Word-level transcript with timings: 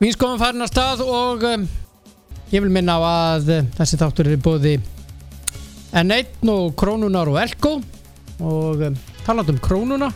Vínskofan 0.00 0.38
farin 0.40 0.64
að 0.64 0.70
stað 0.70 1.00
og 1.04 1.42
um, 1.44 1.64
ég 2.48 2.62
vil 2.64 2.70
minna 2.72 2.94
á 2.96 3.00
að 3.04 3.48
uh, 3.52 3.64
þessi 3.76 3.98
þáttur 4.00 4.30
er 4.32 4.38
bóði 4.40 4.70
N1 5.92 6.48
og 6.48 6.70
Krónunar 6.80 7.28
og 7.28 7.36
Elko. 7.36 7.74
Og 8.40 8.80
um, 8.86 8.96
taland 9.26 9.52
um 9.52 9.58
Krónuna 9.60 10.08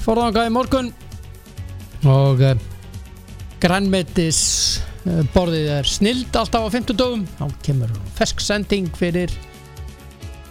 forðanga 0.00 0.46
í 0.48 0.52
morgun. 0.54 0.88
Og 2.08 2.40
um, 2.48 2.62
grænmetis 3.60 4.40
uh, 5.04 5.20
borðið 5.34 5.68
er 5.74 5.92
snild 5.98 6.40
alltaf 6.40 6.64
á 6.64 6.72
50 6.78 6.96
dögum 6.96 7.28
þá 7.36 7.44
kemur 7.68 7.92
fersk 8.16 8.40
sending 8.40 8.88
fyrir 8.96 9.36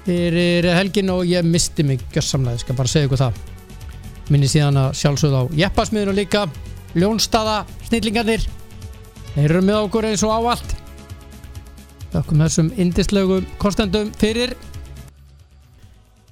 fyrir 0.06 0.70
helgin 0.76 1.10
og 1.16 1.26
ég 1.26 1.42
misti 1.42 1.82
mig 1.82 2.06
gjössamlega, 2.14 2.62
ég 2.62 2.68
skal 2.68 2.78
bara 2.78 2.94
segja 2.94 3.10
ykkur 3.10 3.24
það. 3.26 3.42
Minni 4.30 4.54
síðan 4.54 4.78
að 4.78 4.94
sjálfsögð 5.02 5.42
á 5.42 5.44
Jeppasmiðinu 5.64 6.18
líka. 6.22 6.46
Ljónstaða, 6.94 7.64
snillingarnir 7.90 8.46
þeir 9.36 9.50
eru 9.50 9.66
með 9.66 9.82
okkur 9.86 10.10
eins 10.10 10.26
og 10.28 10.36
áallt 10.36 10.80
þakkum 12.14 12.42
þessum 12.44 12.70
indislegu 12.80 13.40
kostendum 13.62 14.10
fyrir. 14.18 14.56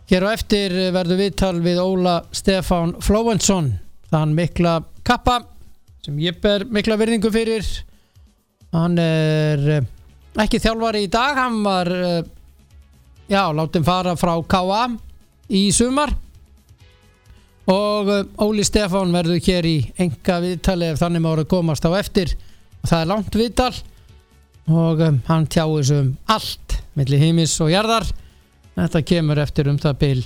Hér 0.08 0.26
á 0.26 0.30
eftir 0.32 0.74
verður 0.96 1.20
viðtal 1.22 1.58
við 1.64 1.82
Óla 1.84 2.22
Stefán 2.36 2.96
Flóvensson 3.04 3.74
þann 4.12 4.34
mikla 4.38 4.80
kappa 5.06 5.42
sem 6.06 6.18
ég 6.24 6.40
ber 6.42 6.66
mikla 6.72 6.98
virðingu 7.00 7.32
fyrir. 7.34 7.68
Hann 8.74 8.98
er 9.02 9.68
eh, 9.78 9.90
ekki 10.44 10.62
þjálfari 10.64 11.06
í 11.06 11.12
dag 11.12 11.38
hann 11.40 11.60
var 11.66 11.92
eh, 11.92 12.22
já, 13.28 13.44
látum 13.52 13.86
fara 13.88 14.16
frá 14.20 14.34
K.A. 14.48 14.88
í 15.52 15.68
sumar. 15.76 16.16
Og 17.68 18.08
uh, 18.08 18.22
Óli 18.40 18.64
Stefán 18.64 19.12
verður 19.12 19.42
hér 19.44 19.66
í 19.68 19.80
enga 20.00 20.38
viðtali 20.40 20.88
ef 20.94 21.02
þannig 21.02 21.24
maður 21.26 21.50
komast 21.52 21.84
á 21.84 21.92
eftir 22.00 22.32
það 22.86 23.00
er 23.02 23.10
langt 23.12 23.38
viðtal 23.40 23.74
og 24.68 25.04
um, 25.04 25.20
hann 25.28 25.48
tjáir 25.48 25.86
sig 25.88 26.02
um 26.04 26.10
allt 26.28 26.78
millir 26.98 27.22
heimis 27.22 27.54
og 27.64 27.72
jarðar. 27.72 28.08
Þetta 28.78 29.04
kemur 29.10 29.40
eftir 29.42 29.70
um 29.72 29.80
það 29.82 30.02
bil 30.02 30.20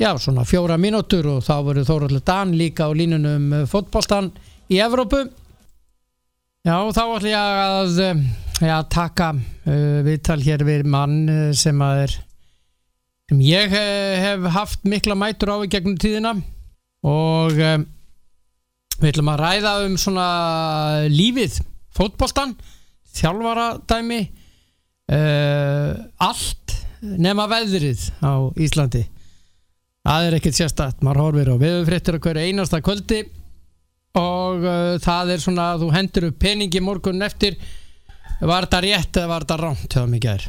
já 0.00 0.10
svona 0.20 0.44
fjóra 0.44 0.76
mínútur 0.80 1.26
og 1.34 1.42
þá 1.44 1.54
verður 1.64 1.88
Þóraldur 1.88 2.24
Dan 2.24 2.54
líka 2.56 2.88
á 2.88 2.90
línunum 2.92 3.52
um, 3.52 3.66
fótboltan 3.68 4.30
í 4.72 4.80
Evrópu. 4.84 5.24
Já 6.66 6.76
þá 6.92 7.02
ætlum 7.04 7.30
ég 7.30 7.62
að 7.62 8.00
um, 8.10 8.22
já, 8.60 8.76
taka 8.90 9.32
uh, 9.34 9.98
viðtal 10.06 10.40
hér 10.42 10.64
við 10.66 10.86
mann 10.90 11.18
uh, 11.30 11.50
sem 11.56 11.82
að 11.84 12.04
er 12.06 12.16
sem 13.30 13.42
ég 13.42 13.74
uh, 13.74 14.16
hef 14.22 14.48
haft 14.54 14.86
mikla 14.86 15.16
mætur 15.18 15.54
á 15.54 15.56
í 15.64 15.70
gegnum 15.70 15.98
tíðina. 16.00 16.36
Og 17.06 17.54
um, 17.56 17.86
við 19.00 19.12
ætlum 19.12 19.30
að 19.32 19.42
ræða 19.42 19.72
um 19.86 19.96
svona 20.00 20.26
lífið, 21.12 21.60
fótboltan 21.96 22.54
þjálfaradæmi 23.16 24.20
uh, 24.26 25.92
allt 26.26 26.76
nema 27.06 27.46
veðrið 27.50 28.08
á 28.24 28.32
Íslandi. 28.60 29.04
Það 30.06 30.28
er 30.28 30.36
ekkert 30.38 30.58
sérstætt, 30.58 31.02
maður 31.02 31.24
horfir 31.24 31.50
á 31.50 31.56
veðurfréttir 31.60 32.18
að 32.18 32.26
hverju 32.26 32.46
einasta 32.46 32.82
kvöldi 32.84 33.22
og 34.16 34.62
uh, 34.64 34.92
það 35.02 35.34
er 35.34 35.42
svona 35.42 35.72
að 35.74 35.86
þú 35.86 35.94
hendur 35.96 36.28
upp 36.30 36.38
peningi 36.44 36.84
morgun 36.84 37.26
eftir. 37.26 37.58
Var 38.40 38.68
þetta 38.68 38.84
rétt 38.84 39.18
eða 39.18 39.32
var 39.32 39.46
þetta 39.46 39.60
rámt 39.64 39.96
hjá 39.96 40.06
mig 40.08 40.24
ger 40.24 40.46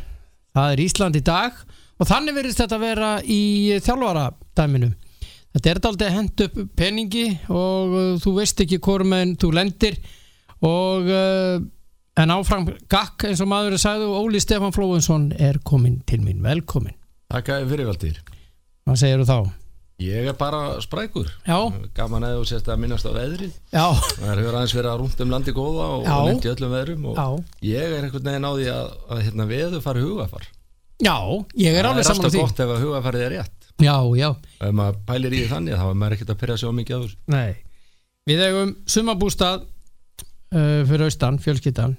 það 0.58 0.73
er 0.73 0.84
Ísland 0.84 1.18
í 1.18 1.23
dag 1.25 1.59
og 1.98 2.09
þannig 2.09 2.38
verðist 2.38 2.62
þetta 2.64 2.80
vera 2.81 3.12
í 3.23 3.42
þjálfaradæminu 3.86 4.92
þetta 5.58 5.72
er 5.73 5.81
aldrei 5.89 6.08
að 6.08 6.16
henda 6.17 6.47
upp 6.47 6.59
peningi 6.77 7.25
og 7.50 7.97
uh, 7.97 8.13
þú 8.22 8.36
veist 8.38 8.63
ekki 8.63 8.80
hvorum 8.83 9.17
en 9.17 9.36
þú 9.39 9.52
lendir 9.58 10.00
og 10.66 11.11
uh, 11.11 11.58
en 12.17 12.33
áfram 12.33 12.72
gakk 12.89 13.27
eins 13.30 13.44
og 13.44 13.52
maður 13.52 13.78
er 13.78 13.83
sagði 13.83 14.09
og 14.09 14.25
Óli 14.25 14.41
Stefán 14.41 14.75
Flóinsson 14.75 15.31
er 15.38 15.61
komin 15.66 16.02
til 16.08 16.22
mín, 16.23 16.44
velkomin 16.45 16.97
Takk 17.28 17.52
fyrir 17.67 17.89
valdir 17.89 18.22
hvað 18.88 19.01
segir 19.01 19.23
þú 19.23 19.31
þá? 19.31 19.56
Ég 19.97 20.28
er 20.29 20.35
bara 20.38 20.75
sprækur. 20.78 21.25
Já, 21.41 21.57
Gaman 21.97 22.22
að 22.28 22.35
þú 22.38 22.44
sést 22.51 22.67
að 22.69 22.84
minnast 22.84 23.07
á 23.09 23.17
veðrið. 23.17 23.56
Það 23.73 24.28
hefur 24.29 24.57
aðeins 24.59 24.75
verið 24.78 24.90
að 24.91 25.00
rúnt 25.01 25.23
um 25.25 25.31
landi 25.34 25.53
góða 25.57 25.88
og, 25.96 26.06
í 26.38 26.51
öllum 26.51 26.75
veðrum 26.75 27.07
og 27.09 27.17
já. 27.17 27.25
ég 27.66 27.96
er 27.96 28.06
einhvern 28.06 28.29
veginn 28.29 28.46
á 28.46 28.51
því 28.53 28.67
að, 28.75 28.91
að 29.09 29.23
hérna, 29.25 29.47
veðu 29.50 29.81
fari 29.81 30.06
hugafar 30.06 30.46
Já, 31.01 31.17
ég 31.57 31.73
er 31.73 31.85
Það 31.85 31.90
alveg 31.90 32.03
er 32.03 32.07
saman 32.09 32.22
á 32.22 32.25
alltaf 32.28 32.35
því. 32.35 32.44
gott 32.46 32.62
ef 32.62 32.73
að 32.75 32.84
hugafarið 32.85 33.25
er 33.25 33.34
rétt 33.35 33.56
Já, 33.78 33.96
já, 34.18 34.30
Ef 34.58 34.74
maður 34.74 35.00
pælir 35.06 35.36
í 35.38 35.42
þannig 35.50 35.78
þá 35.78 35.86
er 35.88 35.98
maður 36.02 36.16
ekkert 36.18 36.32
að 36.34 36.54
svo 36.58 36.72
mikið 36.74 36.98
á 36.98 37.00
þessu. 37.04 37.18
Nei. 37.30 37.52
Við 38.28 38.44
eigum 38.48 38.72
sumabústað 38.90 39.66
uh, 39.68 40.82
fyrir 40.90 41.06
austan, 41.08 41.38
fjölskyldan. 41.44 41.94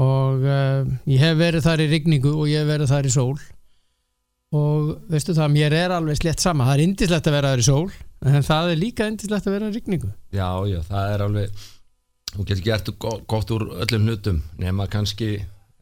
Og 0.00 0.46
uh, 0.48 0.86
ég 1.12 1.20
hef 1.20 1.36
verið 1.38 1.66
þar 1.66 1.82
í 1.84 1.90
rigningu 1.92 2.32
og 2.32 2.48
ég 2.48 2.62
hef 2.64 2.70
verið 2.72 2.94
þar 2.94 3.10
í 3.10 3.12
sól. 3.12 3.36
Og 4.52 4.94
veistu 5.12 5.36
það, 5.36 5.52
mér 5.54 5.76
er 5.76 5.94
alveg 5.96 6.18
slett 6.20 6.40
sama. 6.42 6.66
Það 6.68 6.74
er 6.78 6.84
indislegt 6.86 7.28
að 7.28 7.36
vera 7.38 7.52
þar 7.52 7.62
í 7.62 7.68
sól 7.68 7.86
en 8.22 8.44
það 8.46 8.72
er 8.72 8.80
líka 8.80 9.06
indislegt 9.10 9.46
að 9.48 9.56
vera 9.58 9.68
í 9.70 9.76
rigningu. 9.76 10.10
Já, 10.32 10.48
já, 10.70 10.80
það 10.88 11.14
er 11.14 11.24
alveg 11.28 11.62
Þú 12.32 12.44
getur 12.48 12.64
gert 12.64 12.86
go- 12.96 13.18
gott 13.28 13.50
úr 13.52 13.62
öllum 13.84 14.06
hlutum 14.08 14.38
nema 14.56 14.86
kannski 14.88 15.34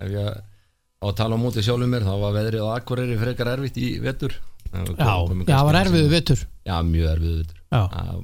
ef 0.03 0.09
ég 0.11 0.31
á 0.35 1.05
að 1.07 1.13
tala 1.21 1.37
á 1.39 1.43
móti 1.43 1.63
sjálfum 1.63 1.93
mér 1.95 2.03
þá 2.03 2.15
var 2.19 2.33
veðrið 2.35 2.65
á 2.67 2.75
Akureyri 2.75 3.19
frekar 3.21 3.51
erfitt 3.53 3.79
í 3.79 3.91
vetur 4.03 4.35
Já, 4.71 5.15
það 5.49 5.65
var 5.67 5.79
erfiðu 5.81 6.11
vittur 6.13 6.45
Já, 6.67 6.77
mjög 6.87 7.09
erfiðu 7.17 7.45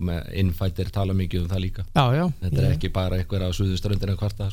með 0.06 0.32
innfættir 0.42 0.90
tala 0.94 1.14
mikið 1.16 1.44
um 1.44 1.50
það 1.50 1.62
líka. 1.62 1.84
Já, 1.94 2.04
já. 2.14 2.24
Þetta 2.42 2.62
er 2.62 2.72
ekki 2.74 2.90
bara 2.94 3.18
eitthvað 3.20 3.46
á 3.46 3.50
suðuströndinu 3.56 4.16
kvarta 4.18 4.50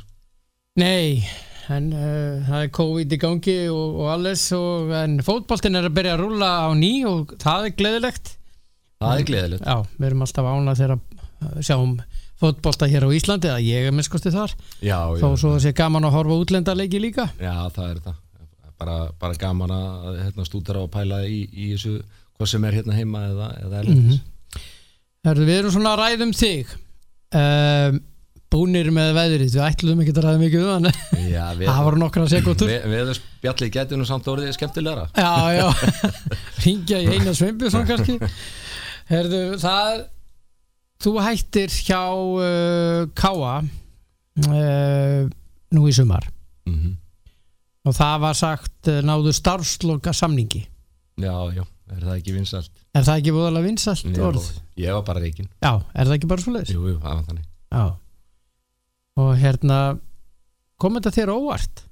Nei, 0.82 1.22
en 1.70 1.92
uh, 1.94 2.46
það 2.48 2.64
er 2.64 2.72
COVID 2.74 3.12
í 3.14 3.20
gangi 3.22 3.58
og, 3.70 4.00
og 4.02 4.08
alles 4.16 4.48
og, 4.58 4.90
en 4.98 5.20
fótboltin 5.26 5.78
er 5.78 5.86
að 5.86 5.94
byrja 6.00 6.16
að 6.16 6.24
rúlla 6.24 6.50
á 6.66 6.70
ný 6.74 6.94
og 7.10 7.36
það 7.42 7.68
er 7.70 7.76
gleðilegt. 7.78 8.34
Það 9.04 9.20
er 9.20 9.28
gleðilegt. 9.30 9.68
Já, 9.70 9.94
við 10.00 10.10
erum 10.10 10.26
alltaf 10.26 10.50
ánað 10.50 10.82
þegar 10.82 10.96
að 10.98 11.62
sjáum 11.70 11.94
fótbolta 12.42 12.90
hér 12.90 13.06
á 13.06 13.10
Íslandi 13.14 13.52
að 13.54 13.68
ég 13.70 13.86
er 13.86 13.94
minnskosti 13.94 14.34
þar. 14.34 14.58
Já, 14.82 14.98
já, 15.14 15.22
þó 15.22 15.28
svo 15.38 15.54
það 15.54 15.64
sé 15.68 15.78
gaman 15.78 16.10
að 16.10 16.18
horfa 16.18 16.42
útlendaleiki 16.42 17.04
líka. 17.04 17.30
Já, 17.38 17.54
það 17.76 17.90
er 17.92 18.04
það 18.08 18.23
bara, 18.84 19.00
bara 19.20 19.40
gaman 19.40 19.74
að 19.74 20.22
hérna, 20.26 20.46
stúdara 20.48 20.84
og 20.84 20.92
pæla 20.94 21.24
í, 21.26 21.44
í 21.50 21.74
þessu 21.74 21.98
hvað 22.38 22.50
sem 22.52 22.66
er 22.68 22.80
hérna 22.80 22.96
heima 22.98 23.28
eða, 23.30 23.52
eða 23.64 23.84
erlendis. 23.84 24.24
Herðu, 25.24 25.46
við 25.48 25.60
erum 25.62 25.74
svona 25.74 25.94
að 25.94 26.02
ræðum 26.02 26.34
þig. 26.36 26.74
Um, 27.34 28.00
búnir 28.54 28.90
með 28.94 29.14
veðrið. 29.18 29.54
Við 29.56 29.66
ætlum 29.66 30.02
ekki 30.04 30.14
að 30.14 30.26
ræða 30.26 30.42
mikið 30.42 30.66
um 30.66 30.74
hann. 30.74 30.90
Já, 31.34 31.46
það 31.62 31.86
voru 31.88 32.02
nokkra 32.02 32.26
sekundur 32.30 32.70
við, 32.70 32.88
við 32.92 33.14
spjallið 33.20 33.72
getur 33.78 34.02
nú 34.02 34.08
samt 34.10 34.28
orðið 34.30 34.58
skemmtilegra. 34.58 35.08
Já, 35.18 35.32
já, 35.58 36.10
ringja 36.66 37.00
í 37.02 37.08
Einar 37.16 37.38
Sveinbjörnsson 37.40 37.88
kannski. 37.90 38.18
Herðu, 39.10 39.42
það 39.62 40.04
þú 41.04 41.16
hættir 41.26 41.74
hjá 41.74 42.02
uh, 42.14 43.00
Káa 43.18 43.56
uh, 43.64 45.24
nú 45.74 45.88
í 45.90 45.96
sumar. 45.96 46.30
Mm 46.70 47.00
og 47.84 47.96
það 47.98 48.16
var 48.24 48.38
sagt 48.40 48.90
uh, 48.92 49.02
náðu 49.06 49.34
starfsloka 49.36 50.14
samningi. 50.16 50.64
Já, 51.22 51.34
já, 51.54 51.64
er 51.94 52.00
það 52.08 52.16
ekki 52.18 52.34
vinsalt 52.34 52.72
er 52.98 53.04
það 53.06 53.20
ekki 53.20 53.34
búðalega 53.36 53.68
vinsalt 53.68 54.06
Já, 54.18 54.24
orð? 54.26 54.46
ég 54.82 54.96
var 54.96 55.04
bara 55.06 55.22
reikinn 55.22 55.50
Já, 55.62 55.72
er 55.94 56.08
það 56.10 56.16
ekki 56.18 56.30
bara 56.32 56.42
svo 56.46 56.54
leiðis? 56.56 56.72
jú, 56.74 56.86
jú, 56.90 56.96
það 57.04 57.18
var 57.20 57.26
þannig. 57.28 57.46
Já. 57.74 57.84
Og 59.24 59.34
hérna 59.38 59.78
kom 60.82 60.98
þetta 60.98 61.12
þér 61.20 61.32
óvart? 61.36 61.84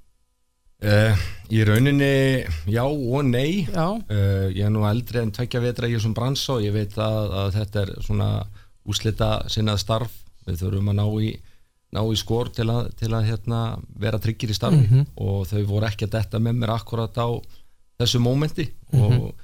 uh, 0.82 1.22
í 1.54 1.60
rauninni 1.68 2.08
já 2.74 2.82
og 2.88 3.22
nei. 3.28 3.62
Já, 3.70 3.86
Uh, 4.10 4.48
ég 4.50 4.64
er 4.66 4.72
nú 4.74 4.82
eldri 4.88 5.22
en 5.22 5.30
tvekja 5.32 5.60
vetra 5.62 5.86
í 5.88 5.94
þessum 5.94 6.14
brans 6.16 6.42
og 6.50 6.64
ég 6.64 6.74
veit 6.74 6.96
að, 6.98 7.30
að 7.44 7.52
þetta 7.60 7.82
er 7.84 7.92
svona 8.02 8.28
úslita 8.90 9.28
sinnað 9.52 9.78
starf. 9.84 10.18
Við 10.48 10.58
þurfum 10.64 10.90
að 10.90 10.98
ná 10.98 11.04
í, 11.22 11.28
ná 11.92 12.00
í 12.08 12.16
skor 12.16 12.48
til 12.54 12.68
að, 12.72 12.86
til 12.96 13.10
að 13.12 13.26
hérna, 13.28 13.58
vera 14.00 14.18
tryggir 14.22 14.50
í 14.52 14.56
starfi 14.56 14.86
Mhm. 14.88 15.06
og 15.16 15.46
þau 15.50 15.62
voru 15.68 15.86
ekki 15.90 16.06
að 16.08 16.14
detta 16.18 16.38
með 16.40 16.56
mér 16.62 16.72
akkurat 16.78 17.18
á 17.20 17.28
þessu 18.00 18.20
mómenti 18.24 18.70
Mhm. 18.92 19.02
og 19.20 19.34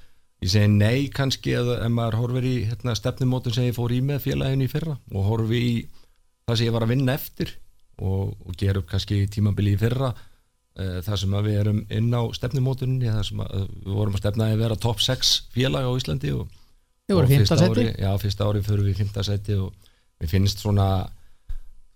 ég 0.43 0.51
segi 0.51 0.69
nei 0.71 1.09
kannski 1.13 1.53
ef, 1.59 1.67
maður 1.93 2.19
horfir 2.23 2.45
í 2.49 2.57
hérna, 2.71 2.95
stefnumótun 2.97 3.53
sem 3.55 3.65
ég 3.69 3.75
fór 3.77 3.91
í 3.93 4.01
með 4.01 4.23
félaginu 4.25 4.65
í 4.65 4.71
fyrra 4.71 4.97
og 5.13 5.25
horfi 5.29 5.61
í 5.61 5.87
það 6.49 6.57
sem 6.57 6.67
ég 6.67 6.73
var 6.73 6.83
að 6.87 6.93
vinna 6.95 7.13
eftir 7.19 7.53
og, 7.99 8.35
og 8.47 8.57
gera 8.57 8.79
upp 8.79 8.87
kannski 8.89 9.27
tímabili 9.29 9.75
í 9.75 9.79
fyrra 9.81 10.15
uh, 10.79 11.01
þar 11.03 11.19
sem 11.19 11.35
að 11.35 11.45
við 11.51 11.59
erum 11.61 11.81
inn 11.91 12.15
á 12.15 12.23
sem 13.27 13.41
að 13.45 13.69
við 13.85 13.93
vorum 13.99 14.15
að 14.15 14.23
stefna 14.23 14.45
að 14.53 14.59
vera 14.63 14.77
top 14.77 15.01
6 15.05 15.35
félag 15.53 15.85
á 15.85 15.93
Íslandi 15.99 16.33
og, 16.33 16.47
og 17.11 17.29
fyrsta 17.29 17.59
ári, 17.59 17.85
ári 18.47 18.63
fyrir 18.63 18.85
við 18.87 18.97
fymta 19.03 19.25
seti 19.27 19.55
og 19.59 19.73
mér 20.21 20.29
finnst 20.31 20.63
svona 20.63 21.09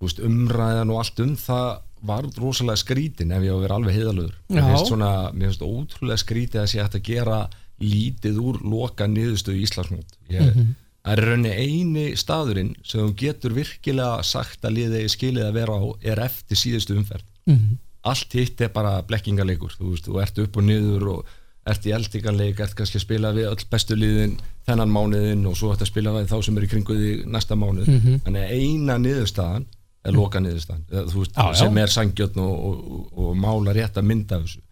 veist, 0.06 0.20
umræðan 0.26 0.90
og 0.92 1.00
allt 1.02 1.20
um 1.24 1.34
það 1.36 1.70
var 2.02 2.26
rosalega 2.42 2.80
skrítin 2.82 3.30
ef 3.32 3.42
ég 3.46 3.52
á 3.54 3.56
að 3.56 3.64
vera 3.66 3.76
alveg 3.78 3.94
heiðalögur 3.98 4.36
mér 4.50 4.64
finnst 4.68 4.88
svona, 4.90 5.10
mér 5.32 5.52
finnst 5.52 5.62
ótrúlega 5.66 6.22
skrítið 6.22 6.62
að 6.62 6.70
sé 6.72 6.82
hægt 6.82 6.96
að 6.98 7.04
gera 7.06 7.40
lítið 7.82 8.38
úr 8.42 8.58
loka 8.62 9.06
niðurstöðu 9.10 9.62
Íslandsmót 9.66 10.16
ég, 10.30 10.54
Mhm. 10.54 10.72
Það 11.02 11.18
er 11.18 11.24
raunni 11.26 11.50
eini 11.50 12.02
staðurinn 12.14 12.76
sem 12.86 13.00
þú 13.00 13.14
getur 13.18 13.54
virkilega 13.56 14.22
sagt 14.22 14.62
að 14.62 14.76
liðið 14.76 15.08
skilið 15.10 15.46
að 15.48 15.56
vera 15.56 15.74
á 15.74 15.82
er 16.12 16.20
eftir 16.22 16.56
síðustu 16.60 16.94
umferð. 16.94 17.24
Mhm. 17.50 17.72
Allt 18.04 18.32
hitt 18.38 18.60
er 18.60 18.68
bara 18.68 19.02
blekkingarleikur, 19.02 19.74
þú 19.80 19.90
veist, 19.90 20.06
þú 20.06 20.20
ert 20.22 20.38
upp 20.38 20.56
og 20.56 20.62
niður 20.62 21.08
og 21.10 21.24
ert 21.66 21.82
í 21.86 21.90
eldingarleik, 21.94 22.60
ert 22.60 22.76
kannski 22.78 22.98
að 23.00 23.06
spila 23.06 23.32
við 23.34 23.50
öll 23.50 23.64
bestu 23.70 23.96
liðin 23.98 24.38
þennan 24.66 24.94
mánuðin 24.94 25.44
og 25.50 25.56
svo 25.56 25.72
ert 25.72 25.82
að 25.82 25.90
spila 25.90 26.10
við 26.14 26.30
þá 26.30 26.44
sem 26.44 26.56
er 26.58 26.62
í 26.62 26.70
kringu 26.70 26.94
því 26.94 27.26
næsta 27.26 27.58
mánuð. 27.58 27.90
Eina 28.36 28.98
niðurstaðan 28.98 29.66
er 30.02 30.16
loka 30.16 30.42
þú 30.42 31.18
veist, 31.22 31.36
Já, 31.36 31.44
já. 31.46 31.58
sem 31.62 31.78
er 31.78 31.92
sangjötn 31.94 32.42
og, 32.42 32.68
og, 32.68 33.10
og, 33.16 33.34
mála 33.38 33.74
rétt 33.76 33.98
að 34.00 34.08
mynda 34.10 34.38
af 34.38 34.46
þessu. 34.46 34.62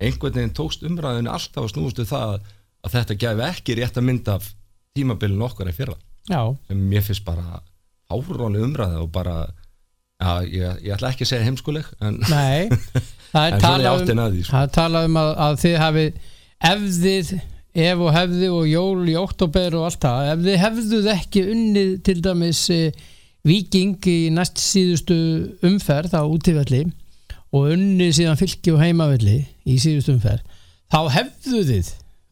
Einhvern 0.00 0.38
veginn 0.38 0.56
tókst 0.56 0.82
umræðinu 0.86 1.30
alltaf 1.30 1.66
að 1.66 1.72
snústu 1.74 2.06
það 2.08 2.40
að 2.80 2.94
þetta 2.96 3.18
gefi 3.22 3.46
ekki 3.46 3.76
rétt 3.78 4.00
að 4.00 4.08
mynda 4.08 4.38
af 4.40 4.48
tímabilin 4.96 5.44
okkar 5.46 5.70
í 5.70 5.76
fyrra 5.76 5.96
Já, 6.30 6.42
sem 6.68 6.80
mér 6.90 7.04
finnst 7.04 7.24
bara 7.26 7.60
árónu 8.10 8.64
umræða 8.66 9.02
og 9.04 9.10
bara 9.14 9.36
ég, 10.46 10.82
ég 10.84 10.94
ætla 10.94 11.12
ekki 11.12 11.26
að 11.26 11.32
segja 11.32 11.46
heimskuleg 11.46 11.86
en, 12.02 12.18
nei 12.30 12.68
Það 13.30 13.46
er 13.46 13.54
en 13.54 13.62
svona 13.62 13.78
í 13.78 13.84
talað 13.86 14.00
um, 14.02 14.42
sko. 14.42 14.50
það 14.50 14.64
er 14.64 14.74
talað 14.74 15.08
um 15.08 15.18
að, 15.20 15.30
að 15.44 15.58
þið 15.62 15.76
hafi 15.84 16.04
ef 16.70 16.84
þið, 16.96 17.30
ef 17.86 18.02
og 18.02 18.12
hefði 18.16 18.50
og 18.56 18.66
jól 18.66 19.06
í 19.06 19.16
oktober 19.20 19.76
og 19.78 19.86
allt 19.86 20.02
það 20.02 20.30
ef 20.32 20.44
þið 20.46 20.58
hefðuð 20.64 21.10
ekki 21.14 21.44
unnið 21.54 21.92
til 22.08 22.16
dæmis 22.26 22.64
e, 22.74 22.80
viking 23.46 23.96
í 24.10 24.18
næst 24.34 24.60
síðustu 24.60 25.16
umferð 25.66 26.16
á 26.16 26.22
útivelli 26.24 26.84
og 27.50 27.72
unnið 27.74 28.14
síðan 28.18 28.38
fylki 28.38 28.74
og 28.74 28.82
heimavelli 28.82 29.38
í 29.66 29.78
síðustu 29.80 30.14
umferð 30.16 30.44
þá 30.90 31.00
hefðu 31.16 31.64
þið 31.68 31.90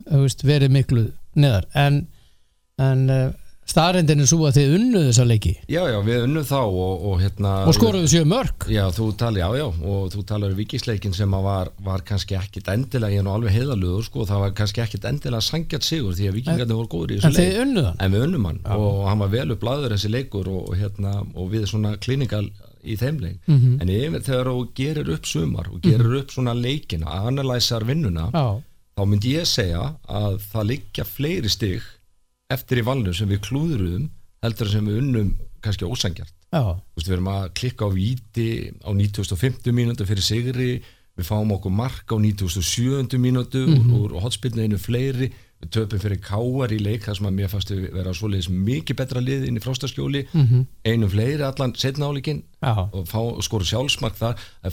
veist, 0.08 0.44
verið 0.46 0.74
miklu 0.74 1.04
neðar. 1.38 1.66
En, 1.78 2.02
en 2.80 3.08
staðrendin 3.68 4.22
er 4.24 4.28
svo 4.30 4.46
að 4.48 4.56
þið 4.58 4.74
unnuð 4.78 5.06
þessa 5.10 5.24
leiki 5.28 5.52
já, 5.68 5.80
já, 5.92 5.96
við 6.06 6.22
unnum 6.24 6.44
þá 6.48 6.58
og, 6.64 7.02
og 7.10 7.16
hérna 7.20 7.50
og 7.68 7.74
skoruðu 7.76 8.08
sjö 8.12 8.22
mörg 8.28 8.66
Já, 8.72 8.84
þú 8.96 9.08
talar, 9.20 9.40
já, 9.42 9.48
já, 9.60 9.66
og 9.92 10.06
þú 10.14 10.22
talar 10.28 10.54
um 10.54 10.58
vikisleikin 10.58 11.16
sem 11.16 11.36
var, 11.48 11.70
var 11.84 12.04
kannski 12.08 12.38
ekkit 12.38 12.70
endilega, 12.72 13.12
ég 13.18 13.22
er 13.22 13.26
nú 13.26 13.34
alveg 13.34 13.52
heiðalugur, 13.58 14.06
sko, 14.08 14.24
það 14.28 14.42
var 14.44 14.54
kannski 14.62 14.84
ekkit 14.84 15.04
endilega 15.10 15.44
sangjart 15.44 15.84
sigur 15.86 16.16
því 16.16 16.30
að 16.30 16.38
vikingarnir 16.40 16.78
voru 16.80 16.90
góður 16.94 17.12
í 17.12 17.18
þessu 17.18 17.28
en 17.28 17.36
leik. 17.36 17.42
þið 17.52 17.60
unnuð 17.66 17.90
hann 17.90 18.00
En 18.06 18.14
við 18.16 18.24
unnum 18.28 18.48
hann 18.48 18.62
og 18.78 19.02
hann 19.10 19.22
var 19.24 19.34
vel 19.36 19.50
upp 19.56 19.68
laður 19.68 19.94
þessi 19.96 20.12
leikur 20.14 20.48
og, 20.52 20.62
og, 20.70 20.78
hérna, 20.80 21.12
og 21.34 21.52
við 21.52 21.68
svona 21.68 21.92
klinikal 22.00 22.46
í 22.88 22.94
þeim 22.96 23.16
leik. 23.20 23.38
Mhm. 23.50 23.76
En 23.82 23.90
yfir 23.92 24.22
þegar 24.24 24.48
þú 24.54 24.64
gerir 24.78 25.08
upp 25.12 25.26
sumar 25.28 25.66
og 25.68 25.80
gerir 25.84 26.14
upp 26.22 26.30
svona 26.32 26.54
leikina, 26.56 27.10
analæsar 27.28 27.84
vinnuna, 27.84 28.28
Já, 28.32 28.46
þá 28.96 29.02
myndi 29.10 29.34
ég 29.36 29.46
segja 29.50 29.82
að 30.08 30.38
það 30.52 30.68
liggja 30.72 31.04
fleiri 31.06 31.50
stig 31.52 31.82
eftir 32.52 32.80
í 32.80 32.84
valinu 32.86 33.12
sem 33.16 33.28
við 33.28 33.42
klúðurum 33.48 34.08
heldur 34.44 34.70
sem 34.72 34.86
við 34.88 35.00
unnum 35.02 35.32
kannski 35.64 35.88
ósangjart. 35.88 36.32
við 37.08 37.16
erum 37.18 37.28
að 37.32 37.48
klikka 37.58 37.84
á 37.84 37.90
víti 37.92 38.46
á 38.80 38.90
9050 38.94 39.74
mínútu 39.76 40.06
fyrir 40.08 40.24
sigri 40.24 40.68
við 41.18 41.26
fáum 41.26 41.50
okkur 41.52 41.74
mark 41.74 42.08
á 42.08 42.16
9070 42.16 43.18
mínútu 43.20 43.66
mm 43.66 43.74
-hmm. 43.74 43.92
úr, 43.98 44.12
úr 44.14 44.22
hotspillinu 44.22 44.78
fleiri 44.78 45.28
við 45.60 45.70
töpum 45.74 45.98
fyrir 45.98 46.20
káar 46.22 46.70
í 46.72 46.78
leik 46.78 47.02
þar 47.04 47.16
sem 47.18 47.26
að 47.26 47.34
mér 47.34 47.48
fannst 47.50 47.70
við 47.70 47.92
vera 47.92 48.14
svoleiðis 48.14 48.48
mikið 48.48 48.96
betra 48.96 49.20
lið 49.20 49.46
inn 49.48 49.56
í 49.58 49.60
fróstaskjóli 49.60 50.26
Mhm. 50.32 50.66
einu 50.86 51.08
fleiri 51.08 51.42
allan 51.42 51.74
setna 51.74 52.06
áleikin 52.06 52.42
og, 52.92 53.08
og 53.14 53.42
skora 53.42 53.64
sjálfsmark 53.64 54.14
þar 54.16 54.36
að 54.64 54.70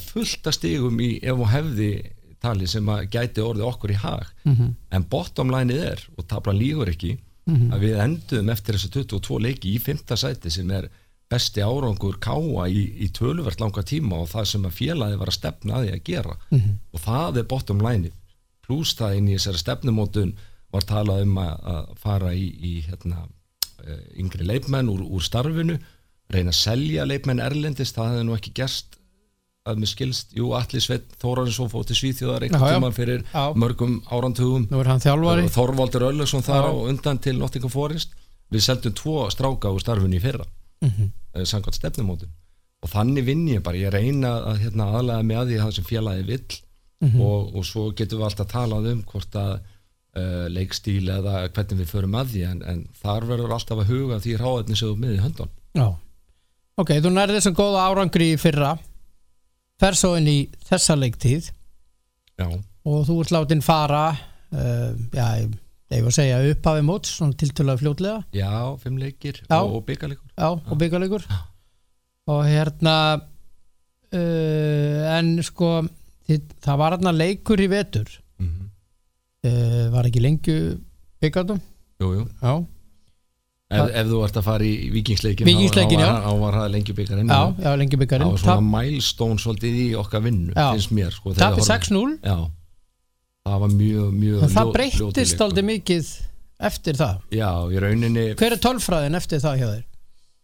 stigum 0.51 0.99
í 0.99 1.19
ef 1.23 1.33
og 1.39 1.47
hefði 1.49 2.11
tali 2.39 2.67
sem 2.67 2.85
að 2.85 3.09
gæti 3.09 3.41
orðið 3.41 3.65
okkur 3.73 3.89
í 3.91 3.95
hag 3.95 4.25
Mhm. 4.45 4.75
en 4.91 5.03
bottom 5.09 5.49
lineið 5.49 5.83
er 5.91 5.99
og 6.17 6.27
tablan 6.27 6.57
lígur 6.59 6.87
ekki 6.87 7.17
að 7.45 7.83
við 7.85 7.99
endum 8.01 8.49
eftir 8.49 8.75
þessu 8.75 8.89
22 8.95 9.39
leiki 9.41 9.73
í 9.75 9.79
fymta 9.79 10.17
sæti 10.17 10.49
sem 10.49 10.71
er 10.71 10.89
besti 11.29 11.61
árangur 11.61 12.17
káa 12.21 12.67
í, 12.69 12.83
í 13.05 13.09
töluvert 13.13 13.59
langa 13.59 13.83
tíma 13.83 14.21
og 14.21 14.29
það 14.29 14.45
sem 14.51 14.65
að 14.65 14.77
félagi 14.77 15.17
var 15.17 15.31
að 15.31 15.37
stefna 15.39 15.75
að 15.77 15.85
því 15.85 15.93
að 15.93 16.03
gera. 16.09 16.35
Og 16.93 17.01
það 17.01 17.37
er 17.37 17.47
bottom 17.49 17.81
lineið. 17.81 18.13
Pluss 18.65 18.95
það 18.97 19.17
inn 19.17 19.29
í 19.29 19.37
þessari 19.37 19.61
stefnumótun 19.61 20.35
var 20.73 20.85
talað 20.89 21.21
um 21.25 21.37
að, 21.37 21.55
að 21.73 21.89
fara 22.01 22.33
í, 22.33 22.45
í 22.49 22.73
hérna, 22.87 23.27
eh, 23.85 24.05
yngri 24.21 24.45
leikmenn 24.45 24.89
úr, 24.89 25.03
úr 25.05 25.21
starfinu 25.21 25.77
reyna 26.33 26.49
að 26.49 26.59
selja 26.59 27.05
leikmenn 27.05 27.43
erlendist 27.43 27.95
það 27.95 28.11
hefði 28.11 28.25
nú 28.25 28.35
ekki 28.35 28.53
gerst 28.57 28.94
að 29.65 29.81
mér 29.81 29.89
skilst, 29.89 30.35
jú, 30.37 30.51
Atli 30.57 30.81
Sveit 30.83 31.15
Þórarinsson 31.21 31.71
fótt 31.71 31.89
til 31.89 31.97
Svíþjóðar 31.97 32.45
einhvern 32.45 32.75
tíma 32.77 32.91
fyrir 32.93 33.23
Já. 33.31 33.53
mörgum 33.57 33.97
þjálfari 35.01 35.47
Þorvaldur 35.49 36.07
Öllesson 36.11 36.45
þar 36.45 36.69
á 36.69 36.73
undan 36.85 37.21
til 37.21 37.37
Nottingham 37.39 37.73
Forest 37.73 38.13
við 38.53 38.67
seldum 38.67 38.93
tvo 38.93 39.25
stráka 39.33 39.73
úr 39.73 39.81
starfinu 39.81 40.19
í 40.19 40.21
fyrra 40.21 40.45
mm. 40.45 40.91
-hmm. 40.91 41.45
samkvæmt 41.49 41.79
stefnumótin 41.79 42.29
og 42.85 42.91
þannig 42.93 43.25
vinn 43.25 43.47
ég 43.49 43.63
bara, 43.65 43.77
ég 43.77 43.89
reyna 43.89 44.37
að 44.53 44.61
hérna, 44.67 44.91
aðlega 44.99 45.23
með 45.25 45.41
að 45.41 45.49
því 45.49 45.59
það 45.63 45.75
sem 45.79 45.89
félagi 45.89 46.27
vill 46.29 46.61
Mhm. 47.03 47.21
og, 47.21 47.55
og 47.55 47.65
svo 47.67 47.89
getum 47.95 48.21
við 48.21 48.29
alltaf 48.29 48.49
talað 48.51 48.89
um 48.93 49.01
hvort 49.09 49.35
að 49.35 49.53
uh, 50.15 50.45
leikstíl 50.51 51.03
eða 51.11 51.45
hvernig 51.51 51.81
við 51.81 51.91
förum 51.91 52.17
að 52.17 52.33
því 52.33 52.43
en, 52.49 52.61
en 52.63 52.83
þar 53.01 53.27
verður 53.31 53.55
alltaf 53.57 53.81
að 53.83 53.91
huga 53.91 54.19
því 54.23 54.35
ráðetni 54.39 54.79
sem 54.79 54.93
þú 54.93 55.11
í 55.11 55.21
höndun 55.23 55.51
já. 55.75 55.87
ok, 56.79 56.93
þú 57.03 57.11
nærði 57.11 57.39
þessum 57.39 57.57
góða 57.59 57.87
árangri 57.89 58.29
í 58.33 58.39
fyrra 58.39 58.77
fer 59.81 59.97
svo 59.97 60.15
inn 60.19 60.29
í 60.31 60.39
þessa 60.69 60.95
leiktíð. 60.99 61.51
Já, 62.39 62.47
og 62.85 63.05
þú 63.07 63.19
ert 63.23 63.33
látin 63.35 63.63
fara 63.65 64.05
uh, 64.11 64.95
já, 65.15 65.27
ég 65.93 66.03
var 66.03 66.11
að 66.11 66.17
segja 66.17 66.41
upphafi 66.51 66.83
móts 66.85 67.13
svona 67.19 67.37
tiltölulega 67.39 67.81
fljótlega. 67.83 68.23
Já 68.35 68.51
fimm 68.81 68.99
leikir 68.99 69.41
Já. 69.45 69.59
og, 69.61 69.79
byggarleikur 69.87 70.27
já, 70.35 70.49
og 70.51 70.81
byggalegur 70.81 71.27
og 72.25 72.41
hérna 72.49 72.95
uh, 73.15 75.01
en 75.15 75.37
sko 75.45 75.77
það 76.65 76.81
var 76.81 76.97
hérna 76.97 77.15
leikur 77.15 77.61
í 77.61 77.69
vetur. 77.71 78.09
Mm 78.39 78.51
-hmm. 78.51 78.67
uh, 79.47 79.93
var 79.93 80.05
ekki 80.09 80.23
lengju 80.23 80.57
byggandum 81.21 81.61
Jú, 81.99 82.11
jú. 82.11 82.23
Já, 82.41 82.65
Ef, 83.65 83.87
ef 83.97 84.05
þú 84.11 84.17
ert 84.21 84.35
að 84.37 84.43
fara 84.45 84.65
í 84.67 84.73
vikingsleikin 84.93 85.47
Víkingsleikinn, 85.47 86.01
já. 86.03 86.09
þá 86.21 86.33
var 86.37 86.57
það 86.59 86.67
lengi 86.75 86.93
byggarinn 86.99 87.31
já, 87.33 87.39
já 87.63 87.71
lengju 87.81 87.97
það 87.97 88.25
var 88.27 88.43
svona 88.43 88.65
milestone 88.69 89.41
svolítið 89.41 89.79
í 89.81 89.87
okkar 89.97 90.21
vinnu 90.21 90.53
finnst 90.53 90.93
mér 90.93 91.09
sko, 91.15 91.33
tapir 91.33 91.63
horfum- 91.63 91.71
6-0 91.73 92.13
já, 92.21 92.35
það 93.49 93.63
var 93.65 93.73
mjög, 93.79 94.11
mjög 94.21 94.43
en 94.45 94.53
það 94.53 94.69
ljó- 94.69 94.75
breyttist 94.77 95.41
aldrei 95.41 95.65
mikið 95.71 96.11
eftir 96.69 96.93
það. 97.01 97.17
Já, 97.35 97.49
í 97.73 97.81
rauninni 97.81 98.27
hver 98.37 98.53
er 98.53 98.61
tölfræðin 98.63 99.17
eftir 99.17 99.41
það 99.43 99.57
hjá 99.59 99.67
þér? 99.73 99.83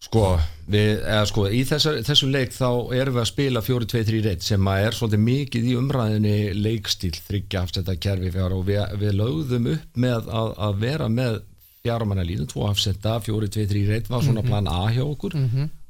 sko, 0.01 0.25
við, 0.65 0.89
eða, 1.06 1.25
sko 1.29 1.45
í 1.45 1.62
þessar, 1.69 2.00
þessum 2.07 2.31
leik 2.33 2.56
þá 2.57 2.69
erum 2.97 3.13
við 3.19 3.21
að 3.21 3.29
spila 3.29 3.62
4-2-3 3.62 4.24
reitt 4.25 4.41
sem 4.41 4.65
að 4.71 4.85
er 4.88 4.98
svolítið 4.98 5.22
mikið 5.27 5.67
í 5.69 5.75
umræðinni 5.77 6.36
leikstíl 6.57 7.13
þryggja 7.22 7.62
afsetta 7.62 7.95
kerfi 8.01 8.31
fjár 8.34 8.55
og 8.57 8.65
við, 8.65 8.81
við 8.98 9.13
lögðum 9.19 9.69
upp 9.75 10.01
með 10.01 10.25
að, 10.41 10.53
að 10.57 10.79
vera 10.81 11.07
með 11.13 11.38
fjármanna 11.81 12.23
línu, 12.25 12.45
tvo 12.45 12.67
afsetta 12.69 13.19
4-2-3 13.25 13.88
reitt 13.88 14.09
var 14.09 14.21
svona 14.23 14.43
plan 14.45 14.67
A 14.67 14.91
hjá 14.93 15.01
okkur. 15.05 15.33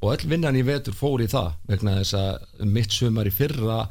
Og 0.01 0.13
öll 0.13 0.29
vinnan 0.29 0.55
í 0.55 0.63
vetur 0.63 0.95
fór 0.95 1.21
í 1.21 1.27
það 1.27 1.51
vegna 1.67 1.97
þess 1.99 2.13
að 2.13 2.65
mitt 2.65 2.91
sumar 2.91 3.27
í 3.27 3.33
fyrra 3.35 3.89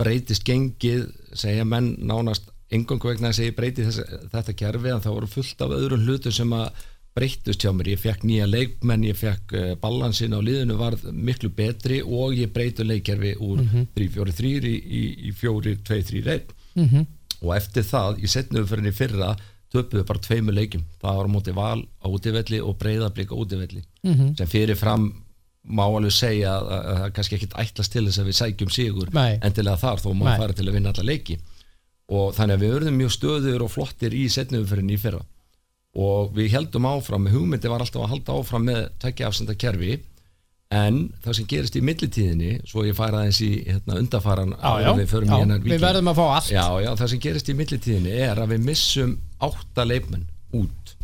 breytist 0.00 0.44
gengið 0.46 1.10
segja 1.36 1.64
menn 1.64 1.96
nánast 1.98 2.48
engungu 2.70 3.10
vegna 3.10 3.32
þess 3.32 3.42
að 3.42 3.50
ég 3.50 3.56
breyti 3.56 3.84
þess, 3.84 4.00
þetta 4.32 4.56
kerfi 4.56 4.94
en 4.94 5.02
það 5.04 5.16
voru 5.18 5.26
fullt 5.26 5.60
af 5.66 5.74
öðrum 5.76 6.06
hlutum 6.06 6.32
sem 6.32 6.52
að 6.52 6.70
breyttust 7.18 7.64
hjá 7.64 7.72
mér, 7.74 7.88
ég 7.90 7.98
fekk 8.00 8.22
nýja 8.22 8.46
leikmenn 8.46 9.04
ég 9.04 9.16
fekk 9.18 9.52
uh, 9.58 9.74
balansin 9.82 10.32
á 10.32 10.40
liðinu 10.40 10.76
varð 10.78 11.08
miklu 11.10 11.50
betri 11.50 11.98
og 12.06 12.36
ég 12.38 12.52
breytu 12.54 12.86
leikkerfi 12.86 13.34
úr 13.42 13.64
3-4-3 13.98 14.52
í, 14.70 14.76
í, 14.78 15.02
í 15.28 15.34
4-2-3-1 15.34 16.56
Mm 16.74 16.86
-hmm. 16.86 17.06
og 17.42 17.56
eftir 17.56 17.82
það, 17.82 18.20
ég 18.22 18.30
setnum 18.30 18.66
fyrir 18.66 18.84
henni 18.84 18.92
fyrra 18.94 19.30
töpuðu 19.70 20.04
bara 20.06 20.22
tveimu 20.24 20.54
leikjum. 20.54 20.84
Það 21.02 21.18
var 21.20 21.30
móti 21.30 21.54
val 21.54 21.80
á 22.02 22.06
útivelli 22.10 22.60
og 22.62 22.78
breyðablík 22.80 23.30
á 23.30 23.36
útivelli. 23.38 23.82
Mhm. 24.02 24.36
sem 24.36 24.46
fyrir 24.46 24.76
fram 24.76 25.12
má 25.68 25.84
alveg 25.84 26.12
segja 26.12 26.56
að 26.56 26.68
að 26.72 26.84
það 26.96 27.04
er 27.06 27.14
kannski 27.16 27.36
ekkit 27.36 27.56
ætlast 27.62 27.92
til 27.92 28.04
þess 28.06 28.18
að 28.22 28.28
við 28.30 28.38
sækjum 28.40 28.70
sigur 28.72 29.10
Nei. 29.12 29.38
endilega 29.44 29.76
þar 29.76 30.00
þó 30.00 30.10
má 30.16 30.24
Nei. 30.24 30.38
fara 30.40 30.52
til 30.56 30.66
að 30.68 30.72
vinna 30.78 30.92
alla 30.94 31.04
leiki. 31.04 31.38
Og 32.10 32.34
þannig 32.34 32.56
að 32.56 32.62
við 32.64 32.72
verðum 32.74 32.96
mjög 32.98 33.12
stöður 33.14 33.64
og 33.66 33.70
flottir 33.70 34.16
í 34.16 34.24
setnumferðinni 34.32 34.96
í 34.96 34.98
fyrra. 35.00 35.20
Og 36.00 36.32
við 36.34 36.50
heldum 36.54 36.86
áfram, 36.86 37.28
hugmyndi 37.30 37.68
var 37.70 37.80
alltaf 37.84 38.02
að 38.02 38.12
halda 38.14 38.38
áfram 38.40 38.64
með 38.64 38.88
tekja 39.02 39.28
afsenda 39.28 39.54
kerfi. 39.54 40.00
En 40.70 41.12
það 41.22 41.34
sem 41.34 41.46
gerist 41.50 41.76
í 41.76 41.82
millitíðinni 41.82 42.50
svo 42.64 42.84
ég 42.86 42.94
færa 42.94 43.24
aðeins 43.24 43.40
í 43.42 43.50
hérna, 43.66 43.96
undafaran 43.98 44.52
já, 44.54 44.70
já, 44.80 44.86
já, 44.86 45.56
við 45.66 45.80
verðum 45.82 46.10
að 46.12 46.20
fá 46.20 46.26
allt. 46.36 46.52
Það 47.00 47.08
sem 47.10 47.22
gerist 47.24 47.50
í 47.50 47.56
millitíðinni 47.58 48.12
er 48.22 48.38
að 48.38 48.54
við 48.54 48.68
missum 48.68 49.16
átta 49.40 49.86
leikmenn 49.86 50.26
út. 50.56 50.94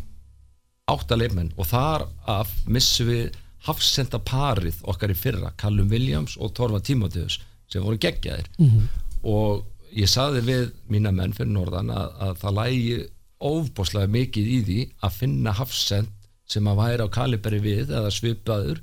Átta 0.87 1.17
leikmenn. 1.19 1.51
Og 1.57 1.67
þar 1.69 2.07
af 2.29 2.51
missum 2.67 3.09
við 3.11 3.35
hafsenda 3.67 4.19
parið 4.23 4.79
okkar 4.87 5.11
í 5.11 5.17
fyrra, 5.17 5.51
Callum 5.59 5.89
Williams 5.91 6.37
og 6.39 6.53
Torfa 6.55 6.79
Tímoteus 6.79 7.39
sem 7.67 7.83
voru 7.83 7.99
geggjaðir. 7.99 8.47
Mhm. 8.57 8.87
og 9.27 9.65
ég 9.97 10.07
saði 10.07 10.41
við 10.45 10.71
mína 10.93 11.11
menn 11.11 11.33
fyrir 11.33 11.49
norðan 11.51 11.89
að, 11.89 12.11
að 12.21 12.35
það 12.41 12.57
lægi 12.57 12.97
ofbáslega 13.39 14.07
mikið 14.07 14.47
í 14.47 14.59
því 14.67 14.77
að 15.03 15.15
finna 15.17 15.51
hafsend 15.57 16.13
sem 16.47 16.67
að 16.69 16.79
væri 16.79 17.03
á 17.03 17.15
kaliberi 17.17 17.59
við 17.59 17.91
eða 17.91 18.11
svipaður 18.13 18.79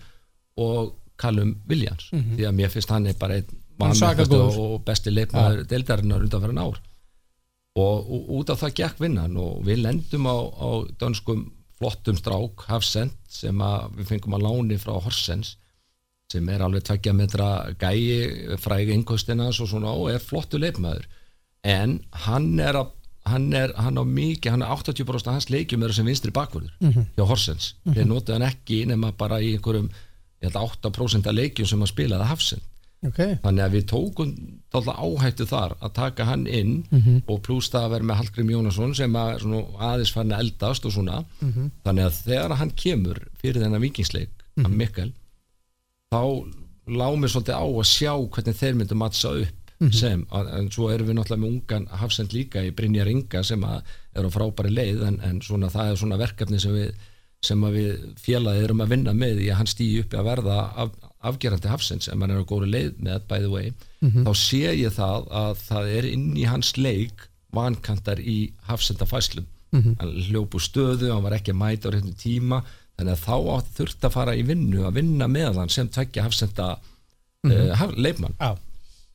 og 0.60 0.92
Callum 1.16 1.54
Williams. 1.68 2.10
Því 2.36 2.46
að 2.48 2.56
mér 2.58 2.72
finnst 2.74 2.90
hann 2.90 3.06
er 3.06 3.14
bara 3.18 3.38
einn 3.38 3.62
og, 4.58 4.82
besti 4.84 5.10
leikmaður 5.10 5.62
ja. 5.62 5.68
deildarinnar 5.70 6.26
undanfæran 6.26 6.60
ár 6.62 6.80
og, 7.74 8.06
og 8.06 8.30
út 8.38 8.52
af 8.52 8.62
það 8.62 8.76
gekk 8.80 9.02
vinnan 9.02 9.36
og 9.40 9.62
við 9.66 9.82
lendum 9.82 10.28
á, 10.30 10.36
á 10.38 10.68
dönskum 11.00 11.48
flottum 11.78 12.18
strák 12.18 12.66
Hafsend 12.68 13.14
sem 13.30 13.62
við 13.96 14.10
fengum 14.12 14.36
að 14.38 14.46
láni 14.46 14.78
frá 14.78 14.94
Horsens 14.94 15.56
sem 16.32 16.48
er 16.50 16.62
alveg 16.64 16.86
tveggja 16.86 17.12
metra 17.14 17.48
gæi 17.78 18.56
frægi 18.62 18.94
innkostinans 18.94 19.60
og 19.62 19.70
svona 19.70 19.92
og 19.92 20.10
er 20.14 20.22
flottu 20.22 20.58
leikmaður. 20.58 21.06
En 21.64 21.98
hann 22.26 22.54
er 22.60 22.78
að 22.80 22.92
hann 23.24 23.52
er, 23.56 23.72
hann 23.80 23.96
á 23.96 24.04
mikið, 24.04 24.50
hann 24.52 24.62
er 24.66 24.72
80% 24.74 25.30
af 25.30 25.38
hans 25.38 25.46
leikjum 25.48 25.84
eru 25.86 25.94
sem 25.96 26.04
vinstri 26.04 26.32
bakvörður 26.34 26.74
hjá 27.16 27.24
Horsens, 27.24 27.70
þeir 27.88 28.04
notu 28.10 28.34
hann 28.34 28.44
ekki 28.44 28.82
nema 28.90 29.14
bara 29.16 29.38
í 29.40 29.54
einhverjum, 29.54 29.86
ég 30.44 30.50
held 30.50 30.58
að 30.60 30.90
8% 30.92 31.30
af 31.30 31.32
leikjum 31.38 31.70
sem 31.70 31.80
hann 31.80 31.88
spilaði 31.88 32.28
Hafsend 32.28 32.66
ok, 33.08 33.18
þannig 33.44 33.64
að 33.64 33.74
við 33.76 33.84
tókum 33.92 34.34
áhættu 34.74 35.46
þar 35.46 35.74
að 35.80 35.92
taka 35.94 36.24
hann 36.24 36.46
inn 36.46 36.84
og 37.28 37.42
pluss 37.46 37.68
það 37.70 37.84
að 37.84 37.90
vera 37.94 38.04
með 38.10 38.16
Hallgrim 38.20 38.50
Jónasson 38.50 38.94
sem 38.94 39.14
að 39.16 39.44
aðeins 39.78 40.12
fann 40.12 40.32
að 40.32 40.40
eldast 40.44 40.84
og 40.86 40.92
svona. 40.92 41.24
Þannig 41.84 42.04
að 42.08 42.18
þegar 42.24 42.56
hann 42.58 42.70
kemur 42.76 43.20
fyrir 43.42 43.62
þennan 43.62 43.80
vikingsleik 43.84 44.30
mm 44.56 44.64
-hmm. 44.64 44.76
Mikkel 44.76 45.12
þá 46.14 46.22
lág 46.86 47.16
mér 47.18 47.30
svolítið 47.32 47.56
á 47.56 47.64
að 47.64 47.86
sjá 47.88 48.12
hvernig 48.34 48.56
þeir 48.60 48.74
myndu 48.78 48.94
mattsa 48.94 49.30
upp 49.40 49.60
sem, 49.92 50.26
að- 50.30 50.50
en 50.58 50.70
svo 50.70 50.88
erum 50.90 51.06
við 51.08 51.14
náttúrulega 51.18 51.42
með 51.42 51.50
ungan 51.52 51.86
hafsend 52.00 52.32
líka 52.32 52.62
í 52.64 52.70
Brynjar 52.72 53.08
Inga 53.10 53.42
sem 53.44 53.60
að 53.64 53.82
er 54.14 54.24
á 54.24 54.30
frábæri 54.30 54.70
leið 54.70 55.02
en, 55.08 55.20
en 55.20 55.40
svona 55.42 55.68
það 55.68 55.90
er 55.90 55.96
svona 55.96 56.16
verkefni 56.16 56.60
sem 56.60 56.72
við 56.72 56.92
sem 57.44 57.60
að 57.64 57.72
við 57.74 58.14
félagið 58.16 58.64
erum 58.64 58.80
að 58.80 58.88
vinna 58.88 59.12
með 59.12 59.40
í 59.44 59.50
að 59.50 59.56
hann 59.58 59.66
stýi 59.66 60.00
uppi 60.00 60.16
að 60.16 60.24
verða 60.24 60.54
af, 60.76 60.90
afgerandi 61.30 61.68
hafsend 61.72 62.04
sem 62.04 62.20
hann 62.20 62.30
er 62.34 62.42
á 62.42 62.50
góri 62.50 62.68
leið 62.70 62.98
með 63.04 63.26
by 63.30 63.38
the 63.42 63.50
way, 63.52 63.72
þá 64.00 64.32
sé 64.36 64.62
ég 64.76 64.92
það 64.96 65.28
að 65.42 65.54
það 65.64 65.90
er 65.98 66.08
inn 66.12 66.30
í 66.36 66.44
hans 66.50 66.74
leik 66.76 67.28
vankantar 67.54 68.20
í 68.20 68.52
hafsendafæslum 68.68 69.46
hann 69.74 70.10
hljópu 70.28 70.60
stöðu, 70.62 71.08
hann 71.10 71.24
var 71.24 71.34
ekki 71.38 71.50
að 71.54 71.60
mæta 71.60 71.90
á 71.90 71.92
réttum 71.94 72.14
tíma, 72.14 72.60
þannig 72.96 73.16
að 73.16 73.24
þá 73.24 73.70
þurft 73.78 74.04
að 74.06 74.12
fara 74.14 74.34
í 74.38 74.44
vinnu, 74.46 74.84
að 74.86 75.00
vinna 75.00 75.26
með 75.26 75.58
hann 75.58 75.72
sem 75.72 75.88
tveggja 75.88 76.22
hafsenda 76.22 76.76
mm 77.44 77.72
haf, 77.76 77.90
leifmann 77.96 78.32
já, 78.40 78.54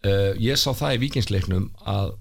uh, 0.06 0.34
ég 0.38 0.60
sá 0.60 0.70
það 0.78 0.98
í 0.98 1.00
vikingsleiknum 1.06 1.70
að, 1.90 2.12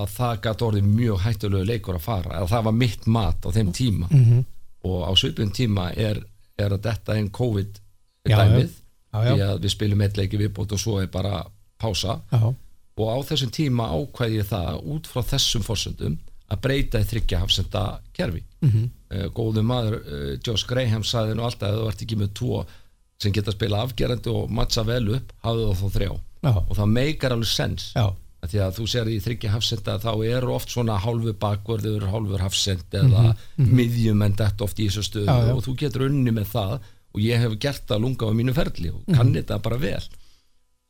að 0.00 0.08
það 0.16 0.40
gæti 0.46 0.66
orðið 0.66 0.88
mjög 0.88 1.20
hættulegu 1.22 1.68
leikur 1.68 1.98
að 1.98 2.06
fara 2.08 2.38
eða 2.40 2.50
það 2.54 2.64
var 2.68 2.76
mitt 2.80 3.06
mat 3.06 3.46
á 3.46 3.48
þeim 3.54 3.72
tíma. 3.72 4.08
Mhm. 4.10 4.44
og 4.84 5.04
á 5.08 5.12
svipun 5.16 5.52
tíma 5.54 5.92
er, 5.96 6.18
er 6.60 6.74
að 6.74 6.82
detta 6.84 7.14
einn 7.16 7.30
COVID 7.32 7.78
dæmið 8.28 8.74
já, 9.14 9.32
já. 9.38 9.46
að 9.52 9.64
við 9.64 9.74
spilum 9.76 10.04
eitt 10.04 10.20
leiki 10.20 10.40
viðbót 10.40 10.74
og 10.74 10.80
svo 10.80 11.00
er 11.02 11.10
bara 11.12 11.44
pása. 11.80 12.20
Já, 12.32 12.54
og 12.94 13.10
á 13.10 13.16
þessum 13.26 13.50
tíma 13.54 13.90
ákvæði 13.90 14.46
það 14.50 14.80
út 14.94 15.10
frá 15.10 15.22
þessum 15.34 15.66
fórsöndum 15.66 16.18
að 16.52 16.60
breyta 16.66 17.00
í 17.02 17.08
þryggja 17.08 17.40
hafsenda 17.42 17.84
kerfi. 18.14 18.42
Mm. 18.62 18.70
-hmm. 18.70 19.30
góðu 19.34 19.62
maður 19.66 20.00
uh, 20.00 20.32
Josh 20.44 20.66
Graham 20.68 21.04
saði 21.04 21.34
nú 21.34 21.46
alltaf 21.46 21.70
að 21.70 21.80
þú 21.80 21.88
ert 21.90 22.04
ekki 22.04 22.18
með 22.20 22.34
tvo 22.40 22.64
sem 23.22 23.32
geta 23.32 23.52
að 23.52 23.58
spila 23.58 23.80
afgerandi 23.84 24.30
og 24.32 24.50
matcha 24.50 24.84
vel 24.86 25.06
upp 25.16 25.32
hafðu 25.44 25.72
þá 25.80 25.86
þrjá. 25.96 26.12
Já, 26.44 26.52
og 26.60 26.76
það 26.76 26.94
meikar 26.98 27.34
alveg 27.34 27.50
sens. 27.50 27.88
Af 28.44 28.50
því 28.52 28.60
að 28.60 28.74
þú 28.76 28.86
sér 28.92 29.08
í 29.08 29.20
þryggja 29.24 29.52
hafsenda 29.54 29.94
þá 30.02 30.10
eru 30.28 30.52
oft 30.52 30.72
svona 30.74 30.98
hálfu 31.00 31.32
bakvörður 31.40 32.10
hálfur 32.12 32.42
hafsend 32.44 32.98
eða 32.98 33.30
miðjum 33.56 34.20
en 34.26 34.36
þetta 34.36 34.66
oft 34.66 34.82
í 34.82 34.90
þessu 34.90 35.06
stöðu 35.06 35.54
og 35.54 35.62
þú 35.64 35.76
getur 35.80 36.04
unni 36.10 36.34
með 36.34 36.50
það 36.52 36.74
og 37.14 37.22
ég 37.22 37.40
hef 37.40 37.56
gert 37.62 37.86
það 37.88 38.04
lunga 38.04 38.28
á 38.28 38.32
mínu 38.34 38.54
ferli 38.56 38.90
og 38.90 39.04
kann 39.14 39.32
þetta 39.34 39.60
bara 39.62 39.78
vel. 39.78 40.02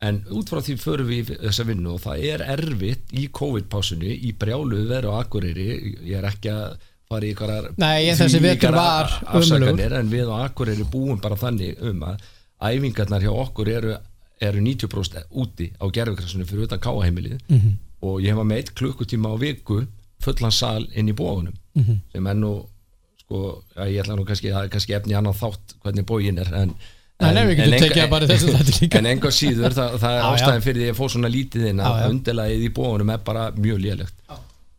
En 0.03 0.19
út 0.35 0.49
frá 0.49 0.59
því 0.61 0.75
förum 0.81 1.07
við 1.07 1.31
þessa 1.39 1.63
vinnu 1.65 1.93
og 1.95 2.01
það 2.03 2.25
er 2.33 2.43
erfitt 2.55 3.13
í 3.15 3.29
COVID-pásunni 3.31 4.17
í 4.27 4.33
brjálu 4.37 4.83
veru 4.89 5.13
á 5.15 5.23
Akureyri. 5.23 5.95
Ég 6.03 6.17
er 6.19 6.27
ekki 6.29 6.51
að 6.51 6.75
fara 7.09 7.27
í 7.27 7.31
ykkarar 7.33 7.69
Nei, 7.81 8.09
þessi 8.17 8.41
vetur 8.43 8.75
var 8.75 9.11
afsakanir 9.29 9.95
en 9.99 10.11
við 10.11 10.31
á 10.31 10.45
Akureyri 10.47 10.85
búum 10.89 11.21
bara 11.21 11.37
þannig 11.39 11.81
um 11.85 12.03
að 12.09 12.23
æfingarnar 12.65 13.25
hjá 13.25 13.31
okkur 13.33 13.71
eru, 13.71 13.97
eru 14.41 14.63
90% 14.63 15.35
úti 15.41 15.69
á 15.77 15.85
gerfukrassinu 15.85 16.47
fyrir 16.49 16.69
utan 16.69 16.81
káaheimilið 16.81 17.37
-hmm. 17.47 17.75
og 18.01 18.21
ég 18.21 18.33
hefa 18.33 18.43
með 18.43 18.57
eitt 18.57 18.73
klukkutíma 18.75 19.33
á 19.33 19.35
viku 19.37 19.83
fullan 20.23 20.51
sal 20.51 20.87
inn 20.93 21.09
í 21.09 21.13
bóðunum 21.13 21.53
-hmm. 21.75 21.99
sem 22.11 22.27
er 22.27 22.35
nú 22.35 22.53
sko, 23.25 23.63
ég 23.89 24.03
ætla 24.03 24.15
nú 24.17 24.25
kannski, 24.27 24.53
kannski 24.71 24.95
efni 24.97 25.17
annan 25.17 25.35
þátt 25.35 25.75
hvernig 25.83 26.05
bógin 26.05 26.39
er 26.41 26.53
en 26.53 26.75
en 27.23 27.37
þætti 28.57 28.73
líka. 28.81 28.99
en 28.99 29.09
enga 29.13 29.31
síður, 29.31 29.75
það, 29.75 29.93
það 30.01 30.17
er 30.17 30.25
ástæðin 30.31 30.65
fyrir 30.65 30.81
því 30.81 30.89
að 30.91 30.97
fór 30.97 31.13
svona 31.13 31.31
lítið 31.31 31.67
inn 31.69 31.79
að 31.83 31.99
já. 32.01 32.07
undirlagið 32.11 32.65
í 32.65 32.71
bóðunum 32.75 33.13
er 33.13 33.21
bara 33.29 33.45
mjög 33.55 33.79
lélegt 33.85 34.33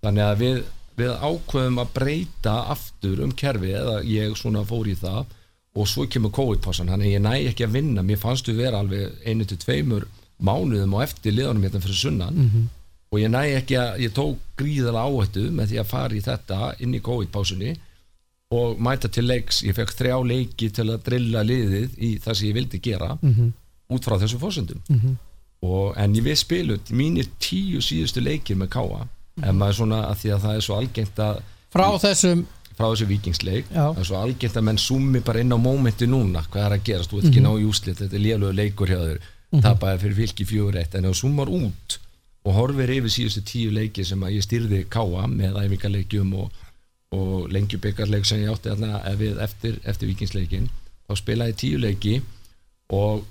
þannig 0.05 0.25
að 0.27 0.43
við, 0.43 0.59
við 1.01 1.15
ákveðum 1.31 1.81
að 1.81 1.95
breyta 1.97 2.57
aftur 2.75 3.25
um 3.25 3.33
kerfi 3.45 3.73
eða 3.81 3.97
ég 4.05 4.37
svona 4.37 4.67
fór 4.69 4.93
í 4.93 4.99
það 5.01 5.33
og 5.77 5.89
svo 5.89 6.07
kemur 6.09 6.33
COVID-passan, 6.37 6.93
þannig 6.93 7.11
að 7.11 7.17
ég 7.17 7.25
næ 7.25 7.35
ekki 7.51 7.67
að 7.67 7.75
vinna 7.77 8.05
mér 8.05 8.21
fannst 8.21 8.49
við 8.49 8.63
vera 8.65 8.81
alveg 8.85 9.17
einu 9.25 9.49
til 9.49 9.59
tveimur 9.61 10.07
mánuðum 10.37 10.97
og 10.97 11.05
eftir 11.05 11.37
liðanum 11.37 11.65
hérna 11.65 11.81
fyrir 11.85 12.01
sunnan 12.01 12.37
-hmm. 12.37 12.69
og 13.13 13.21
ég 13.21 13.33
næ 13.33 13.43
ekki 13.63 13.81
að 13.81 14.01
ég 14.05 14.13
tók 14.13 14.39
gríðala 14.57 15.05
áhættu 15.09 15.51
með 15.51 15.73
því 15.73 15.81
að 15.81 15.91
fara 15.93 16.15
í 16.15 16.25
þetta 16.25 16.61
inn 16.81 16.95
í 16.95 17.01
COVID-pásunni 17.01 17.77
og 18.55 18.81
mæta 18.81 19.09
til 19.09 19.27
leiks, 19.27 19.63
ég 19.67 19.75
fekk 19.75 19.95
þrjá 19.99 20.17
leiki 20.27 20.71
til 20.71 20.87
að 20.91 21.03
drilla 21.09 21.43
liðið 21.43 21.97
í 21.99 22.11
það 22.23 22.35
sem 22.39 22.49
ég 22.49 22.55
vildi 22.55 22.79
gera 22.79 23.19
-hmm. 23.23 23.53
út 23.91 24.05
frá 24.05 24.19
þessum 24.19 24.41
fórsöndum 24.41 24.83
-hmm. 24.89 25.17
og, 25.63 25.97
en 25.97 26.15
ég 26.15 26.23
við 26.23 26.35
spilu 26.35 26.79
mínir 26.91 27.27
tíu 27.39 27.81
síðustu 27.81 28.21
leikir 28.21 28.57
með 28.57 28.69
káa 28.69 29.09
en 29.43 29.57
maður 29.57 29.73
svona 29.73 30.07
að 30.11 30.17
því 30.21 30.31
að 30.33 30.43
það 30.43 30.55
er 30.57 30.61
svo 30.61 30.75
algengt 30.77 31.19
að 31.19 31.43
frá 31.71 31.99
þessum 31.99 32.47
frá 32.77 32.91
þessu 32.91 33.09
vikingsleik 33.09 33.71
Já. 33.71 33.85
það 33.95 34.01
er 34.03 34.09
svo 34.11 34.19
algengt 34.21 34.59
að 34.59 34.67
menn 34.69 34.81
summi 34.81 35.23
bara 35.25 35.43
inn 35.43 35.55
á 35.57 35.59
mómenti 35.59 36.09
núna. 36.09 36.45
Hvað 36.51 36.67
er 36.67 36.75
að 36.77 36.85
gerast, 36.89 37.13
þú 37.13 37.21
ert 37.21 37.29
ekki 37.31 37.45
ná 37.45 37.53
í 37.57 37.69
úslit 37.69 38.03
þetta 38.03 38.19
er 38.19 38.25
lélögu 38.25 38.57
leikur 38.57 38.93
hjá 38.93 38.99
þér. 39.01 39.21
Mm 39.47 39.59
-hmm. 39.59 39.63
tapaði 39.63 40.03
fyrir 40.03 40.17
fylki 40.17 40.45
fjögur 40.45 40.77
eitt. 40.77 40.95
En 40.95 41.05
ef 41.05 41.11
þú 41.11 41.21
summar 41.21 41.49
út 41.49 41.99
og 42.45 42.53
horfir 42.55 42.91
yfir 42.91 43.11
síðustu 43.11 43.43
tíu 43.43 43.71
leiki 43.71 44.05
sem 44.05 44.23
að 44.23 44.35
ég 44.37 44.43
styrði 44.43 44.85
káa 44.85 45.27
með 45.27 45.57
æfingarleikjum 45.65 46.35
og, 46.35 46.51
og 47.17 47.49
lengjubikarleik 47.55 48.27
sem 48.29 48.43
ég 48.45 48.53
átti 48.53 48.73
þarna 48.73 49.01
við 49.21 49.41
eftir, 49.45 49.79
eftir 49.85 50.11
vikingsleikin 50.13 50.69
þá 51.07 51.17
spilaði 51.21 51.57
tíu 51.63 51.81
leiki 51.83 52.15
og 52.97 53.25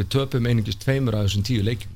við 0.00 0.10
töpum 0.12 0.46
einungist 0.46 0.82
tveimur 0.84 1.16
af 1.16 1.26
þessum 1.26 1.46
tíu 1.46 1.62
leikjum. 1.66 1.92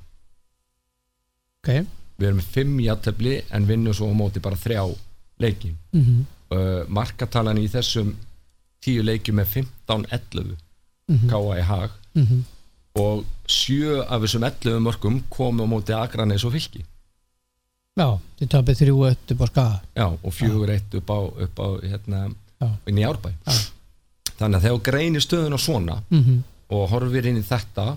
Ok, 1.60 1.70
við 2.18 2.26
erum 2.28 2.40
með 2.40 2.50
fimm 2.54 2.80
játtöfli 2.80 3.36
en 3.50 3.68
vinnum 3.68 3.96
svo 3.96 4.08
á 4.08 4.14
móti 4.16 4.40
bara 4.42 4.56
þrjá 4.56 4.84
leiki. 5.40 5.74
Mm 5.92 6.04
-hmm. 6.04 6.24
uh, 6.56 6.82
markatalan 6.88 7.58
í 7.58 7.68
þessum 7.68 8.14
tíu 8.80 9.02
leikjum 9.02 9.38
er 9.38 9.46
15-11 9.46 10.56
Mhm. 11.10 11.28
káa 11.30 11.58
í 11.58 11.62
hag 11.66 11.90
og 12.94 13.24
sjö 13.46 14.02
af 14.06 14.22
þessum 14.22 14.44
11 14.46 14.80
mörgum 14.80 15.22
komu 15.30 15.62
á 15.62 15.66
móti 15.66 15.92
Akranes 15.92 16.44
og 16.44 16.52
Fylki 16.52 16.84
já, 18.00 18.06
þið 18.40 18.50
tapir 18.54 18.78
þrjú 18.80 19.02
öll 19.10 19.16
upp 19.34 19.42
á 19.44 19.46
skaga. 19.50 19.80
Já, 20.00 20.06
og 20.08 20.32
fjögur 20.36 20.72
eitt 20.74 20.96
upp 21.00 21.12
á, 21.12 21.18
upp 21.46 21.60
á 21.60 21.68
hérna, 21.84 22.22
Já. 22.60 22.68
inn 22.90 23.00
í 23.00 23.04
Árbæ. 23.08 23.30
Þannig 24.40 24.56
að 24.56 24.64
þegar 24.66 24.82
greinir 24.88 25.24
stöðuna 25.24 25.60
svona 25.60 26.00
mm 26.10 26.40
og 26.70 26.84
horfir 26.92 27.26
inn 27.26 27.40
í 27.40 27.42
þetta 27.42 27.96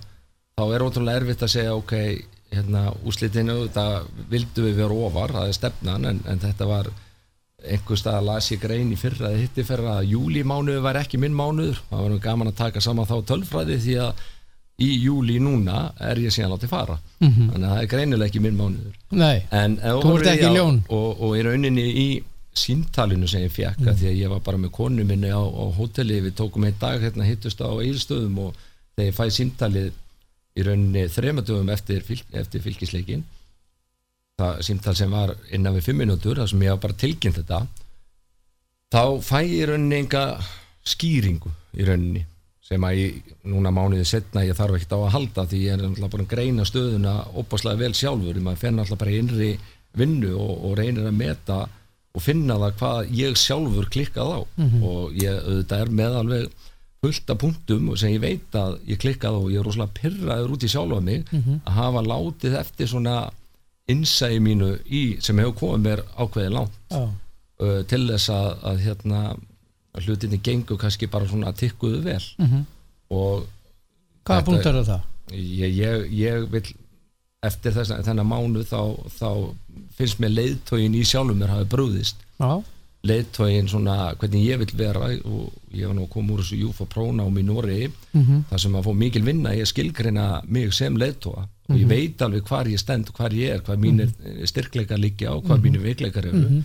þá 0.57 0.63
er 0.74 0.81
ótrúlega 0.81 1.19
erfitt 1.22 1.43
að 1.45 1.51
segja 1.53 1.75
ok, 1.77 1.91
hérna, 2.53 2.88
úslitinu 3.05 3.67
þetta 3.67 3.83
vildu 4.31 4.63
við 4.65 4.79
vera 4.81 4.95
ofar, 5.07 5.33
það 5.36 5.51
er 5.51 5.57
stefnan 5.60 6.07
en, 6.10 6.22
en 6.25 6.41
þetta 6.41 6.65
var 6.65 6.89
einhver 7.63 8.00
stað 8.01 8.17
að 8.17 8.27
las 8.31 8.48
ég 8.51 8.63
grein 8.63 8.89
í 8.91 8.98
fyrra 8.98 9.29
eða 9.29 9.43
hitti 9.43 9.65
fyrra 9.67 10.00
að 10.00 10.10
júlímánuður 10.15 10.81
var 10.83 11.00
ekki 11.00 11.19
minn 11.22 11.38
mánuður. 11.38 11.79
Það 11.91 12.01
var 12.01 12.17
gaman 12.25 12.50
að 12.51 12.57
taka 12.63 12.81
saman 12.83 13.07
þá 13.07 13.15
tölfræði 13.29 13.77
því 13.86 13.95
að 14.07 14.25
í 14.82 14.89
júlí 15.03 15.38
núna 15.44 15.94
er 16.01 16.18
ég 16.24 16.34
síðan 16.34 16.56
látið 16.56 16.72
fara. 16.72 17.00
Þannig 17.22 17.63
að 17.63 17.72
það 17.74 17.82
er 17.82 17.89
greinilega 17.92 18.32
ekki 18.32 18.42
minn 18.44 18.58
mánuður. 18.58 18.96
Nei, 19.12 19.44
en 19.53 19.77
Þú 19.77 20.13
ert 20.18 20.30
ekki 20.34 20.50
á- 20.50 20.56
ljón. 20.58 20.80
og, 20.89 21.22
og 21.22 21.36
í 21.38 21.44
rauninni 21.46 21.88
í 22.03 22.08
síntalinu 22.53 23.27
sem 23.30 23.46
ég 23.46 23.53
fekk 23.53 23.82
mm. 23.82 23.96
því 23.98 24.10
að 24.10 24.20
ég 24.20 24.30
var 24.30 24.42
bara 24.46 24.60
með 24.62 24.74
konu 24.75 25.03
minni 25.08 25.32
á, 25.34 25.42
á 25.42 25.65
hóteli 25.74 26.20
við 26.22 26.36
tókum 26.38 26.65
einn 26.68 26.77
dag 26.80 27.01
hérna 27.01 27.25
hittust 27.25 27.62
á 27.65 27.70
eilstöðum 27.82 28.38
og 28.46 28.60
þegar 28.94 29.08
ég 29.10 29.18
fæ 29.18 29.24
síntalið 29.34 29.88
í 30.53 30.65
rauninni 30.68 31.08
þremadöfum 31.10 31.72
eftir, 31.74 32.03
fylg, 32.06 32.27
eftir 32.30 32.62
fylgisleikin 32.62 33.24
það 34.38 34.62
síntal 34.68 34.94
sem 34.98 35.13
var 35.13 35.34
innan 35.53 35.74
við 35.77 35.88
fimm 35.89 36.03
minútur 36.03 36.38
þar 36.42 36.51
sem 36.51 36.62
ég 36.65 36.75
var 36.75 36.84
bara 36.84 37.00
tilkynnt 37.03 37.39
þetta 37.42 37.63
þá 38.94 39.03
fæ 39.25 39.39
ég 39.42 39.56
í 39.58 39.65
rauninni 39.72 40.03
enga 40.03 40.24
skýringu 40.94 41.50
í 41.74 41.89
rauninni 41.89 42.25
sem 42.63 42.84
að 42.88 43.00
ég, 43.00 43.32
núna 43.51 43.72
mánuðið 43.75 44.08
setna 44.08 44.46
ég 44.48 44.58
þarf 44.58 44.77
ekkert 44.77 44.96
á 44.96 45.00
að 45.01 45.13
halda 45.17 45.48
því 45.51 45.62
ég 45.65 45.74
er 45.75 45.86
alltaf 45.88 46.12
bara 46.13 46.25
að 46.25 46.34
greina 46.34 46.65
stöðuna 46.67 47.15
opaslega 47.41 47.82
vel 47.82 47.93
sjálfur. 47.98 48.39
Maður 48.39 48.62
fenn 48.62 48.84
alltaf 48.84 49.01
bara 49.01 49.15
innri 49.20 49.50
vinnu 50.00 50.36
og, 50.39 50.53
og 50.70 50.77
reynir 50.79 51.10
að 51.10 51.17
meta 51.20 51.58
og 52.13 52.22
finna 52.22 52.60
það 52.62 52.77
hvað 52.79 53.15
ég 53.20 53.39
sjálfur 53.41 53.89
klikkað 53.93 54.36
á. 54.38 54.39
Og 54.86 55.17
ég 55.20 55.39
auðvitað 55.43 55.84
er 55.84 55.93
með 56.00 56.20
alveg 56.22 56.70
fullt 57.03 57.34
af 57.34 57.39
punktum 57.41 57.89
sem 58.00 58.13
ég 58.15 58.22
veit 58.24 58.55
að 58.55 58.77
ég 58.88 59.00
klikkað 59.01 59.39
og 59.41 59.50
ég 59.51 59.60
er 59.60 59.67
rosalega 59.67 59.98
pyrraður 60.00 60.53
út 60.55 60.63
í 60.63 60.72
sjálfa 60.72 61.01
mig 61.03 61.25
að 61.67 61.74
hafa 61.75 62.03
látið 62.08 62.60
eftir 62.62 62.88
svona 62.88 63.17
innsæði 63.91 64.39
mínu 64.39 64.70
í, 64.88 65.01
sem 65.20 65.39
hefur 65.41 65.58
komið 65.60 65.82
mér 65.84 66.03
ákveðið 66.15 66.53
langt. 66.55 66.77
Já, 66.93 67.01
uh, 67.60 67.82
til 67.91 68.05
þess 68.08 68.29
að, 68.32 68.48
að 68.72 68.79
hérna 68.86 69.24
að 69.93 70.07
hlutinni 70.07 70.39
gengur 70.43 70.77
kannski 70.81 71.07
bara 71.07 71.27
svona 71.29 71.51
að 71.51 71.59
tikkuðu 71.63 72.03
vel. 72.03 72.21
Mhm. 72.39 72.65
og 73.13 73.45
hvaða 74.25 74.45
punkt 74.45 74.65
er 74.65 74.79
það? 74.83 75.01
ég, 75.31 75.75
ég, 75.77 76.07
ég 76.12 76.50
vil 76.51 76.63
eftir 77.43 77.71
þess 77.75 77.91
þennan 78.07 78.27
mánu 78.27 78.63
þá, 78.63 78.79
þá 79.19 79.27
finnst 79.97 80.19
mér 80.23 80.31
leiðtógin 80.38 80.95
í 80.95 81.03
sjálfum 81.05 81.38
mér 81.41 81.51
hafi 81.51 81.67
brúðist 81.69 82.15
leiðtógin 83.03 83.67
svona 83.67 84.13
hvernig 84.15 84.45
ég 84.47 84.62
vil 84.62 84.69
vera 84.79 85.09
og 85.27 85.51
ég 85.75 85.88
var 85.89 85.95
nú 85.97 86.05
að 86.05 86.13
koma 86.13 86.33
úr 86.38 86.39
þessu 86.43 86.59
Júfa 86.62 86.85
prónám 86.88 87.35
í 87.39 87.43
Nóri 87.43 87.91
Mhm. 88.13 88.45
þar 88.50 88.59
sem 88.59 88.73
að 88.79 88.83
fá 88.88 88.93
mikil 88.95 89.23
vinna 89.23 89.50
ég 89.57 89.67
skilgreina 89.67 90.41
mig 90.47 90.71
sem 90.73 90.95
leiðtóga 90.95 91.47
og 91.69 91.75
ég 91.77 91.88
veit 91.88 92.17
alveg 92.21 92.43
hvar 92.47 92.65
ég 92.71 92.79
stend 92.79 93.12
hvar 93.12 93.29
ég 93.35 93.55
er 93.55 93.59
hvað 93.62 93.77
mínir 93.79 94.13
styrkleikar 94.47 94.97
liggja 95.00 95.33
og 95.35 95.43
hvar 95.43 95.59
mínir 95.59 95.81
veikleikar 95.83 96.25
eru 96.31 96.63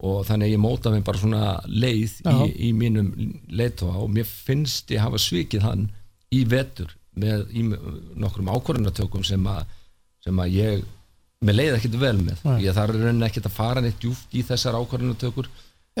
og 0.00 0.22
þannig 0.28 0.48
að 0.48 0.54
ég 0.54 0.62
móta 0.62 0.90
mig 0.94 1.02
bara 1.04 1.20
svona 1.20 1.48
leið 1.68 2.14
í, 2.24 2.46
í 2.68 2.70
mínum 2.76 3.10
leiðtóga 3.52 4.00
og 4.00 4.12
mér 4.14 4.28
finnst 4.30 4.90
ég 4.94 5.02
hafa 5.04 5.20
svikið 5.20 5.66
hann 5.66 5.88
í 6.32 6.44
vetur 6.48 6.94
með 7.20 7.50
í 7.52 7.64
nokkrum 7.68 8.48
ákvörðunatökum 8.54 9.24
sem 9.26 9.44
að 9.50 9.66
sem 10.24 10.40
að 10.40 10.54
ég 10.56 10.86
með 11.44 11.56
leið 11.58 11.74
ekkert 11.78 11.98
vel 12.00 12.16
með 12.20 12.40
Nei. 12.44 12.56
ég 12.66 12.76
þarf 12.76 12.96
raunin 12.96 13.26
ekkert 13.28 13.48
að 13.50 13.56
fara 13.56 13.82
neitt 13.84 14.00
djúft 14.00 14.32
í 14.36 14.42
þessar 14.46 14.76
ákvörðunatökur 14.80 15.48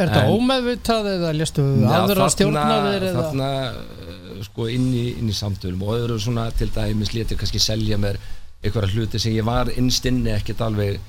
er 0.00 0.08
þetta 0.08 0.24
En- 0.24 0.34
ómeðvitað 0.36 1.08
eða 1.16 1.30
léstu 1.36 1.64
Já, 1.82 1.88
aðra 2.00 2.26
stjórnaðir 2.32 3.06
eða? 3.10 3.22
þarna 3.26 3.48
uh, 3.70 4.42
sko 4.46 4.68
inn 4.72 4.88
í, 4.96 5.06
inn 5.20 5.32
í 5.32 5.36
samtölum 5.36 5.82
og 5.84 5.96
öðru 5.98 6.18
svona 6.22 6.46
til 6.56 6.68
dæmis 6.72 7.12
léti 7.16 7.36
kannski 7.40 7.60
selja 7.60 7.98
mér 8.00 8.20
einhverja 8.62 8.92
hluti 8.94 9.20
sem 9.20 9.34
ég 9.36 9.44
var 9.48 9.72
innst 9.80 10.04
inni 10.08 10.32
ekkert 10.36 10.60
alveg 10.68 11.00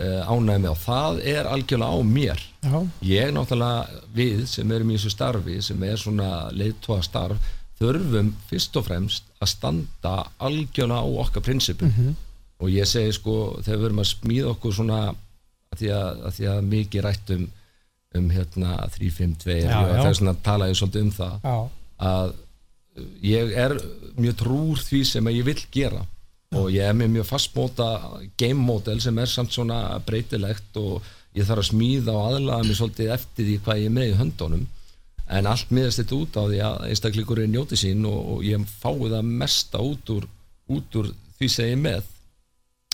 ánægð 0.00 0.62
með. 0.64 0.68
Og 0.72 0.78
það 0.82 1.18
er 1.34 1.48
algjörlega 1.52 1.92
á 1.92 2.00
mér. 2.08 2.44
Já, 2.62 2.76
ég 3.04 3.32
náttúrulega 3.36 4.04
við 4.16 4.44
sem 4.48 4.70
erum 4.72 4.90
í 4.92 4.96
þessu 4.96 5.12
starfi 5.12 5.58
sem 5.62 5.82
er 5.84 5.98
svona 6.00 6.30
leiðtóa 6.56 7.02
starf 7.04 7.50
þurfum 7.82 8.30
fyrst 8.48 8.76
og 8.78 8.86
fremst 8.86 9.24
að 9.42 9.50
standa 9.56 10.14
algjörlega 10.38 11.02
á 11.02 11.08
okkar 11.24 11.42
prinsipum. 11.48 11.88
Mhm. 11.92 12.14
og 12.62 12.70
ég 12.70 12.86
segi 12.86 13.10
sko 13.16 13.58
þegar 13.58 13.78
við 13.80 13.84
erum 13.88 13.98
að 13.98 14.06
smíða 14.12 14.50
okkur 14.52 14.74
svona 14.76 14.98
að 15.72 15.80
því 15.80 15.88
að, 15.96 16.20
að, 16.22 16.34
því 16.36 16.46
að 16.52 16.60
mikið 16.70 17.02
rætt 17.02 17.30
um, 17.34 17.46
hérna 18.30 18.76
352 18.94 19.56
Já, 19.64 19.78
og 19.80 19.88
já. 19.88 19.96
það 19.98 20.10
er 20.10 20.18
svona 20.20 20.34
að 20.36 20.42
tala 20.46 20.68
ég 20.70 20.78
svolítið 20.78 21.02
um 21.02 21.10
það 21.16 21.48
já, 21.48 21.56
að 22.12 22.34
ég 23.26 23.52
er 23.64 23.74
mjög 24.20 24.36
trúr 24.44 24.84
því 24.86 25.00
sem 25.10 25.30
ég 25.32 25.48
vil 25.48 25.58
gera 25.74 26.04
og 26.58 26.68
ég 26.72 26.84
er 26.84 26.96
með 26.96 27.16
mjög 27.16 27.28
fastmóta 27.30 27.88
game 28.40 28.60
model 28.60 29.00
sem 29.00 29.18
er 29.18 29.30
samt 29.30 29.54
svona 29.54 29.80
breytilegt 30.06 30.76
og 30.80 31.02
ég 31.36 31.48
þarf 31.48 31.64
að 31.64 31.68
smíða 31.70 32.14
og 32.14 32.28
aðlaga 32.28 32.68
mig 32.68 32.78
svolítið 32.78 33.12
eftir 33.14 33.48
því 33.48 33.58
hvað 33.64 33.82
ég 33.82 33.90
er 33.90 33.96
með 33.96 34.10
í 34.10 34.16
höndunum. 34.20 34.64
En 35.32 35.48
allt 35.48 35.70
miðast 35.72 36.02
þetta 36.02 36.18
út 36.18 36.36
á 36.36 36.42
því 36.42 36.62
að 36.68 36.88
einstakleikurinn 36.90 37.54
njóti 37.54 37.78
sín 37.80 38.02
og, 38.08 38.18
og 38.34 38.42
ég 38.44 38.66
fái 38.68 39.08
það 39.14 39.30
mesta 39.30 39.80
út 39.80 40.12
úr, 40.12 40.26
út 40.76 40.98
úr 41.00 41.12
því 41.38 41.48
sem 41.48 41.70
ég 41.70 41.78
er 41.78 41.84
með. 41.86 42.10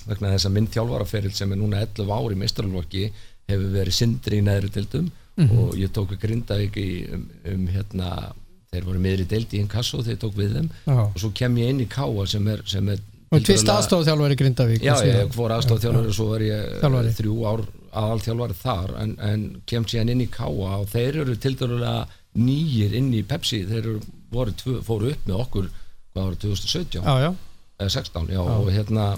Vegna 0.08 0.34
þess 0.34 0.48
að 0.48 0.54
minn 0.54 0.70
þjálfaraferil 0.72 1.34
sem 1.34 1.52
er 1.52 1.58
núna 1.58 1.82
11 1.82 2.12
ári 2.14 2.36
í 2.36 2.42
meistaralvokki 2.44 3.08
hefur 3.48 3.72
verið 3.74 3.96
sindri 3.96 4.38
í 4.38 4.44
neðri 4.44 4.70
deildum 4.76 5.08
og 5.38 5.74
ég 5.78 5.90
tók 5.94 6.10
við 6.12 6.22
Grindavík 6.24 6.78
um, 7.14 7.26
um 7.46 7.66
hérna 7.70 8.08
þeir 8.72 8.86
voru 8.88 9.02
meðri 9.02 9.26
deild 9.28 9.52
í 9.54 9.60
Inkasso 9.62 10.00
þeir 10.04 10.18
tók 10.20 10.34
við 10.36 10.56
þeim. 10.56 10.70
Já. 10.84 10.98
Og 11.04 11.20
svo 11.22 11.30
kem 11.34 11.56
ég 11.60 11.70
inn 11.72 11.84
í 11.84 11.88
Káa 11.90 12.26
sem 12.28 12.48
er, 12.52 12.64
sem 12.68 12.90
er 12.92 13.02
Og 13.28 13.42
tvist 13.44 13.68
aðstofþjálfari 13.68 14.36
Grindavík 14.40 14.84
Já, 14.84 14.94
ég 15.04 15.32
fór 15.34 15.52
aðstofþjálfari 15.58 16.08
og 16.10 16.16
svo 16.16 16.28
var 16.30 16.44
ég 16.44 16.78
Þjálfari. 16.80 17.10
eh, 17.10 17.16
þrjú 17.18 17.34
ár 17.50 17.62
aðal 18.02 18.20
þjálfari 18.24 18.56
þar 18.62 18.92
en, 19.02 19.16
en 19.20 19.42
kem 19.68 19.84
síðan 19.88 20.12
inn 20.14 20.22
í 20.24 20.28
Káa 20.32 20.70
og 20.78 20.86
þeir 20.92 21.18
eru 21.24 21.34
til 21.36 21.54
dærulega 21.58 22.06
nýjir 22.38 22.94
inn 22.96 23.10
í 23.16 23.24
Pepsi. 23.28 23.64
Þeir 23.68 23.88
tvö, 24.62 24.78
fóru 24.86 25.10
upp 25.12 25.26
með 25.28 25.42
okkur 25.44 25.68
hvað 26.14 26.22
var 26.22 26.38
2017 26.44 27.02
Já, 27.02 27.14
já, 27.26 27.32
eða 27.78 27.92
16 27.98 28.30
já, 28.32 28.40
og 28.44 28.70
hérna 28.72 29.08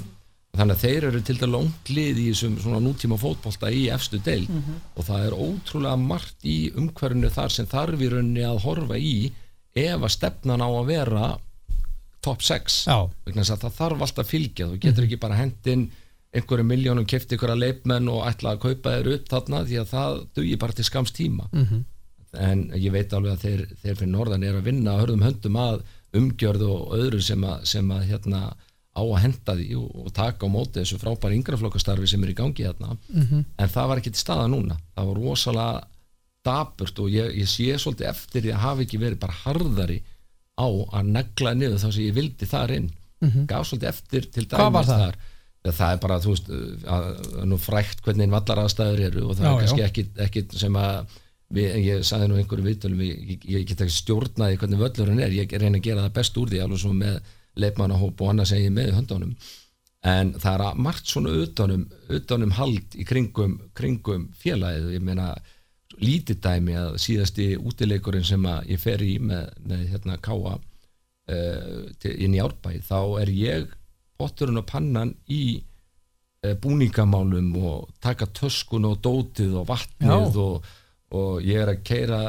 þannig 0.59 0.75
að 0.75 0.83
þeir 0.83 1.07
eru 1.11 1.21
til 1.23 1.37
dærulega 1.39 1.55
langt 1.55 1.93
lið 1.95 2.19
í 2.19 2.25
þessum 2.33 2.57
svona 2.65 2.81
nútíma 2.83 3.19
fótbolta 3.21 3.71
í 3.71 3.85
efstu 3.95 4.19
deild. 4.27 4.51
Og 4.99 5.07
það 5.07 5.29
er 5.29 5.39
ótrúlega 5.39 6.01
margt 6.03 6.43
í 6.49 6.59
umhverfinu 6.75 7.31
þar 7.31 7.55
sem 7.55 7.71
þarf 7.71 8.03
í 8.03 8.11
rauninni 8.11 8.43
að 8.49 8.63
horfa 8.67 8.99
í 8.99 9.31
ef 9.79 10.03
að 10.03 10.15
stefnan 10.17 10.67
á 10.67 10.69
að 10.69 10.89
vera 10.91 11.29
top 12.23 12.43
6 12.45 12.79
já, 12.87 12.97
vegna 13.27 13.43
þess 13.43 13.55
að 13.57 13.63
það 13.65 13.77
þarf 13.81 14.03
alltaf 14.07 14.25
að 14.27 14.31
fylgja 14.35 14.67
þú 14.71 14.79
getur 14.85 15.07
ekki 15.07 15.19
bara 15.23 15.39
hendin 15.41 15.87
einhverju 16.37 16.65
miljónum 16.69 17.07
kefti 17.11 17.35
ykkur 17.39 17.51
að 17.55 17.63
leipmenn 17.65 18.09
og 18.13 18.27
ætla 18.29 18.53
að 18.55 18.61
kaupa 18.67 18.93
þeir 18.97 19.09
upp 19.17 19.29
þarna 19.33 19.63
því 19.67 19.79
að 19.81 19.89
það 19.95 20.19
dugi 20.39 20.57
bara 20.63 20.73
til 20.79 20.85
skams 20.87 21.11
tíma. 21.17 21.49
Mhm. 21.53 21.85
en 22.39 22.61
ég 22.79 22.93
veit 22.95 23.11
alveg 23.13 23.33
að 23.35 23.41
þeir, 23.43 23.63
þeir 23.83 23.97
fyrir 23.99 24.11
norðan 24.13 24.45
er 24.47 24.55
að 24.55 24.63
vinna 24.69 24.93
að 24.95 25.01
hörðum 25.03 25.23
höndum 25.27 25.57
að 25.59 25.81
umgjörð 26.15 26.63
og 26.71 26.93
öðru 26.95 27.21
sem 27.27 27.43
að, 27.43 27.65
sem 27.67 27.89
að 27.91 28.05
hérna, 28.07 28.43
á 28.95 29.03
að 29.03 29.19
henda 29.25 29.57
því 29.59 29.67
og, 29.81 29.89
og 30.07 30.13
taka 30.15 30.47
á 30.47 30.49
móti 30.55 30.79
þessu 30.79 30.99
frábæri 31.03 31.41
yngraflokkastarfi 31.41 32.07
sem 32.07 32.23
er 32.23 32.31
í 32.31 32.37
gangi 32.39 32.63
hérna 32.69 32.97
Mhm. 33.11 33.45
en 33.59 33.69
það 33.69 33.89
var 33.89 33.99
ekki 33.99 34.13
til 34.15 34.23
staða 34.23 34.47
núna. 34.47 34.77
Það 34.95 35.07
var 35.11 35.21
rosalega 35.25 35.83
daburt 36.45 36.99
og 37.03 37.11
ég, 37.11 37.35
ég 37.43 37.49
sé 37.51 37.67
svolítið 37.75 38.09
eftir 38.13 38.43
því 38.47 38.53
að 38.55 38.63
hafa 38.65 38.83
ekki 38.87 38.99
verið 39.03 39.19
bara 39.27 39.37
harðari 39.43 39.99
á 40.61 40.69
að 41.01 41.13
negla 41.17 41.55
niður 41.57 41.81
það 41.83 41.95
sem 41.97 42.07
ég 42.07 42.17
vildi 42.21 42.49
þar 42.51 42.75
inn. 42.77 42.91
Gaf 43.49 43.69
svolítið 43.69 43.91
eftir 43.91 44.29
til 44.33 44.47
dæmis 44.49 44.89
það? 44.89 45.05
þar. 45.07 45.19
Já, 45.61 45.73
það 45.77 45.91
er 45.95 45.99
bara, 46.01 46.21
þú 46.25 46.35
veist, 46.35 46.47
að, 46.89 47.09
að 47.37 47.49
nú 47.51 47.59
frækt 47.61 47.99
hvernig 48.05 48.31
vallar 48.33 48.63
aðstæður 48.63 49.03
eru 49.11 49.25
og 49.27 49.35
það 49.37 49.45
Já, 49.45 49.51
er 49.51 49.59
kannski 49.61 49.85
ekki, 49.85 50.05
ekki 50.25 50.61
sem 50.63 50.79
að 50.81 51.19
við, 51.53 51.75
ég 51.85 52.07
sagði 52.09 52.31
nú 52.31 52.39
einhverju 52.41 52.65
viðtölum 52.65 53.03
ég, 53.05 53.19
ég, 53.35 53.45
ég 53.59 53.67
get 53.69 53.83
ekki 53.85 53.97
stjórnaði 53.99 54.61
hvernig 54.63 54.81
völlurinn 54.81 55.21
er. 55.21 55.37
Ég 55.37 55.53
reyna 55.53 55.77
að 55.77 55.89
gera 55.91 56.07
það 56.07 56.17
best 56.17 56.41
úr 56.41 56.53
því 56.53 56.63
alveg 56.65 56.81
svo 56.81 56.95
með 56.97 57.19
leifmannahóp 57.61 58.23
og 58.25 58.33
annað 58.33 58.53
sem 58.53 58.63
ég 58.65 58.75
með 58.79 58.95
höndunum. 58.97 59.35
En 60.11 60.33
það 60.41 60.55
er 60.55 60.65
að 60.65 60.83
margt 60.87 61.13
svona 61.13 61.33
utanum, 61.43 61.83
utanum 62.09 62.55
hald 62.57 62.97
í 62.97 63.05
kringum, 63.05 63.59
kringum 63.77 64.31
félagið, 64.41 64.95
ég 64.97 65.05
meina 65.05 65.35
lítið 66.01 66.41
dæmi 66.45 66.77
að 66.81 66.99
síðasti 67.03 67.47
útileikurinn 67.61 68.27
sem 68.27 68.45
að 68.49 68.73
ég 68.73 68.83
fer 68.83 69.03
í 69.05 69.17
með, 69.23 69.51
með 69.69 69.87
hérna 69.93 70.19
Káa 70.23 70.57
uh, 70.57 71.81
til, 72.01 72.15
inn 72.17 72.37
í 72.37 72.43
árbæ 72.43 72.77
þá 72.87 73.01
er 73.23 73.33
ég 73.35 73.73
potturinn 74.21 74.61
og 74.61 74.69
pannan 74.69 75.15
í 75.33 75.61
uh, 75.61 76.55
búningamálum 76.61 77.55
og 77.61 77.89
taka 78.03 78.29
töskun 78.37 78.89
og 78.89 79.01
dótið 79.05 79.59
og 79.61 79.69
vatnið 79.71 80.39
og, 80.41 80.71
og 81.17 81.43
ég 81.45 81.61
er 81.65 81.73
að 81.75 81.85
keira 81.87 82.21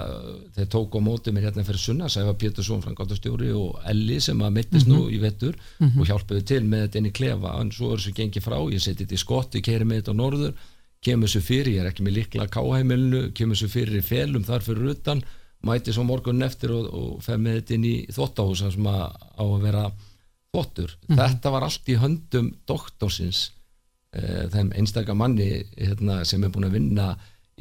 þeir 0.56 0.70
tóku 0.74 1.00
á 1.00 1.06
móti 1.06 1.32
mér 1.32 1.50
hérna 1.50 1.66
fyrir 1.68 1.84
sunna 1.84 2.10
Sæfa 2.12 2.34
Pétursson, 2.34 2.84
frangátastjóri 2.84 3.54
og 3.56 3.80
Elli 3.88 4.20
sem 4.24 4.40
að 4.42 4.56
mittist 4.58 4.90
nú 4.90 5.06
í 5.14 5.20
vettur 5.22 5.58
og 6.02 6.06
hjálpuðu 6.10 6.44
til 6.50 6.64
með 6.66 6.88
þetta 6.88 7.02
inn 7.02 7.10
í 7.12 7.16
klefa. 7.16 7.56
En 7.62 7.72
svo 7.72 7.92
er 7.94 8.02
þessu 8.02 8.16
gengið 8.18 8.48
frá, 8.48 8.58
ég 8.74 8.82
seti 8.82 9.06
þetta 9.06 9.20
í 9.20 9.22
skott 9.22 9.60
ég 9.60 9.68
keiri 9.68 9.86
með 9.86 10.02
þetta 10.02 10.16
á 10.18 10.22
norður 10.24 10.56
kemur 11.02 11.30
þessu 11.30 11.42
fyrir, 11.46 11.76
ég 11.76 11.84
er 11.84 11.90
ekki 11.90 12.06
með 12.06 12.18
líkla 12.20 12.48
káheimilinu 12.52 13.22
kemur 13.38 13.58
þessu 13.58 13.72
fyrir 13.74 14.02
í 14.02 14.06
felum 14.06 14.46
þar 14.46 14.66
fyrir 14.66 14.92
utan 14.94 15.24
mæti 15.66 15.94
svo 15.94 16.06
morgun 16.06 16.46
eftir 16.46 16.74
og, 16.74 16.88
og 16.90 17.24
fer 17.26 17.42
með 17.42 17.60
þetta 17.60 17.76
inn 17.78 17.88
í 17.90 17.96
þvóttahúsa 18.14 18.72
sem 18.74 18.88
að, 18.90 19.18
á 19.38 19.44
að 19.46 19.66
vera 19.66 19.84
þvottur. 20.52 20.96
Þetta 21.10 21.52
var 21.54 21.66
allt 21.66 21.92
í 21.92 21.98
höndum 22.02 22.50
doktorsins 22.70 23.44
eh, 24.18 24.48
þeim 24.54 24.72
einstaka 24.78 25.16
manni 25.18 25.52
hérna, 25.78 26.22
sem 26.28 26.44
er 26.44 26.54
búin 26.54 26.70
að 26.70 26.78
vinna 26.80 27.12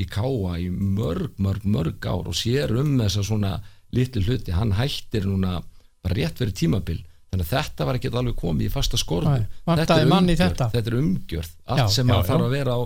í 0.00 0.06
káa 0.08 0.56
í 0.60 0.70
mörg, 0.70 1.36
mörg, 1.38 1.66
mörg 1.68 2.08
ár 2.08 2.30
og 2.30 2.36
sér 2.36 2.72
um 2.80 2.96
þessa 3.02 3.24
svona 3.26 3.58
litlu 3.94 4.22
hluti, 4.24 4.54
hann 4.54 4.76
hættir 4.78 5.26
núna 5.28 5.60
bara 6.00 6.16
rétt 6.16 6.40
fyrir 6.40 6.56
tímabil 6.56 7.00
þannig 7.30 7.46
að 7.46 7.52
þetta 7.54 7.86
var 7.86 7.94
ekki 7.98 8.10
alveg 8.10 8.36
komið 8.40 8.66
í 8.66 8.70
fasta 8.74 8.96
skorðu 8.98 9.46
vantaði 9.66 10.08
mann 10.10 10.28
í 10.28 10.36
þetta. 10.36 10.66
þetta 10.72 10.90
er 10.90 10.96
umgjörð, 10.98 11.50
allt 11.66 11.78
Já, 11.84 11.88
sem 11.94 12.08
já, 12.08 12.14
þarf 12.26 12.40
já. 12.40 12.46
að 12.46 12.50
vera 12.56 12.74
á, 12.74 12.80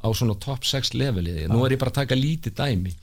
á 0.00 0.08
svona 0.16 0.36
top 0.40 0.64
6 0.64 0.94
leveliði, 0.96 1.48
nú 1.52 1.64
er 1.66 1.72
ég 1.76 1.78
bara 1.78 1.90
að 1.92 2.00
taka 2.00 2.14
lítið 2.16 2.54
dæmi. 2.56 2.94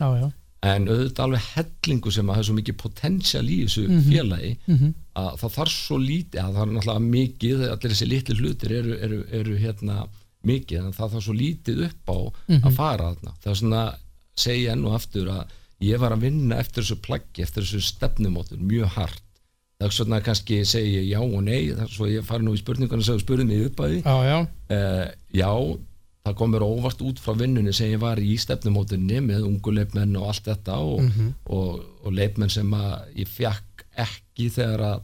En 0.67 0.87
auðvitað 0.89 1.21
alveg 1.27 1.43
hellingu 1.53 2.11
sem 2.11 2.25
að 2.25 2.33
það 2.33 2.41
er 2.41 2.47
svo 2.47 2.55
mikið 2.57 2.77
potential 2.81 3.45
í 3.45 3.57
þessu 3.61 3.83
Mhm. 3.87 3.99
félagi 4.09 4.51
að 5.15 5.37
það 5.37 5.51
þarf 5.57 5.73
svo 5.75 5.97
lítið 6.01 6.39
að 6.41 6.55
það 6.55 6.61
er 6.65 6.71
náttúrulega 6.73 7.11
mikið, 7.13 7.61
allir 7.71 7.91
þessi 7.93 8.07
litli 8.09 8.35
hlutir 8.39 8.71
eru, 8.79 8.97
eru, 8.97 9.19
eru 9.31 9.57
hérna 9.61 10.07
mikið 10.43 10.79
en 10.85 10.93
það 10.97 11.11
þarf 11.13 11.23
svo 11.27 11.33
lítið 11.37 11.85
upp 11.85 12.09
á 12.09 12.17
Mhm. 12.49 12.63
að 12.65 12.73
fara 12.73 13.13
þarna, 13.13 13.31
það 13.43 13.51
er 13.53 13.55
svona 13.61 13.95
segja 14.35 14.71
enn 14.73 14.85
og 14.85 14.93
aftur 14.97 15.27
að 15.29 15.45
ég 15.81 15.99
var 15.99 16.11
að 16.11 16.21
vinna 16.25 16.55
eftir 16.57 16.81
þessu 16.83 17.01
plaggi, 17.05 17.41
eftir 17.45 17.61
þessu 17.63 17.81
stefnumótur 17.93 18.57
mjög 18.57 18.87
hart, 18.97 19.21
það 19.77 19.87
er 19.87 19.93
svona 19.93 20.21
kannski 20.25 20.61
segi 20.65 20.93
ég 20.97 21.09
já 21.11 21.19
og 21.21 21.43
nei, 21.45 21.67
það 21.73 21.83
er 21.85 21.91
svo 21.93 22.07
ég 22.09 22.25
fari 22.25 22.43
nú 22.47 22.55
í 22.57 22.61
spurninguna 22.61 23.03
sem 23.05 23.19
spurði 23.21 23.45
mig 23.45 23.65
upp 23.67 23.83
að 23.85 23.91
því 23.93 23.99
já, 24.01 24.15
já. 24.25 24.37
uh, 24.73 25.03
já, 25.37 25.51
það 26.27 26.37
komur 26.41 26.65
óvart 26.65 27.03
út 27.05 27.19
frá 27.23 27.35
vinnunni 27.39 27.73
sem 27.77 27.91
ég 27.93 28.01
var 28.01 28.17
í 28.19 28.33
stefnumótunni 28.41 29.19
með 29.23 29.45
ungu 29.47 29.73
leifmenn 29.77 30.17
og 30.17 30.31
allt 30.31 30.49
þetta 30.49 30.79
og, 30.81 31.03
Mhm. 31.05 31.29
og, 31.45 31.83
og 32.03 32.11
leifmenn 32.17 32.49
sem 32.51 32.73
ég 33.15 33.29
fjakk 33.29 33.85
ekki 33.97 34.49
þegar 34.53 34.81
að 34.89 34.99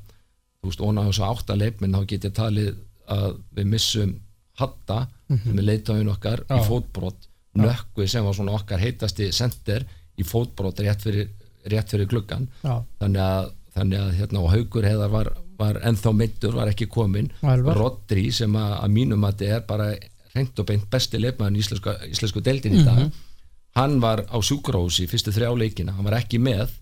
þú 0.63 0.69
veist, 0.71 0.81
óna 0.81 1.05
þessu 1.07 1.23
átta 1.29 1.55
leifmenn 1.59 1.93
þá 1.95 2.05
get 2.07 2.25
ég 2.29 2.33
talið 2.33 2.75
að 3.13 3.37
við 3.55 3.65
missum 3.75 4.19
Hatta, 4.59 5.07
sem 5.29 5.57
er 5.57 5.65
leitáðin 5.65 6.11
okkar 6.13 6.43
í. 6.45 6.57
Já. 6.59 6.65
fótbrot, 6.67 7.23
Nökkvi 7.57 8.05
sem 8.09 8.23
var 8.25 8.33
svona 8.37 8.53
okkar 8.57 8.79
heitasti 8.81 9.31
sender 9.33 9.83
í 10.17 10.23
fótbrot 10.25 10.77
rétt 10.81 11.01
fyrir, 11.01 11.27
rétt 11.69 11.89
fyrir 11.89 12.05
Já, 12.63 12.83
þannig 13.01 13.21
að, 13.23 13.51
þannig 13.73 13.99
að 13.99 14.15
hérna, 14.19 14.41
og 14.43 14.51
Haugur 14.53 14.85
heiðar 14.87 15.11
var, 15.13 15.29
var 15.57 15.79
ennþá 15.89 16.13
mittur, 16.17 16.55
var 16.57 16.69
ekki 16.71 16.87
komin. 16.91 17.31
Rodri 17.77 18.27
sem 18.35 18.55
að, 18.59 18.73
að 18.83 18.93
mínum 18.97 19.23
að 19.27 19.39
þetta 19.41 19.55
er 19.57 19.67
bara 19.69 19.87
reynd 20.33 20.59
og 20.59 20.67
beint 20.69 20.89
besti 20.89 21.19
leifmaðin 21.21 21.57
í 21.57 21.63
íslensku, 21.63 21.93
íslensku 22.09 22.41
deildin 22.45 22.79
í 22.79 22.83
dag. 22.85 23.03
Hann 23.77 23.99
var 24.01 24.23
á 24.29 24.37
sjúkrahúsi 24.41 25.07
fyrstu 25.09 25.33
þrjá 25.33 25.49
leikina, 25.57 25.93
hann 25.97 26.05
var 26.05 26.19
ekki 26.19 26.39
með 26.41 26.73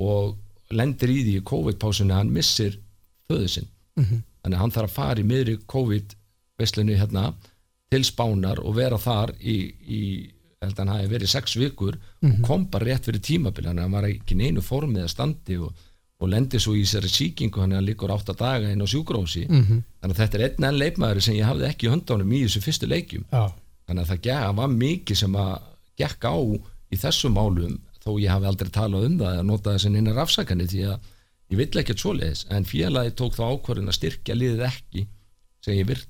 og 0.00 0.36
lendir 0.72 1.12
í 1.12 1.20
því 1.26 1.36
í 1.40 1.44
COVID-pásunni 1.44 2.16
hann 2.16 2.32
missir 2.32 2.78
föðu 3.28 3.48
sinn. 3.48 3.70
Þannig 4.40 4.56
að 4.56 4.60
hann 4.62 4.74
þarf 4.76 4.90
að 4.90 4.96
fara 4.96 5.20
í 5.20 5.28
miðri 5.28 5.56
COVID-veslunni 5.68 6.96
hérna 6.96 7.32
til 7.90 8.04
Spánar 8.06 8.60
og 8.62 8.76
vera 8.76 8.96
þar 8.98 9.34
í, 9.40 9.56
í 9.84 10.02
held 10.60 10.76
að 10.76 10.80
hann 10.82 10.92
hafi 10.94 11.10
verið 11.10 11.32
sex 11.32 11.56
vikur 11.56 11.96
og 12.22 12.42
kom 12.46 12.66
bara 12.70 12.84
rétt 12.84 13.04
fyrir 13.08 13.20
tímabil 13.24 13.64
þannig 13.64 13.80
að 13.80 13.86
hann 13.88 13.96
var 13.96 14.08
ekki 14.08 14.36
neinu 14.36 14.60
formið 14.62 15.06
að 15.06 15.12
standi 15.14 15.56
og, 15.58 15.72
og 16.20 16.28
lendi 16.28 16.60
svo 16.60 16.74
í 16.76 16.82
sér 16.88 17.06
síkingu 17.08 17.62
hann 17.62 17.72
að 17.78 17.86
líkur 17.90 18.12
átta 18.12 18.34
daga 18.36 18.70
inn 18.72 18.82
á 18.84 18.86
sjúkrahúsi. 18.88 19.46
Mhm. 19.48 19.82
þannig 20.00 20.16
að 20.16 20.20
þetta 20.20 20.38
er 20.38 20.44
einn 20.46 20.66
enn 20.68 20.80
leikmaður 20.80 21.22
sem 21.24 21.34
ég 21.36 21.48
hafði 21.48 21.68
ekki 21.68 21.86
í 21.86 21.92
höndánum 21.94 22.32
í 22.32 22.42
þessu 22.44 22.60
fyrstu 22.64 22.88
leikjum. 22.88 23.24
Já, 23.32 23.52
þannig 23.88 24.02
að 24.04 24.10
það 24.10 24.20
gekk, 24.26 24.56
var 24.56 24.68
mikið 24.68 25.16
sem 25.16 25.38
að 25.40 25.54
gekk 25.96 26.24
á 26.28 26.36
í 26.90 26.96
þessum 27.00 27.32
málum 27.36 27.78
þó 28.00 28.10
ég 28.20 28.30
hafi 28.32 28.46
aldrei 28.48 28.70
talað 28.72 29.06
um 29.06 29.18
það 29.20 29.38
að 29.38 29.48
nota 29.48 29.74
þessi 29.76 29.96
innar 29.96 30.22
afsakani 30.24 30.66
því 30.66 30.84
að 30.88 31.08
ég 31.50 31.56
vill 31.60 31.80
ekkert 31.82 32.00
svoleiðis. 32.00 32.46
En 32.50 32.64
félagi 32.64 33.14
tók 33.18 33.34
þá 33.36 33.44
ákvörðin 33.50 33.90
að 33.90 33.98
styrkja 33.98 34.36
liðið 34.36 34.64
ekki 34.68 35.06
sem 35.60 35.74
ég 35.76 35.88
virð, 35.90 36.06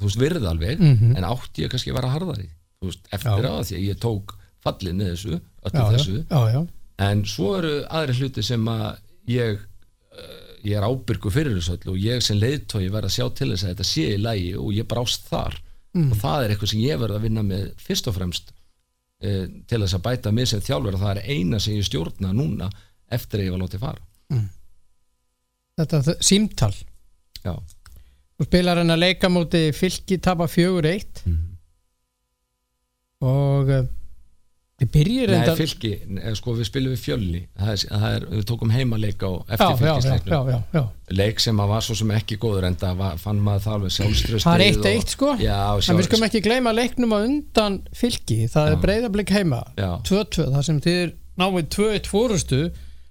þú 0.00 0.08
veist, 0.08 0.20
virði 0.20 0.48
alveg 0.50 0.80
en 1.16 1.24
átti 1.24 1.64
ég 1.64 1.70
kannski 1.72 1.92
að 1.92 2.00
vera 2.00 2.12
harðari. 2.12 2.48
Veist, 2.80 3.04
eftir 3.12 3.44
Já. 3.44 3.52
að 3.52 3.64
því 3.68 3.76
að 3.76 3.86
ég 3.86 4.00
tók 4.00 4.34
fallið 4.64 4.94
með 4.96 5.08
þessu, 5.14 5.40
já, 5.40 5.84
þessu. 5.94 6.24
Já, 6.28 6.66
en 7.00 7.24
svo 7.24 7.54
eru 7.56 7.72
aðri 7.88 8.18
hluti 8.18 8.42
sem 8.44 8.68
að 8.68 8.98
ég 9.30 9.58
uh, 9.58 10.46
ég 10.66 10.76
er 10.76 10.84
ábyrgu 10.86 11.30
fyrir 11.32 11.54
þessu 11.56 11.76
öllu 11.78 11.94
og 11.94 12.02
ég 12.04 12.22
sem 12.24 12.36
leiðtói 12.40 12.86
verð 12.92 13.08
að 13.08 13.14
sjá 13.16 13.26
til 13.38 13.50
þess 13.54 13.64
að 13.64 13.70
þetta 13.74 13.88
sé 13.90 14.06
í 14.14 14.20
lægi 14.20 14.50
og 14.60 14.72
ég 14.76 14.88
brást 14.90 15.28
þar. 15.30 15.56
Og 15.96 16.12
það 16.20 16.44
er 16.44 16.52
eitthvað 16.54 16.70
sem 16.70 16.82
ég 16.84 17.00
verð 17.00 17.16
að 17.16 17.24
vinna 17.26 17.42
með 17.42 17.62
fyrst 17.82 18.06
og 18.10 18.14
fremst 18.18 18.52
uh, 18.52 19.46
til 19.66 19.80
þess 19.82 19.96
að 19.98 20.04
bæta 20.06 20.32
mig 20.36 20.46
sem 20.52 20.60
þjálfur 20.62 20.98
og 20.98 21.02
það 21.02 21.16
er 21.16 21.30
eina 21.34 21.58
sem 21.64 21.74
ég 21.80 21.88
stjórna 21.88 22.30
núna 22.36 22.68
eftir 23.10 23.40
að 23.40 23.48
ég 23.48 23.54
var 23.56 23.62
látið 23.64 23.82
fara. 23.82 24.04
Þetta 25.80 26.00
þ- 26.06 26.18
símtal. 26.22 26.74
Já, 27.42 27.54
og 27.56 28.46
spilar 28.46 28.78
hann 28.82 28.92
að 28.94 29.00
leika 29.02 29.28
móti 29.32 29.62
fylki 29.74 30.20
tapa 30.22 30.46
fjögur 30.48 30.86
eitt. 30.92 31.22
Mhm. 31.26 31.46
og 33.20 33.68
við 34.80 34.90
byrjir 34.94 35.30
Nei, 35.30 35.36
enda 35.38 35.54
fylki, 35.58 35.90
eh, 36.16 36.32
sko 36.38 36.54
við 36.56 36.68
spilum 36.70 36.94
við 36.94 37.02
fjölni 37.04 37.40
það 37.58 37.72
er, 37.72 37.82
það 37.90 38.14
er, 38.16 38.26
við 38.32 38.44
tókum 38.48 38.72
heimaleik 38.72 39.20
á 39.20 39.30
já, 39.30 39.36
eftir 39.56 39.66
já, 39.66 39.70
já, 39.70 39.80
fylkisleiknum 39.82 40.32
já, 40.32 40.40
já, 40.54 40.60
já. 40.78 41.14
leik 41.20 41.42
sem 41.44 41.60
að 41.60 41.72
var 41.74 41.86
svo 41.86 41.96
sem 42.00 42.12
ekki 42.16 42.38
góður 42.40 42.68
en 42.70 42.78
það 42.80 43.02
fann 43.20 43.42
maður 43.44 43.64
það 43.66 43.76
alveg 43.76 43.94
sjálfströstið 43.96 44.46
það 44.46 44.56
er 44.56 44.66
eitt 44.66 44.90
eitt 44.90 45.14
sko 45.16 45.34
já, 45.40 45.58
en 45.76 46.00
við 46.00 46.08
skulum 46.08 46.28
ekki 46.30 46.44
gleyma 46.48 46.74
leiknum 46.76 47.12
á 47.12 47.18
undan 47.20 47.80
fylki 47.92 48.40
það 48.48 48.70
er 48.70 48.76
Já. 48.76 48.82
breyðablik 48.86 49.34
heima 49.36 49.62
Já. 49.76 49.90
2-2, 50.08 50.48
það 50.56 50.66
sem 50.70 50.82
þið 50.88 51.16
náið 51.40 51.70
2-1 51.76 52.10
fórustu 52.10 52.60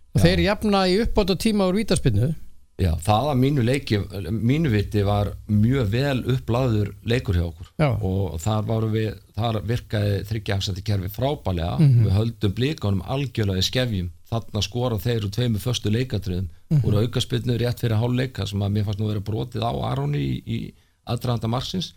og 0.09 0.23
þeir 0.23 0.45
jafna 0.47 0.85
í 0.89 0.99
uppbót 1.03 1.35
og 1.35 1.41
tíma 1.41 1.69
úr 1.69 1.77
vítaspinnu 1.83 2.33
Já, 2.79 2.93
það 3.03 3.25
að 3.31 3.39
mínu 3.43 3.63
leiki, 3.65 3.97
mínu 4.31 4.69
viti 4.71 5.01
var 5.03 5.33
mjög 5.51 5.89
vel 5.91 6.23
uppláður 6.35 6.93
leikur 7.05 7.35
hjá 7.35 7.43
okkur. 7.49 7.67
Já. 7.79 7.89
og 8.01 8.39
þar, 8.39 8.87
við, 8.93 9.09
þar 9.35 9.61
virkaði 9.67 10.23
þryggjaafsætti 10.29 10.83
kerfi 10.87 11.09
frábælega 11.09 11.79
Mhm. 11.79 12.05
við 12.05 12.11
höldum 12.17 12.53
blíkanum 12.55 13.01
algjörlega 13.05 13.59
í 13.59 13.67
skefjum. 13.69 14.09
Þarna 14.29 14.61
skora 14.61 14.97
þeir 15.01 15.25
úr 15.25 15.31
tveimu 15.33 15.57
föstu 15.59 15.89
leikatriðum. 15.91 16.47
Mhm. 16.69 16.83
úr 16.85 16.99
aukaspilnu 17.03 17.57
rétt 17.57 17.79
fyrir 17.81 17.97
hálfleika 17.97 18.45
sem 18.47 18.59
að 18.61 18.71
mér 18.75 18.85
fannst 18.85 18.99
nú 18.99 19.07
verið 19.09 19.23
brotið 19.25 19.63
á 19.65 19.73
Aroni 19.91 20.17
í, 20.19 20.43
í 20.45 20.73
aðdraðanda 21.07 21.49
margsins 21.49 21.93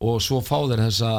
og 0.00 0.20
svo 0.20 0.40
fá 0.40 0.58
þeir 0.68 0.82
þessa 0.86 1.10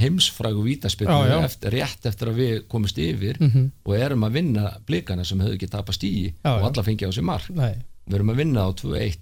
heimsfrægu 0.00 0.62
vítaspilnu 0.64 1.12
eftir, 1.44 1.70
rétt 1.70 2.06
eftir 2.10 2.28
að 2.30 2.38
við 2.40 2.62
komist 2.68 2.98
yfir 2.98 3.38
Mhm. 3.40 3.70
og 3.86 3.94
erum 3.94 4.24
að 4.24 4.32
vinna 4.32 4.64
blíkana 4.86 5.24
sem 5.24 5.38
höfðu 5.38 5.54
ekki 5.58 5.68
tapast 5.70 6.02
í 6.02 6.32
og 6.44 6.62
alla 6.64 6.82
fengið 6.82 7.06
á 7.06 7.12
sér 7.14 7.22
mark. 7.22 7.50
Nei, 7.50 7.74
við 8.06 8.18
erum 8.18 8.32
að 8.32 8.42
vinna 8.42 8.66
á 8.66 8.70
2-1 8.80 9.20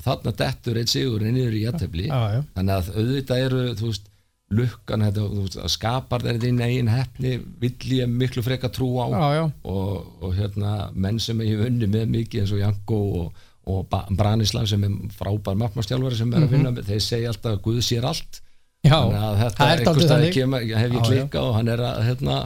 og 0.00 0.06
þarna 0.06 0.36
dettur 0.42 0.80
eitt 0.80 0.92
sigur 0.92 1.24
niður 1.24 1.56
í 1.58 1.64
jættefli 1.66 2.06
þannig 2.08 2.74
að 2.76 2.92
auðvitað 2.96 3.44
eru 3.46 3.64
þú 3.76 3.90
veist, 3.90 4.10
lukkan 4.50 5.04
þetta, 5.06 5.24
þú 5.30 5.44
veist, 5.44 5.58
að 5.62 5.72
skapar 5.76 6.24
þeir 6.24 6.40
þín 6.42 6.62
eigin 6.64 6.90
hefni 6.90 7.34
vill 7.62 7.92
ég 8.00 8.10
miklu 8.10 8.42
freka 8.42 8.70
trú 8.74 8.88
á. 8.98 9.06
Já, 9.06 9.26
já. 9.38 9.44
og, 9.70 10.08
og 10.18 10.32
hérna 10.34 10.72
menn 10.94 11.20
sem 11.22 11.38
ég 11.44 11.54
hef 11.54 11.70
unni 11.70 11.90
með 11.90 12.08
mikið 12.16 12.42
eins 12.42 12.54
og 12.56 12.62
Janko 12.62 13.00
og, 13.20 13.44
og 13.70 13.98
Branislav 14.18 14.66
sem 14.70 14.86
er 14.88 14.96
frábær 15.14 15.58
mappmastjálfari 15.60 16.18
sem 16.18 16.34
er 16.34 16.48
að 16.48 16.56
vinna 16.56 16.72
með, 16.74 16.88
þeir 16.90 17.04
segja 17.06 17.30
alltaf 17.30 17.54
að 17.54 17.62
Guð 17.68 17.84
sér 17.86 18.08
allt. 18.10 18.40
Já. 18.80 18.96
þannig 18.96 19.22
að 19.28 19.38
þetta 19.44 19.70
er 19.70 20.10
þannig. 20.10 20.34
kemur, 20.34 20.66
hef 20.82 20.96
ég 20.96 21.06
klikkað 21.06 21.46
og 21.46 21.56
hann 21.58 21.70
er 21.70 21.84
að 21.84 22.02
hérna, 22.08 22.36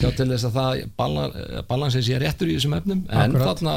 sjá 0.00 0.08
til 0.16 0.28
þess 0.32 0.48
að 0.48 0.58
það 0.58 0.84
balan, 0.98 1.40
balansin 1.68 2.04
sé 2.08 2.18
réttur 2.18 2.50
í 2.50 2.56
þessum 2.58 2.78
efnum. 2.80 3.06
En 3.06 3.36
Akkurat. 3.36 3.52
þarna 3.52 3.76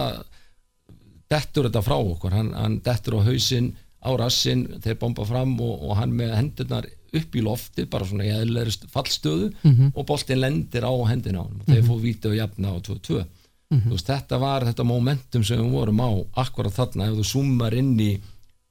dettur 1.29 1.67
þetta 1.69 1.83
frá 1.85 1.95
okkur. 1.99 2.31
Hann, 2.33 2.53
hann 2.53 2.79
dettur 2.85 3.19
á 3.19 3.27
hausinn 3.27 3.73
á 3.99 4.09
rassinn, 4.17 4.63
þeir 4.81 4.95
bomba 5.01 5.25
fram 5.27 5.57
og, 5.61 5.81
og 5.89 5.97
hann 5.99 6.13
með 6.15 6.31
hendurnar 6.37 6.85
upp 7.13 7.35
í 7.35 7.41
lofti 7.43 7.85
bara 7.89 8.05
svona 8.05 8.23
í 8.27 8.31
eðlæri 8.31 8.71
fallstöðu 8.93 9.49
Mhm. 9.63 9.91
og 9.95 10.05
boltinn 10.05 10.39
lendir 10.39 10.85
á 10.85 10.93
hendina 11.09 11.41
á 11.41 11.45
hann 11.49 11.59
og 11.59 11.65
þeir 11.67 11.83
fóðu 11.87 12.01
víti 12.05 12.29
og 12.29 12.35
jafna 12.37 12.71
á 12.73 12.77
2-2 12.81 13.25
Mhm. 13.71 13.85
Þú 13.85 13.93
veist, 13.93 14.07
þetta 14.07 14.39
var 14.39 14.61
þetta 14.65 14.83
momentum 14.85 15.43
sem 15.45 15.59
við 15.59 15.71
vorum 15.71 15.99
á 16.01 16.09
akkurat 16.41 16.73
þarna. 16.73 17.05
Ef 17.11 17.17
þú 17.19 17.25
zoomar 17.33 17.73
inn 17.77 17.99
í 17.99 18.19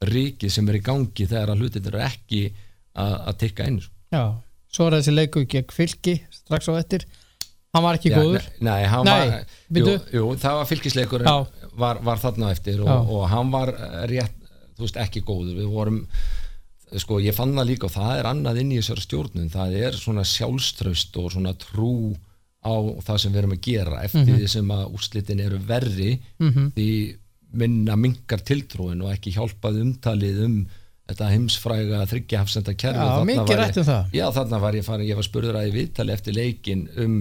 ríki 0.02 0.50
sem 0.50 0.68
er 0.68 0.74
í 0.78 0.82
gangi 0.82 1.26
þegar 1.26 1.50
að 1.52 1.58
hlutin 1.60 1.86
eru 1.86 1.98
ekki 2.02 2.52
að 2.96 3.36
tikka 3.38 3.66
inn 3.68 3.80
sko. 3.80 3.92
já, 4.12 4.34
svo 4.72 4.86
er 4.88 4.92
þessi 4.98 5.14
leiku 5.14 5.44
gegn 5.46 5.70
fylki 5.70 6.20
strax 6.32 6.66
á 6.68 6.74
eftir. 6.80 7.04
Hann 7.74 7.82
var 7.84 7.94
ekki 7.98 8.10
Já, 8.10 8.16
góður. 8.18 8.42
Nei, 8.60 8.70
nei, 8.72 8.86
hann 8.88 9.04
Nei, 9.04 9.28
var 9.28 9.44
jú, 9.70 10.00
jú, 10.12 10.36
það 10.40 10.54
var 10.58 10.66
fylgisleikur 10.66 11.22
Já. 11.22 11.46
Var, 11.78 12.00
var 12.04 12.18
þarna 12.22 12.50
eftir 12.54 12.80
og, 12.82 12.88
Já. 12.90 12.98
og 13.16 13.24
hann 13.32 13.50
var 13.54 13.72
eh, 13.74 14.02
rétt, 14.10 14.34
þú 14.78 14.84
veist, 14.86 14.96
ekki 15.04 15.22
góður 15.26 15.56
við 15.58 15.68
vorum, 15.72 16.00
sko, 16.96 17.18
ég 17.20 17.34
fann 17.36 17.52
það 17.58 17.68
líka 17.72 17.88
og 17.88 17.94
það 17.96 18.18
er 18.22 18.28
annað 18.30 18.60
inn 18.62 18.72
í 18.72 18.80
þessari 18.80 19.04
stjórnum 19.04 19.48
það 19.52 19.76
er 19.86 19.96
svona 19.98 20.24
sjálfströst 20.24 21.16
og 21.20 21.30
svona 21.34 21.52
trú 21.60 21.90
á 22.64 22.74
það 23.06 23.18
sem 23.22 23.32
við 23.34 23.38
erum 23.42 23.54
að 23.56 23.64
gera 23.68 24.02
eftir 24.04 24.24
Mhm. 24.26 24.38
því 24.42 24.48
sem 24.48 24.68
að 24.74 24.84
úrslitin 24.96 25.40
eru 25.44 25.58
verri 25.68 26.18
því 26.40 26.88
minna 27.52 27.94
minkar 27.96 28.42
tiltrúin 28.44 29.00
og 29.04 29.12
ekki 29.14 29.32
hjálpað 29.36 29.78
umtalið 29.84 30.40
um 30.44 30.56
þetta 31.08 31.28
heimsfræga 31.32 32.02
þryggja 32.10 32.40
hafsenda 32.42 32.74
kerfi 32.76 33.00
Já, 33.00 33.22
mikið 33.24 33.46
var 33.46 33.54
ég- 33.54 33.60
rætt 33.62 33.78
um 33.80 33.84
það. 33.88 34.10
Já, 34.12 34.26
þarna 34.36 34.58
var 34.60 34.72
ég 34.76 34.84
farin, 34.84 35.06
ég 35.08 35.16
var 35.16 35.24
spurður 35.24 35.56
að 35.56 35.68
í 35.70 35.72
viðtali 35.78 36.12
eftir 36.12 36.34
leikin 36.36 36.82
um 37.00 37.14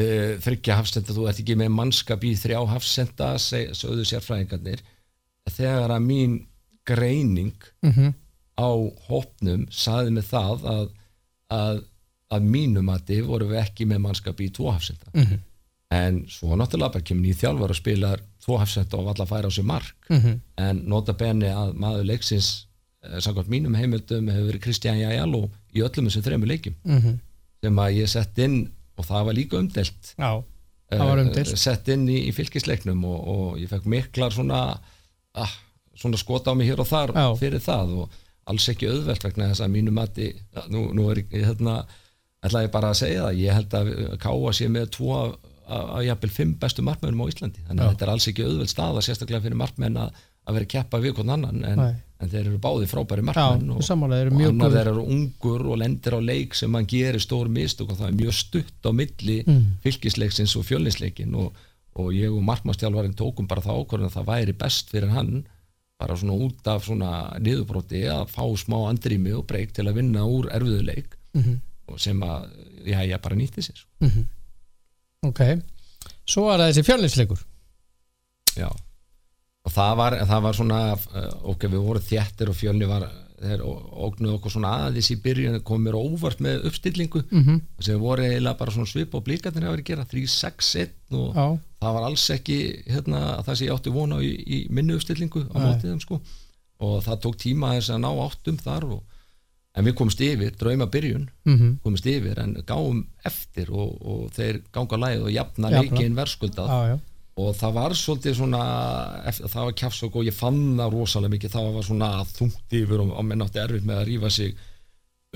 uh, 0.00 0.38
þryggja 0.44 0.76
hafsenda, 0.80 1.12
þú 1.16 1.28
ert 1.28 1.40
ekki 1.42 1.56
með 1.60 1.70
mannskap 1.76 2.24
í 2.24 2.32
þrjá 2.38 2.60
hafsenda, 2.72 3.34
sögðu 3.40 4.04
sérfræðingarnir 4.10 4.80
þegar 5.50 5.90
að 5.96 6.04
mín 6.06 6.38
greining 6.86 7.54
Mhm. 7.82 8.14
á 8.60 8.68
hópnum 9.08 9.66
saði 9.72 10.10
með 10.16 10.24
það 10.30 10.64
að, 10.74 10.88
að, 11.50 11.84
að 12.30 12.42
mínum 12.54 12.88
að 12.92 13.04
þið 13.08 13.26
voru 13.26 13.48
ekki 13.58 13.86
með 13.88 14.00
mannskap 14.04 14.40
í 14.40 14.50
tvo 14.52 14.70
hafsenda 14.72 15.10
Mhm. 15.14 15.38
en 15.90 16.24
svo 16.28 16.54
náttúrulega 16.56 16.92
bara 16.92 17.02
kemur 17.04 17.24
nýð 17.26 17.40
þjálfar 17.42 17.70
og 17.70 17.76
spilar 17.76 18.20
tvo 18.44 18.58
hafsenda 18.58 18.96
og 18.98 19.06
valla 19.06 19.26
færa 19.26 19.48
á 19.48 19.52
sig 19.52 19.64
mark 19.64 19.94
Mhm. 20.10 20.40
en 20.58 20.82
nota 20.86 21.12
benni 21.12 21.46
að 21.46 21.74
maður 21.74 22.04
leiksins 22.06 22.66
eh, 23.02 23.18
samkvæmt 23.20 23.48
mínum 23.48 23.74
heimildum 23.76 24.28
hefur 24.28 24.52
verið 24.52 24.60
Kristján 24.60 24.98
Jæjaló 25.00 25.48
í 25.74 25.80
öllum 25.80 26.06
þessum 26.08 26.22
þremur 26.22 26.46
leikjum 26.48 26.74
Mhm. 26.84 27.18
sem 27.64 27.76
að 27.76 27.94
ég 27.96 28.08
sett 28.08 28.38
inn 28.38 28.70
og 29.00 29.08
það 29.08 29.28
var 29.28 29.38
líka 29.38 29.60
umdelt 29.60 30.12
já, 30.14 30.30
var 31.02 31.22
umdeilt. 31.24 31.54
uh, 31.54 31.60
sett 31.64 31.90
inn 31.92 32.06
í, 32.10 32.18
í 32.28 32.34
fylgisleiknum 32.36 33.04
og, 33.08 33.18
og 33.34 33.60
ég 33.62 33.70
fekk 33.72 33.88
miklar 33.90 34.34
svona 34.36 34.62
ah, 35.34 35.54
svona 35.96 36.20
skota 36.20 36.52
á 36.52 36.58
mig 36.58 36.70
hér 36.70 36.82
og 36.82 36.90
þar 36.90 37.14
Já. 37.16 37.26
fyrir 37.40 37.64
það 37.64 37.96
og 38.02 38.20
alls 38.50 38.68
ekki 38.72 38.88
auðvelt 38.90 39.26
vegna 39.26 39.50
þess 39.52 39.64
að 39.64 39.74
mínu 39.76 39.94
mati 39.94 40.32
nú, 40.72 40.88
nú 40.96 41.10
er 41.12 41.22
ég 41.22 41.46
hérna 41.50 41.82
ætla 42.40 42.64
ég 42.64 42.72
bara 42.72 42.90
að 42.94 43.02
segja 43.02 43.26
það, 43.28 43.40
ég 43.42 43.56
held 43.58 43.76
að 43.76 43.90
Káa 44.22 44.52
sé 44.56 44.68
með 44.72 44.92
tvo 44.96 45.14
af 45.18 45.38
af 45.70 46.02
jafnvel 46.02 46.30
fimm 46.34 46.54
bestu 46.58 46.82
markmennum 46.82 47.22
á 47.22 47.30
Íslandi, 47.30 47.62
þannig 47.66 47.84
að 47.84 47.86
Já. 47.86 47.92
þetta 47.92 48.06
er 48.06 48.12
alls 48.14 48.28
ekki 48.30 48.46
auðvelt 48.46 48.72
staða 48.72 49.02
sérstaklega 49.06 49.44
fyrir 49.44 49.58
markmenn 49.60 49.98
að, 50.00 50.16
að 50.46 50.56
vera 50.56 50.66
að 50.66 50.72
keppa 50.74 51.00
við 51.02 51.14
hvern 51.18 51.34
annan 51.36 51.60
en, 51.66 51.82
Nei. 51.82 51.92
En 52.20 52.28
þeir 52.28 52.46
eru 52.50 52.58
báði 52.60 52.86
frábæri 52.90 53.22
markmenn 53.24 53.70
og, 53.70 53.80
og 53.80 53.90
annar 54.50 54.70
þeir 54.74 54.90
eru 54.92 55.04
ungur 55.14 55.62
og 55.72 55.78
lendir 55.80 56.12
á 56.16 56.20
leik 56.20 56.54
sem 56.54 56.74
hann 56.76 56.86
gerir 56.86 57.20
stór 57.24 57.48
mistök 57.48 57.90
og 57.94 57.96
það 58.00 58.08
er 58.10 58.18
mjög 58.20 58.34
stutt 58.36 58.84
á 58.84 58.90
milli 58.92 59.38
Mm. 59.46 59.62
fylgisleiksins 59.82 60.56
og 60.56 60.64
fjölnisleikin 60.68 61.34
og, 61.34 61.54
og 61.96 62.12
ég 62.12 62.28
og 62.30 62.42
markmannstjálfarinn 62.44 63.16
tókum 63.16 63.48
bara 63.48 63.60
það 63.64 63.80
ákvörðin 63.84 64.10
að 64.10 64.16
það 64.18 64.28
væri 64.34 64.52
best 64.58 64.90
fyrir 64.92 65.08
hann 65.16 65.46
bara 66.00 66.16
svona 66.16 66.32
út 66.46 66.66
af 66.72 66.84
svona 66.84 67.10
niðurbróti 67.40 68.04
að 68.08 68.28
fá 68.32 68.44
smá 68.56 68.76
andrými 68.90 69.32
og 69.36 69.46
breyk 69.46 69.72
til 69.76 69.84
að 69.88 69.94
vinna 70.00 70.22
úr 70.24 70.48
erfiðuleik 70.52 71.16
Mhm. 71.34 71.60
og 71.88 71.98
sem 72.00 72.20
að, 72.20 72.48
já, 72.86 72.98
ég 73.06 73.20
bara 73.22 73.36
nýtti 73.36 73.62
sér 73.64 73.84
Mhm. 74.00 74.26
Ok, 75.22 75.40
svo 76.26 76.48
er 76.52 76.58
það 76.58 76.70
þessi 76.72 76.84
fjölninsleikur 76.88 77.40
já 78.56 78.68
og 79.70 79.74
það 79.76 79.96
var, 80.02 80.16
það 80.26 80.46
var 80.46 80.56
svona 80.58 80.78
eh, 80.92 81.34
ok, 81.52 81.66
við 81.70 81.84
vorum 81.86 82.06
þjættir 82.10 82.50
og 82.50 82.58
fjölni 82.58 82.88
var 82.90 83.06
þeir 83.40 83.62
ógnuðu 83.64 84.34
okkur 84.36 84.52
svona 84.52 84.72
aðeins 84.84 85.08
í 85.14 85.16
byrjun 85.22 85.62
kom 85.64 85.84
mér 85.84 85.96
óvart 85.96 86.42
með 86.44 86.66
uppstillingu. 86.68 87.22
Mm 87.30 87.44
-hmm. 87.44 87.60
sem 87.80 88.00
voru 88.00 88.26
eiginlega 88.26 88.58
bara 88.58 88.74
svona 88.74 88.90
svip 88.90 89.14
og 89.14 89.24
blíkarnir 89.24 89.64
hafa 89.64 89.76
verið 89.76 89.84
að 89.84 89.90
gera 89.90 90.04
3-6-1 90.10 90.90
og 91.16 91.36
Já, 91.36 91.46
það 91.80 91.94
var 91.94 92.02
alls 92.08 92.30
ekki 92.30 92.58
hérna, 92.86 93.20
það 93.46 93.54
sem 93.54 93.66
ég 93.66 93.74
átti 93.74 93.90
vona 93.90 94.20
í, 94.20 94.32
í 94.46 94.66
minni 94.70 94.94
uppstillingu 94.94 95.46
á 95.48 95.56
Nei. 95.56 95.64
mótið 95.66 95.90
þeim 95.90 96.00
sko. 96.00 96.20
Og 96.80 97.02
það 97.04 97.20
tók 97.24 97.36
tíma 97.36 97.74
þess 97.76 97.90
að 97.90 98.02
ná 98.04 98.10
áttum 98.26 98.58
þar 98.58 98.84
og, 98.84 99.02
en 99.76 99.84
við 99.84 99.94
komumst 99.94 100.20
yfir, 100.20 100.52
drauma 100.58 100.86
byrjun 100.86 101.30
mm 101.44 101.78
komumst 101.82 102.06
yfir 102.06 102.38
en 102.38 102.56
gáum 102.66 103.06
eftir 103.24 103.70
og, 103.70 103.96
og 104.02 104.30
þeir 104.32 104.62
ganga 104.72 104.96
læð 104.96 105.22
og 105.22 105.30
jafna 105.32 105.70
leikin 105.70 106.16
verðskuldað 106.16 107.00
og 107.40 107.54
það 107.56 107.76
var 107.76 107.94
svolítið 107.96 108.36
svona 108.38 108.62
það 109.38 109.62
var 109.68 109.76
kjafsök 109.80 110.18
og 110.18 110.26
ég 110.28 110.36
fann 110.36 110.60
það 110.78 110.94
rosalega 110.94 111.34
mikið. 111.34 111.54
Það 111.54 111.70
var 111.76 111.86
svona 111.86 112.10
þungt 112.28 112.76
yfir 112.80 113.04
og, 113.04 113.14
menn 113.26 113.44
átti 113.44 113.62
erfitt 113.62 113.86
með 113.88 114.02
að 114.02 114.06
rífa 114.10 114.32
sig 114.34 114.54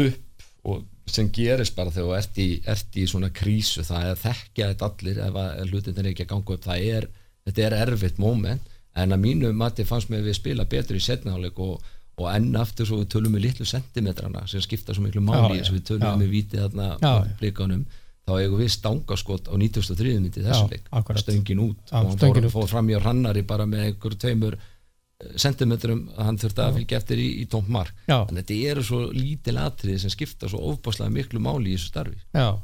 upp 0.05 0.47
og 0.65 0.85
sem 1.15 1.29
gerist 1.37 1.75
bara 1.77 1.93
þegar 1.93 2.07
þú 2.07 2.15
ert 2.19 2.69
ert 2.75 2.99
í 2.99 3.07
svona 3.11 3.31
krísu. 3.35 3.85
Það 3.87 4.11
er 4.11 4.23
þekkja 4.23 4.71
þetta 4.73 4.91
allir 4.91 5.25
ef 5.27 5.41
að 5.43 5.65
hlutin 5.73 5.99
er 6.01 6.11
ekki 6.13 6.27
að 6.27 6.31
ganga 6.33 6.57
upp. 6.57 6.71
Er, 6.75 7.09
þetta 7.49 7.67
er 7.67 7.77
erfitt 7.83 8.23
moment. 8.23 8.71
En 8.95 9.13
að 9.15 9.25
mínu 9.25 9.51
mati 9.59 9.85
fannst 9.87 10.11
mér 10.13 10.23
við 10.25 10.39
spila 10.39 10.65
betur 10.71 10.97
í 10.97 11.03
setnaháleik 11.03 11.59
og, 11.61 11.83
og 12.21 12.29
enn 12.31 12.55
aftur 12.57 12.87
svo 12.89 13.01
við 13.03 13.11
tölum 13.17 13.35
með 13.35 13.49
litlu 13.49 13.67
sentimetrana 13.67 14.47
sem 14.51 14.63
skipta 14.63 14.95
svo 14.95 15.03
miklu 15.03 15.23
máli 15.25 15.65
sem 15.67 15.75
við 15.75 15.89
tölum 15.91 16.13
já. 16.13 16.19
með 16.21 16.35
vítið 16.37 16.67
þarna 16.69 17.15
blikanum 17.41 17.83
þá 18.25 18.33
eigum 18.41 18.61
við 18.61 18.71
stangaskot 18.73 19.51
á 19.53 19.55
93. 19.61 20.15
myndi 20.21 20.45
þessum 20.45 20.71
leik. 20.73 20.87
stöngin 21.21 21.65
út 21.67 21.91
Já, 21.91 21.99
og 22.01 22.13
hann 22.13 22.21
fór, 22.23 22.49
fór 22.55 22.71
fram 22.71 22.89
í 22.89 22.97
á 22.97 23.01
hrannari 23.03 23.45
bara 23.45 23.67
með 23.69 23.91
einhver 23.91 24.17
tveimur 24.21 24.57
eh, 24.57 25.35
sentimetrum 25.41 26.07
að 26.15 26.31
hann 26.31 26.41
þurfti 26.41 26.65
að 26.65 26.79
fylgja 26.81 27.01
eftir 27.03 27.21
í, 27.21 27.29
í 27.43 27.47
tómt 27.53 27.69
mark. 27.69 27.95
En 28.09 28.41
þetta 28.41 28.59
eru 28.73 28.87
svo 28.87 29.03
lítil 29.13 29.59
atriði 29.61 30.05
sem 30.05 30.15
skipta 30.15 30.49
svo 30.49 30.63
ofbáslega 30.73 31.13
miklu 31.13 31.43
máli 31.45 31.75
í 31.75 31.77
þessu 31.77 31.93
starfi. 31.93 32.21
Já. 32.33 32.57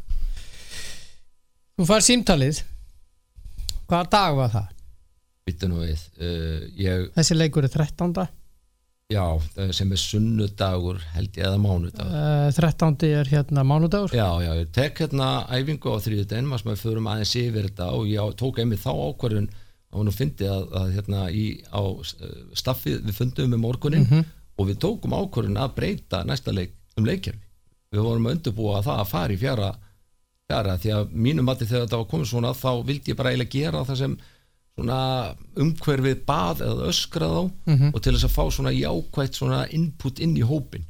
Þú 1.77 1.89
fær 1.89 2.05
símtalið. 2.05 2.65
Hvaða 3.91 4.11
dag 4.17 4.37
var 4.39 4.53
það? 4.53 4.77
Bittu 5.49 5.69
nú 5.71 5.81
við 5.83 6.03
uh, 6.23 6.61
ég, 6.79 7.09
Þessi 7.17 7.37
leikur 7.37 7.67
er 7.67 7.73
13. 7.75 8.13
já, 9.11 9.25
það 9.57 9.73
sem 9.75 9.93
er 9.97 10.01
sunnudagur 10.05 11.01
held 11.17 11.37
ég 11.39 11.47
eða 11.49 11.59
mánudagur 11.63 12.15
Uh, 12.15 12.51
13. 12.55 13.09
er 13.11 13.31
hérna 13.33 13.65
mánudagur 13.67 14.15
Já, 14.15 14.29
já, 14.45 14.53
ég 14.61 14.71
tek 14.77 15.01
hérna 15.03 15.31
æfingu 15.51 15.91
á 15.91 15.99
þriðudaginn 16.05 16.49
maður 16.51 16.63
sem 16.65 16.73
við 16.75 16.85
förum 16.85 17.11
aðeins 17.11 17.35
yfir 17.41 17.69
þetta 17.71 17.89
og 17.97 18.07
ég 18.11 18.37
tók 18.41 18.61
einmitt 18.63 18.83
þá 18.85 18.93
ákvörðun 19.11 19.51
að 19.91 19.99
hún 19.99 20.13
fyndi 20.15 20.47
að, 20.47 20.65
að 20.79 20.91
hérna 20.95 21.25
í, 21.35 21.45
á 21.75 21.83
eh, 21.83 22.35
staffið 22.55 23.01
við 23.09 23.17
fundum 23.19 23.51
með 23.51 23.63
morgunin 23.65 24.07
Mhm. 24.07 24.25
og 24.61 24.69
við 24.69 24.79
tókum 24.85 25.15
ákvörðun 25.19 25.59
að 25.59 25.75
breyta 25.79 26.23
næsta 26.29 26.53
leik 26.55 26.77
um 26.99 27.07
leikjörfi 27.09 27.41
við 27.91 28.05
vorum 28.07 28.27
að 28.31 28.37
undirbúa 28.37 28.83
það 28.87 29.01
að 29.03 29.09
fara 29.11 29.35
í 29.35 29.41
fjara 29.41 29.71
fjara 30.51 30.77
því 30.79 30.91
að 30.95 31.11
mínum 31.27 31.47
mati 31.51 31.67
þegar 31.67 31.87
þetta 31.89 31.99
var 32.05 32.09
komið 32.13 32.29
svona 32.31 32.51
þá 32.55 32.71
vildi 32.87 33.11
ég 33.13 33.17
bara 33.19 33.33
eiginlega 33.33 33.55
gera 33.59 33.83
það 33.89 33.99
sem 34.05 34.15
svona 34.79 35.01
umhverfið 35.61 36.23
bað 36.29 36.63
eða 36.67 36.89
öskrað 36.93 37.35
á 37.37 37.43
Mhm. 37.67 37.91
og 37.95 38.03
til 38.03 38.13
þess 38.15 38.25
að 38.29 38.37
fá 38.37 38.45
svona 38.51 38.73
jákvætt 38.73 39.35
svona 39.37 39.61
input 39.77 40.21
inn 40.21 40.37
í 40.37 40.43
hópin 40.47 40.85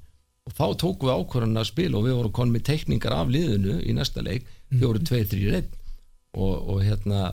og 0.46 0.52
þá 0.54 0.66
tókum 0.82 1.08
við 1.08 1.16
ákvörðan 1.20 1.58
að 1.60 1.68
spila 1.70 1.98
og 1.98 2.04
við 2.06 2.16
vorum 2.18 2.32
konum 2.32 2.54
með 2.56 2.64
teikningar 2.70 3.12
af 3.16 3.28
liðinu 3.28 3.80
í 3.82 3.92
næsta 3.96 4.22
leik 4.22 4.46
fjóru, 4.70 5.00
tveir, 5.02 5.26
þrýr, 5.26 5.54
einn. 5.58 5.68
Og, 6.34 6.68
og 6.70 6.82
hérna 6.86 7.32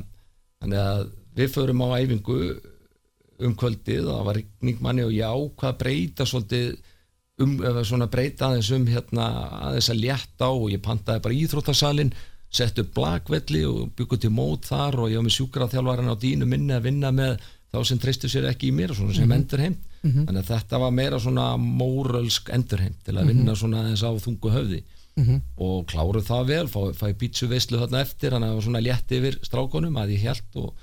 þannig 0.61 0.79
að 0.81 1.03
við 1.37 1.51
förum 1.53 1.83
á 1.85 1.87
æfingu 2.01 2.37
um 3.45 3.53
kvöldið 3.55 4.07
það 4.09 4.23
var 4.25 4.35
rigning 4.39 4.79
manni 4.81 5.03
og 5.05 5.11
já, 5.13 5.29
hvað 5.59 5.77
breyta 5.77 6.25
svolítið 6.25 6.77
um, 7.39 7.59
eða 7.61 7.83
svona 7.85 8.07
breyta 8.09 8.47
aðeins 8.49 8.71
um 8.73 8.87
hérna 8.89 9.27
aðeins 9.69 9.89
að 9.93 10.01
létta 10.01 10.49
á 10.49 10.51
og 10.57 10.71
ég 10.73 10.81
pantaði 10.81 11.21
bara 11.21 11.37
íþróttasalinn 11.37 12.13
sett 12.51 12.79
upp 12.79 12.93
blagvelli 12.95 13.65
og 13.67 13.91
byggur 13.97 14.19
til 14.23 14.31
mót 14.31 14.65
þar 14.69 14.95
og 15.03 15.09
ég 15.11 15.19
var 15.19 15.25
með 15.27 15.35
sjúkraþjálfarinn 15.37 16.11
á 16.11 16.15
dínu 16.21 16.45
minni 16.47 16.73
að 16.73 16.83
vinna 16.87 17.11
með 17.11 17.39
þá 17.73 17.79
sem 17.85 17.99
treystu 17.99 18.29
sér 18.31 18.47
ekki 18.49 18.69
í 18.69 18.75
mér 18.75 18.91
og 18.93 19.01
svona 19.01 19.13
sem 19.17 19.31
endurheimt. 19.31 19.81
Þannig 20.07 20.39
að 20.43 20.51
þetta 20.53 20.79
var 20.79 20.91
meira 20.95 21.19
svona 21.19 21.47
mórölsk 21.57 22.49
endurheimt 22.55 23.01
til 23.03 23.17
að 23.17 23.27
vinna 23.33 23.55
svona 23.55 23.81
aðeins 23.83 24.03
á 24.07 24.11
þungu 24.23 24.51
höfði. 24.53 24.83
Mhm. 25.17 25.41
og 25.57 25.87
kláruð 25.89 26.27
það 26.27 26.43
vel, 26.45 26.67
fæ, 26.69 26.93
fæ 26.93 27.07
pítsu 27.17 27.47
veislu 27.49 27.79
þarna 27.81 28.01
eftir, 28.05 28.29
þannig 28.29 28.45
að 28.45 28.51
það 28.51 28.57
var 28.59 28.65
svona 28.67 28.81
létt 28.85 29.13
yfir 29.17 29.37
strákonum 29.41 29.95
að 29.97 30.11
ég 30.13 30.19
held 30.27 30.59
og, 30.61 30.73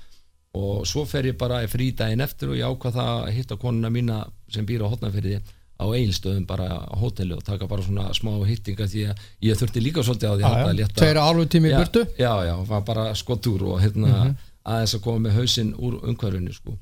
og 0.59 0.81
svo 0.85 1.05
fer 1.07 1.23
ég 1.29 1.37
bara 1.39 1.61
í 1.63 1.69
frídægin 1.71 2.19
eftir 2.19 2.51
og 2.51 2.57
ég 2.59 2.67
ákvað 2.67 2.97
það 2.99 3.11
að 3.21 3.31
hitta 3.37 3.55
konuna 3.55 3.89
mína 3.89 4.17
sem 4.51 4.65
býr 4.67 4.83
á 4.83 4.91
hotnafyrði 4.91 5.39
á 5.75 5.85
eigilstöðum 5.91 6.45
bara 6.47 6.67
á 6.87 6.95
hóteli 6.95 7.35
og 7.35 7.43
taka 7.43 7.67
bara 7.67 7.83
svona 7.83 8.07
smá 8.15 8.31
hittinga 8.47 8.87
því 8.87 9.05
að 9.11 9.23
ég 9.43 9.59
þurfti 9.59 9.83
líka 9.83 10.03
svolítið 10.07 10.31
á 10.31 10.35
því 10.35 10.43
að 10.43 10.53
halda 10.53 10.71
að 10.71 10.77
létta 10.79 10.99
Tveir 11.01 11.19
álfu 11.19 11.45
tími 11.51 11.71
í 11.71 11.75
burtu? 11.75 12.03
já, 12.17 12.33
já, 12.47 12.55
var 12.69 12.83
bara 12.87 13.05
skottur 13.15 13.63
og 13.67 13.81
hérna 13.83 14.35
aðeins 14.65 14.95
að 14.97 15.03
koma 15.05 15.23
með 15.27 15.39
hausinn 15.39 15.73
úr 15.75 15.97
umhverfinu 16.07 16.53
sko. 16.55 16.77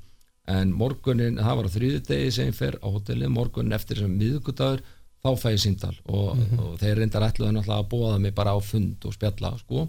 en 0.47 0.73
morgunin, 0.75 1.39
það 1.39 1.57
var 1.57 1.67
á 1.71 1.75
þriðudegi 1.77 2.31
sem 2.35 2.49
ég 2.51 2.55
fer 2.57 2.75
á 2.83 2.87
hotelli, 2.91 3.27
morgunin 3.31 3.73
eftir 3.75 4.01
sem 4.03 4.11
miðgudagur, 4.19 4.81
þá 5.23 5.29
fæ 5.39 5.49
ég 5.53 5.61
síndal 5.63 5.95
og, 6.03 6.37
og 6.59 6.73
þeir 6.81 6.99
reyndar 6.99 7.23
ætluðu 7.29 7.53
náttúrulega 7.55 7.79
að 7.79 7.89
búa 7.93 8.17
mig 8.19 8.33
bara 8.35 8.51
á 8.51 8.59
fund 8.59 9.05
og 9.07 9.15
spjalla 9.15 9.53
sko. 9.61 9.87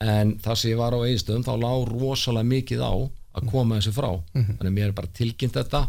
en 0.00 0.34
það 0.40 0.58
sem 0.60 0.70
ég 0.72 0.80
var 0.80 0.96
á 0.96 1.00
eigistöðum 1.04 1.44
þá 1.44 1.54
lá 1.60 1.72
rosalega 1.92 2.50
mikið 2.50 2.82
á 2.84 2.92
að 3.36 3.50
koma 3.52 3.76
þessu 3.76 3.92
frá. 3.92 4.10
Þannig 4.32 4.70
að 4.70 4.76
mér 4.78 4.88
er 4.90 4.96
bara 4.96 5.12
tilkynnt 5.12 5.56
þetta 5.60 5.82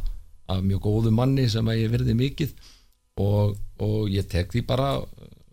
af 0.52 0.64
mjög 0.64 0.84
góðu 0.88 1.14
manni 1.16 1.48
sem 1.52 1.68
að 1.68 1.82
ég 1.84 1.94
virði 1.94 2.18
mikið. 2.18 2.54
Og, 3.24 3.56
og 3.82 4.12
ég 4.14 4.28
tek 4.30 4.52
því 4.54 4.64
bara 4.68 4.92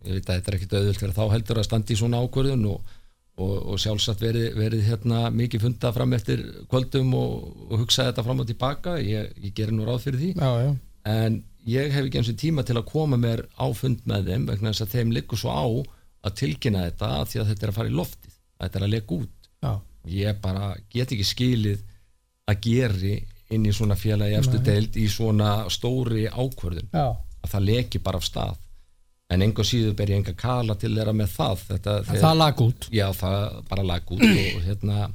ég 0.04 0.18
veit 0.18 0.28
að 0.28 0.37
þetta 0.37 0.50
er 0.50 0.59
ekkit 0.59 0.76
auðvöld 0.76 1.00
fyrir 1.00 1.16
þá 1.16 1.24
heldur 1.33 1.61
að 1.61 1.66
standi 1.68 1.94
í 1.94 1.98
svona 1.98 2.20
ákvörðun 2.20 2.66
og, 2.68 2.92
og, 3.40 3.54
og 3.72 3.80
sjálfsagt 3.80 4.22
verið, 4.24 4.50
verið 4.59 4.85
hérna 4.88 5.22
mikið 5.33 5.64
funda 5.64 5.92
fram 5.96 6.12
eftir 6.16 6.44
kvöldum 6.70 7.14
og, 7.18 7.33
hugsa 7.80 8.11
þetta 8.11 8.26
fram 8.26 8.44
og 8.44 8.50
tilbaka. 8.50 8.98
Ég, 9.00 9.33
ég 9.40 9.57
gerir 9.57 9.74
nú 9.76 9.88
ráð 9.88 10.04
fyrir 10.09 10.20
því. 10.20 10.30
Já, 10.37 10.50
já, 10.66 10.70
en 11.14 11.40
ég 11.68 11.94
hef 11.94 12.04
ekki 12.04 12.20
eins 12.20 12.33
og 12.33 12.40
tíma 12.40 12.66
til 12.66 12.76
að 12.76 12.88
koma 12.90 13.20
mér 13.20 13.46
á 13.57 13.66
fund 13.76 14.04
með 14.09 14.30
þeim 14.30 14.48
vegna 14.50 14.72
þess 14.72 14.85
að 14.85 14.96
þeim 14.98 15.16
liggur 15.16 15.40
svo 15.40 15.57
á 15.57 15.66
að 16.24 16.38
tilkynna 16.40 16.87
þetta 16.88 17.11
af 17.20 17.30
því 17.30 17.40
að 17.40 17.50
þetta 17.52 17.66
er 17.66 17.72
að 17.72 17.78
fara 17.78 17.92
í 17.92 17.96
loftið. 17.96 18.38
Þetta 18.61 18.78
er 18.78 18.87
að 18.87 18.94
leggja 18.94 19.18
út. 19.18 19.50
Já, 19.64 19.72
ég 20.12 20.40
bara 20.44 20.74
get 20.92 21.12
ekki 21.16 21.26
skilið 21.28 21.85
að 22.52 22.61
geri 22.66 23.14
inn 23.55 23.67
í 23.69 23.73
svona 23.75 23.97
félagi 23.99 24.40
Nei. 24.40 24.61
deild 24.67 24.99
í 25.01 25.07
svona 25.11 25.55
stóri 25.73 26.27
ákvörðun. 26.29 26.90
Já, 26.93 27.07
að 27.45 27.55
það 27.55 27.67
leki 27.71 28.03
bara 28.05 28.21
af 28.21 28.29
stað. 28.29 28.61
En 29.33 29.43
enga 29.43 29.64
síður 29.64 29.95
ber 29.99 30.12
ég 30.12 30.21
enga 30.21 30.35
kala 30.37 30.77
til 30.79 30.93
þeirra 30.95 31.14
með 31.17 31.33
það. 31.33 31.62
Þetta, 31.71 31.95
það 32.11 32.37
lag 32.38 32.61
út. 32.61 32.88
Já 32.93 33.07
það 33.17 33.59
bara 33.71 33.87
lag 33.88 34.12
út 34.12 34.25
og, 34.29 34.61
hérna, 34.67 35.09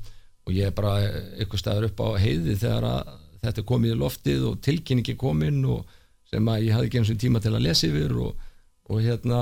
og 0.46 0.56
ég 0.56 0.72
er 0.72 0.76
bara 0.76 0.96
eitthvað 1.38 1.64
staður 1.64 1.90
upp 1.92 2.04
á 2.04 2.08
heiði 2.20 2.58
þegar 2.58 2.90
að 2.90 3.14
þetta 3.44 3.66
komið 3.70 3.94
í 3.94 4.00
loftið 4.00 4.46
og 4.50 4.60
tilkynningi 4.66 5.16
komin 5.20 5.62
og 5.70 5.98
sem 6.30 6.52
að 6.52 6.66
ég 6.68 6.76
hafði 6.76 6.90
ekki 6.90 7.02
eins 7.02 7.12
og 7.14 7.22
tíma 7.22 7.42
til 7.44 7.54
að 7.56 7.66
lesa 7.66 7.88
yfir 7.88 8.18
og, 8.26 8.44
og 8.90 9.02
hérna 9.06 9.40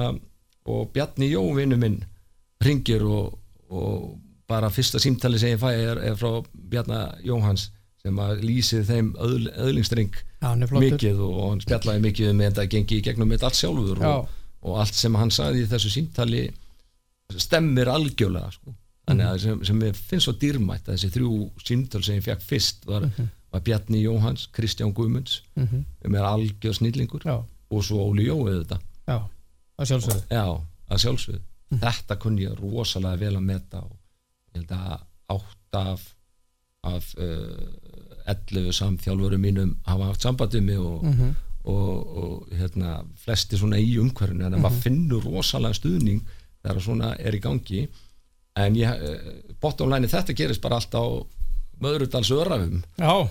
og 0.68 0.92
Bjarni 0.94 1.32
Jó 1.32 1.42
vinnu 1.56 1.80
minn 1.80 1.98
ringir 2.64 3.04
og, 3.08 3.38
og 3.72 4.18
bara 4.48 4.70
fyrsta 4.74 5.02
símtali 5.02 5.40
sem 5.40 5.56
ég 5.56 5.62
fæ 5.62 5.72
er, 5.74 6.02
er 6.12 6.20
frá 6.20 6.42
Bjarna 6.54 7.02
Jóhans 7.26 7.70
sem 8.08 8.20
að 8.24 8.42
lýsið 8.48 8.88
þeim 8.90 9.12
öðl, 9.28 9.48
flottur. 10.72 10.88
mikið 10.88 11.22
og, 11.28 11.36
og 11.38 11.48
hann 11.52 11.62
spjallaði 11.68 12.04
mikið 12.08 12.32
um 12.34 12.42
þetta 12.46 12.68
gengi 12.74 12.98
í 13.00 13.06
gegnum 13.08 13.32
þetta 13.36 13.50
allt 13.52 13.60
sjálfur 13.62 14.02
Já. 14.04 14.12
og, 14.16 14.36
og 14.68 14.80
allt 14.84 14.98
sem 14.98 15.16
hann 15.20 15.34
sagði 15.34 15.64
í 15.66 15.70
þessu 15.76 15.92
símtali 15.94 16.44
stemmir 17.38 17.90
algjörlega 17.92 18.52
sko. 18.56 18.74
þannig 19.08 19.28
að 19.30 19.38
sem, 19.44 19.60
sem 19.70 19.82
ég 19.88 19.98
finnst 20.10 20.28
svo 20.28 20.34
dýrmætt 20.42 20.88
að 20.88 20.96
þessi 20.98 21.10
þrjú 21.16 21.32
símtöl 21.64 22.02
sem 22.04 22.18
ég 22.20 22.26
fekk 22.26 22.42
fyrst 22.44 22.88
var, 22.88 23.06
var 23.54 23.62
Bjarni 23.64 24.02
Jóhans, 24.04 24.48
Kristján 24.56 24.94
Guðmunds 24.96 25.42
Mhm. 25.56 25.84
sem 26.02 26.16
er 26.16 26.28
algjör 26.28 26.76
snillingur 26.76 27.24
Já, 27.28 27.38
og 27.72 27.84
svo 27.84 28.02
Óli 28.10 28.26
Jóið 28.28 28.58
þetta 28.64 28.80
já, 29.08 29.18
það 29.78 29.88
sjálfsögðu. 29.92 30.24
Já, 30.32 30.46
að 30.92 31.02
sjálfsögðu. 31.04 31.42
Þetta 31.82 32.16
kunni 32.20 32.46
ég 32.48 32.60
rosalega 32.60 33.20
vel 33.20 33.36
að 33.36 33.44
meta 33.48 33.82
og 33.84 33.96
ég 34.56 34.62
held 34.62 34.72
að 34.72 35.02
átt 35.36 35.80
af 35.82 36.06
af 36.88 37.08
uh, 37.20 37.97
11 38.28 38.72
samþjálfurum 38.74 39.42
mínum 39.42 39.76
hafa 39.88 40.10
haft 40.12 40.22
sambandið 40.26 40.62
mig 40.64 40.78
og, 40.80 41.04
Mhm. 41.04 41.36
og, 41.68 42.18
og 42.18 42.48
hérna, 42.52 43.04
flesti 43.16 43.58
svona 43.58 43.78
í 43.78 43.98
umhverfinu 44.00 44.44
mm 44.48 44.54
-hmm. 44.54 44.62
maður 44.62 44.82
finnur 44.82 45.24
rosalega 45.24 45.74
stuðning 45.74 46.22
þegar 46.64 46.82
svona 46.82 47.16
er 47.20 47.34
í 47.36 47.40
gangi 47.42 47.88
en 48.56 48.76
ég, 48.76 48.88
bottom 49.62 49.90
line 49.90 50.08
þetta 50.08 50.34
gerist 50.36 50.62
bara 50.62 50.76
allt 50.76 50.94
á 50.96 51.06
Möðrudals 51.80 52.32
örafum 52.32 52.80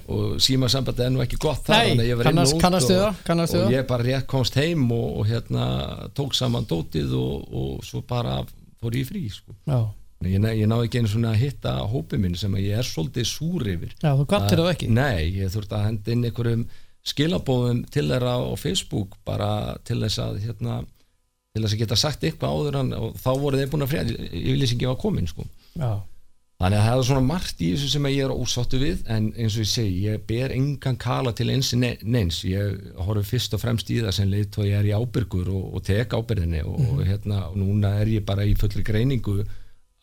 og 0.08 0.36
síma 0.38 0.68
sambandi 0.68 1.02
er 1.02 1.10
nú 1.10 1.20
ekki 1.20 1.36
gott 1.36 1.64
þar 1.66 1.96
Nei, 1.96 1.96
kannast, 2.22 2.60
kannast 2.60 2.90
og, 2.90 3.14
kannast 3.24 3.54
og 3.54 3.70
ég 3.72 3.86
bara 3.86 4.04
rétt 4.04 4.26
komst 4.26 4.54
heim 4.54 4.92
og, 4.92 5.26
hérna 5.26 6.08
tók 6.14 6.32
saman 6.34 6.64
dótið 6.64 7.12
og, 7.12 7.84
svo 7.84 8.02
bara 8.06 8.44
fór 8.80 8.92
ég 8.94 9.06
frí 9.08 9.28
sko. 9.32 9.52
Ég, 10.24 10.40
ég 10.40 10.66
náði 10.70 10.88
ekki 10.88 11.02
einu 11.02 11.12
svona 11.12 11.34
að 11.34 11.42
hitta 11.42 11.76
hópið 11.90 12.22
minn 12.22 12.36
sem 12.38 12.56
ég 12.62 12.80
er 12.80 12.88
svolítið 12.88 13.28
súr 13.28 13.68
yfir 13.74 13.94
Já, 14.00 14.14
þú 14.16 14.26
gattir 14.30 14.62
það 14.62 14.72
ekki? 14.72 14.90
Nei, 14.96 15.22
ég 15.42 15.52
þurfti 15.52 15.76
að 15.76 15.86
henda 15.90 16.14
inn 16.14 16.26
einhverjum 16.30 16.66
skilabóðum 17.06 17.84
til 17.92 18.08
þeirra 18.10 18.34
á 18.42 18.54
Facebook 18.58 19.16
bara 19.26 19.50
til 19.86 20.00
þess 20.02 20.22
að 20.22 20.42
hérna, 20.46 20.80
til 21.54 21.62
þess 21.62 21.76
að 21.76 21.80
geta 21.84 22.00
sagt 22.00 22.26
eitthvað 22.26 22.58
áður 22.58 22.82
en, 22.82 22.92
og 22.98 23.16
þá 23.22 23.30
voru 23.44 23.60
þeir 23.60 23.72
búin 23.72 23.86
að 23.86 23.94
freda 23.94 24.20
yfirlýsingi 24.26 24.88
var 24.90 25.00
komin 25.00 25.30
sko. 25.30 25.46
þannig 26.56 26.80
að 26.80 26.86
það 26.88 26.98
er 26.98 27.06
svona 27.10 27.26
margt 27.26 27.60
í 27.60 27.68
þessu 27.74 27.90
sem 27.92 28.08
ég 28.10 28.24
er 28.24 28.32
ósáttu 28.32 28.80
við 28.80 29.04
en 29.12 29.28
eins 29.36 29.58
og 29.58 29.62
ég 29.62 29.70
segi, 29.70 30.00
ég 30.08 30.24
ber 30.26 30.54
engan 30.56 30.96
kala 30.96 31.34
til 31.36 31.50
eins 31.52 31.74
neins, 31.76 32.40
ég 32.48 32.80
horfi 33.06 33.26
fyrst 33.34 33.54
og 33.54 33.62
fremst 33.62 33.92
í 33.92 34.00
það 34.00 34.16
sem 34.16 34.32
lit 34.32 34.56
og 34.58 34.66
ég 34.66 34.80
er 34.80 34.88
í 34.88 34.96
ábyrgur 34.96 35.52
og, 35.52 35.68
og 35.76 35.84
tek 35.84 36.16
ábyrðinni 36.16 36.64
og, 36.64 36.80
mm 36.80 36.86
-hmm. 36.86 36.96
og 36.96 37.06
hérna, 37.12 37.42
og 37.50 37.60
núna 37.60 37.92
er 38.00 38.08
ég 38.16 38.24
bara 38.24 38.48
í 38.48 38.56
fullri 38.56 38.82
greiningu 38.82 39.44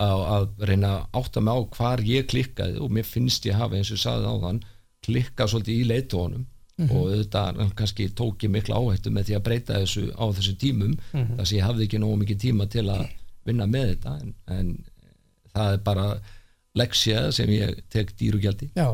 að, 0.04 0.24
að 0.36 0.70
reyna 0.70 0.94
átta 1.16 1.42
mig 1.42 1.54
á 1.56 1.60
hvar 1.78 2.04
ég 2.08 2.28
klikkaði 2.32 2.80
og 2.84 2.92
mér 2.94 3.08
finnst 3.08 3.46
ég 3.50 3.60
hafa 3.60 3.80
eins 3.80 3.92
og 3.92 3.98
ég 3.98 4.04
saði 4.04 4.32
á 4.32 4.36
þann 4.46 4.64
klikkað 5.04 5.54
svolítið 5.54 5.80
í 5.80 5.88
leitónum 5.92 6.50
Mm 6.74 6.88
-hmm. 6.88 6.96
og 6.96 7.02
auðvitað 7.12 7.74
kannski 7.76 8.10
tók 8.10 8.44
ég 8.44 8.50
miklu 8.50 8.74
áhættu 8.74 9.12
með 9.14 9.24
því 9.28 9.36
að 9.36 9.44
breyta 9.46 9.74
þessu 9.74 10.10
á 10.18 10.26
þessu 10.34 10.54
tímum 10.58 10.88
mm 10.88 10.98
-hmm. 11.14 11.36
þess 11.38 11.52
að 11.52 11.58
ég 11.58 11.66
hafði 11.68 11.84
ekki 11.84 12.00
nógu 12.00 12.18
mikið 12.18 12.40
tíma 12.40 12.66
til 12.66 12.90
að 12.90 13.04
vinna 13.46 13.66
með 13.66 13.86
þetta 13.90 14.14
en, 14.22 14.34
en 14.48 14.86
það 15.54 15.74
er 15.74 15.78
bara 15.78 16.08
leksja 16.74 17.32
sem 17.32 17.50
ég 17.50 17.84
tek 17.90 18.16
dýrugjaldí 18.18 18.70
Já, 18.74 18.90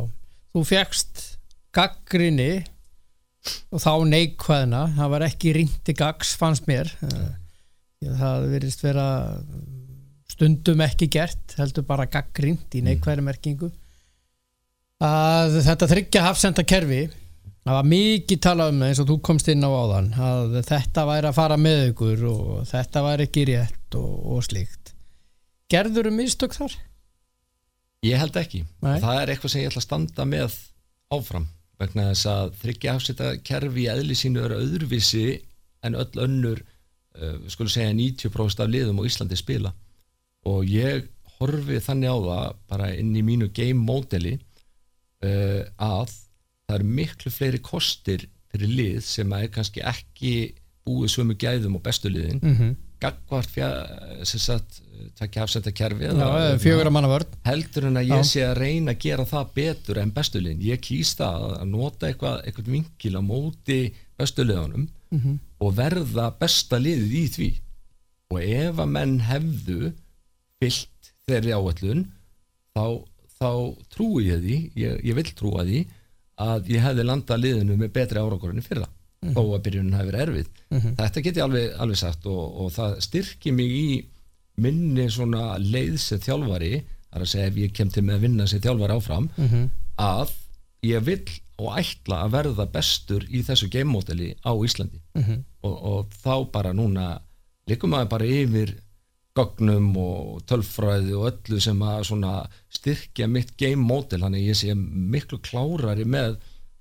þú 0.53 0.63
fegst 0.67 1.39
gaggrinni 1.71 2.65
og 3.71 3.79
þá 3.79 3.93
neikvæðina 4.11 4.83
það 4.97 5.09
var 5.09 5.27
ekki 5.29 5.53
ringti 5.53 5.93
gags 5.93 6.35
fannst 6.35 6.67
mér 6.67 6.91
ja. 6.99 8.15
það 8.19 8.49
verist 8.51 8.83
vera 8.83 9.07
stundum 10.29 10.83
ekki 10.85 11.09
gert 11.11 11.55
heldur 11.59 11.85
bara 11.87 12.07
gaggrind 12.09 12.77
í 12.77 12.83
neikvæðimerkingu 12.85 13.71
að 15.03 15.59
þetta 15.65 15.89
þryggja 15.93 16.25
hafsenda 16.25 16.65
kerfi 16.67 17.05
það 17.09 17.75
var 17.77 17.89
mikið 17.91 18.41
talað 18.43 18.73
um 18.73 18.83
eins 18.87 19.01
og 19.01 19.09
þú 19.09 19.17
komst 19.25 19.49
inn 19.51 19.65
á 19.65 19.69
áðan 19.69 20.09
að 20.15 20.59
þetta 20.67 21.05
væri 21.09 21.29
að 21.29 21.37
fara 21.39 21.59
með 21.59 21.83
ykkur 21.91 22.25
og 22.29 22.47
þetta 22.69 23.03
væri 23.05 23.27
ekki 23.29 23.45
rétt 23.51 23.99
og, 23.99 24.13
og 24.35 24.45
slíkt 24.47 24.93
gerður 25.69 26.09
um 26.09 26.17
mistök 26.19 26.55
þar? 26.57 26.75
Ég 28.05 28.19
held 28.19 28.37
ekki 28.39 28.63
Nei. 28.83 28.97
það 29.03 29.21
er 29.21 29.33
eitthvað 29.33 29.53
sem 29.53 29.63
ég 29.63 29.71
ætla 29.71 29.83
að 29.83 29.87
standa 29.87 30.27
með 30.29 30.57
áfram 31.13 31.49
vegna 31.79 32.09
þess 32.11 32.29
að 32.31 32.55
þryggja 32.63 32.95
afsetta 32.95 33.29
kerfi 33.45 33.85
í 33.85 33.91
eðli 33.91 34.17
sínu 34.17 34.43
eru 34.43 34.59
öðruvísi 34.63 35.27
en 35.87 35.95
öll 35.95 36.23
önnur 36.25 36.59
uh, 36.59 37.37
skulum 37.51 37.71
segja 37.71 37.93
90% 37.95 38.63
af 38.65 38.71
liðum 38.71 38.99
á 38.99 39.07
Íslandi 39.07 39.39
spila 39.39 39.71
og 40.47 40.65
ég 40.67 41.07
horfi 41.39 41.79
þannig 41.83 42.11
á 42.11 42.17
það 42.29 42.57
bara 42.71 42.89
inn 42.95 43.15
í 43.15 43.23
mínu 43.25 43.49
game 43.55 43.79
modeli 43.79 44.35
uh, 45.23 45.63
að 45.75 46.11
það 46.69 46.75
eru 46.77 46.91
miklu 46.99 47.33
fleiri 47.33 47.61
kostir 47.63 48.27
fyrir 48.49 48.75
lið 48.79 48.99
sem 49.05 49.33
að 49.33 49.45
er 49.45 49.55
kannski 49.55 49.85
ekki 49.85 50.33
búið 50.87 51.13
svömu 51.13 51.35
gæðum 51.39 51.77
og 51.79 51.83
bestu 51.85 52.11
liðin 52.11 52.39
mm 52.41 52.55
-hmm. 52.55 52.75
gagvart 52.99 53.51
takkja 55.19 55.43
afsetta 55.43 55.71
kerfi 55.71 56.09
heldur 57.45 57.87
en 57.89 57.97
að 58.01 58.09
ég 58.09 58.25
sé 58.25 58.43
að 58.45 58.57
reyna 58.57 58.91
að 58.91 59.01
gera 59.05 59.25
það 59.25 59.53
betur 59.55 60.01
en 60.01 60.11
bestu 60.11 60.41
liðin 60.41 60.65
ég 60.65 60.81
kýst 60.81 61.21
það 61.21 61.47
að 61.61 61.67
nota 61.69 62.07
eitthvað, 62.07 62.41
eitthvað 62.45 62.71
vinkil 62.75 63.15
á 63.15 63.21
móti 63.21 63.79
bestu 64.17 64.43
liðunum 64.43 64.89
mm 65.11 65.19
-hmm. 65.19 65.39
og 65.59 65.75
verða 65.75 66.31
besta 66.39 66.77
liðið 66.77 67.13
í 67.13 67.25
því 67.35 67.51
og 68.29 68.41
ef 68.43 68.79
að 68.79 68.93
menn 68.95 69.19
hefðu 69.19 69.93
fyllt 70.59 71.11
þeirri 71.29 71.55
áallun 71.55 72.05
þá, 72.75 72.85
þá 73.39 73.51
trúi 73.93 74.27
ég 74.29 74.43
því 74.43 74.59
ég, 74.79 75.01
ég 75.09 75.17
vil 75.17 75.27
trúa 75.31 75.65
því 75.67 75.83
að 76.39 76.71
ég 76.71 76.85
hefði 76.85 77.05
landað 77.07 77.43
liðinu 77.43 77.77
með 77.79 77.93
betri 77.97 78.21
árakurinn 78.21 78.65
fyrra 78.65 78.87
mm 78.87 79.29
-hmm. 79.29 79.35
þó 79.35 79.41
að 79.55 79.63
byrjunin 79.65 79.99
verið 79.99 80.21
erfið 80.25 80.47
mm 80.47 80.79
-hmm. 80.79 80.95
þetta 81.01 81.21
get 81.25 81.37
ég 81.37 81.43
alveg, 81.43 81.67
alveg 81.79 81.97
sagt 81.97 82.25
og, 82.25 82.43
og 82.61 82.71
það 82.71 82.99
styrkir 83.07 83.53
mig 83.53 83.71
í 83.71 83.89
minni 84.59 85.09
svona 85.11 85.57
leiðsett 85.57 86.23
þjálfari 86.27 86.83
þar 87.09 87.21
að 87.21 87.31
segja 87.31 87.47
ef 87.47 87.57
ég 87.57 87.73
kem 87.73 87.89
til 87.89 88.03
með 88.03 88.15
að 88.15 88.25
vinna 88.27 88.47
sér 88.47 88.63
þjálfari 88.63 88.95
áfram 88.95 89.29
mm 89.37 89.47
-hmm. 89.47 89.69
að 89.97 90.31
ég 90.83 91.03
vil 91.03 91.23
og 91.59 91.75
ætla 91.75 92.23
að 92.23 92.35
verða 92.37 92.65
bestur 92.71 93.25
í 93.27 93.41
þessu 93.43 93.67
geimmódeli 93.71 94.35
á 94.47 94.51
Íslandi 94.55 94.99
mhm. 95.13 95.43
og, 95.67 95.75
og 95.91 96.13
þá 96.23 96.51
bara 96.51 96.73
núna 96.73 97.19
likum 97.67 97.93
að 97.93 98.09
bara 98.13 98.25
yfir 98.25 98.77
gögnum 99.39 99.89
og 99.97 100.43
tölfræði 100.49 101.15
og 101.17 101.27
öllu 101.31 101.59
sem 101.63 101.81
að 101.81 102.59
styrkja 102.79 103.27
mitt 103.27 103.55
game 103.57 103.81
model 103.81 104.25
þannig 104.25 104.49
ég 104.51 104.59
sé 104.59 104.75
miklu 104.75 105.39
klárari 105.43 106.05
með 106.05 106.37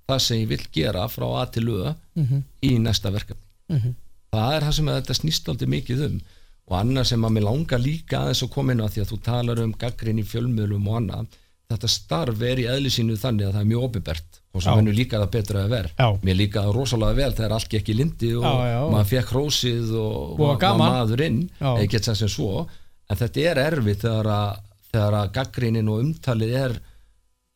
það 0.09 0.23
sem 0.25 0.43
ég 0.43 0.51
vil 0.53 0.65
gera 0.73 1.07
frá 1.11 1.27
að 1.29 1.51
til 1.55 1.67
auða 1.69 1.95
mm 2.15 2.25
-hmm. 2.25 2.43
í 2.69 2.71
næsta 2.79 3.11
verkefni 3.11 3.47
mm 3.69 3.79
-hmm. 3.79 3.93
það 4.33 4.55
er 4.55 4.67
það 4.67 4.75
sem 4.77 4.91
þetta 4.93 5.19
snýst 5.21 5.49
aldrei 5.49 5.69
mikið 5.75 6.05
um 6.07 6.21
og 6.69 6.75
annað 6.77 7.09
sem 7.09 7.25
að 7.25 7.33
mér 7.35 7.47
langar 7.49 7.81
líka 7.81 8.19
aðeins 8.19 8.43
að 8.45 8.53
koma 8.53 8.73
inn 8.73 8.83
á 8.85 8.87
því 8.87 9.01
að 9.01 9.11
þú 9.11 9.17
talar 9.25 9.61
um 9.63 9.73
gaggrin 9.83 10.21
í 10.21 10.29
fjölmjölum 10.31 10.89
og 10.89 10.97
annað 10.99 11.38
þetta 11.69 11.89
starf 11.93 12.43
er 12.49 12.59
í 12.63 12.67
eðlisínu 12.69 13.15
þannig 13.21 13.47
að 13.47 13.55
það 13.55 13.61
er 13.61 13.69
mjög 13.69 13.83
opibert 13.85 14.39
og 14.49 14.63
svo 14.63 14.75
mennur 14.79 14.95
líka 14.97 15.19
það 15.21 15.31
betra 15.35 15.63
að 15.63 15.73
vera 15.75 16.11
mér 16.25 16.37
líka 16.39 16.63
það 16.65 16.77
rosalega 16.79 17.17
vel 17.19 17.33
þegar 17.37 17.55
allt 17.57 17.75
ekki 17.79 17.95
lindi 17.97 18.31
og 18.39 18.45
já, 18.47 18.69
já. 18.71 18.79
maður 18.93 19.09
fekk 19.11 19.33
hrósið 19.35 19.91
og, 20.01 20.39
og 20.41 20.63
maður 20.79 21.25
inn 21.27 21.41
sem 21.59 22.15
sem 22.23 22.31
svo. 22.31 22.63
En 23.09 23.17
þetta 23.17 23.45
er 23.51 23.61
erfitt 23.63 24.05
þegar 24.05 24.31
að, 24.33 24.63
að 24.97 25.19
gaggrinin 25.37 25.91
og 25.93 26.01
umtalið 26.03 26.55
er 26.57 26.75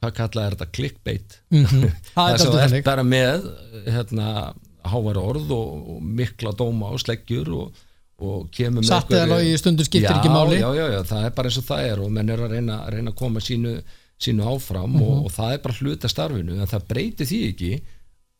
hvað 0.04 0.13
kallað 0.19 0.45
er 0.45 0.56
þetta 0.58 0.69
clickbait? 0.78 1.39
Mm 1.54 1.65
-hmm. 1.65 1.97
það 2.15 2.34
er 2.34 2.43
svo 2.43 2.60
er 2.60 2.78
bara 2.86 3.04
með 3.08 3.49
hérna 3.88 4.28
hávar 4.84 5.17
orð 5.17 5.52
og, 5.56 5.89
og 5.95 6.06
mikla 6.21 6.54
dóma 6.60 6.91
og 6.93 7.02
sleggjur 7.02 7.49
og, 7.56 7.84
og 8.19 8.49
kemur 8.52 8.84
með 8.84 8.89
Satt 8.91 9.13
eða 9.15 9.41
í 9.41 9.58
stundur 9.58 9.88
skiptir 9.88 10.12
ekki 10.17 10.30
máli. 10.30 10.60
já, 10.60 10.69
já, 10.76 10.86
já, 10.91 11.02
það 11.08 11.26
er 11.26 11.36
bara 11.38 11.49
eins 11.49 11.60
og 11.62 11.67
það 11.69 11.91
er 11.91 12.04
og 12.04 12.12
menn 12.12 12.30
er 12.30 12.43
að 12.43 12.58
reyna, 12.58 12.80
reyna 12.91 13.13
að 13.13 13.19
koma 13.21 13.43
sínu 13.43 13.78
sínu 14.27 14.45
áfram 14.53 14.89
mm 14.89 14.95
-hmm. 14.99 15.07
og, 15.07 15.15
mhm. 15.17 15.25
og 15.25 15.31
það 15.31 15.53
er 15.53 15.63
bara 15.65 15.79
hluta 15.79 16.09
starfinu 16.09 16.53
en 16.59 16.71
það 16.73 16.88
breyti 16.88 17.25
því 17.25 17.41
ekki 17.49 17.73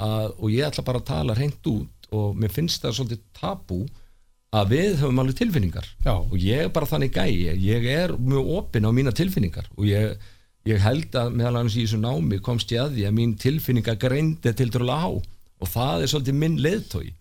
að, 0.04 0.28
og 0.38 0.48
ég 0.52 0.68
ætla 0.68 0.84
bara 0.84 1.00
að 1.00 1.10
tala 1.12 1.36
reynd 1.38 1.68
út 1.68 2.10
og 2.14 2.38
mér 2.38 2.52
finnst 2.54 2.84
það 2.84 2.96
svolítið 2.98 3.22
tabú 3.34 3.82
að 4.54 4.70
við 4.76 5.02
höfum 5.02 5.20
alveg 5.22 5.40
tilfinningar 5.40 5.88
Já. 6.06 6.14
og 6.14 6.38
ég 6.38 6.68
er 6.68 6.72
bara 6.74 6.90
þannig 6.90 7.16
gæi 7.16 7.58
ég 7.58 7.88
er 7.90 8.14
mjög 8.18 8.52
opinn 8.60 8.86
á 8.86 8.92
mína 8.94 9.14
tilfinningar 9.16 9.70
og 9.76 9.88
ég, 9.90 10.18
ég 10.70 10.84
held 10.84 11.16
að 11.18 11.34
meðal 11.34 11.58
annars 11.58 11.78
í 11.78 11.86
þessu 11.86 12.02
námi 12.02 12.40
komst 12.40 12.72
ég 12.72 12.84
að 12.84 12.98
því 12.98 13.08
að 13.08 13.18
mín 13.18 13.36
tilfinninga 13.42 13.98
greindi 14.02 14.54
til 14.54 14.70
dröla 14.70 15.00
á 15.02 15.10
og 15.10 15.72
það 15.72 16.04
er 16.04 16.12
svolítið 16.12 16.40
minn 16.44 16.60
leðtói 16.62 17.14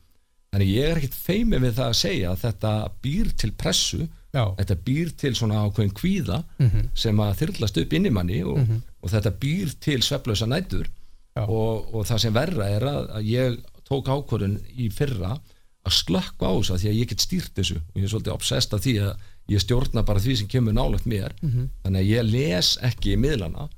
þannig 0.52 0.74
ég 0.74 0.90
er 0.90 1.00
ekkert 1.00 1.20
feimið 1.24 1.64
við 1.64 1.78
það 1.78 1.88
að 1.88 2.00
segja 2.02 2.32
að 2.32 2.42
þetta 2.42 2.72
býr 3.06 3.32
til 3.40 3.52
pressu 3.56 4.02
Já. 4.32 4.44
þetta 4.56 4.76
býr 4.86 5.10
til 5.20 5.34
svona 5.36 5.60
ákveðin 5.66 5.92
kvíða 5.92 6.38
mm 6.58 6.68
-hmm. 6.68 6.88
sem 6.94 7.20
að 7.20 7.34
þyrlast 7.40 7.80
upp 7.82 7.92
inn 7.92 8.08
í 8.08 8.12
manni 8.16 8.42
og, 8.42 8.58
mm 8.58 8.66
-hmm. 8.66 8.80
og 9.02 9.10
þetta 9.10 9.32
býr 9.42 9.74
til 9.80 10.00
sveflösa 10.02 10.46
nætur 10.48 10.88
og, 11.36 11.94
og 11.94 12.06
það 12.06 12.18
sem 12.18 12.34
verra 12.34 12.68
er 12.68 12.82
að, 12.82 13.22
ég 13.24 13.58
tók 13.88 14.08
ákvörðun 14.08 14.58
í 14.76 14.88
fyrra 14.90 15.38
að 15.82 15.92
slökka 15.92 16.48
á 16.48 16.52
þess 16.56 16.70
að 16.70 16.80
því 16.80 16.88
að 16.88 16.98
ég 17.00 17.08
get 17.08 17.20
stýrt 17.20 17.54
þessu 17.54 17.76
og 17.76 17.96
ég 17.96 18.04
er 18.04 18.12
svolítið 18.12 18.32
obsessed 18.32 18.74
af 18.74 18.82
því 18.84 18.94
að 19.02 19.12
ég 19.52 19.60
stjórna 19.60 20.02
bara 20.06 20.20
því 20.22 20.36
sem 20.36 20.48
kemur 20.48 20.72
nálagt 20.72 21.06
mér 21.06 21.32
mm 21.42 21.50
-hmm. 21.50 21.68
þannig 21.82 22.00
að 22.00 22.10
ég 22.14 22.22
les 22.30 22.78
ekki 22.82 23.12
í 23.12 23.20
miðlana 23.20 23.68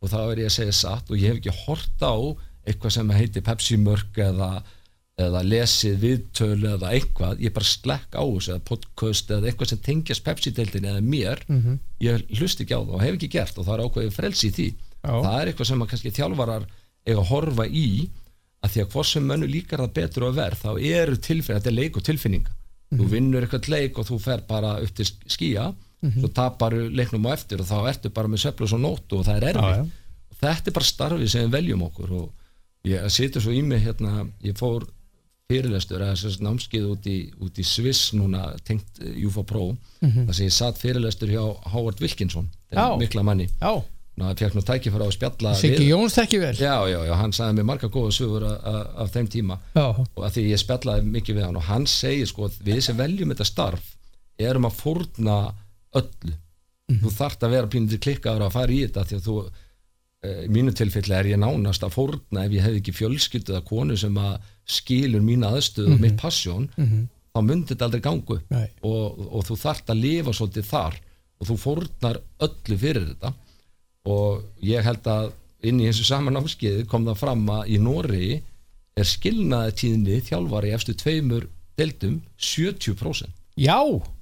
og 0.00 0.08
þá 0.08 0.20
er 0.32 0.38
ég 0.38 0.46
að 0.46 0.58
segja 0.58 0.72
satt 0.72 1.10
og 1.10 1.16
ég 1.16 1.28
hef 1.28 1.36
ekki 1.40 1.64
hort 1.66 2.00
á 2.00 2.14
eitthvað 2.66 2.94
sem 2.94 3.10
heitir 3.10 3.42
Pepsi 3.42 3.76
mörg 3.76 4.16
eða 4.16 4.62
eða 5.24 5.42
lesið 5.46 5.96
viðtölu 6.04 6.68
eða 6.74 6.92
eitthvað, 6.96 7.40
ég 7.44 7.54
bara 7.56 7.68
slekk 7.68 8.16
á 8.16 8.22
þessu 8.22 8.52
eða 8.54 8.64
podcast 8.70 9.30
eða 9.30 9.50
eitthvað 9.50 9.72
sem 9.72 9.82
tengjast 9.86 10.24
Pepsi-deildin 10.26 10.88
eða 10.90 11.02
mér, 11.04 11.42
mm 11.48 11.60
-hmm. 11.60 11.78
ég 12.06 12.24
hlust 12.38 12.60
ekki 12.60 12.76
á 12.76 12.80
það 12.80 12.94
og 12.94 13.04
hef 13.04 13.14
ekki 13.14 13.34
gert 13.36 13.58
og 13.58 13.66
það 13.66 13.74
er 13.74 13.84
ákveðið 13.84 14.16
frelsi 14.16 14.48
í 14.48 14.54
því 14.56 14.68
Já. 15.00 15.12
það 15.24 15.36
er 15.40 15.46
eitthvað 15.50 15.70
sem 15.70 15.82
að 15.82 15.90
kannski 15.90 16.16
þjálfarar 16.16 16.64
eiga 17.06 17.20
að 17.20 17.30
horfa 17.30 17.66
í 17.66 18.10
að 18.60 18.72
því 18.72 18.82
að 18.82 18.90
hvað 18.92 19.06
sem 19.10 19.28
mönnu 19.30 19.46
líkar 19.48 19.80
það 19.80 19.94
betur 19.96 20.26
að 20.26 20.40
verð 20.40 20.64
þá 20.64 20.70
eru 20.80 21.16
tilfinning, 21.16 21.60
þetta 21.60 21.70
er 21.70 21.78
leik 21.78 21.96
og 21.96 22.04
tilfinning 22.04 22.44
mm 22.44 22.52
-hmm. 22.52 22.98
þú 22.98 23.10
vinnur 23.14 23.46
eitthvað 23.46 23.68
leik 23.72 23.98
og 23.98 24.06
þú 24.08 24.18
fer 24.20 24.42
bara 24.48 24.80
upp 24.80 24.94
til 24.94 25.06
skíja, 25.06 25.72
mm 25.72 26.10
-hmm. 26.10 26.20
þú 26.22 26.32
tapar 26.32 26.72
leiknum 26.72 27.26
á 27.26 27.30
eftir 27.32 27.60
og 27.60 27.66
þá 27.66 27.88
ertu 27.88 28.08
bara 28.10 28.28
með 28.28 28.42
söflus 28.44 28.72
og 28.72 28.80
nót 28.80 29.12
og 29.12 29.24
það 29.24 29.36
er 29.36 29.48
erfið 29.50 29.80
og 30.30 30.36
þetta 30.40 30.68
er 30.68 30.72
bara 30.72 30.92
starfið 30.92 31.28
sem 31.28 31.44
við 31.44 31.56
veljum 31.56 31.82
okkur 31.82 32.12
og 32.12 32.32
ég 32.84 33.08
situr 33.08 33.42
svo 33.42 33.52
í 33.52 33.62
mig 33.62 33.82
hérna, 33.82 34.26
ég 34.42 34.56
fór 34.56 34.86
fyrirlestur 35.50 36.02
eða 36.02 36.16
þess 36.18 36.40
námskeið 36.44 36.88
út 36.94 37.06
í, 37.10 37.18
út 37.42 37.60
í 37.60 37.66
Sviss 37.66 38.12
núna 38.16 38.52
tengt 38.66 39.00
UFO 39.26 39.44
Pro 39.46 39.70
þar 40.00 40.34
sem 40.36 40.46
ég 40.46 40.54
satt 40.56 40.80
fyrirlestur 40.80 41.32
hjá 41.32 41.42
Howard 41.74 42.00
Wilkinson 42.02 42.48
mikla 43.00 43.24
manni. 43.26 43.50
Og 44.20 44.36
fekk 44.36 44.56
nú 44.58 44.62
tækifæra 44.66 45.06
á 45.08 45.10
spjalla 45.14 45.54
Siggi 45.56 45.86
Jóns 45.88 46.16
þekki 46.18 46.40
vel 46.42 46.52
já, 46.58 46.74
já, 46.90 46.98
já, 47.08 47.14
hann 47.16 47.32
sagði 47.32 47.56
mér 47.56 47.68
marga 47.70 47.88
góða 47.88 48.12
sögur 48.12 48.44
af 48.44 49.14
þeim 49.14 49.30
tíma. 49.32 49.56
Já, 49.72 49.86
og 49.96 50.20
að 50.26 50.34
því 50.36 50.44
ég 50.50 50.60
spjallaði 50.60 51.14
mikið 51.14 51.38
við 51.38 51.46
hann 51.46 51.58
og 51.60 51.66
hann 51.70 51.86
segir 51.88 52.28
sko 52.28 52.50
við 52.60 52.82
sem 52.84 52.98
veljum 52.98 53.32
þetta 53.32 53.48
starf 53.48 53.94
erum 54.40 54.68
að 54.68 54.78
fórna 54.80 55.40
öllu. 55.96 56.36
Þú 56.90 57.12
þarft 57.14 57.44
að 57.46 57.52
vera 57.54 57.70
pínundir 57.70 58.00
klikkaður 58.02 58.46
að 58.48 58.54
fara 58.56 58.74
í 58.74 58.80
þetta 58.82 59.04
því 59.06 59.18
að 59.18 59.26
þú 59.28 59.34
eh, 59.44 59.66
í 60.20 60.48
mínu 60.52 60.72
tilfelli 60.76 61.14
er 61.16 61.28
ég 61.30 61.38
nánast 61.40 61.84
að 61.86 61.94
fórna 61.96 62.44
ef 62.44 62.52
ég 62.52 62.64
hef 62.66 62.74
ekki 62.80 62.92
fjölskyldu 62.92 63.54
eða 63.54 63.64
konu 63.64 63.96
sem 63.96 64.16
að 64.20 64.34
skilur 64.68 65.22
mína 65.24 65.54
aðstöðu 65.54 65.94
og 65.94 66.02
mitt 66.02 66.18
passjón 66.20 66.66
þá 67.32 67.40
myndi 67.46 67.72
þetta 67.72 67.86
aldrei 67.86 68.02
gangu 68.04 68.36
og, 68.82 69.20
og 69.30 69.46
þú 69.46 69.56
þarft 69.62 69.90
að 69.90 70.02
lifa 70.04 70.34
svolítið 70.36 70.66
þar 70.68 70.98
og 71.40 71.48
þú 71.48 71.56
fórnar 71.56 72.20
öllu 72.44 72.76
fyrir 72.76 73.06
þetta. 73.14 73.32
Og 74.10 74.44
ég 74.64 74.84
held 74.84 75.06
að 75.08 75.32
inn 75.64 75.80
í 75.80 75.88
þessu 75.88 76.04
saman 76.08 76.36
námskeiði 76.36 76.86
kom 76.88 77.04
það 77.08 77.20
fram 77.20 77.48
að 77.52 77.72
í 77.72 77.78
Nóri 77.80 78.42
er 78.96 79.08
skilnaði 79.08 79.74
tíðinni 79.80 80.20
þjálfari 80.24 80.72
eftir 80.76 80.96
tveimur 81.00 81.48
deildum 81.80 82.20
70% 82.36 83.28
já. 83.56 83.80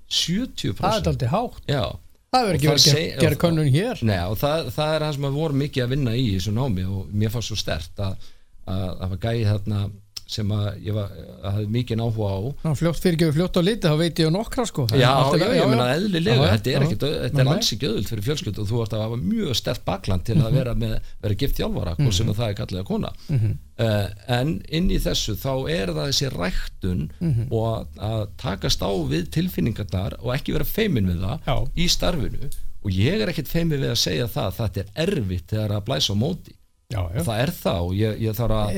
70% 0.09 0.79
það 0.79 0.99
er 1.01 1.11
aldrei 1.11 1.29
hátt. 1.29 1.63
Já, 1.69 1.85
Það 2.29 2.43
verður 2.45 2.59
ekki 2.59 2.69
verið 2.69 2.97
að 2.99 3.23
gera 3.25 3.39
könnun 3.41 3.71
hér. 3.73 4.01
Nei, 4.05 4.19
og 4.29 4.35
það, 4.37 4.67
það 4.75 4.95
er 4.95 5.05
það 5.07 5.15
sem 5.17 5.29
að 5.29 5.39
voru 5.39 5.61
mikið 5.63 5.85
að 5.85 5.95
vinna 5.95 6.17
í 6.19 6.27
þessu 6.35 6.53
námi 6.59 6.85
og 6.85 7.15
mér 7.23 7.33
fannst 7.33 7.53
svo 7.53 7.57
stert 7.61 8.03
að 8.05 8.29
að 8.69 8.91
það 8.99 9.13
var 9.13 9.21
gæði 9.23 9.45
þarna 9.49 9.81
sem 10.29 10.51
að 10.53 10.67
ég 10.85 10.93
var, 10.97 11.13
að 11.41 11.55
hafði 11.57 11.69
mikið 11.73 12.03
áhuga 12.05 12.29
á 12.29 12.41
Ná, 12.67 12.71
fljótt 12.77 12.99
fyrir 13.01 13.17
gefur 13.23 13.37
fljótt 13.39 13.57
á 13.57 13.63
liti 13.65 13.89
þá 13.89 13.95
veit 14.03 14.19
ég 14.21 14.33
nokkra 14.35 14.65
sko 14.69 14.85
Já, 14.93 14.99
já, 15.01 15.13
lagi, 15.33 15.57
ég 15.57 15.71
meina 15.73 15.87
eðlilega, 15.95 16.37
Já, 16.37 16.43
já, 16.45 16.51
þetta 16.53 16.73
er 16.75 16.85
já. 17.33 17.41
er 17.41 17.51
alls 17.55 17.73
ekki 17.73 17.89
öðvöld 17.89 18.11
fyrir 18.13 18.27
fjölskyldu 18.29 18.61
og 18.65 18.69
þú 18.69 18.83
ert 18.85 18.97
að 18.99 19.05
hafa 19.07 19.19
mjög 19.23 19.55
stert 19.63 19.85
bakland 19.89 20.25
til 20.29 20.37
Mhm. 20.37 20.47
að 20.47 20.53
vera 20.61 20.75
með, 20.75 20.95
vera 21.23 21.35
gift 21.35 21.57
þjálfara, 21.57 21.97
hvort 21.97 22.15
sem 22.19 22.27
það 22.35 22.49
er 22.51 22.55
kallið 22.61 22.81
að 22.83 22.85
kona 22.93 23.13
Mhm. 23.29 23.57
uh, 23.79 24.07
en 24.29 24.63
inn 24.69 24.91
í 24.91 24.99
þessu 25.01 25.35
þá 25.41 25.53
er 25.71 25.87
það 25.97 26.09
þessi 26.13 26.31
ræktun 26.37 27.11
Mhm. 27.21 27.49
og 27.53 27.87
að, 27.97 28.29
takast 28.37 28.81
á 28.85 28.91
við 29.09 29.31
tilfinningarnar 29.33 30.19
og 30.21 30.35
ekki 30.37 30.53
vera 30.53 30.65
feimin 30.65 31.07
við 31.09 31.21
það 31.25 31.41
Já. 31.47 31.57
í 31.77 31.89
starfinu 31.89 32.51
og 32.85 32.91
ég 32.93 33.21
er 33.23 33.29
ekkit 33.33 33.49
feimin 33.49 33.81
við 33.81 33.91
að 33.91 34.03
segja 34.05 34.27
það 34.29 34.53
að 34.53 34.57
þetta 34.61 34.81
er 34.85 35.07
erfitt 35.09 35.47
þegar 35.49 35.71
að 35.81 35.85
blæsa 35.89 36.13
á 36.13 36.17
móti 36.21 36.53
Já, 36.91 37.01
já. 37.13 37.21
og 37.21 37.25
það 37.27 37.41
er 37.43 37.51
það 37.51 37.81
og 37.89 37.93
ég, 37.99 38.21
ég 38.21 38.37
þarf 38.39 38.55
að 38.59 38.77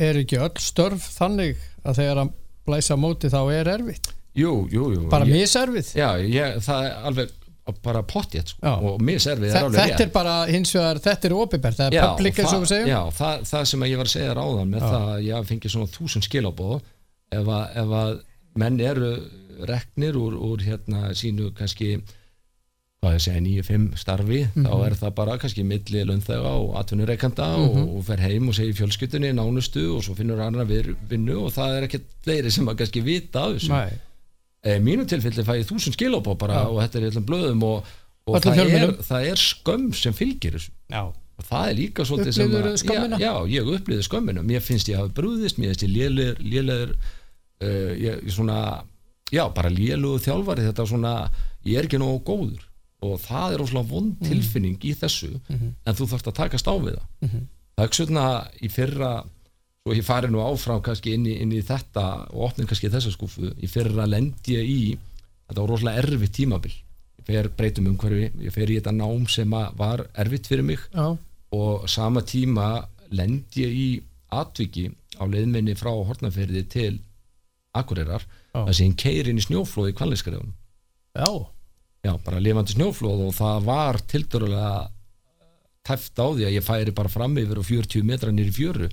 Er 0.00 0.18
ekki 0.22 0.38
öll 0.40 0.56
störf 0.62 1.04
þannig 1.18 1.60
að 1.84 1.98
þegar 2.00 2.22
að 2.24 2.32
blæsa 2.66 2.96
móti 2.96 3.30
þá 3.32 3.40
er 3.52 3.70
erfitt 3.74 4.12
jú, 4.38 4.52
jú, 4.72 4.88
jú 4.94 5.06
bara 5.12 5.26
ég, 5.28 5.42
miserfið 5.42 5.92
Já, 5.98 6.08
ég, 6.22 6.58
það 6.64 6.86
er 6.88 7.06
alveg 7.10 7.34
bara 7.82 8.00
pottjétt 8.02 8.52
sko. 8.52 8.62
Já. 8.64 8.72
og 8.74 9.02
miserfið 9.04 9.52
er 9.52 9.66
alveg 9.66 9.78
rétt 9.78 9.92
Þetta 9.92 10.06
er 10.06 10.14
bara 10.14 10.32
hins 10.48 10.72
vegar, 10.74 11.00
þetta 11.04 11.28
er 11.28 11.34
opibert 11.36 11.78
það 11.78 11.92
er 11.98 12.08
public 12.08 12.40
eins 12.40 12.54
og 12.56 12.64
við 12.64 12.72
segjum 12.72 12.90
já, 12.90 13.00
það, 13.18 13.44
það 13.52 13.68
sem 13.72 13.84
ég 13.86 14.00
var 14.00 14.10
að 14.10 14.14
segja 14.16 14.34
ráðan 14.38 14.72
með 14.72 14.82
Já. 14.82 14.88
það 14.94 15.12
að 15.12 15.22
ég 15.28 15.46
fengi 15.52 15.72
svona 15.74 15.92
þúsund 15.98 16.26
skilabóð 16.26 16.74
ef 17.32 17.52
að, 17.58 17.76
ef 17.82 17.94
að 18.00 18.16
menn 18.62 18.80
eru 18.82 19.12
reknir 19.68 20.18
úr, 20.18 20.34
úr 20.42 20.64
hérna 20.66 21.12
sínu 21.16 21.52
kannski 21.58 21.92
hvað 23.02 23.16
ég 23.16 23.22
segja, 23.24 23.40
9-5 23.42 23.86
starfi 23.98 24.36
þá 24.54 24.62
Mhm. 24.62 24.84
er 24.86 24.94
það 24.94 25.14
bara 25.16 25.34
kannski 25.38 25.64
milli 25.66 26.04
löndþega 26.06 26.50
og 26.54 26.76
atvinnureikanda 26.78 27.46
Mhm. 27.58 27.78
og, 27.82 27.96
og 27.98 28.04
fer 28.04 28.20
heim 28.20 28.48
og 28.48 28.54
segir 28.54 28.74
fjölskyldunni 28.78 29.32
nánustu 29.34 29.96
og 29.96 30.02
svo 30.04 30.14
finnur 30.14 30.38
annar 30.40 30.64
vinnu 30.66 31.40
og 31.46 31.50
það 31.52 31.76
er 31.78 31.88
ekkert 31.88 32.04
fleiri 32.22 32.50
sem 32.50 32.66
að 32.68 32.76
kannski 32.78 33.02
vita 33.02 33.40
af 33.42 33.56
þessu. 33.58 33.98
E, 34.64 34.78
mínu 34.78 35.04
tilfelli 35.08 35.42
fæ 35.42 35.58
ég 35.58 35.66
þúsund 35.66 35.96
skilabóð 35.98 36.38
bara 36.38 36.54
Já. 36.62 36.66
og 36.70 36.78
þetta 36.78 36.94
er 36.98 37.10
eitthvað 37.10 37.26
blöðum 37.26 37.62
og, 37.64 37.84
og 38.28 38.40
það, 38.40 38.58
er, 38.70 38.92
það 39.02 39.26
er 39.26 39.34
skömm 39.36 39.92
sem 39.94 40.12
fylgir 40.12 40.52
þessu. 40.54 40.70
Já, 40.88 41.02
og 41.02 41.44
það 41.50 41.68
er 41.68 41.74
líka 41.74 42.04
svolítið 42.06 42.32
sem 42.32 42.50
að- 42.50 43.18
já, 43.18 43.18
já, 43.18 43.46
ég 43.50 43.66
upplýði 43.66 44.06
skömmina. 44.06 44.42
Mér 44.46 44.60
finnst 44.62 44.86
ég 44.88 44.94
hafa 44.96 45.08
brúðist, 45.12 45.58
mér 45.58 45.74
finnst 45.74 45.82
ég 45.82 45.90
lélegur 45.90 46.36
lélegur 46.38 46.94
uh, 47.62 47.94
ég 47.98 48.30
svona, 48.30 48.84
já, 49.32 49.48
bara 49.52 49.68
lélugu 49.68 50.20
þjálfari 50.22 50.62
þetta 50.70 50.86
svona, 50.86 51.30
ég 51.66 51.78
er 51.78 51.84
ekki 51.88 51.98
nógu 51.98 52.22
góður 52.22 52.62
og 53.02 53.18
það 53.20 53.54
er 53.56 53.62
óslega 53.64 53.88
vond 53.88 54.16
Mhm. 54.20 54.28
tilfinning 54.30 54.78
í 54.84 54.94
þessu, 54.94 55.40
en 55.50 55.94
þú 55.98 56.06
þarfst 56.12 56.28
að 56.30 56.34
takast 56.38 56.66
á 56.70 56.74
við 56.78 56.94
það. 56.96 57.06
Mhm. 57.22 57.46
það 57.76 57.84
er 57.84 57.96
svona 57.96 58.26
í 58.62 58.68
fyrra 58.70 59.24
svo 59.82 59.94
ég 59.96 60.04
fari 60.04 60.28
nú 60.28 60.38
áfram 60.44 60.82
kannski 60.82 61.14
inn 61.14 61.24
í, 61.26 61.40
inn 61.40 61.50
í 61.52 61.62
þetta 61.62 62.28
og 62.32 62.50
opnir 62.52 62.66
kannski 62.68 62.88
þessa 62.90 63.10
skúfu 63.10 63.50
í 63.58 63.66
fyrra 63.68 64.06
lendi 64.06 64.54
ég 64.54 64.68
í 64.68 64.98
þetta 65.48 65.60
var 65.60 65.68
rosalega 65.68 66.02
erfitt 66.04 66.32
tímabil. 66.32 66.72
Ég 67.18 67.26
fer 67.26 67.48
breytum 67.48 67.86
umhverfi, 67.90 68.30
ég 68.44 68.52
fer 68.52 68.66
í 68.70 68.76
þetta 68.80 68.92
nám 68.94 69.28
sem 69.28 69.50
að 69.50 69.74
var 69.76 70.06
erfitt 70.14 70.46
fyrir 70.46 70.64
mig. 70.64 70.78
Já, 70.94 71.18
og 71.52 71.88
sama 71.88 72.20
tíma 72.22 72.86
lendi 73.10 73.62
ég 73.66 73.72
í 73.74 74.02
atviki 74.30 74.92
á 75.20 75.24
leiðminni 75.26 75.74
frá 75.76 75.90
Hortnaferði 76.06 76.68
til 76.68 76.98
Akureyrar 77.74 78.22
þar 78.54 78.72
sem 78.74 78.90
ég 78.92 78.96
keir 78.96 79.28
inn 79.28 79.38
í 79.40 79.44
snjóflóð 79.44 79.90
í 79.92 79.96
kvalliskariðunum 79.96 80.52
já, 81.16 81.46
já, 82.02 82.12
bara 82.24 82.42
lifandi 82.42 82.74
snjóflóð 82.74 83.24
og 83.28 83.36
það 83.36 83.68
var 83.68 84.00
tildurulega 84.10 84.74
tæft 85.86 86.18
á 86.18 86.26
því 86.30 86.46
að 86.46 86.56
ég 86.56 86.66
færi 86.66 86.94
bara 86.94 87.10
fram 87.10 87.38
yfir 87.40 87.60
og 87.62 87.66
40 87.66 88.06
metra 88.06 88.34
nýri 88.34 88.54
fjöru. 88.54 88.90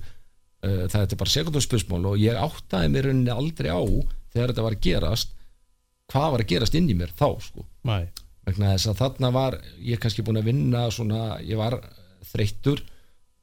Uh, 0.60 0.86
það 0.92 1.04
er 1.04 1.20
bara 1.20 1.34
sekundarspörsmál 1.34 2.02
og 2.10 2.18
ég 2.20 2.36
áttaði 2.36 2.90
mér 2.92 3.08
rauninni 3.08 3.32
aldrei 3.32 3.70
á 3.72 3.80
þegar 4.34 4.52
þetta 4.52 4.64
var 4.66 4.76
að 4.76 4.82
gerast 4.84 5.36
hvað 6.10 6.34
var 6.34 6.42
að 6.42 6.50
gerast 6.50 6.76
inn 6.76 6.90
í 6.90 6.96
mér 6.98 7.14
þá 7.16 7.28
sko. 7.44 7.64
Vegna 8.48 8.74
þess 8.74 8.90
að 8.90 9.00
þarna 9.00 9.30
var 9.34 9.56
ég 9.84 10.00
kannski 10.02 10.24
búin 10.26 10.40
að 10.40 10.50
vinna 10.50 10.86
svona, 10.92 11.38
ég 11.44 11.60
var 11.60 11.78
þreyttur 12.32 12.82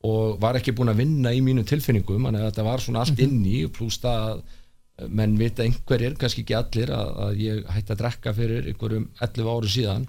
og 0.08 0.38
var 0.42 0.60
ekki 0.60 0.76
búin 0.78 0.92
að 0.92 1.02
vinna 1.02 1.34
í 1.34 1.42
mínum 1.44 1.66
tilfinningum 1.68 2.28
þannig 2.28 2.44
að 2.44 2.50
þetta 2.52 2.68
var 2.68 2.84
svona 2.84 3.04
allt 3.04 3.22
inni 3.24 3.64
pluss 3.74 4.02
það 4.04 4.28
að 4.28 4.42
menn 5.06 5.36
vita 5.38 5.66
einhverjir, 5.66 6.16
kannski 6.18 6.44
ekki 6.44 6.56
allir 6.58 6.94
að, 6.96 7.12
að 7.28 7.44
ég 7.44 7.68
hætti 7.76 7.94
að 7.94 8.00
drekka 8.02 8.34
fyrir 8.38 8.72
einhverjum 8.72 9.10
11 9.22 9.52
ári 9.54 9.74
síðan 9.76 10.08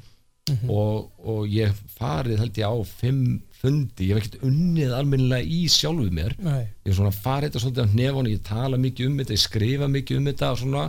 og, 0.73 1.11
og 1.29 1.43
ég 1.53 1.75
farið 1.99 2.41
held 2.41 2.57
ég 2.63 2.73
á 2.73 2.77
fimm 2.89 3.25
fundi, 3.59 4.07
ég 4.09 4.17
hef 4.17 4.23
ekkert 4.23 4.47
unnið 4.47 4.95
almennilega 4.95 5.45
í 5.45 5.67
sjálfu 5.73 6.09
mér. 6.15 6.37
Nei, 6.41 6.63
ég 6.87 6.93
er 6.93 6.97
svona 6.97 7.13
farið 7.13 7.51
þetta 7.51 7.63
svolítið 7.65 7.85
á 7.85 7.93
hnefun 7.93 8.31
ég 8.31 8.45
tala 8.47 8.79
mikið 8.81 9.11
um 9.11 9.19
þetta, 9.21 9.35
ég 9.35 9.43
skrifa 9.43 9.89
mikið 9.93 10.21
um 10.21 10.31
þetta 10.31 10.51
svona, 10.63 10.85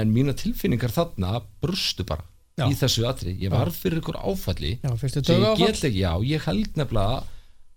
en 0.00 0.14
mína 0.14 0.34
tilfinningar 0.38 0.94
þarna 0.94 1.40
brustu 1.62 2.06
bara 2.06 2.24
Já. 2.56 2.70
í 2.70 2.76
þessu 2.78 3.04
atri, 3.04 3.34
ég 3.42 3.52
var 3.52 3.68
fyrir 3.74 4.00
ykkur 4.00 4.16
áfalli 4.16 4.78
já, 4.80 4.88
ég 4.88 5.58
get 5.60 5.82
ekki, 5.84 5.98
já, 6.00 6.12
ég 6.24 6.46
held 6.48 6.78
nefnilega 6.80 7.18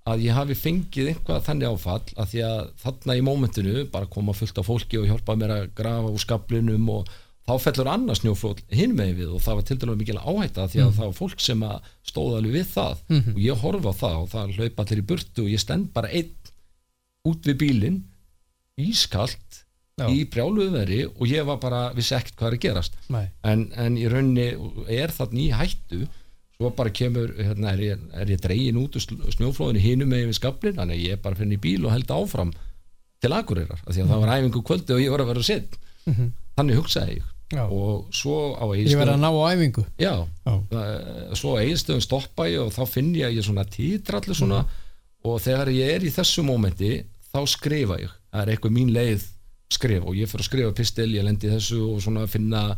að 0.08 0.22
ég 0.26 0.38
hafi 0.38 0.56
fengið 0.58 1.10
eitthvað 1.12 1.44
þannig 1.46 1.74
áfall 1.74 2.14
að 2.16 2.30
því 2.32 2.44
að 2.48 2.62
þarna 2.84 3.16
í 3.20 3.24
mómentinu 3.26 3.82
bara 3.92 4.10
koma 4.10 4.34
fullt 4.38 4.62
af 4.62 4.70
fólki 4.70 5.00
og 5.02 5.10
hjálpa 5.10 5.36
mér 5.38 5.56
að 5.56 5.66
grafa 5.78 6.14
úr 6.14 6.24
skablinum 6.24 6.88
og 6.94 7.10
þá 7.50 7.54
fellur 7.66 7.90
annars 7.90 8.22
snjóflóð 8.22 8.62
hinn 8.74 8.96
megin 8.98 9.18
við 9.18 9.34
og 9.36 9.42
það 9.42 9.60
var 9.60 9.68
til 9.68 9.78
dælu 9.82 9.96
mikil 9.98 10.18
áhætta 10.22 10.68
því 10.70 10.82
að 10.86 10.94
það 11.00 11.08
var 11.10 11.18
fólk 11.18 11.42
sem 11.42 11.64
að 11.66 11.90
stóða 12.06 12.38
alveg 12.40 12.56
við 12.60 12.68
það. 12.76 13.02
Og 13.34 13.40
ég 13.44 13.64
horfa 13.64 13.90
á 13.90 14.00
það 14.04 14.18
og 14.20 14.30
það 14.34 14.54
hlaupa 14.60 14.86
allir 14.86 15.02
í 15.02 15.08
burtu 15.12 15.46
og 15.46 15.50
ég 15.54 15.64
stend 15.64 15.90
bara 15.96 16.12
einn 16.14 16.54
út 17.30 17.50
við 17.50 17.58
bílinn 17.64 18.00
ískalt 18.80 19.64
Já. 20.00 20.06
í 20.08 20.24
brjáluðu 20.32 20.72
veri 20.78 21.02
og 21.10 21.26
ég 21.28 21.44
var 21.50 21.58
bara, 21.60 21.82
vissi 21.98 22.16
ekkert 22.16 22.38
hvað 22.40 22.48
er 22.54 22.58
að 22.58 22.64
gerast. 22.68 23.00
En, 23.44 23.66
en 23.76 23.98
í 24.00 24.06
rauninni 24.08 24.46
er 24.96 25.12
það 25.12 25.36
ný 25.36 25.50
hættu 25.52 26.06
svo 26.60 26.70
bara 26.76 26.92
kemur, 26.92 27.32
hérna, 27.40 27.72
er 27.72 27.80
ég, 27.86 28.00
er 28.20 28.32
ég 28.34 28.40
dregin 28.44 28.76
út 28.82 28.98
úr 29.00 29.04
snjóflóðinu 29.32 29.80
hinum 29.80 30.10
með 30.12 30.26
við 30.28 30.36
skablin 30.42 30.76
þannig 30.76 30.98
að 30.98 31.06
ég 31.08 31.22
bara 31.24 31.38
fyrir 31.40 31.56
í 31.56 31.60
bíl 31.64 31.86
og 31.88 31.94
held 31.94 32.10
áfram 32.12 32.50
til 33.24 33.32
Akureyrar, 33.36 33.80
því 33.88 34.02
að 34.04 34.10
það 34.12 34.20
var 34.26 34.32
æfingu 34.34 34.62
kvöldi 34.68 34.96
og 34.96 35.00
ég 35.06 35.14
var 35.14 35.24
að 35.24 35.30
vera 35.32 35.44
sett 35.48 35.78
Mhm. 36.10 36.28
þannig 36.58 36.76
hugsaði 36.80 37.16
ég. 37.20 37.24
Já, 37.54 37.64
og 37.70 38.08
svo 38.12 38.36
á 38.60 38.66
ég 38.76 38.92
verði 38.98 39.14
að 39.16 39.24
ná 39.24 39.30
á 39.32 39.44
æfingu. 39.56 39.86
Já, 40.00 40.14
Já, 40.46 40.54
það- 40.72 41.36
svo 41.40 41.50
á 41.56 41.62
eiginstöðum 41.64 42.02
stoppa 42.04 42.44
ég 42.50 42.60
og 42.66 42.72
þá 42.74 42.88
finn 42.88 43.14
ég 43.16 43.28
að 43.30 43.36
ég 43.38 43.44
svona 43.48 43.66
títra 43.66 44.20
allir 44.20 44.36
svona 44.36 44.60
Mhm. 44.64 44.70
og 45.24 45.42
þegar 45.42 45.68
ég 45.72 45.96
er 45.96 46.02
í 46.02 46.12
þessu 46.12 46.44
mómenti 46.44 47.04
þá 47.34 47.48
skrifa 47.48 48.00
ég, 48.00 48.10
það 48.34 48.42
er 48.42 48.48
eitthvað 48.58 48.76
mín 48.76 48.92
leið 48.92 49.24
skrif 49.72 50.04
og 50.04 50.14
ég 50.16 50.28
fyrir 50.28 50.44
að 50.44 50.50
skrifa 50.50 50.76
pistil 50.76 51.12
ég 51.16 51.24
lendi 51.24 51.48
þessu 51.50 51.96
og 51.96 52.02
svona 52.02 52.28
finna 52.28 52.76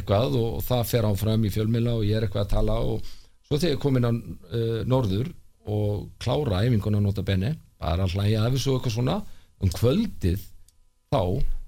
eitthvað 0.00 0.36
og, 0.38 0.48
og 0.58 0.64
það 0.66 0.82
fer 0.90 1.08
áfram 1.08 1.46
í 1.46 1.52
fjölmila 1.54 1.96
og 1.98 2.06
ég 2.06 2.18
er 2.18 2.26
eitthvað 2.26 2.44
að 2.46 2.52
tala 2.54 2.78
og 2.84 3.10
svo 3.46 3.58
þegar 3.58 3.74
ég 3.74 3.82
kom 3.82 3.98
inn 3.98 4.08
á 4.08 4.12
uh, 4.12 4.80
norður 4.88 5.32
og 5.66 6.06
klára 6.22 6.62
æfinguna 6.66 7.02
nota 7.02 7.24
benni 7.26 7.52
bara 7.80 8.06
hlæja 8.08 8.44
af 8.46 8.54
þessu 8.54 8.72
og 8.72 8.78
eitthvað 8.78 8.96
svona 8.96 9.16
um 9.62 9.72
kvöldið 9.72 10.42
þá 11.12 11.22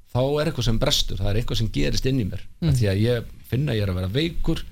þá 0.08 0.20
er 0.24 0.48
eitthvað 0.50 0.68
sem 0.68 0.78
brestur, 0.80 1.18
það 1.20 1.30
er 1.30 1.40
eitthvað 1.40 1.60
sem 1.62 1.72
gerist 1.72 2.06
inn 2.08 2.22
í 2.22 2.28
mér 2.28 2.44
mm. 2.62 2.74
því 2.78 2.90
að 2.92 3.02
ég 3.04 3.32
finna 3.50 3.76
ég 3.76 3.84
er 3.84 3.92
að 3.92 4.00
vera 4.02 4.12
veikur 4.14 4.64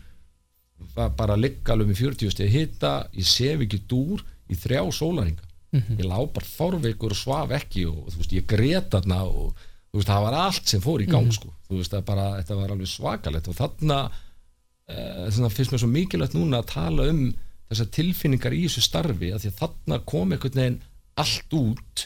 bara 1.16 1.36
ligga 1.40 1.72
alveg 1.74 1.90
með 1.90 2.00
40 2.04 2.32
stegi 2.34 2.52
hita 2.52 2.94
ég 3.16 3.28
sef 3.28 3.62
ekki 3.64 3.82
dúr 3.88 4.22
í 4.52 4.56
þrjá 4.58 4.82
sólaringa 4.94 5.46
Mhm. 5.76 5.98
ég 5.98 6.06
lá 6.06 6.18
bara 6.32 6.46
fórveikur 6.46 7.10
og 7.10 7.18
svaf 7.18 7.50
ekki 7.50 7.86
og 7.86 8.06
þú 8.12 8.20
veist, 8.20 8.32
ég 8.32 8.46
grét 8.46 8.90
þarna 8.90 9.24
og 9.26 9.54
þú 9.96 10.02
veist, 10.02 10.10
það 10.10 10.24
var 10.26 10.36
allt 10.42 10.70
sem 10.72 10.82
fór 10.84 11.02
í 11.02 11.08
gang 11.08 11.28
sko. 11.32 11.50
þú 11.68 11.80
veist, 11.80 11.94
bara, 12.04 12.26
þetta 12.40 12.58
var 12.58 12.72
alveg 12.74 12.90
svakalegt. 12.90 13.48
Og 13.48 13.56
þarna 13.56 14.00
uh, 14.10 15.48
finnst 15.54 15.72
mér 15.72 15.82
svo 15.82 15.88
mikilvægt 15.88 16.36
núna 16.36 16.60
að 16.60 16.68
tala 16.74 17.06
um 17.12 17.22
þessar 17.70 17.88
tilfinningar 17.96 18.54
í 18.54 18.66
þessu 18.66 18.84
starfi 18.84 19.32
að 19.32 19.42
því 19.42 19.52
að 19.52 19.62
þarna 19.62 20.00
kom 20.06 20.34
einhvern 20.34 20.60
veginn 20.60 20.78
allt 21.16 21.56
út 21.56 22.04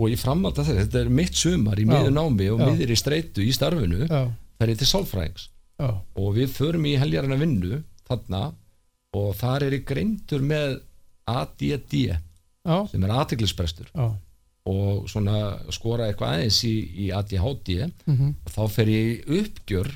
og 0.00 0.10
ég 0.10 0.20
framvalda 0.20 0.64
þetta, 0.64 0.86
þetta 0.86 1.02
er 1.02 1.10
mitt 1.18 1.36
sumar 1.38 1.80
í 1.80 1.84
miður 1.88 2.14
námi 2.14 2.48
og 2.54 2.62
miður 2.62 2.94
í 2.94 2.98
streitu 2.98 3.44
í 3.44 3.52
starfinu 3.54 4.06
það 4.08 4.64
er 4.68 4.74
til 4.80 4.90
sálfræðings. 4.90 5.48
Og 6.22 6.30
við 6.38 6.54
förum 6.54 6.86
í 6.86 6.94
heljarina 6.98 7.38
vinnu 7.40 7.82
þarna 8.06 8.44
og 9.14 9.34
þar 9.38 9.66
er 9.66 9.76
ég 9.80 9.86
greindur 9.86 10.42
með 10.42 10.78
ADD 11.30 11.94
já, 12.04 12.76
sem 12.90 13.04
er 13.04 13.12
aðteglisbrestur 13.18 13.90
já 13.90 14.06
og 14.64 15.08
svona 15.10 15.58
skora 15.74 16.08
eitthvað 16.08 16.38
aðeins 16.38 16.60
í, 16.64 16.74
í 17.04 17.10
ADHD 17.12 17.74
mhm, 18.06 18.30
og 18.44 18.54
þá 18.54 18.62
fer 18.72 18.92
ég 18.92 19.26
uppgjör 19.40 19.90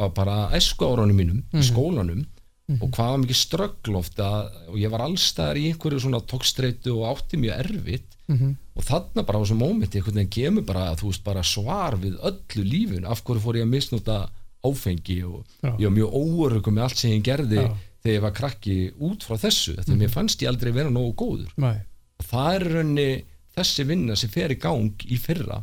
á 0.00 0.04
bara 0.10 0.36
æsku 0.56 0.88
árunum 0.88 1.18
mínum 1.20 1.42
í 1.52 1.62
skólanum 1.62 2.24
og 2.72 2.88
hvað 2.94 3.10
var 3.10 3.20
mikið 3.20 3.36
ströggloft 3.36 4.20
að, 4.24 4.54
og 4.72 4.76
ég 4.80 4.92
var 4.92 5.04
allstaðar 5.04 5.58
í 5.60 5.66
einhverju 5.68 6.00
svona 6.00 6.20
tókstreitu 6.24 6.94
og 6.96 7.10
átti 7.10 7.36
mjög 7.40 7.58
erfitt. 7.60 8.14
Mhm, 8.32 8.54
og 8.74 8.86
þarna 8.88 9.24
bara 9.28 9.36
á 9.36 9.42
þessum 9.44 9.60
mómenti 9.60 10.00
einhvern 10.00 10.16
veginn 10.16 10.32
kemur 10.32 10.64
bara, 10.64 10.86
veist, 10.96 11.24
bara 11.26 11.42
svar 11.44 11.98
við 12.00 12.16
öllu 12.24 12.64
lífun, 12.64 13.04
af 13.04 13.20
hverju 13.20 13.42
fór 13.44 13.58
ég 13.60 13.66
að 13.66 13.74
misnota 13.74 14.16
áfengi 14.64 15.18
og 15.28 15.44
Já. 15.60 15.76
ég 15.76 15.84
var 15.84 15.96
mjög 15.98 16.16
óörugum 16.16 16.78
með 16.78 16.86
allt 16.86 17.02
sem 17.02 17.12
ég 17.12 17.26
gerði 17.26 17.60
Já. 17.60 17.68
þegar 18.00 18.16
ég 18.16 18.24
var 18.24 18.34
krakki 18.40 18.78
út 18.96 19.28
frá 19.28 19.36
þessu. 19.44 19.76
Þetta 19.76 20.00
mér 20.00 20.14
fannst 20.16 20.40
ég 20.40 20.48
aldrei 20.48 20.72
vera 20.72 20.88
nógu 20.88 21.12
góður. 21.20 21.52
Nei, 21.60 21.76
og 22.16 22.28
það 22.30 22.54
er 22.54 22.64
í 22.64 22.72
rauninni 22.72 23.10
þessi 23.54 23.86
vinna 23.88 24.16
sem 24.18 24.32
fer 24.32 24.52
í 24.54 24.58
gang 24.60 25.06
í 25.06 25.18
fyrra 25.20 25.62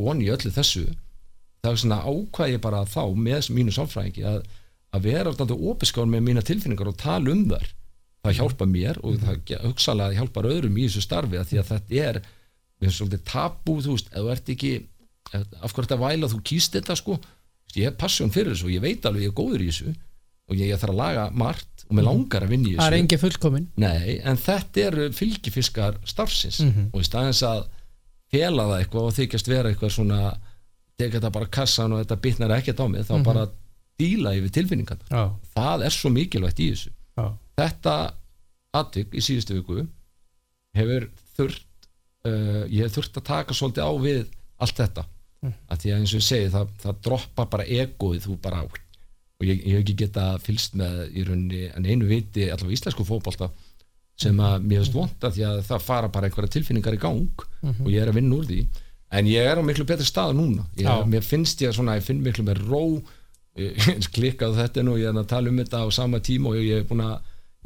og 0.00 0.10
hann 0.10 0.22
í 0.24 0.30
öllu 0.32 0.52
þessu 0.52 0.84
það 1.64 1.72
er 1.72 1.80
svona 1.82 2.02
ákvað 2.06 2.52
ég 2.54 2.62
bara 2.62 2.84
þá 2.88 3.02
með 3.16 3.50
mínu 3.56 3.74
sálfræðingi 3.74 4.26
að, 4.28 4.42
að 4.94 5.08
vera 5.08 5.32
alltaf 5.32 5.56
opiskár 5.56 6.08
með 6.10 6.26
mína 6.28 6.44
tilfinningar 6.46 6.92
og 6.92 6.98
tala 7.00 7.32
um 7.32 7.46
þar 7.50 7.66
það 8.26 8.38
hjálpa 8.40 8.66
mér 8.70 9.00
og 9.06 9.20
það 9.22 9.54
hugsalega 9.64 10.18
hjálpar 10.20 10.50
öðrum 10.50 10.78
í 10.78 10.86
þessu 10.88 11.04
starfi 11.04 11.40
að 11.40 11.50
því 11.50 11.60
að 11.62 11.70
þetta 11.72 12.02
er 12.02 12.20
við 12.76 12.88
erum 12.88 12.96
svolítið 12.96 13.24
tabú, 13.30 13.76
þú 13.82 13.94
veist, 13.94 14.10
ef 14.12 14.22
þú 14.22 14.32
ert 14.34 14.52
ekki 14.54 14.72
af 15.36 15.72
hverju 15.72 15.86
þetta 15.86 16.00
væla 16.00 16.30
þú 16.30 16.40
kýst 16.46 16.76
þetta 16.76 16.96
sko? 16.98 17.16
Ég 17.76 17.88
hef 17.88 17.96
passion 18.00 18.32
fyrir 18.32 18.52
þessu 18.52 18.68
og 18.68 18.74
ég 18.74 18.84
veit 18.84 19.06
alveg 19.08 19.26
ég 19.26 19.32
er 19.32 19.36
góður 19.36 19.64
í 19.64 19.70
þessu 19.70 19.94
og 20.46 20.58
ég, 20.60 20.74
þarf 20.78 20.94
að 20.94 21.00
laga 21.00 21.24
margt 21.34 21.86
og 21.86 21.94
mér 21.96 22.06
langar 22.08 22.46
að 22.46 22.52
vinna 22.54 22.68
í 22.68 22.74
það 22.76 22.86
er 22.86 22.92
þessu. 22.92 23.02
engi 23.02 23.18
fullkomin. 23.22 23.66
Nei, 23.82 24.16
en 24.26 24.38
þetta 24.42 24.84
eru 24.88 25.06
fylgifiskar 25.14 25.98
starfsins. 26.06 26.60
Og 26.92 27.02
í 27.02 27.06
staðins 27.06 27.42
að 27.46 27.66
fela 28.32 28.66
það 28.70 28.80
eitthvað 28.80 29.08
og 29.08 29.16
þykjast 29.16 29.50
vera 29.50 29.70
eitthvað 29.70 29.94
svona 29.94 30.20
teka 30.96 31.18
þetta 31.18 31.32
bara 31.34 31.50
kassan 31.58 31.94
og 31.94 32.02
þetta 32.02 32.20
bitnar 32.24 32.54
ekkert 32.56 32.82
á 32.82 32.86
mig 32.90 33.06
þá 33.06 33.14
bara 33.26 33.46
díla 34.00 34.32
yfir 34.36 34.52
tilfinningarna 34.52 35.06
já, 35.08 35.22
það 35.56 35.84
er 35.86 35.94
svo 35.94 36.10
mikilvægt 36.12 36.60
í 36.60 36.70
þessu. 36.72 36.90
Já, 37.16 37.26
þetta 37.60 37.94
atvik 38.76 39.14
í 39.16 39.24
síðustu 39.24 39.58
viku 39.58 39.84
hefur 40.76 41.08
þurft 41.36 41.88
uh, 42.28 42.64
ég 42.68 42.86
hef 42.86 42.96
þurft 42.96 43.20
að 43.20 43.28
taka 43.30 43.56
svolítið 43.56 43.86
á 43.88 43.92
við 44.02 44.24
allt 44.62 44.82
þetta. 44.82 45.06
Að 45.46 45.82
því 45.82 45.92
að 45.92 46.00
eins 46.00 46.12
og 46.12 46.18
ég 46.18 46.26
segi 46.26 46.50
það, 46.50 46.70
það 46.82 47.00
droppa 47.06 47.44
bara 47.52 47.66
egoið 47.70 48.24
þú 48.24 48.36
bara 48.42 48.64
og 49.36 49.46
ég, 49.46 49.60
ég 49.60 49.76
hef 49.76 49.84
ekki 49.84 49.96
geta 50.00 50.26
fylst 50.42 50.76
með 50.78 51.00
í 51.12 51.24
rauninni 51.26 51.66
en 51.76 51.86
einu 51.86 52.08
viti 52.08 52.46
allavega 52.48 52.78
íslensku 52.78 53.04
fótbolta 53.06 53.50
sem 54.16 54.38
að 54.40 54.64
mér 54.64 54.80
finnst 54.80 54.96
vonda 54.96 55.30
því 55.32 55.44
að 55.44 55.58
það 55.68 55.84
fara 55.84 56.10
bara 56.12 56.28
einhverja 56.30 56.54
tilfinningar 56.54 56.96
í 56.96 57.00
gang 57.02 57.44
og 57.66 57.90
ég 57.92 58.00
er 58.00 58.10
að 58.12 58.16
vinna 58.16 58.38
úr 58.38 58.48
því. 58.48 58.62
En 59.16 59.28
ég 59.28 59.46
er 59.46 59.60
á 59.60 59.62
miklu 59.62 59.84
betri 59.86 60.06
stað 60.08 60.32
núna. 60.38 60.64
Ég, 60.80 60.88
mér 61.12 61.22
finnst 61.22 61.60
ég 61.62 61.74
svona, 61.76 61.98
ég 61.98 62.06
finn 62.06 62.24
miklu 62.24 62.46
með 62.46 62.64
ró. 62.64 62.82
Klikkað 64.16 64.56
þetta 64.58 64.82
nú 64.84 64.96
ég 65.00 65.12
er 65.12 65.20
að 65.20 65.30
tala 65.30 65.52
um 65.52 65.60
þetta 65.60 65.84
á 65.84 65.86
sama 65.94 66.20
tíma 66.24 66.50
og 66.52 66.58
ég 66.60 66.82
er 66.82 66.88
búin 66.88 67.04
að 67.04 67.14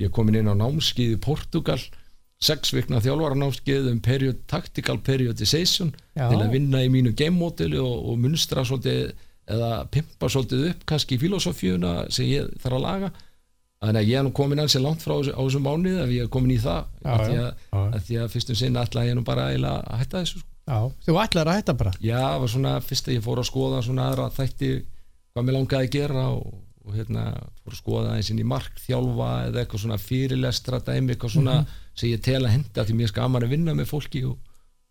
ég 0.03 0.11
er 0.11 0.15
komin 0.15 0.39
inn 0.39 0.51
á 0.51 0.55
námskið 0.59 1.17
í 1.17 1.23
Portugal 1.23 1.81
sex 2.41 2.73
vikna 2.73 3.03
þjálfara 3.05 3.37
námskið 3.37 3.89
um 3.91 3.99
period, 4.03 4.39
tactical 4.49 4.97
periodization 5.05 5.91
Já. 6.17 6.29
til 6.31 6.39
að 6.41 6.55
vinna 6.55 6.85
í 6.85 6.93
mínu 6.93 7.13
game 7.17 7.37
modeli 7.37 7.79
og, 7.81 8.07
og 8.11 8.21
munstra 8.23 8.65
svolítið 8.65 9.13
eða 9.51 9.71
pimpa 9.95 10.29
svolítið 10.31 10.69
upp 10.71 10.87
kannski 10.93 11.17
í 11.17 11.21
filosofíuna 11.25 11.93
sem 12.13 12.29
ég 12.31 12.49
þarf 12.63 12.79
að 12.79 12.85
laga. 12.87 13.11
Þannig 13.81 14.03
að 14.03 14.11
ég 14.11 14.19
er 14.21 14.25
nú 14.27 14.31
komin 14.37 14.61
ansi 14.61 14.81
langt 14.83 15.01
frá 15.01 15.15
á 15.17 15.41
þessu 15.41 15.61
mánuð 15.65 16.03
ef 16.03 16.11
ég 16.13 16.27
er 16.27 16.33
komin 16.33 16.53
í 16.53 16.59
það 16.61 16.83
Já, 17.01 17.13
að 17.15 17.31
já, 17.33 17.45
að, 17.73 17.85
að 17.97 18.03
því 18.09 18.19
að 18.21 18.33
fyrstum 18.35 18.59
sinna 18.61 18.83
ætla 18.85 19.05
ég 19.09 19.15
nú 19.17 19.23
bara 19.25 19.47
að 19.57 19.87
hætta 20.03 20.21
þessu 20.21 20.43
sko. 20.43 20.49
já, 20.69 20.79
þú 21.07 21.15
ætlar 21.23 21.49
að 21.49 21.57
hætta 21.61 21.75
bara? 21.81 21.93
Já, 22.05 22.19
það 22.21 22.41
var 22.43 22.53
svona 22.55 22.75
fyrst 22.85 23.09
að 23.09 23.15
ég 23.17 23.25
fór 23.25 23.41
að 23.41 23.49
skoða 23.49 23.79
svona 23.87 24.09
aðra 24.11 24.27
þætti 24.37 24.69
hvað 25.31 25.47
mér 25.49 25.57
langaði 25.57 25.89
að 25.89 25.95
gera 25.97 26.27
og, 26.35 26.53
og 26.85 26.99
hérna 26.99 27.25
fór 27.63 27.73
að 27.73 27.81
skoða 27.81 28.13
eins 28.19 28.31
inn 28.35 28.43
í 28.43 28.47
markþjálfa 28.53 29.31
eða 29.47 29.63
eitthvað 29.65 29.85
svona 29.87 29.99
fyrirlestra 30.05 30.83
dæmi 30.91 31.15
eitthvað 31.15 31.35
svona 31.39 31.57
sem 31.95 32.13
ég 32.13 32.21
tel 32.29 32.43
að 32.45 32.53
henda 32.59 32.85
því 32.85 32.99
mér 33.01 33.13
skaman 33.15 33.47
að 33.49 33.55
vinna 33.57 33.77
með 33.81 33.89
fólki 33.95 34.27
og 34.29 34.37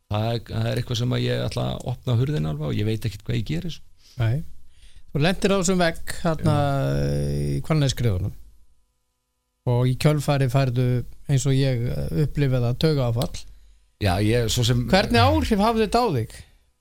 það 0.09 0.25
er, 0.33 0.41
það 0.49 0.71
er 0.71 0.81
eitthvað 0.81 1.01
sem 1.03 1.15
ég 1.21 1.45
ætla 1.45 1.67
að 1.75 1.85
opna 1.93 2.17
hurðin 2.23 2.49
alveg 2.49 2.71
og 2.71 2.79
ég 2.81 2.89
veit 2.89 3.05
ekkert 3.05 3.27
hvað 3.27 3.37
ég 3.43 3.47
gerir 3.53 3.77
sko. 3.77 3.85
Nei. 4.19 4.43
þú 5.13 5.21
lendir 5.25 5.53
á 5.55 5.57
þessum 5.61 5.79
vegg 5.81 6.13
hérna 6.23 6.55
í 7.55 7.61
kvalnæskriðunum 7.65 8.35
og 9.69 9.87
í 9.89 9.95
kjölfari 10.01 10.47
færðu 10.51 10.85
eins 11.29 11.45
og 11.49 11.55
ég 11.57 11.83
upplifið 12.25 12.67
að 12.71 12.77
töga 12.81 13.09
áfall 13.11 13.41
já, 14.01 14.13
ég 14.23 14.47
svo 14.53 14.63
sem 14.67 14.85
hvernig 14.89 15.19
áhrif 15.21 15.59
hafði 15.61 15.85
þetta 15.87 16.03
á 16.03 16.07
þig? 16.15 16.37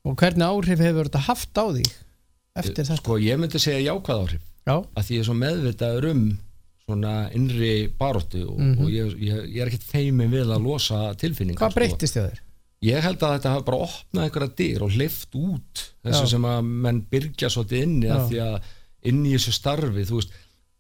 Og 0.09 0.14
hvernig 0.20 0.47
áhrif 0.49 0.80
hefur 0.86 1.09
þetta 1.11 1.24
haft 1.26 1.59
á 1.61 1.64
þig 1.74 1.89
eftir 2.59 2.84
þetta? 2.84 2.99
Sko 3.03 3.18
ég 3.20 3.41
myndi 3.41 3.61
segja 3.61 3.82
jákvæð 3.93 4.20
áhrif. 4.24 4.45
Já, 4.68 4.76
að 4.95 5.05
því 5.09 5.16
ég 5.16 5.22
er 5.22 5.26
svo 5.28 5.34
meðvitaður 5.39 6.07
um 6.12 6.22
svona 6.89 7.12
innri 7.36 7.72
baróttu 8.01 8.45
og, 8.49 8.59
Mhm. 8.61 8.84
og 8.84 8.89
ég, 8.95 9.11
ég, 9.20 9.41
ég 9.57 9.61
er 9.62 9.68
ekkert 9.68 9.84
feimin 9.91 10.30
við 10.32 10.49
að 10.55 10.62
losa 10.64 11.01
tilfinningar 11.20 11.61
hvað 11.61 11.74
breyttist 11.76 12.16
þið 12.16 12.28
þér? 12.30 12.39
Ég 12.85 13.03
held 13.03 13.22
að 13.22 13.35
þetta 13.37 13.55
hafa 13.55 13.66
bara 13.66 13.87
opnað 13.89 14.26
einhverja 14.26 14.57
dyr 14.61 14.85
og 14.87 14.95
hleyft 14.95 15.39
út 15.39 15.85
þessu 16.07 16.26
Já. 16.26 16.33
sem 16.35 16.45
að 16.47 16.68
menn 16.87 17.01
byrgja 17.11 17.51
svolítið 17.51 17.87
inni 17.87 18.12
að 18.14 18.26
því 18.31 18.43
að 18.45 18.68
inn 19.11 19.24
í 19.26 19.35
þessu 19.35 19.55
starfi 19.57 20.05
þú 20.09 20.20
veist, 20.20 20.37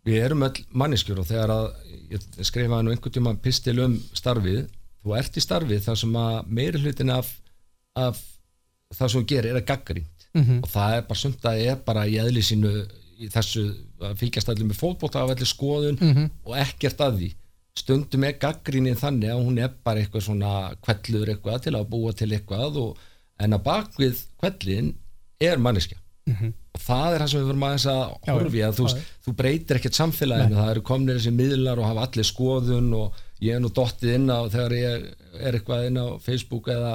við 0.06 0.20
erum 0.22 0.44
öll 0.46 0.64
manneskjur 0.82 1.22
og 1.22 1.28
þegar 1.28 1.54
að 1.54 1.66
ég 2.12 2.28
skrifaði 2.46 2.86
nú 2.86 2.94
einhvern 2.94 3.16
tíma 3.18 3.34
pistil 3.42 3.78
um 3.84 3.96
starfið 4.16 4.68
þú 5.02 5.16
ert 5.18 5.38
í 5.38 5.44
starfið 5.44 5.82
þar 5.88 6.00
sem 6.02 6.20
að 6.22 6.52
meiri 6.60 6.82
hlutin 6.84 7.12
af, 7.14 7.32
af 7.98 8.22
það 8.94 9.10
sem 9.10 9.18
þú 9.18 9.26
gerir 9.34 9.52
er 9.52 9.60
að 9.62 9.68
gaggrínt 9.72 10.14
Mm 10.36 10.60
og 10.62 10.68
það 10.68 10.94
er 10.94 11.04
bara 11.08 11.18
sumt 11.18 11.44
að 11.48 11.58
er 11.64 11.76
bara 11.86 12.06
í 12.06 12.18
eðli 12.20 12.42
sínu 12.44 12.70
í 13.18 13.28
þessu 13.32 13.62
að 14.04 14.18
fylgjast 14.20 14.48
allir 14.52 14.68
með 14.68 14.76
fótbolta 14.78 15.22
af 15.22 15.30
allir 15.32 15.48
skoðun 15.48 15.96
-hmm. 15.98 16.30
og 16.44 16.56
ekkert 16.56 17.00
að 17.00 17.16
því 17.18 17.30
stundum 17.78 18.24
er 18.28 18.36
gaggrinni 18.42 18.92
þannig 18.98 19.30
að 19.34 19.44
hún 19.46 19.60
er 19.64 19.72
bara 19.86 20.02
eitthvað 20.02 20.26
svona 20.28 20.52
kvellur 20.84 21.30
eitthvað 21.34 21.62
til 21.66 21.74
að 21.78 21.88
búa 21.94 22.12
til 22.18 22.30
eitthvað 22.36 22.76
og, 22.82 22.98
en 23.38 23.54
að 23.56 23.64
bakvið 23.70 24.22
kvellin 24.42 24.92
er 25.40 25.60
manneskja 25.62 25.98
Mhm. 26.28 26.48
og 26.76 26.80
það 26.84 27.14
er 27.14 27.22
það 27.22 27.28
sem 27.32 27.40
við 27.40 27.46
verum 27.48 27.62
aðeins 27.64 27.84
að 27.88 28.00
horfi 28.28 28.58
að 28.66 28.74
þú, 28.76 28.86
þú 29.24 29.32
breytir 29.38 29.78
ekkert 29.78 29.96
samfélaginu 29.96 30.58
það 30.58 30.70
eru 30.74 30.82
komnir 30.84 31.16
þessi 31.16 31.30
miðlar 31.32 31.80
og 31.80 31.86
hafa 31.88 32.02
allir 32.04 32.26
skoðun 32.28 32.90
og 32.98 33.22
ég 33.40 33.54
er 33.56 33.62
nú 33.64 33.70
dottið 33.72 34.12
inn 34.18 34.26
á 34.28 34.44
þegar 34.52 34.74
ég 34.76 35.06
er 35.40 35.56
eitthvað 35.56 35.86
inn 35.88 35.96
á 36.04 36.06
Facebook 36.20 36.68
eða 36.74 36.90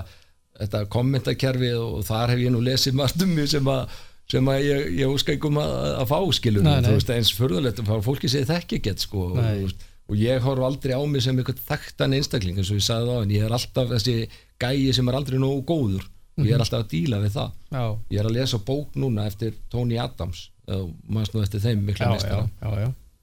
þetta 0.60 0.84
kommentakerfi 0.94 1.72
og 1.80 2.04
þar 2.06 2.30
hef 2.36 2.44
ég 2.44 2.54
nú 2.54 2.62
lesið 2.62 2.94
margt 3.00 3.26
um 3.26 3.34
mig 3.40 3.50
sem 3.50 3.72
að 3.74 3.96
sem 4.36 4.52
að 4.54 4.60
ég, 4.68 4.86
ég 5.02 5.10
einhverjum 5.10 5.58
að, 5.64 5.74
að 6.04 6.12
fá 6.14 6.20
skilur 6.38 6.64
Nei, 6.70 6.76
nei. 6.78 6.86
þú 6.92 6.94
veist 7.00 7.10
eins 7.18 7.34
furðulegt 7.40 7.82
að 7.84 8.06
fólki 8.06 8.30
segir 8.32 8.52
þekki 8.54 8.78
ekkert 8.84 9.02
sko 9.08 9.26
og, 9.32 9.42
Nei. 9.42 9.64
veist, 9.66 9.82
og 10.10 10.18
ég 10.20 10.44
horf 10.44 10.66
aldrei 10.68 10.96
á 10.96 11.02
mig 11.08 11.24
sem 11.26 11.38
einhvern 11.38 11.62
þekktan 11.68 12.16
einstakling 12.18 12.58
eins 12.60 12.72
og 12.74 12.80
ég 12.82 12.88
sagði 12.88 13.12
þá 13.14 13.22
en 13.24 13.36
ég 13.36 13.46
er 13.46 13.56
alltaf 13.56 13.94
þessi 13.94 14.16
gæi 14.60 14.94
sem 14.96 15.08
er 15.10 15.20
aldrei 15.20 15.40
nógu 15.42 15.64
góður. 15.68 16.10
Og 16.34 16.48
ég 16.48 16.56
er 16.56 16.64
alltaf 16.64 16.82
að 16.82 16.90
díla 16.96 17.20
við 17.22 17.36
það. 17.36 17.52
Já, 17.70 17.84
ég 18.10 18.20
er 18.20 18.28
að 18.28 18.36
lesa 18.40 18.60
bók 18.66 18.96
núna 18.98 19.28
eftir 19.30 19.54
Tony 19.70 20.00
Adams 20.02 20.48
maður 20.66 21.36
nú 21.36 21.44
eftir 21.44 21.62
þeim 21.64 21.84
já, 21.84 22.10
meistara. 22.10 22.48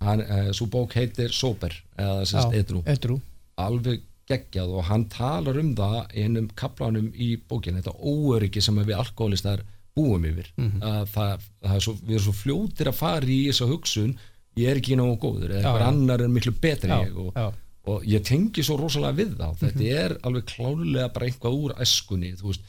uh, 0.01 0.53
svo 0.57 0.69
bók 0.73 0.95
heitir 0.97 1.35
Sober 1.35 1.75
eða 1.97 2.23
sérst. 2.29 2.55
Edru. 2.57 2.85
Edrú. 2.87 3.21
alveg 3.61 4.07
geggjað 4.31 4.71
og 4.79 4.87
hann 4.89 5.09
talar 5.11 5.59
um 5.61 5.75
það 5.77 6.15
í 6.15 6.23
einum 6.25 6.47
kaplanum 6.57 7.11
í 7.13 7.35
bókin 7.51 7.77
þetta 7.81 7.97
óöryggi 7.99 8.63
sem 8.63 8.79
við 8.79 8.97
alkoholistar 9.03 9.65
búum 9.97 10.25
yfir. 10.25 10.53
Mhm. 10.57 10.81
að 10.81 11.07
það, 11.15 11.47
það 11.67 11.75
er 11.77 11.85
svo, 11.85 11.95
við 12.01 12.15
erum 12.15 12.27
svo 12.29 12.37
fljótir 12.39 12.89
að 12.89 13.01
fara 13.01 13.27
í 13.27 13.41
þessa 13.49 13.69
hugsun 13.69 14.15
ég 14.61 14.71
er 14.75 14.81
ekki 14.81 14.97
nógu 15.01 15.17
góður 15.25 15.55
eða 15.57 15.63
einhver 15.65 15.87
annar 15.89 16.21
er 16.25 16.29
miklu 16.33 16.53
betri 16.61 16.91
já, 16.91 17.01
ég 17.07 17.17
og, 17.17 17.55
og 17.91 18.05
ég 18.07 18.23
tengi 18.29 18.63
svo 18.67 18.77
rosalega 18.81 19.17
við 19.23 19.33
það 19.41 19.57
þetta 19.65 19.81
Mhm. 19.81 19.97
er 20.05 20.17
alveg 20.29 20.45
klálega 20.53 21.09
bara 21.15 21.27
eitthvað 21.31 21.57
úr 21.65 21.75
æskunni 21.81 22.35
þú 22.39 22.51
veist. 22.53 22.61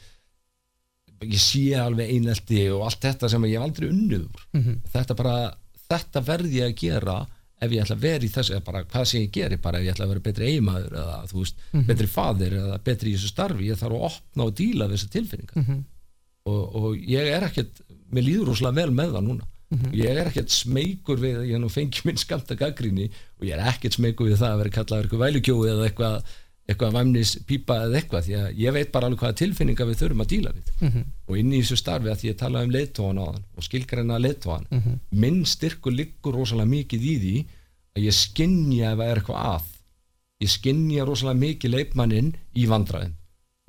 Ég 1.22 1.38
sé 1.38 1.60
alveg 1.78 2.08
einelti 2.16 2.64
og 2.74 2.82
allt 2.88 3.04
þetta 3.04 3.28
sem 3.30 3.44
ég 3.46 3.54
hef 3.54 3.62
aldrei 3.68 3.88
unnið 3.92 4.24
úr. 4.26 4.40
Mhm. 4.58 4.80
þetta 4.92 5.14
bara, 5.16 5.36
þetta 5.90 6.22
verði 6.26 6.56
ég 6.58 6.72
að 6.72 6.80
gera 6.80 7.16
ef 7.62 7.70
ég 7.70 7.82
ætla 7.84 7.94
að 7.94 8.00
vera 8.02 8.24
í 8.26 8.30
þessu 8.34 8.54
eða 8.56 8.64
bara 8.66 8.80
hvað 8.90 9.04
sem 9.06 9.20
ég 9.22 9.30
geri, 9.36 9.56
bara 9.62 9.78
ef 9.78 9.84
ég 9.86 9.92
ætla 9.94 10.04
að 10.08 10.12
vera 10.16 10.20
betri 10.26 10.46
eiginmaður 10.50 10.96
eða 10.98 11.18
þú 11.30 11.36
veist, 11.44 11.56
betri 11.86 12.08
faðir 12.10 12.56
eða 12.58 12.78
betri 12.82 13.12
í 13.12 13.14
þessu 13.14 13.30
starfi, 13.30 13.68
ég 13.68 13.78
þarf 13.78 13.94
að 13.94 14.06
opna 14.08 14.46
og 14.48 14.54
díla 14.58 14.88
þessar 14.90 15.10
tilfinningar. 15.14 15.56
Mhm. 15.62 15.84
og, 16.50 16.74
og 16.74 16.96
ég 17.06 17.28
er 17.36 17.44
ekkert, 17.46 17.82
mér 18.10 18.24
líður 18.26 18.48
rosalega 18.50 18.74
vel 18.82 18.90
með 18.90 19.12
það 19.14 19.26
núna 19.28 19.46
ég 19.94 20.04
er 20.10 20.26
ekkert 20.28 20.50
smeykur 20.50 21.18
við 21.22 21.42
ég 21.48 21.54
er 21.54 21.60
nú 21.62 21.68
fengið 21.72 22.04
minn 22.04 22.16
skamta 22.20 22.54
gaggrinni 22.54 23.10
og 23.40 23.46
ég 23.46 23.52
er 23.56 23.66
ekkert 23.72 23.94
smeykur 23.98 24.28
við 24.28 24.38
það 24.42 24.52
að 24.52 24.58
vera 24.62 24.70
kallaður 24.76 25.04
eitthvað 25.08 25.24
vælukjói 25.26 25.70
eða 25.72 25.86
eitthvað 25.88 26.24
eitthvað 26.68 26.92
væmnis 26.94 27.30
pípa 27.46 27.74
eða 27.86 27.96
eitthvað 27.98 28.22
því 28.26 28.34
að 28.38 28.58
ég 28.62 28.72
veit 28.72 28.92
bara 28.92 29.06
alveg 29.08 29.18
hvaða 29.24 29.34
tilfinningar 29.40 29.88
við 29.88 29.96
þurfum 29.98 30.20
að 30.22 30.28
díla 30.32 30.52
við. 30.54 30.68
Mhm. 30.80 31.02
og 31.28 31.38
inn 31.40 31.52
í 31.52 31.58
þessu 31.62 31.76
starfi 31.80 32.08
að 32.12 32.22
ég 32.28 32.36
talaði 32.38 32.64
um 32.68 32.74
leiðtóðan 32.76 33.18
á 33.18 33.24
þann 33.32 33.42
og 33.56 33.62
skilgreina 33.66 34.18
leiðtóðan 34.22 34.66
Mhm. 34.70 34.98
minn 35.10 35.44
styrkur 35.44 35.92
liggur 35.92 36.34
rosalega 36.38 36.70
mikið 36.70 37.02
í 37.02 37.14
því 37.22 37.34
að 37.96 38.04
ég 38.06 38.14
skinja 38.14 38.92
ef 38.92 38.98
það 38.98 39.10
er 39.10 39.18
eitthvað 39.20 39.42
að. 39.56 39.64
Ég 40.42 40.48
skinja 40.54 41.04
rosalega 41.04 41.40
mikið 41.40 41.70
leikmanninn 41.74 42.32
í 42.54 42.66
vandræðin 42.66 43.12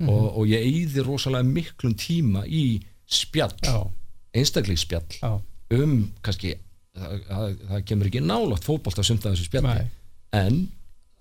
Mhm. 0.00 0.08
og, 0.08 0.36
og 0.38 0.46
ég 0.46 0.62
eyði 0.62 1.04
rosalega 1.04 1.42
miklum 1.44 1.94
tíma 1.94 2.46
í 2.46 2.80
spjall. 3.06 3.58
Já, 3.62 3.90
einstaklingsspjall. 4.34 5.18
Já, 5.20 5.40
um 5.80 5.96
kannski 6.24 6.54
það, 6.94 7.18
það, 7.28 7.58
það 7.70 7.84
kemur 7.90 8.10
ekki 8.10 8.22
nálátt 8.24 8.66
fótbolt 8.66 9.00
að 9.00 9.08
sumta 9.10 9.32
þessu 9.32 9.48
spjalli. 9.48 9.74
Nei. 9.74 9.90
en 10.34 10.62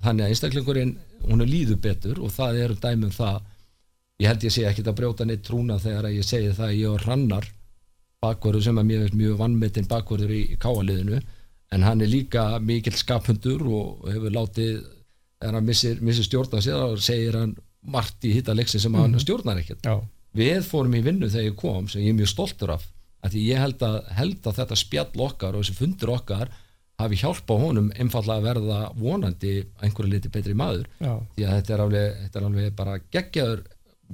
þannig 0.04 0.26
að 0.26 0.34
einstaklingurinn 0.34 0.94
hún 1.24 1.44
er 1.44 1.50
líður 1.50 1.80
betur 1.84 2.22
og 2.24 2.32
það 2.36 2.62
eru 2.66 2.80
dæmum 2.84 3.14
það. 3.14 3.42
Ég 4.22 4.30
held 4.30 4.46
ég 4.46 4.54
sé 4.54 4.64
ekkit 4.68 4.90
að 4.90 4.98
brjóta 5.00 5.26
neitt 5.28 5.44
trúna 5.46 5.80
þegar 5.82 6.10
ég 6.14 6.26
segi 6.28 6.52
það 6.54 6.68
að 6.68 6.80
ég 6.80 6.94
var 6.94 7.06
hrannar 7.08 7.48
bakverður 8.24 8.66
sem 8.68 8.80
mér 8.80 9.04
veist 9.04 9.18
mjög 9.20 9.40
vannmetinn 9.42 9.90
bakverður 9.90 10.34
í, 10.34 10.44
káaliðinu 10.62 11.20
en 11.74 11.86
hann 11.88 12.04
er 12.04 12.12
líka 12.12 12.44
mikill 12.64 12.96
skaphundur 12.96 13.64
og 13.66 14.06
hefur 14.12 14.36
látið 14.36 14.84
þegar 15.42 15.58
hann 15.58 15.68
missir, 15.68 16.02
missir 16.06 16.28
stjórna 16.28 16.62
sér 16.64 16.80
þá 16.80 17.04
segir 17.04 17.38
hann 17.40 17.56
margt 17.84 18.24
í 18.24 18.32
hitta 18.38 18.56
leiksin 18.56 18.80
sem 18.80 18.96
hann 18.96 19.18
stjórnar 19.20 19.60
ekkert. 19.60 19.84
Já, 19.84 19.98
við 20.38 20.68
fórum 20.68 20.96
í 20.96 21.04
vinnu 21.04 21.28
þegar 21.32 21.50
ég 21.50 21.58
kom 21.60 21.90
sem 21.92 22.06
ég 22.06 22.14
er 22.14 22.20
mjög 22.22 22.32
stoltur 22.32 22.76
af 22.78 22.86
að 23.24 23.36
því 23.36 23.46
ég 23.48 23.64
held 23.64 23.86
að, 23.88 23.98
held 24.18 24.48
að 24.50 24.60
þetta 24.60 24.78
spjall 24.80 25.26
okkar 25.28 25.56
og 25.56 25.64
þessi 25.64 25.78
fundur 25.80 26.14
okkar 26.18 26.52
hafi 27.02 27.18
hjálpa 27.20 27.56
honum 27.58 27.90
einfallega 27.98 28.40
að 28.40 28.48
verða 28.50 28.80
vonandi 29.00 29.54
einhverju 29.82 30.12
liti 30.12 30.32
betri 30.32 30.54
maður. 30.58 30.88
Já, 31.02 31.14
því 31.36 31.46
að 31.48 31.56
þetta 31.58 31.74
er 31.74 31.84
alveg, 31.88 32.18
þetta 32.24 32.40
er 32.40 32.48
alveg 32.50 32.76
bara 32.78 32.98
geggjaður 33.16 33.64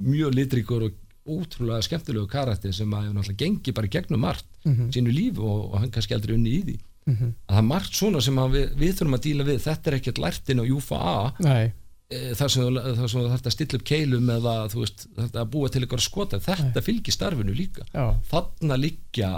mjög 0.00 0.36
litrikur 0.38 0.86
og 0.88 0.98
útrúlega 1.30 1.84
skemmtilegu 1.84 2.26
karakter 2.30 2.72
sem 2.74 2.94
að 2.96 3.10
náttúrulega 3.12 3.42
gengi 3.44 3.74
bara 3.76 3.90
gegnum 3.92 4.22
margt 4.24 4.46
sínu 4.94 5.12
lífi 5.12 5.38
og, 5.44 5.66
og 5.72 5.76
hann 5.82 5.92
kannski 5.92 6.16
aldrei 6.16 6.34
unni 6.38 6.54
í 6.56 6.62
því. 6.64 6.78
Mhm. 7.10 7.28
að 7.48 7.54
það 7.54 7.58
er 7.58 7.66
margt 7.66 7.94
svona 7.96 8.20
sem 8.20 8.36
við, 8.52 8.72
við 8.76 8.90
þurfum 8.98 9.14
að 9.16 9.22
díla 9.24 9.44
við. 9.44 9.60
Þetta 9.64 9.90
er 9.90 9.94
ekkert 9.96 10.18
lært 10.20 10.50
inn 10.52 10.60
á 10.60 10.64
Júfa 10.68 10.96
A 11.00 11.32
nei, 11.40 11.72
þar 12.10 12.50
sem, 12.50 12.62
þú- 12.64 12.84
þar 12.98 13.08
sem 13.12 13.20
þú 13.20 13.28
þarft 13.30 13.46
að 13.50 13.54
stilla 13.56 13.78
upp 13.80 13.84
keilum 13.90 14.30
eða 14.36 14.54
þú 14.72 14.82
veist, 14.84 15.06
þetta 15.16 15.42
að 15.44 15.50
búa 15.54 15.68
til 15.70 15.82
ykkur 15.86 16.02
skota. 16.04 16.40
Þetta 16.42 16.82
fylgir 16.82 17.14
starfinu 17.14 17.54
líka. 17.54 17.86
Já, 17.94 18.06
þarna 18.32 18.78
liggja 18.80 19.32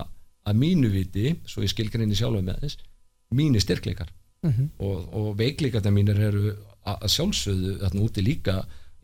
að 0.49 0.59
mínu 0.59 0.91
viti 0.91 1.37
svo 1.47 1.63
ég 1.63 1.71
skilgrinni 1.71 2.17
sjálfa 2.19 2.43
með 2.43 2.63
þess 2.65 2.77
mínir 3.33 3.63
styrkleikar. 3.65 4.09
Mhm. 4.43 4.71
og, 4.83 5.03
og 5.15 5.27
veikleikarna 5.39 5.93
mínir 5.95 6.19
eru 6.19 6.57
að 6.83 7.05
að 7.07 7.11
sjálfsögðu 7.15 7.77
þarna 7.85 8.01
úti 8.09 8.25
líka. 8.27 8.55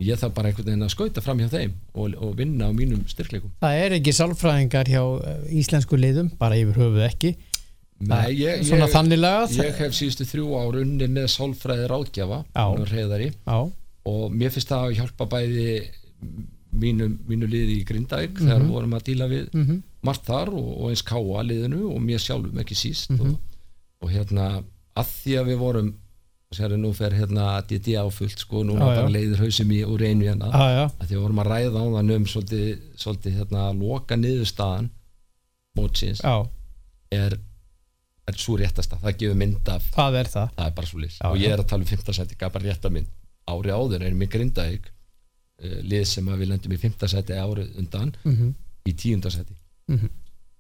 Ég 0.03 0.19
þarf 0.19 0.35
bara 0.35 0.49
einhvern 0.51 0.67
veginn 0.67 0.83
að 0.87 0.93
skauta 0.95 1.23
fram 1.23 1.39
hjá 1.43 1.49
þeim 1.51 1.73
og, 1.95 2.13
og 2.23 2.35
vinna 2.39 2.69
á 2.71 2.73
mínum 2.75 3.01
styrkleikum. 3.11 3.51
Það 3.63 3.79
er 3.85 3.95
ekki 3.97 4.13
sálfræðingar 4.15 4.91
hjá 4.91 5.03
eh, 5.27 5.47
íslensku 5.59 5.99
liðum, 5.99 6.29
bara 6.39 6.55
yfir 6.59 6.79
höfuð 6.79 7.05
ekki 7.07 7.33
Nei, 7.99 8.31
ég, 8.39 8.61
svona 8.69 8.87
ég, 8.87 8.93
þannig 8.95 9.19
lagað. 9.19 9.55
ég 9.59 9.79
hef 9.83 9.95
síðustu 9.99 10.25
þrjú 10.31 10.49
ár 10.61 10.77
unni 10.85 11.09
með 11.11 11.27
sálfræði 11.35 11.87
ráðgjafa 11.91 12.37
Já. 12.55 12.67
reyðari, 12.93 13.31
já, 13.35 13.59
og 14.07 14.37
mér 14.39 14.53
finnst 14.55 14.69
það 14.71 14.85
að 14.87 14.97
hjálpa 15.01 15.27
bæði 15.33 15.65
mínu, 16.79 17.09
mínu 17.27 17.49
liði 17.51 17.79
í 17.81 17.85
Grindavík 17.89 18.39
þegar 18.39 18.63
við 18.63 18.71
vorum 18.77 18.95
að 18.99 19.07
díla 19.09 19.27
við 19.33 19.49
mhm, 19.57 19.81
margt 20.07 20.27
þar 20.29 20.53
og, 20.55 20.69
og 20.79 20.91
eins 20.93 21.03
káa 21.03 21.43
liðinu 21.49 21.89
og 21.91 21.99
mér 22.05 22.23
sjálfum 22.23 22.61
ekki 22.63 22.77
síst 22.79 23.11
Mhm. 23.17 23.33
og, 23.35 23.41
og 24.07 24.13
hérna 24.15 24.47
að 24.99 25.11
því 25.25 25.35
að 25.41 25.51
við 25.53 25.59
vorum 25.65 25.91
sér 26.55 26.73
nú 26.81 26.93
fer 26.97 27.13
hérna 27.13 27.49
DD 27.69 27.97
áfullt 28.01 28.39
sko, 28.41 28.63
nú 28.65 28.79
var 28.79 28.95
bara 29.03 29.11
leiður 29.13 29.43
hausum 29.45 29.69
í 29.75 29.83
úr 29.85 30.01
einu 30.07 30.25
hérna. 30.31 30.49
Að 30.97 31.03
því 31.03 31.11
að 31.11 31.17
við 31.19 31.21
vorum 31.27 31.41
að 31.43 31.51
ræða 31.53 31.83
á 31.83 31.87
þann 31.99 32.13
um 32.15 32.25
svolítið, 32.31 32.71
svolítið 32.97 33.35
hérna 33.43 33.65
loka 33.77 34.17
niðurstaðan 34.17 34.89
mótsins 35.77 36.23
já, 36.25 36.37
er, 37.13 37.37
er 38.29 38.39
svo 38.39 38.59
réttasta, 38.61 38.99
það 39.03 39.19
gefur 39.23 39.41
mynd 39.41 39.73
af 39.73 39.89
það 39.95 40.21
er 40.21 40.31
það. 40.35 40.53
Það 40.59 40.71
er 40.71 40.77
bara 40.77 40.91
svo 40.91 41.03
Já, 41.09 41.27
og 41.31 41.41
ég 41.41 41.55
er 41.55 41.63
að 41.63 41.69
tala 41.73 41.85
um 41.85 41.91
15 41.91 42.19
seti, 42.19 42.39
gaf 42.39 42.55
bara 42.55 42.69
rétta 42.69 42.93
mynd. 42.93 43.11
Ári 43.49 43.73
áður 43.73 44.05
erum 44.05 44.25
við 44.25 44.33
grindaðið 44.35 44.89
uh, 44.89 45.79
lið 45.89 46.07
sem 46.13 46.29
að 46.29 46.43
við 46.43 46.53
lendum 46.53 46.75
í 46.77 46.81
15 46.85 47.13
seti 47.15 47.39
árið 47.39 47.79
undan 47.81 48.13
mhm, 48.23 48.53
í 48.89 48.95
10. 48.95 49.31
seti 49.33 49.57
mhm, 49.89 50.13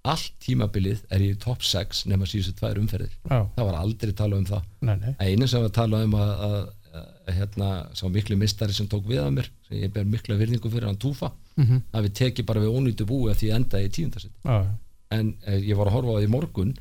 allt 0.08 0.32
tímabilið 0.40 1.04
er 1.12 1.24
í 1.26 1.30
top 1.42 1.64
6 1.66 2.06
nema 2.08 2.26
síðustu 2.28 2.56
tvær 2.56 2.80
umferðir. 2.80 3.12
Já, 3.28 3.44
það 3.56 3.68
var 3.68 3.78
aldrei 3.82 4.12
talað 4.16 4.42
um 4.42 4.48
það. 4.48 4.66
Nei, 4.88 4.96
nei. 5.02 5.14
Einu 5.20 5.48
sem 5.50 5.64
var 5.64 5.74
talað 5.76 6.06
um 6.06 6.16
að, 6.16 6.32
að, 6.48 6.58
að 7.02 7.32
hérna, 7.36 7.70
sá 7.98 8.04
miklu 8.12 8.38
mistari 8.40 8.76
sem 8.76 8.88
tók 8.88 9.04
við 9.10 9.20
að 9.26 9.32
mér 9.36 9.50
sem 9.68 9.82
ég 9.82 9.92
ber 9.92 10.08
mikla 10.08 10.38
virðingu 10.40 10.70
fyrir 10.72 10.88
hann 10.88 11.00
túfa 11.00 11.32
mhm, 11.60 11.82
að 11.92 12.08
við 12.08 12.18
tekið 12.22 12.48
bara 12.48 12.62
við 12.64 12.76
ónýttu 12.78 13.08
búi 13.08 13.28
að 13.32 13.42
því 13.42 13.50
enda 13.58 13.82
í 13.82 13.90
tíundarsett 13.92 14.32
já, 14.32 14.56
já, 14.64 14.70
en 15.18 15.34
eh, 15.44 15.60
ég 15.68 15.78
var 15.78 15.90
að 15.90 15.98
horfa 15.98 16.16
á 16.16 16.20
því 16.22 16.30
morgun 16.32 16.72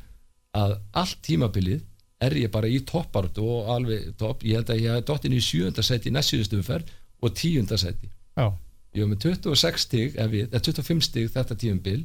að 0.58 0.78
allt 1.02 1.18
tímabilið 1.26 1.84
er 2.26 2.34
ég 2.34 2.50
bara 2.50 2.70
í 2.70 2.80
toppartu 2.86 3.44
og 3.46 3.68
alveg 3.76 4.12
topp, 4.18 4.42
ég 4.46 4.58
held 4.58 4.72
að 4.74 4.80
ég 4.82 4.96
hef 4.96 5.04
dottin 5.06 5.36
í 5.36 5.42
sjöndarsett 5.42 6.08
í 6.08 6.14
næstsjöðustu 6.14 6.58
umferð 6.58 6.90
og 7.22 7.34
tíundarsett 7.38 8.00
já, 8.02 8.46
ég 8.94 9.04
var 9.04 9.10
með 9.12 9.24
26 9.28 9.84
stig, 9.84 10.16
ef 10.18 10.30
við, 10.32 10.48
eða 10.50 10.62
25 10.66 11.04
stig 11.06 11.32
þetta 11.34 11.56
tímabil. 11.62 12.04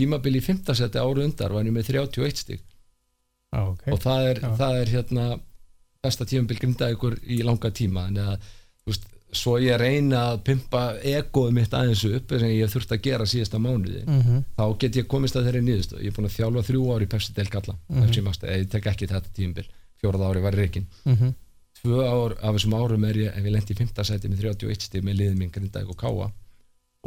Tímabil 0.00 0.38
í 0.38 0.42
15 0.42 0.78
seti 0.78 1.00
áru 1.00 1.24
undar 1.26 1.52
var 1.52 1.66
ég 1.68 1.74
með 1.74 1.90
31 1.92 2.40
stig. 2.40 2.62
Já, 3.52 3.60
ok. 3.66 3.86
Og 3.92 4.00
það 4.00 4.28
er, 4.30 4.42
það 4.60 4.78
er 4.80 4.92
hérna 4.96 5.26
besta 6.02 6.26
tímabil 6.28 6.58
grinda 6.58 6.88
ykkur 6.94 7.18
í 7.28 7.42
langa 7.44 7.70
tíma. 7.74 8.06
En 8.08 8.20
að, 8.22 8.32
þú 8.32 8.38
veist, 8.38 8.61
svo 9.32 9.54
ég 9.62 9.78
reyna 9.80 10.22
að 10.32 10.42
pimpa 10.44 10.80
egoð 11.08 11.52
mitt 11.56 11.72
aðeins 11.74 12.02
upp 12.04 12.34
sem 12.36 12.50
ég 12.52 12.68
þurft 12.72 12.90
að 12.92 13.00
gera 13.06 13.26
síðasta 13.28 13.60
mánuði 13.62 14.02
mhm, 14.04 14.42
þá 14.58 14.64
get 14.82 14.98
ég 15.00 15.06
komist 15.08 15.36
að 15.38 15.46
þeirri 15.48 15.62
nýðust 15.68 15.94
ég 15.96 16.10
er 16.10 16.16
búin 16.18 16.28
að 16.28 16.34
þjálfa 16.36 16.64
þrjú 16.68 16.82
ári 16.96 17.06
í 17.06 17.12
Pepsi 17.14 17.32
Del 17.36 17.48
Galla. 17.52 17.76
Master, 18.26 18.48
eða 18.52 18.58
ég 18.60 18.68
tek 18.74 18.88
ekki 18.92 19.08
þetta 19.08 19.32
tímabil. 19.38 19.64
Fjórða 20.02 20.28
ári 20.28 20.42
var 20.44 20.58
reikin 20.58 20.86
mhm, 21.08 21.32
tvö 21.80 22.04
ár 22.04 22.34
af 22.42 22.56
þessum 22.58 22.74
árum 22.76 23.04
er 23.08 23.16
ég 23.22 23.36
ef 23.38 23.46
ég 23.48 23.54
lendi 23.56 23.74
í 23.74 23.78
5. 23.80 24.04
seti 24.04 24.28
með 24.28 24.42
31 24.52 24.86
stig 24.86 25.04
með 25.06 25.16
liðið 25.20 25.38
minn 25.40 25.52
grinda 25.54 25.82
ykkur 25.82 25.98
káa 26.02 26.28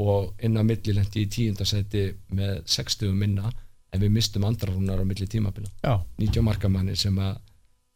og 0.02 0.34
inn 0.44 0.58
á 0.60 0.64
milli 0.68 0.96
lendi 0.98 1.24
í 1.24 1.30
10. 1.32 1.62
seti 1.70 2.08
með 2.36 2.64
60 2.68 3.14
minna 3.16 3.52
en 3.94 4.02
við 4.02 4.12
mistum 4.18 4.44
andrarúnar 4.44 5.00
á 5.00 5.06
milli 5.08 5.28
tímabila. 5.32 5.70
Já, 5.86 6.02
90 6.20 6.44
markamanni 6.44 6.96
sem 7.00 7.16
að 7.16 7.38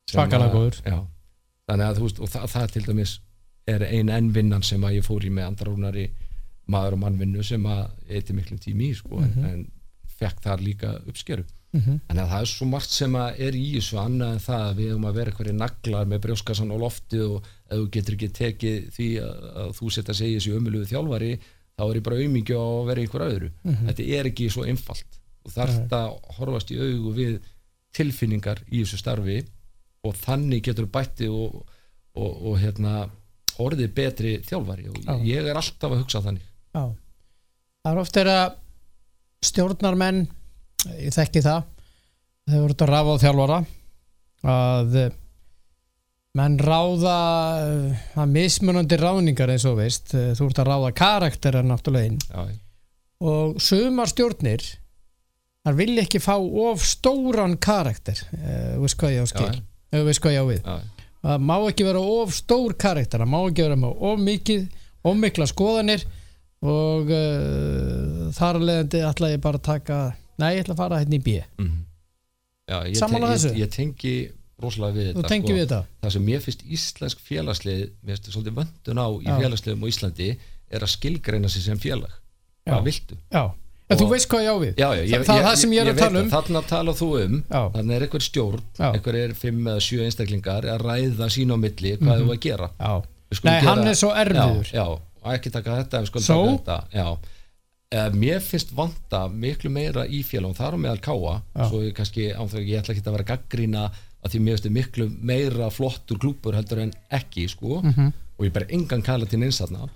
sem 0.07 0.21
að- 0.21 0.53
þannig 1.67 1.85
að 1.89 1.97
þú 1.97 2.05
veist 2.07 2.19
og 2.23 2.29
það, 2.29 2.45
það 2.53 2.71
til 2.75 2.83
dæmis 2.87 3.19
er 3.73 3.85
ein 3.89 4.09
enn 4.09 4.31
vinnan 4.35 4.63
sem 4.65 4.81
að 4.83 4.97
ég 4.99 5.05
fór 5.07 5.25
í 5.25 5.29
með 5.33 5.47
andrarúnari 5.51 6.07
maður 6.69 6.97
og 6.97 6.99
mannvinnu 7.03 7.43
sem 7.43 7.63
að 7.65 7.85
eiti 8.09 8.33
miklu 8.37 8.57
tími 8.61 8.91
í 8.91 8.95
sko, 8.97 9.19
Mhm. 9.19 9.43
en, 9.45 9.53
en 9.53 9.71
fekk 10.19 10.41
þar 10.43 10.61
líka 10.61 10.89
uppskeru 11.07 11.43
mhm, 11.73 11.99
þannig 12.09 12.23
að 12.23 12.29
það 12.33 12.41
er 12.41 12.49
svo 12.51 12.65
margt 12.69 12.89
sem 12.93 13.13
að 13.15 13.39
er 13.47 13.53
í 13.57 13.63
þessu 13.77 13.97
annað 14.01 14.33
en 14.35 14.39
það 14.43 14.63
að 14.67 14.75
við 14.79 14.89
höfum 14.91 15.07
að 15.09 15.13
vera 15.19 15.31
eitthvað 15.31 15.53
naglar 15.59 16.05
með 16.11 16.21
brjóskassan 16.25 16.73
á 16.73 16.77
lofti 16.81 17.19
og 17.23 17.37
ef 17.69 17.77
þú 17.79 17.87
getur 17.95 18.17
ekki 18.17 18.29
tekið 18.39 18.89
því 18.97 19.07
að, 19.23 19.47
að 19.63 19.71
þú 19.79 19.91
setja 19.95 20.13
segja 20.19 20.39
þessi 20.39 20.55
ömulugu 20.59 20.89
þjálfari 20.91 21.31
þá 21.79 21.83
er 21.89 21.95
ég 21.99 22.03
bara 22.09 22.19
auðmingju 22.19 22.57
á 22.59 22.65
að 22.69 22.87
vera 22.91 23.01
einhver 23.05 23.25
öðru 23.29 23.49
Mhm. 23.63 23.87
þetta 23.87 24.07
er 24.19 24.25
ekki 24.33 24.49
svo 24.51 24.65
einfalt 24.67 25.19
og 25.45 25.51
þarft 25.55 25.89
að 25.95 26.09
horfast 26.37 26.71
í 26.71 26.77
augu 26.83 27.13
við 27.15 27.39
tilfinningar 27.95 28.59
í 28.69 28.83
þessu 28.83 28.99
starfi 29.01 29.39
og 30.05 30.15
þannig 30.15 30.61
getur 30.67 30.85
bætti 30.91 31.27
og, 31.31 31.63
og, 32.15 32.31
og 32.45 32.59
hérna 32.61 33.09
orðið 33.63 33.93
betri 33.95 34.33
þjálfari 34.47 34.89
og 34.91 34.99
Já. 35.03 35.13
ég 35.27 35.49
er 35.49 35.59
alltaf 35.59 35.91
að 35.91 36.01
hugsa 36.03 36.23
þannig. 36.25 36.45
Já. 36.75 36.83
Það 37.83 37.91
er 37.91 38.01
oft 38.03 38.19
er 38.19 38.31
að 38.33 38.57
stjórnarmenn 39.49 40.25
ég 40.99 41.15
þekki 41.15 41.43
það 41.43 41.63
þeir 42.49 42.63
voru 42.63 42.77
að 42.79 42.93
á 43.13 43.21
þjálfara 43.23 43.59
að 44.49 44.97
menn 46.39 46.57
ráða 46.61 47.15
að 48.19 48.33
mismunandi 48.35 48.99
ráðningar 48.99 49.51
eins 49.53 49.65
og 49.67 49.79
veist. 49.79 50.13
Þú 50.13 50.49
ert 50.49 50.61
að 50.61 50.69
ráða 50.69 50.91
karakterar 50.97 51.65
náttúrulega 51.67 52.11
inn. 52.11 52.19
Já, 52.29 52.59
og 53.19 53.57
sumar 53.63 54.07
stjórnir 54.11 54.63
þar 55.65 55.75
vilja 55.79 56.05
ekki 56.05 56.21
fá 56.23 56.35
of 56.39 56.85
stóran 56.87 57.57
karakter. 57.61 58.21
Uh, 58.31 58.79
veist 58.83 58.99
hvað 59.01 59.17
ég 59.17 59.25
á 59.25 59.27
skil. 59.33 59.49
já, 59.49 59.99
uh, 59.99 60.05
veist 60.07 60.23
hvað 60.23 60.37
ég 60.37 60.45
á 60.45 60.47
við 60.53 60.71
það 61.25 61.43
má 61.49 61.55
ekki 61.69 61.85
vera 61.87 61.99
of 61.99 62.33
stór 62.37 62.75
karakter 62.79 63.19
það 63.23 63.31
má 63.33 63.39
ekki 63.49 63.65
vera 63.65 63.77
með 63.79 64.03
of 64.09 64.19
mikið 64.23 64.65
of 65.09 65.15
mikla 65.19 65.47
skoðanir 65.49 66.05
og 66.59 67.11
uh, 67.15 68.25
þar 68.35 68.59
að 68.59 68.65
leiðandi 68.69 69.03
ætla 69.09 69.29
ég 69.33 69.41
bara 69.43 69.59
að 69.61 69.67
taka 69.69 69.99
nei, 70.39 70.49
ég 70.57 70.63
ætla 70.65 70.75
að 70.75 70.81
fara 70.81 70.99
hérna 71.01 71.15
í 71.19 71.23
B. 71.23 71.37
Já, 72.69 72.77
ég, 72.87 72.97
Sammála 72.99 73.29
ten- 73.29 73.35
þessu? 73.37 73.51
ég, 73.55 73.61
ég 73.63 73.71
tengi 73.73 74.13
rosalega 74.59 74.95
við 74.97 75.07
þetta 75.13 75.23
sko. 75.23 75.53
við 75.55 75.61
þetta 75.63 75.79
það 76.03 76.13
sem 76.15 76.25
mér 76.27 76.41
finnst 76.43 76.63
íslensk 76.77 77.21
félagslið 77.23 77.83
mér 78.03 78.17
finnst 78.19 78.31
svolítið 78.35 78.57
vöndun 78.59 78.99
á 78.99 79.07
í 79.15 79.25
Já. 79.29 79.35
félagsliðum 79.39 79.83
á 79.83 79.91
Íslandi 79.91 80.27
er 80.69 80.83
að 80.85 80.91
skilgreina 80.93 81.49
sig 81.49 81.63
sem 81.63 81.79
félag 81.79 82.11
Já. 82.11 82.73
hvað 82.75 82.83
viltu? 82.89 83.17
já, 83.31 83.43
en 83.89 83.97
þú 83.99 84.07
veist 84.11 84.29
hvað 84.29 84.43
ég 84.45 84.49
á 84.53 84.57
við. 84.63 84.73
Já, 84.77 84.87
já, 84.95 85.03
ég, 85.09 85.23
það 85.25 85.39
er 85.39 85.45
það 85.49 85.55
sem 85.63 85.71
ég 85.73 85.81
er 85.81 85.87
að 85.89 85.95
veit 85.95 86.03
tala 86.03 86.19
um 86.19 86.29
það. 86.29 86.35
Þarna 86.49 86.61
tala 86.69 86.93
þú 86.99 87.07
um, 87.23 87.37
þannig 87.75 87.95
er 87.95 88.05
einhver 88.07 88.25
stjórn 88.27 88.61
einhver 88.93 89.15
er 89.23 89.33
fimm 89.33 89.67
eða 89.73 89.81
sjö 89.87 90.03
einstaklingar 90.05 90.67
að 90.75 90.85
ræða 90.85 91.29
sín 91.33 91.51
á 91.53 91.57
milli 91.57 91.95
hvað 91.97 92.21
þú 92.23 92.31
að 92.35 92.39
gera. 92.45 92.69
Nei, 93.43 93.59
hann 93.65 93.87
er 93.87 93.93
svo 93.99 94.13
erfiður. 94.13 94.69
Já, 94.73 94.85
já 95.25 95.33
ekki 95.35 95.51
taka 95.51 95.75
þetta, 95.83 95.99
við 96.05 96.11
skulum 96.13 96.25
taka 96.63 96.79
þetta 96.87 97.17
Eh, 97.89 98.11
mér 98.13 98.37
finnst 98.45 98.69
vanta 98.77 99.23
miklu 99.33 99.71
meira 99.73 100.03
í 100.05 100.19
félagum, 100.21 100.53
þar 100.53 100.75
á 100.77 100.81
meðal 100.83 100.99
káa 101.01 101.31
svo 101.71 101.79
ég 101.81 101.95
kannski, 101.97 102.27
ánþví, 102.37 102.61
ég 102.69 102.83
ætla 102.83 102.93
ekki 102.93 103.01
að 103.01 103.15
vera 103.15 103.25
gaggrína 103.31 103.85
að 104.21 104.29
því 104.35 104.41
mér 104.45 104.59
finnst 104.59 104.69
miklu 104.75 105.07
meira 105.25 105.69
flottur 105.73 106.19
klúpur 106.21 106.53
heldur 106.53 106.83
en 106.83 106.91
ekki 107.09 107.47
sko, 107.49 107.79
Mhm. 107.81 108.11
og 108.37 108.45
ég 108.45 108.53
ber 108.53 108.67
engan 108.69 109.01
kæla 109.01 109.25
til 109.27 109.39
einsatna 109.41 109.89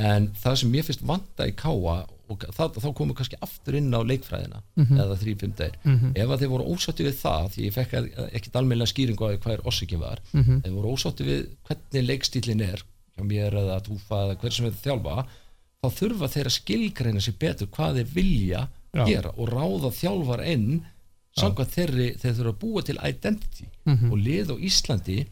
en 0.00 0.28
það 0.42 0.56
sem 0.62 0.70
mér 0.72 0.86
finnst 0.88 1.02
vanta 1.06 1.46
í 1.50 1.52
káa 1.56 1.96
og 2.30 2.44
það, 2.54 2.76
þá 2.78 2.88
komum 2.94 3.10
við 3.10 3.18
kannski 3.20 3.38
aftur 3.42 3.74
inn 3.80 3.90
á 3.90 4.00
leikfræðina 4.06 4.60
Mhm. 4.78 4.98
eða 5.02 5.16
3-5 5.18 5.54
degir 5.58 5.76
ef 6.22 6.28
að 6.30 6.38
þeir 6.44 6.52
voru 6.52 6.68
ósátti 6.74 7.06
við 7.08 7.16
það 7.20 7.48
því 7.54 7.64
ég 7.66 7.74
fekk 7.74 7.94
ekkit 8.38 8.56
almennilega 8.60 8.92
skýringu 8.92 9.26
á 9.26 9.30
hvað 9.42 9.52
er 9.56 9.64
orsökin 9.66 9.98
var 10.00 10.18
Mhm. 10.32 10.60
þeir 10.62 10.76
voru 10.78 10.92
ósátti 10.94 11.26
við 11.26 11.48
hvernig 11.66 12.06
leikstílin 12.06 12.62
er 12.62 12.82
hjá 13.18 13.24
mér 13.26 13.52
eða 13.62 13.80
túfa 13.82 14.16
eða 14.24 14.38
hver 14.40 14.52
sem 14.52 14.66
við 14.70 14.78
þjálfa 14.84 15.26
þá 15.82 15.88
þurfa 15.98 16.28
þeir 16.34 16.46
að 16.46 16.58
skilgreina 16.60 17.20
sér 17.20 17.38
betur 17.38 17.66
hvað 17.66 17.94
þeir 17.98 18.14
vilja 18.14 18.68
Já. 18.94 19.04
gera 19.06 19.30
og 19.36 19.48
ráða 19.48 19.90
þjálfar 20.00 20.46
inn 20.46 20.84
samkvæmt 21.38 21.74
þeirri 21.74 22.08
þeir 22.18 22.34
þurfa 22.38 22.52
að 22.54 22.58
búa 22.62 22.82
til 22.84 22.98
identity 23.02 23.66
Mhm. 23.86 24.12
og 24.12 24.18
lið 24.18 24.46
á 24.50 24.56
Íslandi 24.58 25.26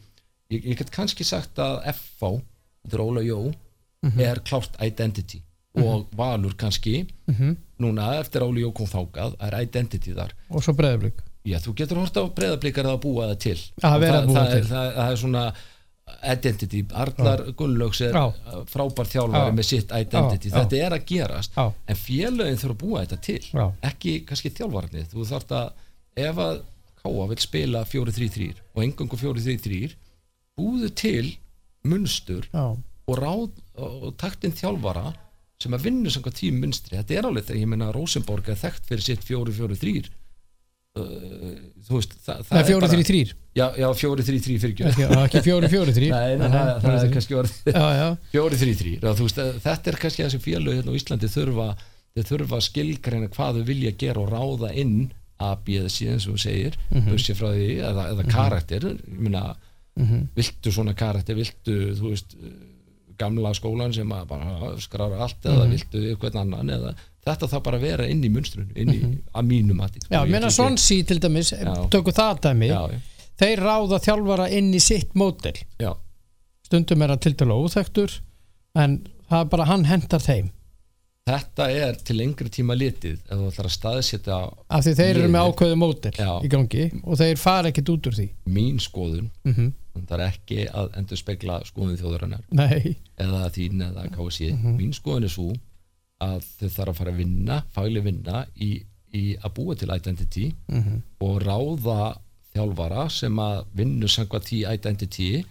ég, 0.51 0.63
ég 0.65 0.77
get 0.77 0.91
kannski 0.91 1.23
sagt 1.23 1.55
að 1.55 1.83
FV 1.95 2.41
þetta 2.83 2.93
er 2.93 2.99
Óla 3.07 3.21
Jó 3.23 3.53
Mhm. 4.03 4.19
er 4.19 4.39
klárt 4.39 4.75
identity 4.81 5.41
og 5.75 6.07
Valur 6.17 6.53
kannski 6.55 7.07
Mhm. 7.27 7.55
núna 7.79 8.19
eftir 8.19 8.41
Óli 8.41 8.61
Jó 8.63 8.71
kom 8.73 8.87
þákað 8.87 9.35
er 9.39 9.61
identity 9.61 10.13
þar 10.13 10.31
og 10.49 10.63
svo 10.63 10.73
breyðablík 10.73 11.19
Já, 11.45 11.57
þú 11.59 11.73
getur 11.75 11.97
hort 11.97 12.13
á 12.17 12.23
breyðablikar 12.35 12.85
að 12.85 13.01
búa 13.01 13.27
það 13.31 13.39
til 13.39 13.57
Að 13.83 13.93
Og 13.95 14.01
vera 14.01 14.17
að 14.19 14.23
það, 14.23 14.27
búa 14.27 14.35
það, 14.39 14.49
til. 14.51 14.57
Er, 14.59 14.63
það, 14.65 14.95
það 14.95 15.11
er 15.11 15.15
svona 15.17 15.53
identity, 16.33 16.81
Arnar 16.93 17.41
Gunnlaugs 17.55 18.01
er 18.01 18.13
frábær 18.69 19.07
þjálfari 19.07 19.51
Já. 19.51 19.55
með 19.55 19.63
sitt 19.69 19.91
identity, 19.93 20.49
já. 20.49 20.55
þetta 20.57 20.79
er 20.85 20.91
að 20.97 21.05
gerast 21.05 21.51
Já. 21.55 21.73
en 21.87 21.95
félögin 21.95 22.57
þurfa 22.59 22.75
að 22.75 22.81
búa 22.83 23.03
þetta 23.05 23.21
til 23.21 23.39
Já. 23.53 23.65
ekki 23.83 24.25
kannski 24.25 24.51
þjálfarnir 24.57 25.07
þú 25.13 25.25
þarft 25.29 25.51
að, 25.51 25.71
ef 26.17 26.35
að 26.35 26.61
Káa 26.99 27.27
vil 27.29 27.37
spila 27.39 27.85
4-3-3 27.85 28.53
og 28.75 28.83
engangu 28.83 29.15
4-3-3 29.17 29.93
búðu 30.59 30.89
til 30.95 31.37
munstur 31.85 32.49
og 33.09 33.19
ráð 33.19 33.49
og 33.79 34.13
taktinn 34.19 34.55
þjálfara 34.57 35.11
sem 35.59 35.75
að 35.75 35.85
vinna 35.89 36.13
samkvæmt 36.13 36.39
tím 36.39 36.61
munstri 36.63 36.97
þetta 36.97 37.17
er 37.17 37.27
alveg 37.27 37.49
þegar 37.49 37.61
ég 37.61 37.71
meina 37.73 37.91
Rosenborg 37.95 38.47
er 38.49 38.59
þekkt 38.59 38.89
fyrir 38.89 39.05
sitt 39.05 39.25
4-4-3 39.27 39.93
uh, 39.99 41.53
þú 41.87 41.97
veist 41.97 42.15
það, 42.23 42.43
það 42.47 42.55
Nei, 42.55 42.61
er 42.61 42.69
fjóri, 42.69 42.81
bara- 42.85 42.93
þrý, 42.93 43.05
þrýr 43.09 43.33
já, 43.59 43.65
já 43.83 43.87
4-3-3 44.03 44.57
fyrir 44.63 44.73
ekki 44.73 44.87
ekki, 44.93 45.07
ekki 45.25 45.43
fjóri, 45.49 45.71
fjóri, 45.73 45.95
þrýr 45.99 46.15
Nei, 46.15 46.33
nei, 46.39 46.49
það, 46.55 46.73
það 46.85 46.99
er 47.03 47.13
kannski 47.17 47.39
orðið 47.43 47.71
já, 47.75 47.85
já, 47.99 48.07
4-3-3 48.33 48.97
þú 49.03 49.27
veist, 49.27 49.43
að 49.43 49.61
þetta 49.67 49.91
er 49.93 50.01
kannski 50.05 50.25
það 50.25 50.35
sem 50.35 50.45
félög 50.47 50.79
hérna 50.79 50.95
á 50.95 50.99
Íslandi 51.01 51.31
þurfa 51.35 51.69
þeir 52.15 52.29
þurfa 52.31 52.57
að 52.59 52.67
skilgreina 52.69 53.31
hvað 53.35 53.59
þau 53.59 53.65
vilja 53.67 53.95
gera 53.99 54.23
og 54.23 54.31
ráða 54.31 54.71
inn 54.79 54.99
A, 55.39 55.53
B 55.55 55.77
eða 55.79 55.91
C 55.91 56.09
eins 56.11 56.27
og 56.27 56.35
þú 56.35 56.41
segir. 56.43 56.73
Mm 56.91 57.05
-hmm. 57.05 57.35
frá 57.39 57.49
því, 57.55 57.67
eða, 57.89 58.05
eða 58.11 58.23
karakter. 58.27 58.87
Ég 58.91 59.19
meina, 59.23 59.55
viltu 60.35 60.71
svona 60.71 60.93
karakter? 60.93 61.35
Viltu, 61.35 61.75
þú 61.95 62.11
veist 62.11 62.35
gamla 63.19 63.53
skólan 63.57 63.93
sem 63.95 64.11
að 64.15 64.25
bara 64.31 64.73
skrar 64.81 65.15
allt 65.19 65.45
eða 65.45 65.67
viltu 65.69 66.01
eitthvað 66.11 66.37
annan 66.41 66.69
eða 66.75 66.93
þetta 67.27 67.49
þarf 67.51 67.63
bara 67.65 67.79
að 67.79 67.85
vera 67.87 68.07
inn 68.09 68.23
í 68.23 68.29
munstrun 68.33 68.69
inn 68.79 68.91
í, 68.93 68.99
að 69.35 69.49
mínu 69.49 69.75
mati 69.77 70.01
sko. 70.01 70.13
já, 70.13 70.21
Ég 70.23 70.31
menna 70.33 70.51
Swansea 70.53 71.05
til 71.09 71.19
dæmis 71.21 71.51
Já. 71.53 71.73
tökum 71.91 72.15
það 72.15 72.39
dæmi. 72.47 72.69
Já, 72.71 72.81
já, 72.93 72.99
þeir 73.43 73.63
ráða 73.67 73.99
þjálfara 74.05 74.47
inn 74.57 74.71
í 74.73 74.79
sitt 74.83 75.11
mótel 75.19 75.57
já, 75.79 75.91
stundum 76.65 77.03
er 77.05 77.15
að 77.15 77.25
til 77.27 77.35
dæla 77.39 77.59
óþektur 77.59 78.15
en 78.79 79.01
það 79.29 79.43
er 79.43 79.51
bara 79.51 79.67
hann 79.69 79.85
hendar 79.89 80.23
þeim. 80.23 80.49
Þetta 81.29 81.65
er 81.69 81.97
til 82.01 82.15
lengri 82.17 82.49
tíma 82.49 82.73
litið 82.73 83.19
ef 83.19 83.35
þú 83.37 83.49
ætlar 83.51 83.67
að 83.69 83.73
staðsetja 83.75 84.37
af 84.73 84.85
því 84.85 84.93
þeir 84.97 85.19
eru 85.19 85.27
með 85.29 85.49
ákveðu 85.51 85.75
mótel 85.77 86.13
Já. 86.17 86.31
í 86.41 86.49
gangi 86.49 86.85
og 87.03 87.19
þeir 87.19 87.37
fara 87.37 87.69
ekkit 87.69 87.91
út 87.93 88.09
úr 88.09 88.15
því. 88.17 88.25
Mín 88.49 88.79
skoðun 88.81 89.27
mm 89.45 89.53
-hmm. 89.53 89.69
Það 90.07 90.19
er 90.19 90.25
ekki 90.27 90.59
að 90.69 90.91
endur 91.01 91.17
spekla 91.19 91.57
skoðun 91.65 91.97
þjóðurinnar 91.99 92.43
nei, 92.51 92.95
eða 93.17 93.49
þín 93.55 93.81
eða 93.89 94.05
KSI 94.15 94.51
mín 94.77 94.93
skoðun 94.95 95.23
er 95.27 95.33
svo 95.33 95.49
að 96.21 96.43
þau 96.59 96.69
þarf 96.69 96.89
að 96.93 96.97
fara 97.01 97.11
að 97.13 97.19
vinna 97.23 97.59
fagleg 97.75 98.03
vinna 98.03 98.45
í, 98.59 98.71
í 99.15 99.23
að 99.39 99.53
búa 99.55 99.75
til 99.79 99.89
identity 99.95 100.49
Mhm. 100.67 101.01
og 101.23 101.41
ráða 101.43 101.99
þjálfara 102.53 103.09
sem 103.13 103.35
að 103.39 103.59
vinna 103.77 104.07
samkvæmt 104.09 104.47
tí 104.49 104.63
identity 104.73 105.43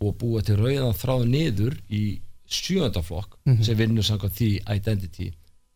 og 0.00 0.14
búa 0.18 0.40
til 0.42 0.56
rauðan 0.56 0.96
þráð 0.96 1.26
niður 1.28 1.76
í 1.90 2.20
sjöndaflokk 2.48 3.36
sem 3.62 3.76
vinnur 3.76 4.02
samkvæmt 4.06 4.34
því 4.38 4.48
identity. 4.76 5.32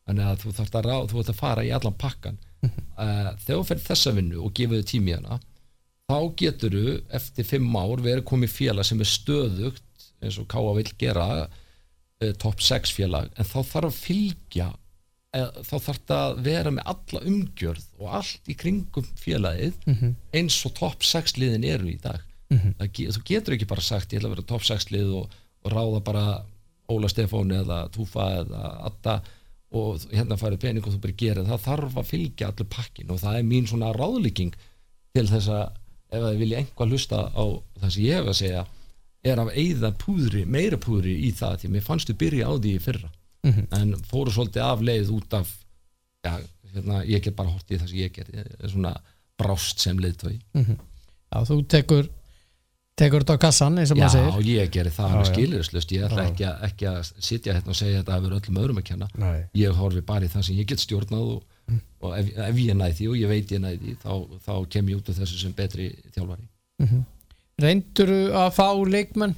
Þannig 0.09 0.25
að 0.27 0.39
þú 0.43 0.53
þarf 0.57 0.75
að, 0.81 0.87
ráð, 0.89 1.05
þú 1.13 1.17
þarf 1.23 1.29
að 1.31 1.39
fara 1.39 1.63
í 1.65 1.71
allan 1.77 1.95
pakkan 1.99 2.39
uh, 2.65 3.31
þegar 3.45 3.59
þú 3.61 3.65
fyrir 3.69 3.85
þessa 3.87 4.13
vinnu 4.17 4.41
og 4.43 4.53
gefur 4.55 4.81
þau 4.81 4.89
tími 4.91 5.13
hana 5.15 5.37
þá 6.13 6.19
getur 6.45 6.77
þú 6.77 6.93
eftir 7.19 7.49
fimm 7.49 7.73
ár 7.81 8.03
verið 8.05 8.27
komið 8.29 8.53
félag 8.53 8.85
sem 8.89 9.01
er 9.01 9.09
stöðugt 9.09 10.07
eins 10.23 10.37
og 10.39 10.47
Káa 10.53 10.75
vill 10.77 10.93
gera 11.01 11.27
uh, 11.49 12.33
top 12.39 12.61
6 12.63 12.93
félag. 12.95 13.33
En 13.41 13.49
þá 13.49 13.59
þarf 13.67 13.89
að 13.89 13.97
fylgja 13.99 14.69
eh, 15.35 15.49
þá 15.67 15.73
þarf 15.89 15.99
það 16.07 16.21
að 16.29 16.43
vera 16.47 16.71
með 16.77 16.91
alla 16.93 17.23
umgjörð 17.33 17.87
og 17.99 18.13
allt 18.21 18.53
í 18.53 18.57
kringum 18.61 19.09
félagið 19.19 19.81
eins 20.39 20.61
og 20.69 20.77
top 20.79 21.03
6 21.09 21.39
liðin 21.41 21.65
eru 21.67 21.89
í 21.91 21.99
dag. 22.05 22.21
Það 22.79 22.91
ge- 22.93 23.13
þú 23.17 23.23
getur 23.33 23.55
ekki 23.57 23.67
bara 23.73 23.81
sagt 23.81 24.13
ég 24.13 24.21
ætla 24.21 24.29
að 24.31 24.35
vera 24.37 24.47
top 24.53 24.65
6 24.69 24.91
lið 24.93 25.13
og, 25.23 25.37
og 25.65 25.73
ráða 25.73 26.03
bara 26.05 26.25
Óla 26.93 27.09
Stefáni 27.09 27.57
eða 27.63 27.81
Túfa 27.95 28.27
eða 28.43 28.63
Adda 28.91 29.15
og 29.73 30.03
hérna 30.13 30.37
farið 30.37 30.61
pening 30.61 30.85
og 30.85 30.93
þú 30.93 30.99
bara 31.01 31.15
gerir. 31.17 31.47
Það 31.49 31.63
þarf 31.67 31.95
að 32.03 32.11
fylgja 32.11 32.51
allir 32.53 32.69
pakkin 32.69 33.11
og 33.15 33.23
það 33.23 33.39
er 33.39 33.47
mín 33.49 33.67
svona 33.71 33.95
ráðlíking 33.97 34.53
til 35.17 35.27
þess 35.31 35.49
að 35.49 35.79
ef 36.13 36.23
þið 36.29 36.39
vilja 36.43 36.61
einhvað 36.63 36.93
hlusta 36.95 37.21
á 37.33 37.45
það 37.81 37.91
sem 37.97 38.05
ég 38.07 38.21
hef 38.21 38.31
að 38.33 38.39
segja 38.43 38.65
er 39.33 39.39
að 39.43 39.53
eyða 39.63 39.91
púðri, 40.03 40.45
meira 40.51 40.79
púðri 40.83 41.13
í 41.29 41.31
það 41.39 41.61
því 41.63 41.69
mér 41.77 41.85
fannst 41.87 42.11
þú 42.11 42.17
byrja 42.23 42.49
á 42.51 42.53
því 42.59 42.73
fyrra. 42.83 43.11
En 43.75 43.95
fóru 44.11 44.31
svolítið 44.35 44.63
af 44.67 44.83
leið 44.87 45.09
út 45.17 45.35
af 45.39 45.49
já, 46.23 46.33
hérna, 46.75 47.01
ég 47.09 47.23
get 47.25 47.35
bara 47.39 47.51
hort 47.51 47.71
í 47.75 47.79
það 47.81 47.89
sem 47.91 47.99
ég 48.05 48.13
gerði 48.15 48.39
Ég 48.39 48.51
er 48.63 48.71
svona 48.71 48.93
brást 49.41 49.83
sem 49.83 49.99
leiðtói 49.99 50.37
já, 50.55 51.39
þú 51.49 51.57
tekur 51.67 52.07
tekur 52.99 53.25
þetta 53.25 53.35
á 53.35 53.43
kassan 53.43 53.79
eins 53.83 53.91
og 53.95 53.99
Já, 53.99 54.05
maður 54.05 54.15
segir. 54.37 54.47
Ég 54.53 54.71
gerir 54.77 54.95
það 54.95 55.09
Já, 55.09 55.13
alveg 55.17 55.27
já. 55.27 55.33
skilurislust 55.35 55.95
ég 55.97 56.05
ætla 56.07 56.23
Já. 56.23 56.31
ekki 56.31 56.47
ekki 56.69 56.89
að 56.93 57.01
sitja 57.31 57.57
hérna 57.57 57.73
og 57.75 57.79
segja 57.81 58.03
þetta 58.03 58.15
að 58.19 58.27
vera 58.29 58.39
öllum 58.43 58.61
öðrum 58.63 58.81
að 58.83 58.87
kenna. 58.91 59.09
Nei. 59.19 59.41
ég 59.59 59.79
horfi 59.83 60.03
bara 60.13 60.29
í 60.29 60.33
það 60.33 60.47
sem 60.49 60.59
ég 60.61 60.69
get 60.71 60.83
stjórnað 60.85 61.31
og, 61.35 61.52
og 62.03 62.15
ef, 62.19 62.31
ef 62.49 62.61
ég 62.63 62.77
næði 62.79 62.97
því 62.99 63.09
og 63.13 63.19
ég 63.21 63.31
veit 63.31 63.53
ég 63.55 63.63
næði 63.63 63.81
því 63.83 63.97
þá, 64.03 64.13
þá 64.47 64.55
kem 64.75 64.89
ég 64.91 65.01
út 65.01 65.11
af 65.13 65.19
þessu 65.21 65.41
sem 65.41 65.55
betri 65.57 65.89
þjálfari. 66.15 66.49
Reyndur 67.63 68.13
að 68.43 68.49
fá 68.57 68.69
leikmenn? 68.89 69.35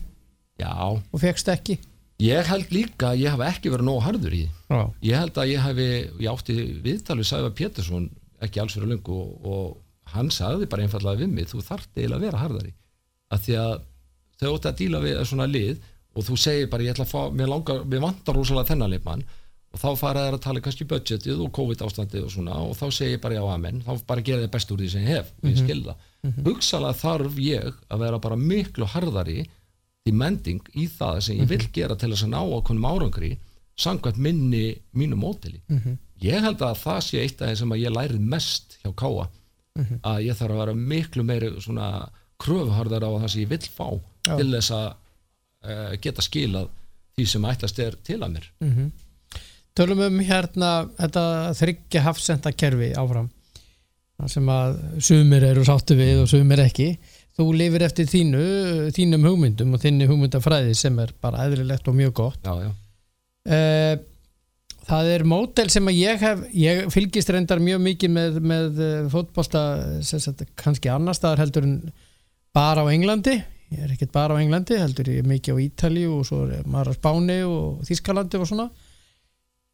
Já, 0.61 0.71
og 0.95 1.21
fegst 1.21 1.51
ekki? 1.51 1.79
Ég 2.23 2.47
held 2.47 2.71
líka 2.71 3.11
að 3.11 3.25
ég 3.25 3.35
hef 3.35 3.43
ekki 3.43 3.73
verið 3.73 3.89
nóg 3.89 4.05
harður 4.05 4.37
í 4.39 4.45
já, 4.47 4.83
ég 5.03 5.19
held 5.19 5.41
að 5.43 5.51
ég 5.51 5.65
hefi, 5.65 5.89
ég 6.23 6.29
átti 6.31 6.55
viðtalið 6.85 7.27
Sæfa 7.27 7.51
Pétursson 7.59 8.07
ekki 8.45 8.63
alls 8.63 8.77
fyrir 8.77 8.93
löngu 8.93 9.17
og, 9.19 9.33
og 9.45 10.15
hann 10.15 10.31
sagði 10.33 10.69
bara 10.71 10.87
einfallega 10.87 11.25
við 11.25 11.33
mig, 11.35 11.49
þú 11.51 11.65
þarft 11.67 11.91
eiginlega 11.97 12.21
að 12.21 12.27
vera 12.29 12.43
harðari. 12.45 12.73
Að 13.35 13.43
því 13.47 13.57
að 13.65 13.75
þau 14.41 14.53
átti 14.53 14.71
að 14.71 14.79
díla 14.79 15.03
við 15.03 15.21
svona 15.27 15.49
lið 15.51 15.83
og 16.15 16.29
þú 16.29 16.37
segir 16.39 16.71
bara 16.71 16.87
ég 16.87 16.95
ætla 16.95 17.07
að 17.09 17.13
fá, 17.13 17.23
mér 17.35 17.51
langar, 17.51 17.83
mér 17.91 18.05
vantar 18.05 18.39
rosalega 18.39 18.71
þennan 18.71 18.95
leikmann 18.95 19.25
og 19.75 19.81
þá 19.83 19.89
fara 19.99 20.23
þær 20.29 20.37
að 20.39 20.43
tala 20.45 20.61
kannski 20.63 20.87
budgetið 20.87 21.41
og 21.43 21.51
COVID 21.57 21.83
ástandið 21.83 22.27
og 22.29 22.33
svona 22.33 22.59
og 22.63 22.77
þá 22.79 22.85
segir 22.95 23.17
ég 23.17 23.23
bara 23.25 23.35
já 23.41 23.45
amen, 23.51 23.81
þá 23.83 23.93
bara 24.07 24.23
gera 24.27 24.45
þið 24.45 24.53
best 24.55 24.71
úr 24.71 24.83
því 24.85 24.91
sem 24.93 25.03
ég 25.03 25.17
hef 25.17 25.33
og 25.43 25.49
ég 25.51 25.59
skil 25.61 25.81
það. 25.89 26.05
Hugsalega 26.47 27.01
þarf 27.01 27.39
ég 27.43 27.75
að 27.91 28.05
vera 28.07 28.21
bara 28.23 28.37
miklu 28.39 28.87
harðari 28.95 29.45
demanding 30.07 30.63
í 30.79 30.87
það 30.89 31.21
sem 31.27 31.41
ég 31.43 31.49
vil 31.51 31.67
gera 31.75 31.97
til 31.99 32.13
þess 32.13 32.25
að 32.27 32.33
ná 32.37 32.41
ákveðnum 32.45 32.87
árangri 32.93 33.33
samkvæmt 33.81 34.21
minni 34.23 34.65
mínu 34.95 35.17
mótili. 35.19 35.61
Ég 36.23 36.41
held 36.47 36.63
að 36.63 36.79
það 36.85 37.01
sé 37.09 37.23
eitt 37.25 37.41
af 37.43 37.49
þeim 37.51 37.57
sem 37.65 37.73
að 37.75 37.83
ég 37.83 37.95
lærið 37.97 38.21
mest 38.35 38.79
hjá 38.85 38.93
Káa 38.95 39.27
að 40.07 40.21
ég 40.29 40.37
þarf 40.39 40.55
að 40.55 40.61
vera 40.63 40.75
miklu 40.79 41.25
meiri 41.27 41.49
svona 41.61 41.89
kröfuharðar 42.39 43.03
á 43.03 43.11
það 43.19 43.31
sem 43.33 43.43
ég 43.43 43.49
vil 43.51 43.65
fá 43.75 43.89
Já. 44.25 44.37
til 44.39 44.51
þess 44.55 44.71
að 44.71 44.87
uh, 45.67 45.95
geta 46.01 46.23
skilað 46.23 46.69
því 47.17 47.27
sem 47.27 47.45
ætlast 47.51 47.79
er 47.83 47.97
til 48.07 48.21
að 48.23 48.31
mér 48.37 48.47
tölum 49.75 50.05
um 50.07 50.21
hérna 50.23 50.71
þetta 50.99 51.25
þryggja 51.59 52.05
hafsenda 52.07 52.53
kerfi 52.55 52.93
áfram 52.99 53.31
sem 54.31 54.47
að 54.49 54.77
sumir 55.03 55.43
eru 55.49 55.65
sáttu 55.67 55.97
við 55.99 56.23
og 56.23 56.29
sumir 56.31 56.63
ekki. 56.63 56.95
Þú 57.35 57.49
lifir 57.59 57.83
eftir 57.83 58.07
þínu, 58.07 58.43
þínum 58.95 59.25
hugmyndum 59.27 59.73
og 59.75 59.83
þinni 59.83 60.07
hugmyndafræði 60.07 60.77
sem 60.79 60.99
er 61.03 61.11
bara 61.21 61.49
eðlilegt 61.49 61.89
og 61.91 61.97
mjög 61.99 62.13
gott. 62.21 62.39
Já, 62.47 62.69
já, 62.69 62.71
Eh, 63.45 63.99
það 64.89 65.09
er 65.13 65.23
mótel 65.29 65.69
sem 65.69 65.85
að 65.91 65.99
ég 65.99 66.23
hef 66.25 66.45
ég 66.57 66.79
fylgist 66.95 67.29
reyndar 67.29 67.61
mjög 67.61 67.83
mikið 67.85 68.13
með, 68.15 68.39
með 68.41 68.79
eh, 68.81 69.09
fótbolta 69.13 69.65
sagt, 70.01 70.47
kannski 70.57 70.89
annar 70.89 71.19
staðar 71.19 71.43
heldur 71.43 71.67
en 71.69 71.75
bara 72.57 72.87
á 72.87 72.89
Englandi. 72.89 73.35
Ég 73.75 73.83
er 73.85 73.93
ekkert 73.93 74.15
bara 74.15 74.39
á 74.39 74.41
Englandi, 74.41 74.79
heldur 74.81 75.11
ég 75.13 75.29
mikið 75.29 75.59
á 75.59 75.63
Ítali 75.67 76.07
og 76.09 76.25
svo 76.25 76.47
er 76.47 76.65
maður 76.65 76.95
á 76.95 76.99
Spáni 77.01 77.39
og 77.45 77.85
Þískalandi 77.85 78.41
og 78.41 78.49
svona 78.49 78.71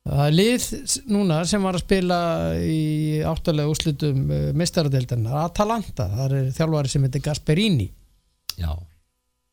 lið 0.09 0.67
núna 1.13 1.43
sem 1.49 1.63
var 1.63 1.77
að 1.77 1.85
spila 1.85 2.21
í 2.65 3.21
áttalega 3.27 3.69
úrslutum 3.71 4.23
mestaradeildarinnar, 4.57 5.43
Atalanta. 5.45 6.09
Það 6.09 6.37
er 6.39 6.53
þjálfari 6.57 6.93
sem 6.93 7.05
heitir 7.05 7.25
Gasperini. 7.27 7.91
Já. 8.57 8.73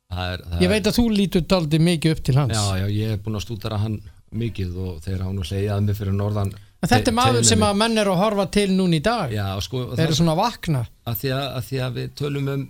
Það 0.08 0.32
er, 0.34 0.45
það 0.45 0.62
ég 0.64 0.72
veit 0.72 0.88
að 0.88 0.95
þú 0.98 1.08
lítur 1.12 1.43
daldi 1.52 1.82
mikið 1.84 2.16
upp 2.16 2.24
til 2.24 2.38
hans. 2.39 2.56
Já, 2.56 2.80
já, 2.80 2.88
ég 2.95 3.12
hef 3.12 3.26
búin 3.26 3.39
að 3.39 3.43
stúdara 3.43 3.82
hann 3.82 4.00
mikið 4.38 4.80
og 4.84 5.04
þeir 5.04 5.20
hafa 5.26 5.36
nú 5.36 5.43
hleyjað 5.48 5.76
að 5.76 5.84
mig 5.88 5.98
fyrir 6.00 6.16
norðan 6.16 6.56
en 6.56 6.89
þetta 6.91 7.12
er 7.12 7.16
maður 7.18 7.45
sem 7.48 7.64
að 7.64 7.78
menn 7.80 8.00
er 8.00 8.10
að 8.12 8.20
horfa 8.22 8.45
til 8.54 8.68
núna 8.76 8.98
í 8.98 9.04
dag. 9.04 9.32
Já, 9.34 9.45
sko, 9.64 9.84
þeir 9.95 10.06
eru 10.06 10.18
svona 10.20 10.36
að 10.36 10.41
vakna. 10.43 10.84
að 11.08 11.22
því 11.22 11.32
að, 11.36 11.45
að 11.58 11.68
því 11.70 11.80
að 11.86 11.95
við 11.98 12.12
tölum 12.22 12.52
um 12.54 12.66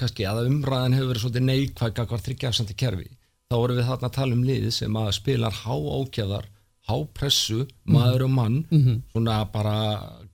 kannski 0.00 0.26
að 0.28 0.42
umræðan 0.48 0.96
hefur 0.96 1.10
verið 1.10 1.24
svolítið 1.24 1.46
neikvæg 1.46 2.00
hvað 2.00 2.24
þryggjagsandi 2.26 2.76
kerfi 2.78 3.08
þá 3.50 3.56
vorum 3.58 3.80
við 3.80 3.88
þarna 3.90 4.08
að 4.08 4.16
tala 4.16 4.36
um 4.36 4.44
lið 4.46 4.66
sem 4.74 4.98
að 5.00 5.10
spilar 5.16 5.56
há 5.64 5.74
ákjæðar, 5.74 6.46
há 6.90 6.96
pressu 7.14 7.62
maður 7.88 8.24
og 8.26 8.30
mann, 8.30 8.58
Mhm. 8.70 9.02
svona 9.14 9.44
bara 9.52 9.76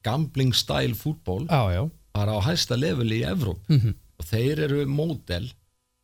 gambling 0.03 0.53
style 0.55 0.95
fútból, 0.95 1.47
bara 2.15 2.33
á 2.33 2.41
hæsta 2.43 2.77
leveli 2.81 3.21
í 3.23 3.29
Evróp 3.29 3.59
Mhm. 3.69 3.95
og 4.19 4.27
þeir 4.27 4.59
eru 4.67 4.87
módel. 4.87 5.53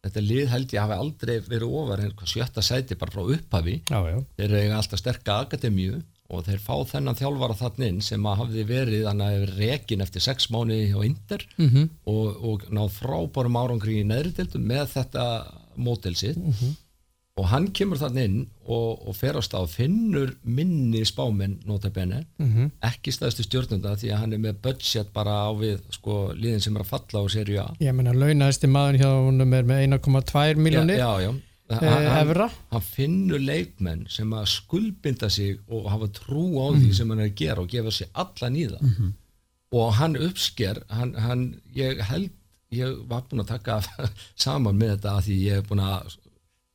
Þetta 0.04 0.20
lið 0.28 0.48
held 0.50 0.68
ég 0.74 0.80
hafi 0.82 0.96
aldrei 0.98 1.40
verið 1.40 1.70
ofar 1.78 2.00
en 2.02 2.10
hvað 2.10 2.32
sjötta 2.32 2.62
sæti 2.62 2.98
bara 2.98 3.10
frá 3.12 3.22
upphafi. 3.36 3.82
Já, 3.88 4.00
já. 4.10 4.24
þeir 4.36 4.50
eiga 4.58 4.76
alltaf 4.80 4.98
sterka 4.98 5.36
akademíu 5.46 6.02
og 6.28 6.44
þeir 6.46 6.58
fá 6.58 6.74
þennan 6.90 7.14
þjálfara 7.14 7.54
þarna 7.54 7.86
inn 7.86 8.00
sem 8.00 8.22
að 8.24 8.36
hafði 8.40 8.64
verið 8.66 9.04
þannig 9.06 9.56
rekin 9.58 10.00
eftir 10.00 10.20
sex 10.20 10.48
mánuði 10.50 10.90
hjá 10.90 11.04
Inder 11.04 11.46
Mm 11.58 11.90
og, 12.06 12.44
og 12.44 12.60
náð 12.72 12.90
frábærum 12.98 13.54
árangri 13.62 14.00
í 14.02 14.04
neðri 14.06 14.32
deildum 14.34 14.64
með 14.66 14.88
þetta 14.96 15.26
mótel 15.78 16.16
sitt 16.16 16.36
og 17.40 17.46
hann 17.48 17.70
kemur 17.72 17.96
þarna 17.96 18.24
inn 18.28 18.40
og, 18.68 19.06
og 19.08 19.14
fer 19.16 19.38
á 19.40 19.40
finnur 19.70 20.34
minni 20.44 21.00
spámenn 21.08 21.54
notabene, 21.64 22.26
Mhm. 22.38 22.70
ekki 22.84 23.12
staðstu 23.14 23.46
stjórnunda 23.46 23.94
því 23.96 24.10
að 24.12 24.18
hann 24.20 24.32
er 24.36 24.38
með 24.42 24.58
budget 24.66 25.12
bara 25.14 25.48
á 25.48 25.50
við 25.56 25.80
sko 25.96 26.34
liðin 26.36 26.60
sem 26.60 26.76
er 26.76 26.82
að 26.84 26.90
falla 26.92 27.22
á 27.24 27.26
serju 27.32 27.58
A. 27.62 27.70
Ég 27.80 27.94
meina 27.96 28.12
launaðist 28.12 28.68
maður 28.68 28.98
hjá 29.00 29.08
honum 29.26 29.54
er 29.54 29.62
með 29.64 29.80
1,2 29.88 30.56
miljónir 30.60 30.98
eh, 31.70 31.78
Hann- 31.80 32.04
hann- 32.10 32.28
finnur 32.84 33.40
leikmenn 33.40 34.04
sem 34.10 34.28
að 34.36 34.44
skuldbinda 34.52 35.30
sig 35.30 35.58
og 35.70 35.88
hafa 35.88 36.08
trú 36.12 36.44
á 36.60 36.68
því 36.76 36.92
sem 36.94 37.08
hann 37.08 37.20
er 37.20 37.30
að 37.30 37.34
gera 37.36 37.60
og 37.62 37.68
gefa 37.68 37.90
sig 37.90 38.08
allan 38.14 38.56
í 38.56 38.66
það. 38.68 39.12
Og 39.72 39.92
hann 39.94 40.16
uppsker 40.16 40.82
hann, 40.90 41.14
hann, 41.14 41.60
ég 41.74 41.98
held 42.10 42.28
ég 42.72 43.06
var 43.08 43.22
búinn 43.22 43.40
að 43.40 43.48
taka 43.48 43.80
saman 44.36 44.76
með 44.76 44.98
þetta 44.98 45.16
að 45.16 45.24
því 45.30 45.38
ég 45.46 45.56
er 45.56 45.62
búinn 45.62 45.80
að 45.80 46.16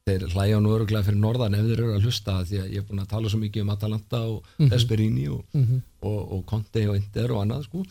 þeir 0.07 0.27
hlæja 0.33 0.59
nú 0.63 0.73
öruglega 0.75 1.05
fyrir 1.07 1.19
norðan 1.21 1.57
ef 1.57 1.65
þeir 1.67 1.81
eru 1.81 1.95
að 1.95 2.07
hlusta 2.07 2.37
því 2.47 2.61
að 2.61 2.69
ég 2.73 2.81
er 2.81 2.85
búinn 2.87 3.03
að 3.03 3.09
tala 3.13 3.31
svo 3.31 3.41
mikið 3.41 3.65
um 3.65 3.73
Atalanta 3.73 4.21
og 4.31 4.53
Desperini 4.71 5.27
og, 5.33 5.57
og, 6.01 6.21
og 6.37 6.45
Conte 6.49 6.85
og 6.87 6.99
Inter 6.99 7.33
og 7.35 7.43
annað 7.43 7.67
sko. 7.67 7.83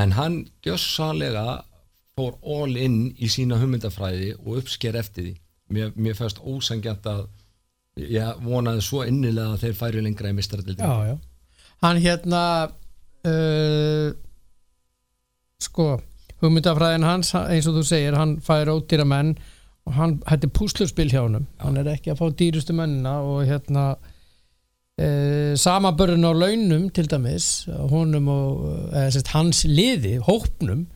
En 0.00 0.14
hann 0.16 0.40
gjössalega 0.64 1.60
fór 2.16 2.36
all 2.56 2.76
in 2.78 2.98
í 3.18 3.28
sína 3.32 3.58
hugmyndafræði 3.60 4.34
og 4.40 4.60
uppsker 4.62 4.98
eftir 5.00 5.28
því. 5.28 5.34
Mér, 5.70 5.92
mér 5.94 6.16
fæst 6.18 6.40
ósangjant 6.42 7.06
að 7.06 7.26
ég 8.00 8.44
vonaði 8.44 8.84
svo 8.84 9.04
innilega 9.06 9.54
að 9.54 9.64
þeir 9.64 9.78
færi 9.78 10.04
lengra 10.04 10.30
í 10.30 10.76
já. 10.78 11.18
hann 11.82 12.00
hérna 12.00 12.42
uh, 13.26 14.12
sko 15.60 16.00
hugmyndafræðin 16.40 17.04
hans 17.04 17.34
eins 17.34 17.68
og 17.68 17.78
þú 17.78 17.84
segir, 17.84 18.16
hann 18.16 18.38
fær 18.40 18.72
ódýra 18.72 19.04
menn 19.04 19.34
og 19.88 19.94
hann, 19.96 20.16
þetta 20.28 20.46
er 20.48 20.54
púsluspil 20.58 21.10
hjá 21.12 21.22
honum. 21.24 21.46
Hann 21.62 21.78
er 21.80 21.88
ekki 21.94 22.12
að 22.12 22.20
fá 22.20 22.26
dýrustu 22.40 22.74
mennina 22.76 23.14
og 23.26 23.44
hérna 23.48 23.84
uh, 23.96 25.52
samabörðun 25.58 26.28
á 26.28 26.32
launum 26.36 26.88
til 26.94 27.08
dæmis 27.10 27.50
honum 27.92 28.28
og 28.32 28.64
eða, 28.92 29.06
sérst, 29.16 29.32
hans 29.34 29.64
liði, 29.68 30.18
hópnum 30.26 30.86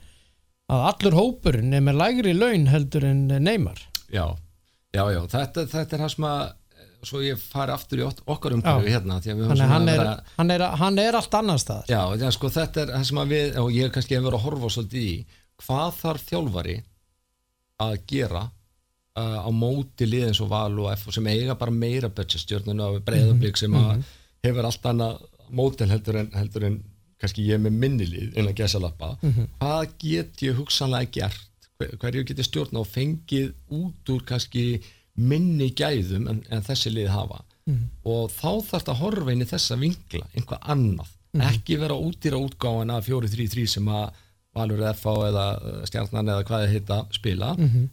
að 0.72 0.84
allur 0.90 1.18
hópurinn 1.18 1.74
er 1.76 1.82
með 1.84 1.98
lægri 2.00 2.34
laun 2.36 2.68
heldur 2.72 3.04
en 3.08 3.26
Neymar. 3.44 3.80
Já, 4.12 4.26
já, 4.94 5.02
já, 5.12 5.20
þetta, 5.32 5.66
þetta 5.72 5.98
er 5.98 6.12
sem 6.14 6.28
að 6.28 6.44
svo 7.04 7.20
ég 7.20 7.36
fari 7.36 7.72
aftur 7.74 8.00
í 8.00 8.04
okkar 8.08 8.54
umhverju 8.56 8.88
Já. 8.88 8.94
hérna 8.96 9.18
að 9.18 9.26
að 9.44 9.58
hann 9.68 9.88
er, 9.88 9.98
verið 9.98 10.10
að- 10.14 10.30
hann, 10.38 10.50
er, 10.54 10.62
hann 10.80 10.98
er 11.02 11.18
allt 11.18 11.34
annars 11.36 11.64
staðar. 11.66 11.90
Já, 11.92 12.00
að 12.16 12.32
sko 12.32 12.48
þetta 12.54 12.80
er 12.80 12.92
það 12.94 13.04
sem 13.10 13.20
að 13.20 13.34
við, 13.34 13.58
og 13.60 13.72
ég 13.76 13.92
kannski 13.92 14.16
hef 14.16 14.24
verið 14.24 14.38
að 14.38 14.44
horfa 14.46 14.70
svolítið 14.72 15.04
í, 15.04 15.16
hvað 15.64 15.90
þarf 16.00 16.24
þjálfari 16.30 16.76
að 17.84 17.98
gera 18.08 18.44
á 19.14 19.50
móti 19.54 20.08
liðin 20.08 20.34
svo 20.34 20.48
val 20.50 20.74
og 20.82 20.90
F 20.96 21.06
sem 21.14 21.26
eiga 21.30 21.54
bara 21.58 21.70
meira 21.70 22.08
budgetstjórnun 22.10 22.80
og 22.82 22.96
breyðablík 23.06 23.56
sem 23.60 23.74
að 23.78 24.02
hefur 24.42 24.66
allt 24.66 24.88
annað 24.90 25.22
mótel 25.54 25.90
heldur 25.92 26.18
en, 26.18 26.30
heldur 26.34 26.66
en 26.66 26.80
kannski 27.22 27.44
ég 27.46 27.60
með 27.62 27.76
minni 27.78 28.06
lið 28.10 28.34
innan 28.40 28.56
gesalappa, 28.58 29.14
hvað 29.60 29.94
get 30.02 30.42
ég 30.42 30.58
hugsanlega 30.58 31.10
gert, 31.14 31.68
hver, 31.78 31.94
hverju 32.02 32.24
get 32.26 32.42
ég 32.42 32.48
stjórna 32.48 32.82
og 32.82 32.90
fengið 32.90 33.52
út 33.70 34.10
úr 34.10 34.24
kannski 34.26 34.82
minni 35.14 35.70
gæðum 35.70 36.26
en, 36.28 36.42
en 36.50 36.62
þessi 36.66 36.90
lið 36.90 37.12
hafa? 37.14 37.44
Og 38.04 38.30
þá 38.34 38.60
þarf 38.66 38.84
þetta 38.90 39.32
inn 39.32 39.44
í 39.44 39.48
þessa 39.48 39.76
vinkla, 39.80 40.26
einhvað 40.34 40.66
annað. 40.74 41.14
Ekki 41.34 41.78
vera 41.80 41.94
útýra 41.94 42.36
útgáfan 42.38 42.90
af 42.94 43.06
4-3-3 43.08 43.66
sem 43.66 43.88
að 43.88 44.10
Valur 44.54 44.82
FH 44.92 45.14
eða 45.28 45.44
uh, 45.58 45.78
Stjarnan 45.88 46.28
eða 46.34 46.44
hvað 46.48 46.64
þið 46.66 46.74
heita 46.76 46.98
spila, 47.16 47.48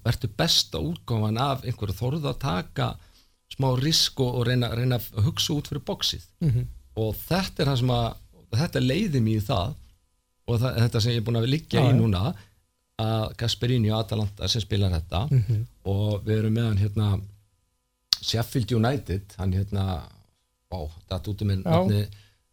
verður 0.06 0.34
besta 0.38 0.82
útgáfan 0.92 1.40
af 1.42 1.64
einhverju 1.66 1.96
þorðu 1.98 2.30
að 2.32 2.40
taka 2.44 2.90
smá 3.52 3.68
risk 3.82 4.20
og, 4.24 4.44
reyna, 4.48 4.70
reyna 4.78 5.00
að 5.02 5.26
hugsa 5.26 5.54
út 5.58 5.68
fyrir 5.72 5.84
bóksið 5.90 6.28
og 7.02 7.16
þetta 7.28 7.64
er 7.64 7.72
það 7.72 7.80
sem 7.82 7.92
að 7.96 8.06
þetta 8.62 8.84
leiði 8.86 9.22
mér 9.26 9.42
í 9.42 9.46
það 9.48 9.74
og 10.52 10.60
það, 10.62 10.78
þetta 10.86 11.02
sem 11.04 11.12
ég 11.16 11.20
er 11.22 11.26
búin 11.28 11.40
að 11.42 11.50
liggja 11.52 11.82
Já, 11.82 11.88
í 11.88 11.92
já. 11.92 11.98
núna 12.00 12.22
að 13.02 13.26
Gasperini 13.42 13.90
og 13.92 14.00
Atalanta 14.04 14.48
sem 14.52 14.62
spilar 14.64 14.94
þetta 14.96 15.22
og 15.90 16.22
við 16.28 16.38
erum 16.38 16.54
með 16.60 16.68
hann 16.70 16.82
hérna 16.86 17.10
Sheffield 18.22 18.72
United 18.78 19.36
hann 19.40 19.54
hérna 19.56 19.86
ó, 20.72 20.86
þetta 21.10 21.32
út 21.34 21.42
um 21.46 21.54
Já. 21.56 21.62
nafni, 21.66 22.02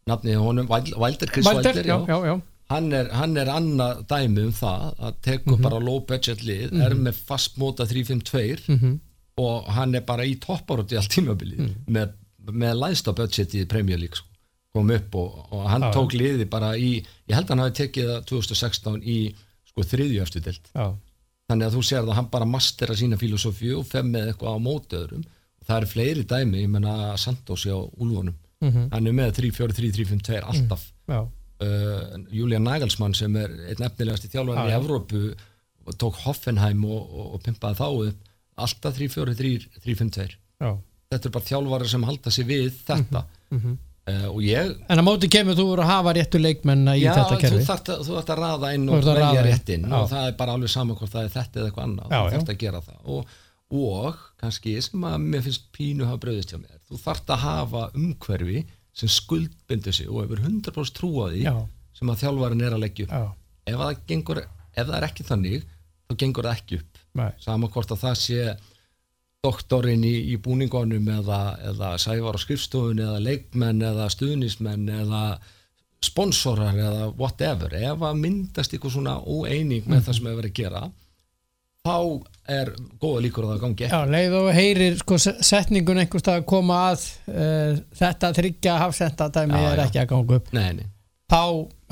nafni 0.09 0.37
honum, 0.41 0.69
Wild- 0.71 0.95
Wilder, 0.97 1.29
Chris 1.35 1.45
Valder, 1.47 1.75
Wilder, 1.77 1.87
já, 1.87 1.99
já, 2.09 2.19
já. 2.33 2.41
Hann, 2.69 2.93
er, 2.93 3.07
er 3.09 3.49
annað 3.49 4.03
dæmi 4.11 4.43
um 4.45 4.53
það 4.53 4.95
að 4.99 5.15
teku 5.25 5.55
Mhm. 5.57 5.63
bara 5.63 5.79
low 5.81 6.01
budget 6.01 6.43
lið 6.45 6.73
er 6.85 6.95
með 6.95 7.15
fastmóta 7.29 7.87
352 7.89 8.69
Mhm. 8.69 9.01
og 9.39 9.65
hann 9.73 9.95
er 9.95 10.01
bara 10.03 10.25
í 10.25 10.35
topparóti 10.39 10.97
allt 10.97 11.09
tímabilið 11.11 11.59
Mhm. 11.59 11.75
með, 11.89 12.13
með 12.53 12.75
læsta 12.79 13.15
budget 13.15 13.55
í 13.55 13.65
Premier 13.69 13.99
League 13.99 14.17
sko. 14.17 14.25
kom 14.75 14.91
upp 14.91 15.15
og, 15.15 15.47
og 15.53 15.67
hann 15.71 15.81
já. 15.83 15.93
tók 15.95 16.13
liði 16.13 16.45
bara 16.49 16.75
í, 16.77 17.03
ég 17.29 17.35
held 17.35 17.47
að 17.47 17.49
hann 17.49 17.59
hafi 17.59 17.89
tekið 17.89 18.05
það 18.05 18.25
2016 18.27 19.03
í 19.03 19.35
sko 19.67 19.83
þriðju 19.83 20.21
eftir 20.23 20.41
deild 20.43 20.61
já. 20.77 20.95
þannig 21.51 21.67
að 21.67 21.75
þú 21.75 21.83
sér 21.89 22.05
að 22.05 22.13
hann 22.15 22.27
bara 22.31 22.45
mastera 22.45 22.95
sína 22.95 23.17
filosófíu 23.17 23.79
og 23.79 23.87
fem 23.87 24.13
með 24.13 24.29
eitthvað 24.35 24.55
á 24.55 24.59
móti 24.61 24.95
öðrum 25.01 25.25
og 25.25 25.67
það 25.67 25.77
eru 25.79 25.87
fleiri 25.87 26.25
dæmi, 26.27 26.63
ég 26.63 26.69
menna 26.69 27.17
Santos 27.17 27.65
á 27.65 27.81
Úlfunum, 27.99 28.35
Mhm. 28.63 28.91
hann 28.93 29.07
er 29.07 29.13
með 29.13 29.33
3-4-3-3-5-2 29.41 30.43
alltaf 30.45 30.93
já. 31.09 31.27
Uh, 31.65 32.19
Julian 32.31 32.65
Nagelsmann 32.69 33.15
sem 33.19 33.35
er 33.41 33.51
einn 33.73 33.85
efnilegasti 33.89 34.31
þjálfari 34.33 34.59
Já, 34.59 34.69
í 34.69 34.75
já. 34.75 34.79
Evrópu 34.81 35.23
og 35.89 35.97
tók 35.99 36.19
Hoffenheim 36.27 36.85
og, 36.85 37.03
og, 37.09 37.27
og 37.39 37.43
pimpaði 37.47 37.79
þá 37.81 37.87
upp 38.09 38.25
alltaf 38.59 38.97
3-4-3-5-2 38.99 40.29
já. 40.61 40.71
þetta 41.13 41.29
er 41.29 41.35
bara 41.35 41.49
þjálfari 41.51 41.91
sem 41.93 42.07
halda 42.09 42.31
sig 42.35 42.49
við 42.49 42.73
þetta 42.89 43.25
Mhm. 43.51 43.77
uh, 44.09 44.29
og 44.29 44.41
ég 44.45 44.75
En 44.93 45.01
á 45.01 45.05
móti 45.07 45.29
kemur 45.33 45.57
þú 45.57 45.65
að 45.79 45.87
hafa 45.89 46.13
réttu 46.19 46.41
leikmenn 46.41 46.85
í 46.93 46.99
Já, 47.01 47.15
þetta 47.17 47.39
kerfi 47.41 47.63
að, 47.65 48.03
þú 48.05 48.17
þarft 48.19 48.33
að 48.35 48.41
raða 48.43 48.73
inn 48.77 48.89
og 48.89 48.99
velja 49.01 49.15
raða 49.17 49.39
inn, 49.41 49.47
rétt 49.49 49.69
inn 49.73 49.87
já. 49.89 49.95
og 50.03 50.09
það 50.11 50.27
er 50.29 50.37
bara 50.37 50.53
alveg 50.59 50.69
saman 50.75 50.97
hvort 51.01 51.13
það 51.15 51.25
er 51.25 51.33
þetta 51.39 51.61
eða 51.63 51.71
eitthvað 51.71 51.87
annað 51.89 52.11
Já, 52.13 52.19
þú 52.19 52.29
já. 52.29 52.35
þarft 52.37 52.53
að 52.53 52.59
gera 52.65 52.81
það 52.89 52.99
og, 53.17 53.37
og 53.79 54.19
kannski 54.43 54.75
sem 54.85 55.05
að 55.09 55.17
mér 55.33 55.43
finnst 55.49 55.65
pínu 55.77 56.05
hafa 56.09 56.21
bröðist 56.27 56.53
hjá 56.53 56.59
mér 56.61 56.77
þú 56.89 57.01
þarft 57.07 57.33
að 57.35 57.43
hafa 57.47 57.83
umhverfi 57.97 58.67
sem 58.99 59.11
skuldbindur 59.13 59.95
sig 59.95 60.09
og 60.11 60.25
hefur 60.25 60.43
100% 60.43 60.97
trú 60.97 61.11
á 61.23 61.27
því 61.31 61.45
Já. 61.45 61.55
sem 61.99 62.11
að 62.11 62.25
þjálfarin 62.25 62.65
er 62.67 62.77
að 62.77 62.83
leggja 62.85 63.07
upp. 63.09 63.37
Ef 63.69 63.77
það, 63.79 64.01
gengur, 64.09 64.41
ef 64.75 64.89
það 64.89 64.97
er 64.99 65.07
ekki 65.09 65.29
þannig 65.29 65.69
þá 66.09 66.17
gengur 66.23 66.49
það 66.49 66.59
ekki 66.59 66.81
upp. 66.81 67.01
Nei, 67.19 67.31
sama 67.43 67.71
hvort 67.73 67.95
að 67.95 68.03
það 68.03 68.19
sé 68.23 68.57
doktorinn 69.45 70.03
í, 70.07 70.15
í 70.33 70.39
búningunum 70.43 71.13
eða, 71.21 71.43
eða 71.71 71.93
sævar 72.03 72.39
á 72.39 72.43
skrifstofunni 72.43 73.05
eða 73.07 73.23
leikmenn 73.23 73.85
eða 73.87 74.09
stuðnismenn 74.11 74.89
eða 74.99 75.23
sponsorar 76.05 76.79
eða 76.79 77.11
whatever. 77.19 77.75
Ef 77.75 78.03
að 78.03 78.19
myndast 78.23 78.75
eitthvað 78.75 78.97
svona 78.97 79.19
óeining 79.23 79.87
með 79.87 80.09
það 80.09 80.19
sem 80.19 80.29
hefur 80.31 80.41
verið 80.43 80.53
að 80.53 80.59
gera 80.63 80.83
þá 81.87 81.97
er 82.49 82.71
góða 83.03 83.21
líkur 83.27 83.45
að 83.45 83.51
það 83.55 83.61
gangi 83.65 83.89
Já, 83.93 83.99
leið 84.15 84.35
og 84.39 84.49
heyrir 84.57 84.97
sko 85.03 85.19
se- 85.21 85.37
setningun 85.45 86.01
einhvers 86.03 86.23
stað 86.25 86.41
að 86.41 86.47
koma 86.49 86.79
að 86.91 87.05
uh, 87.29 87.79
þetta 88.01 88.31
þryggja 88.39 88.77
hafsenda 88.83 89.29
dæmi 89.37 89.61
Já, 89.63 89.69
er 89.75 89.83
ekki 89.85 90.01
að 90.03 90.11
ganga 90.15 90.39
upp. 90.41 90.51
Nei, 90.57 90.69
nei. 90.81 90.87
þá 91.29 91.41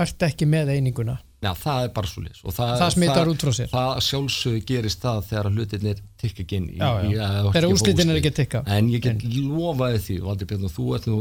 ertu 0.06 0.28
ekki 0.30 0.48
með 0.48 0.72
eininguna. 0.76 1.18
Já, 1.44 1.50
það 1.60 1.82
er 1.84 1.90
bara 1.94 2.08
svo 2.08 2.22
lis 2.24 2.38
það 2.56 2.86
smittar 2.94 3.28
út 3.30 3.42
frá 3.44 3.52
sér. 3.54 3.68
það 3.70 3.98
sjálfsögur 4.06 4.62
gerist 4.66 5.02
það 5.04 5.18
þegar 5.28 5.48
hlutirnir 5.52 5.98
tikka 6.18 6.42
ekki 6.46 6.56
inn 6.56 6.70
í, 6.72 6.78
Já, 6.80 6.88
já. 7.04 7.10
í 7.12 7.52
þegar 7.52 7.68
úslitin 7.74 8.10
er 8.14 8.20
ekki 8.22 8.32
að 8.32 8.38
tikka. 8.40 8.62
En 8.78 8.88
ég 8.90 9.04
get 9.04 9.22
lofaði 9.36 10.00
því 10.06 10.16
Valdi 10.24 10.48
Björn 10.48 10.64
og 10.70 10.72
þú 10.72 10.86
ert 10.96 11.06
nú 11.12 11.18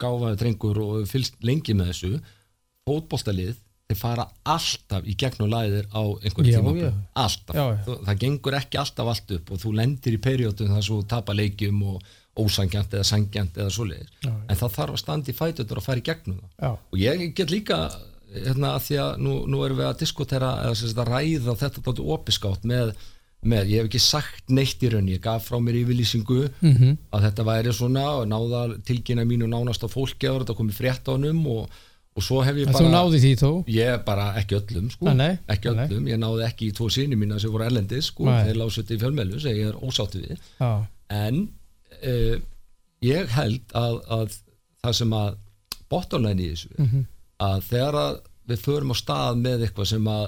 gáfaði 0.00 0.38
drengur 0.44 0.82
og 0.84 1.08
fylgst 1.08 1.40
lengi 1.42 1.74
með 1.76 1.90
þessu. 1.94 2.12
Fótboltalið 2.88 3.56
þeir 3.90 3.98
fara 4.00 4.24
alltaf 4.54 5.06
í 5.10 5.16
gegnum 5.20 5.50
læðir 5.52 5.88
á 5.92 6.02
einhverju 6.02 6.52
Já, 6.54 6.58
tímabili, 6.60 6.86
já. 6.88 6.94
alltaf 7.24 7.56
Já, 7.58 7.64
já. 7.74 7.98
Það 8.08 8.20
gengur 8.24 8.56
ekki 8.60 8.80
alltaf 8.80 9.12
allt 9.14 9.34
upp 9.36 9.50
og 9.56 9.62
þú 9.64 9.74
lendir 9.80 10.16
í 10.16 10.22
periódum 10.24 10.72
þar 10.74 10.86
svo 10.88 11.02
tapa 11.10 11.36
leikjum 11.36 11.82
og 11.94 12.02
ósangjant 12.40 12.94
eða 12.94 13.04
sangjant 13.04 13.58
eða 13.58 13.72
já. 14.24 14.30
en 14.30 14.56
það 14.56 14.74
þarf 14.78 14.94
að 14.94 15.02
standa 15.02 15.32
í 15.32 15.36
fætutur 15.36 15.80
og 15.80 15.84
fara 15.84 15.98
í 16.00 16.06
gegnum 16.06 16.38
það 16.40 16.64
Já, 16.64 16.70
og 16.70 16.98
ég 17.02 17.24
get 17.36 17.50
líka 17.50 17.80
hérna 18.30 18.76
að 18.78 18.84
því 18.86 18.98
að 19.02 19.16
nú, 19.26 19.32
nú 19.50 19.64
erum 19.66 19.80
við 19.82 19.88
að 19.90 19.98
diskutera 20.04 20.50
eða 20.64 20.76
sagt 20.78 21.00
að 21.02 21.08
ræða 21.10 21.56
þetta 21.58 21.82
tóttu 21.82 22.04
opiskátt 22.14 22.62
með, 22.70 22.92
með, 23.42 23.72
ég 23.72 23.80
hef 23.82 23.88
ekki 23.90 24.00
sagt 24.04 24.52
neitt 24.54 24.84
í 24.86 24.90
raun, 24.92 25.08
ég 25.10 25.20
gaf 25.24 25.48
frá 25.50 25.58
mér 25.58 25.80
yfirlýsingu 25.82 26.38
Mhm. 26.62 26.96
að 27.10 27.26
þetta 27.26 27.46
væri 27.50 27.72
svona 27.74 28.06
og 28.20 28.28
náða 28.30 28.62
tilkynna 28.86 29.26
mínu 29.26 29.48
nánast 29.50 29.82
á 29.82 29.88
fólki 29.90 30.30
og, 32.16 32.22
svo 32.26 32.40
hef 32.44 32.56
ég 32.58 32.66
bara 32.72 32.80
þú 32.84 32.90
náði 32.92 33.20
því 33.22 33.32
þó 33.42 33.50
ég 33.74 34.04
bara 34.04 34.24
ekki 34.40 34.56
öllum 34.58 34.88
sko 34.92 35.06
Nei, 35.10 35.14
nei, 35.20 35.38
ekki 35.54 35.70
nei. 35.74 35.84
öllum, 35.86 36.08
ég 36.10 36.18
náði 36.20 36.44
ekki 36.48 36.68
í 36.70 36.74
tvo 36.76 36.88
síni 36.90 37.16
mína 37.20 37.38
sem 37.40 37.52
voru 37.54 37.64
erlendis 37.68 38.08
sko, 38.10 38.26
Nei. 38.28 38.42
þeir 38.48 38.58
lásu 38.60 38.82
þetta 38.82 38.96
í 38.96 39.00
fjölmelu 39.04 39.40
sem 39.40 39.56
ég 39.60 39.70
er 39.70 39.78
ósáttu 39.86 40.22
við 40.24 40.38
Já, 40.60 40.70
en 41.20 41.40
uh, 42.02 42.36
ég 43.06 43.30
held 43.36 43.76
að, 43.78 44.00
að 44.18 44.34
það 44.84 44.98
sem 45.00 45.14
að 45.20 45.38
bottomline 45.90 46.42
í 46.44 46.50
þessu 46.52 46.74
Mhm. 46.78 47.06
að 47.40 47.62
þegar 47.70 47.96
að 48.04 48.18
við 48.50 48.60
förum 48.66 48.90
á 48.92 48.96
stað 48.98 49.38
með 49.40 49.62
eitthvað 49.68 49.86
sem 49.94 50.06
að, 50.10 50.26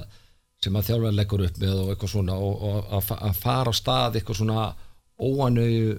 að 0.70 0.86
þjálfur 0.86 1.14
leggur 1.18 1.42
upp 1.48 1.56
með 1.58 1.74
og 1.82 1.90
eitthvað 1.92 2.12
svona 2.14 2.36
og, 2.38 2.62
og 2.62 2.92
að, 3.00 3.12
að 3.28 3.36
fara 3.42 3.70
á 3.70 3.74
stað 3.74 4.16
eitthvað 4.20 4.38
svona 4.38 4.64
óanauju 5.22 5.98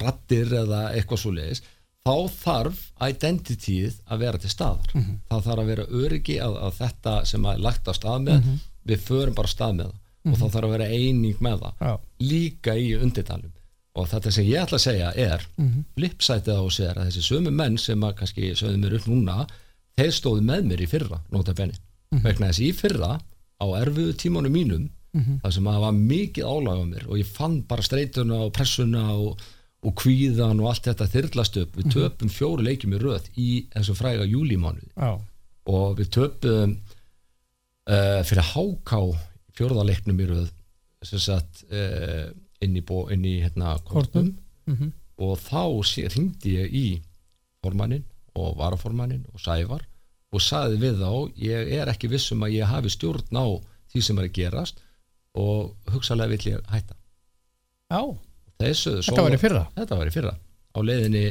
rattir 0.00 0.52
eða 0.62 0.82
eitthvað 0.96 1.20
svo 1.24 1.32
leiðis 1.36 1.62
þá 2.04 2.28
þarf 2.36 2.80
identityð 3.00 3.94
að 4.12 4.18
vera 4.20 4.38
til 4.40 4.50
staðar 4.52 4.90
Mhm. 4.94 5.12
það 5.30 5.44
þarf 5.46 5.60
að 5.62 5.68
vera 5.70 5.84
öryggi 5.88 6.34
að, 6.44 6.56
að 6.66 6.74
þetta 6.80 7.14
sem 7.26 7.42
að 7.48 7.60
lagt 7.64 7.88
á 7.88 7.92
stað 7.96 8.22
með 8.26 8.40
Mhm. 8.44 8.58
við 8.86 8.98
förum 9.08 9.34
bara 9.34 9.48
stað 9.48 9.74
með 9.78 9.86
það 9.86 10.32
og 10.32 10.38
þá 10.38 10.44
þarf 10.52 10.64
að 10.68 10.70
vera 10.74 10.88
eining 10.92 11.38
með 11.40 11.60
það 11.60 11.72
já, 11.80 11.98
líka 12.20 12.72
í 12.76 12.90
undirtalum 13.00 13.52
og 13.96 14.08
þetta 14.08 14.32
sem 14.32 14.44
ég 14.44 14.60
ætla 14.66 14.78
að 14.78 14.84
segja 14.84 15.12
er 15.16 15.46
Mhm. 15.56 15.84
flipsætið 15.96 16.60
á 16.60 16.64
er 16.90 16.94
að 16.94 17.06
þessi 17.08 17.24
sömu 17.30 17.50
menn 17.52 17.78
sem 17.78 18.00
að 18.00 18.14
kannski 18.16 18.52
sögðu 18.52 18.78
mér 18.84 18.94
upp 18.96 19.06
núna 19.06 19.48
þeir 19.96 20.12
stóðu 20.12 20.42
með 20.44 20.64
mér 20.66 20.80
í 20.84 20.88
fyrra 20.88 21.20
benni 21.54 21.74
vegna 22.12 22.48
þess 22.48 22.60
í 22.60 22.72
fyrra 22.74 23.18
á 23.60 23.66
erfiðu 23.80 24.12
tímanum 24.14 24.52
mínum 24.52 24.90
Mhm. 25.14 25.40
þar 25.40 25.52
sem 25.52 25.64
að 25.64 25.72
það 25.74 25.80
var 25.80 25.92
mikið 25.92 26.44
álag 26.44 26.76
á 26.76 26.84
mér 26.84 27.06
og 27.08 27.16
ég 27.16 27.24
fann 27.26 27.62
bara 27.62 27.80
streituna 27.82 28.34
og 28.44 28.52
pressuna 28.52 29.10
og, 29.14 29.38
og 29.84 29.94
kvíðan 30.00 30.62
og 30.62 30.70
allt 30.70 30.88
þetta 30.88 31.10
þyrlast 31.12 31.58
upp. 31.60 31.78
Við 31.78 31.92
töpum 31.92 32.32
fjóru 32.32 32.64
leikjum 32.64 32.96
í 32.96 33.00
röð 33.02 33.30
í 33.36 33.48
þessu 33.74 33.96
fræga 33.98 34.26
júlímánuði. 34.28 34.90
Já, 34.96 35.18
og 35.70 35.96
við 35.98 36.10
töpum 36.18 36.76
uh, 36.76 38.20
fyrir 38.26 38.50
háká 38.52 39.00
fjórðaleiknum 39.58 40.20
í 40.20 40.28
röð 40.30 40.50
sagt 41.04 41.64
uh, 41.68 42.30
inn 42.64 42.76
í, 42.78 42.82
bó, 42.84 43.04
inn 43.12 43.24
í 43.28 43.38
hérna, 43.44 43.76
kortum. 43.88 44.34
Mhm. 44.64 44.92
og 45.20 45.36
þá 45.38 45.84
hringdi 46.08 46.54
ég 46.56 46.72
í 46.72 46.86
formannin 47.62 48.06
og 48.34 48.56
varaformannin 48.56 49.26
og 49.30 49.42
sævar 49.44 49.84
og 50.32 50.42
saði 50.42 50.78
við 50.80 51.02
þá 51.04 51.10
ég 51.38 51.72
er 51.76 51.90
ekki 51.92 52.08
vissum 52.10 52.42
að 52.42 52.56
ég 52.56 52.70
hafi 52.72 52.90
stjórn 52.90 53.38
á 53.38 53.46
því 53.92 54.02
sem 54.02 54.18
er 54.18 54.26
að 54.26 54.34
gerast 54.38 54.80
og 55.38 55.76
hugsalega 55.92 56.32
vill 56.32 56.54
ég 56.54 56.64
hætta. 56.72 56.96
Já 57.92 58.00
Þessu, 58.62 58.98
Þetta 59.02 59.24
var 59.26 59.34
í 59.34 59.40
fyrra. 59.42 59.62
Þetta 59.76 59.98
var 59.98 60.10
í 60.10 60.14
fyrra. 60.14 60.34
Á 60.74 60.78
leiðinni, 60.82 61.24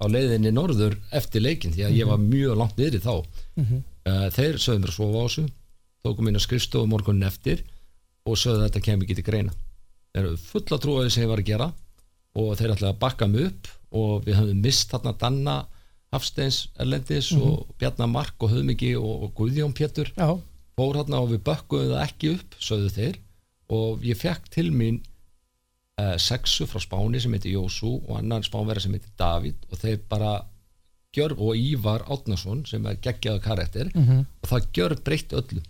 á 0.00 0.04
leiðinni 0.10 0.52
norður 0.54 0.96
eftir 1.14 1.42
leikin 1.44 1.74
því 1.74 1.86
að 1.86 1.96
ég 1.98 2.10
var 2.10 2.22
mjög 2.22 2.58
langt 2.60 2.78
niðri 2.78 3.00
þá. 3.02 3.14
Mhm. 3.56 3.82
uh, 4.06 4.28
þeir 4.34 4.60
sögðu 4.62 4.84
mér 4.84 4.92
að 4.92 4.98
sofa 4.98 5.18
á 5.20 5.24
þessu 5.26 5.48
tókum 6.04 6.30
inn 6.30 6.38
á 6.38 6.42
skrifstofu 6.46 6.88
morgunin 6.88 7.28
eftir 7.28 7.64
og 8.26 8.38
sögðu 8.40 8.62
að 8.62 8.66
þetta 8.68 8.84
kemur 8.86 9.06
ekki 9.06 9.18
til 9.18 9.26
greina. 9.26 9.52
Þeir 10.14 10.24
eru 10.24 10.38
fulla 10.42 10.78
trúaði 10.80 11.12
sem 11.12 11.24
ég 11.24 11.30
var 11.30 11.42
að 11.42 11.50
gera 11.50 11.68
og 12.40 12.54
þeir 12.58 12.74
ætlaði 12.74 12.94
að 12.94 13.02
bakka 13.02 13.28
mig 13.28 13.50
upp 13.50 13.68
og 14.00 14.24
við 14.26 14.38
höfum 14.38 14.62
mist 14.64 14.90
þarna 14.92 15.12
Danna 15.18 15.56
Hafsteins 16.14 16.64
Erlendis 16.78 17.30
og 17.38 17.68
Bjarnar 17.78 18.10
Mark 18.10 18.42
og 18.42 18.50
Höfmingi 18.50 18.94
og, 18.98 19.26
og 19.26 19.34
Guðjón 19.38 19.74
Pétur 19.76 20.10
fór 20.78 20.96
hérna 20.98 21.20
og 21.22 21.30
við 21.34 21.42
bökkuðum 21.46 21.92
það 21.94 22.04
ekki 22.06 22.32
upp 22.34 22.56
sögðu 22.62 22.90
þeir. 22.96 23.18
Og 23.70 24.02
ég 24.02 24.18
fekk 24.18 24.48
til 24.50 24.70
mín 24.74 24.98
uh, 26.00 26.16
sexu 26.18 26.66
frá 26.70 26.80
Spáni 26.82 27.20
sem 27.20 27.32
heitir 27.36 27.52
Jósú 27.58 27.92
og 28.08 28.18
annan 28.22 28.44
Spánverða 28.46 28.84
sem 28.86 28.96
heitir 28.96 29.12
David 29.20 29.56
og 29.70 29.78
þeir 29.82 30.00
bara 30.10 30.32
gjör, 31.16 31.32
og 31.38 31.56
Ívar 31.58 32.04
Átnason 32.06 32.64
sem 32.70 32.84
er 32.86 32.98
geggjaðu 33.02 33.40
karakter 33.44 33.90
Mhm. 33.94 34.26
og 34.42 34.48
það 34.52 34.68
gjör 34.76 34.94
breytt 35.04 35.32
öllu. 35.34 35.62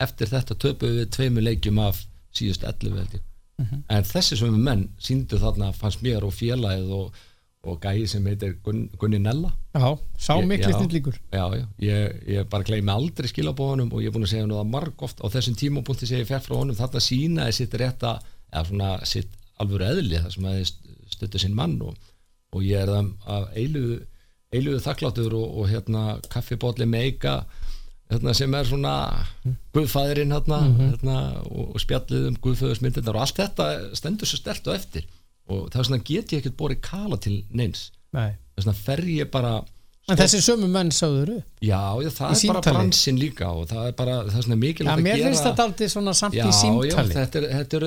Eftir 0.00 0.26
þetta 0.30 0.54
töpuðum 0.56 1.00
við 1.02 1.10
tveimur 1.16 1.42
leikjum 1.44 1.78
af 1.82 2.04
síðust 2.32 2.62
11 2.64 2.96
held 2.96 3.16
ég. 3.18 3.24
Mhm. 3.60 3.82
en 3.90 4.04
þessi 4.08 4.36
sem 4.38 4.48
við 4.54 4.62
menn 4.64 4.86
síndu 4.98 5.36
þarna 5.38 5.74
fannst 5.76 6.00
mér 6.02 6.22
og 6.24 6.32
félagið 6.32 6.92
og, 6.96 7.12
og 7.68 7.80
gæi 7.82 8.06
sem 8.08 8.24
heitir 8.24 8.54
Gun, 8.64 8.86
Gunni 8.96 9.18
Nella 9.20 9.50
já, 9.74 9.98
sá 10.16 10.38
miklu 10.40 10.72
snillíkur 10.72 11.18
Já, 11.32 11.44
já, 11.58 11.66
ég, 11.78 12.14
ég 12.26 12.48
bara 12.48 12.64
gleymi 12.64 12.88
aldrei 12.94 13.28
skilabóðunum 13.28 13.92
og 13.92 14.00
ég 14.00 14.06
er 14.08 14.14
búin 14.14 14.24
að 14.24 14.32
segja 14.32 14.46
nú 14.48 14.56
það 14.56 14.70
marg 14.72 15.02
oft 15.04 15.20
á 15.20 15.26
þessum 15.28 15.58
tímapunkti 15.60 16.06
sem 16.08 16.22
ég 16.22 16.30
fekk 16.30 16.46
frá 16.46 16.56
honum. 16.56 16.74
Þarna 16.78 17.02
sínaði 17.04 17.52
sitt 17.58 17.74
rétta 17.76 18.14
eða 18.50 18.64
svona 18.70 18.88
sitt 19.04 19.28
alvöru 19.62 19.88
eðli 19.90 20.20
það 20.20 20.34
sem 20.36 20.48
að 20.50 20.60
stöttu 21.14 21.42
sinn 21.42 21.56
mann 21.56 21.76
og, 21.84 21.96
og 22.54 22.64
ég 22.66 22.82
er 22.84 22.90
það 22.90 23.50
eiluðu 23.56 23.98
eiluðu 24.50 24.82
þakkláttur 24.82 25.34
og, 25.38 25.58
og 25.62 25.68
hérna 25.70 26.04
kaffibótli 26.32 26.86
meika 26.90 27.44
hérna, 28.10 28.34
sem 28.34 28.54
er 28.58 28.66
svona 28.66 28.94
guðfæðurinn 29.76 30.34
hérna, 30.34 30.60
hérna, 30.80 31.16
og, 31.46 31.74
og 31.76 31.82
spjallið 31.82 32.30
um 32.32 32.38
guðföðusmyndirnar 32.42 33.18
og 33.18 33.26
allt 33.26 33.38
þetta 33.38 33.68
stendur 33.98 34.30
svo 34.30 34.40
stert 34.40 34.70
og 34.70 34.74
eftir. 34.74 35.06
Og 35.50 35.68
það 35.70 35.82
er 35.82 35.88
svona 35.90 36.06
get 36.06 36.34
ég 36.34 36.42
ekkert 36.42 36.58
borið 36.58 36.80
kala 36.86 37.18
til 37.22 37.40
neins. 37.54 37.90
Nei. 38.14 38.32
þess 38.56 38.66
vegna 38.66 38.80
fer 38.80 39.04
ég 39.06 39.30
bara 39.30 39.60
En 40.10 40.18
þessi 40.18 40.40
sömu 40.42 40.66
menn 40.66 40.88
sáður 40.90 41.36
upp? 41.36 41.44
Já, 41.62 41.78
já, 42.02 42.08
það 42.10 42.24
er 42.24 42.32
bara 42.32 42.40
símtali? 42.40 42.74
bransin 42.74 43.18
líka 43.20 43.50
og 43.54 43.68
það 43.70 43.84
er 43.86 43.92
bara, 44.00 44.14
það 44.26 44.38
er 44.40 44.46
svona 44.46 44.56
Já, 44.56 44.62
mikilvægt 44.64 44.94
að 44.96 45.02
mér 45.04 45.20
gera 45.20 45.28
finnst 45.28 45.46
þetta 45.46 45.66
aldrei 45.68 45.90
svona 45.92 46.14
samt 46.18 46.34
já, 46.34 46.42
í 46.42 46.48
Já, 46.48 46.56
símtali. 46.56 47.14
þetta 47.14 47.38
er, 47.38 47.46
þetta 47.52 47.78
er 47.78 47.86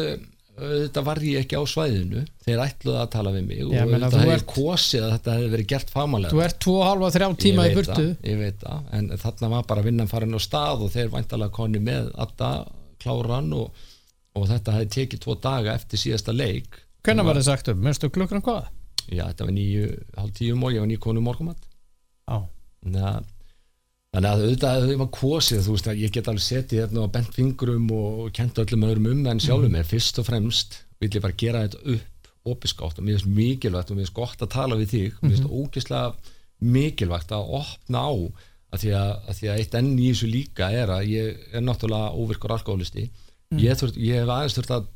þetta 0.57 1.01
var 1.07 1.19
ég 1.25 1.39
ekki 1.43 1.57
á 1.57 1.63
svæðinu. 1.65 2.21
Þeir 2.45 2.59
ætluðu 2.65 2.97
að 3.01 3.09
tala 3.15 3.31
við 3.33 3.45
mig 3.47 3.57
Já, 3.63 3.81
og 3.85 3.93
þetta 3.93 4.21
ert- 4.35 4.45
kosið 4.53 5.05
að 5.07 5.13
þetta 5.15 5.35
hefði 5.37 5.49
verið 5.55 5.67
gert 5.73 5.89
fagmalega 5.93 6.33
Þú 6.35 6.43
ert 6.45 6.59
2,5-3 6.67 7.37
tíma 7.41 7.65
í 7.69 7.73
burtu. 7.77 7.95
það, 7.95 8.29
ég 8.29 8.37
veit 8.43 8.59
það, 8.61 8.83
en 8.99 9.09
þarna 9.23 9.49
var 9.55 9.65
bara 9.71 9.85
vinnan 9.87 10.11
farin 10.11 10.37
á 10.37 10.41
stað 10.43 10.85
og 10.85 10.93
þeir 10.93 11.09
væntalega 11.15 11.55
konni 11.57 11.81
með 11.83 12.11
alltaf 12.13 12.67
kláran 13.03 13.49
og, 13.57 13.83
og 14.37 14.47
þetta 14.53 14.77
hefði 14.77 14.91
tekið 14.99 15.23
tvo 15.25 15.35
daga 15.41 15.73
eftir 15.73 15.99
síðasta 16.03 16.35
leik. 16.35 16.77
Hvernig 17.03 17.25
var 17.25 17.35
það 17.41 17.49
sagt 17.49 17.67
upp? 17.73 17.81
Mérstu 17.83 18.09
klukkan 18.13 18.41
hvað? 18.45 18.69
Já, 19.09 19.25
þetta 19.33 19.43
var 19.49 19.55
nýju, 19.57 19.87
hálf 20.15 20.31
tíu 20.37 20.55
mór, 20.55 20.71
ég 20.77 20.79
var 20.85 20.87
nýju 20.87 21.01
konu 21.03 21.19
morgumat 21.25 21.65
Já, 22.29 22.37
þannig 24.13 24.29
að 24.29 24.43
auðvitað 24.43 24.77
að 24.77 24.87
þau 24.87 24.97
var 25.01 25.11
kosið 25.17 25.61
þú 25.65 25.75
veist 25.75 25.89
að 25.89 26.01
ég 26.03 26.13
get 26.13 26.29
alveg 26.29 26.45
setið 26.45 26.81
hérna 26.83 27.05
á 27.09 27.13
bent 27.15 27.31
fingrum 27.33 27.87
og 27.97 28.31
kent 28.37 28.59
öllum 28.61 28.85
öðrum 28.87 29.09
um 29.09 29.29
en 29.31 29.41
sjálfur 29.41 29.73
mér. 29.73 29.87
Fyrst 29.89 30.19
og 30.21 30.27
fremst 30.27 30.79
vil 31.01 31.09
ég 31.09 31.23
bara 31.23 31.39
gera 31.39 31.63
þetta 31.65 31.95
upp 31.95 32.31
opiskátt 32.53 32.99
og 32.99 33.07
mér 33.07 33.17
finnst 33.17 33.33
mikilvægt 33.39 33.89
og 33.89 33.97
mér 33.97 34.05
finnst 34.05 34.17
gott 34.19 34.45
að 34.45 34.53
tala 34.53 34.77
við 34.77 34.93
þig. 34.93 35.17
Og 35.17 35.25
mér 35.25 35.35
finnst 35.37 35.49
ógeðslega 35.49 36.33
mikilvægt 36.73 37.33
að 37.33 37.55
opna 37.59 38.05
á 38.05 38.13
að 38.73 38.83
því 38.83 38.93
að, 38.97 39.09
að 39.29 39.39
því 39.39 39.49
að 39.49 39.59
eitt 39.61 39.75
enn 39.79 39.89
í 39.93 40.11
þessu 40.11 40.29
líka 40.29 40.69
er 40.73 40.93
að 40.93 41.09
ég 41.11 41.41
er 41.53 41.65
náttúrulega 41.65 42.13
óvirkur 42.17 42.53
alkoholisti 42.55 43.03
ég, 43.61 43.75
þurft, 43.77 43.99
ég 44.01 44.21
hef 44.23 44.31
aðeins 44.33 44.55
þurft 44.57 44.73
að 44.73 44.87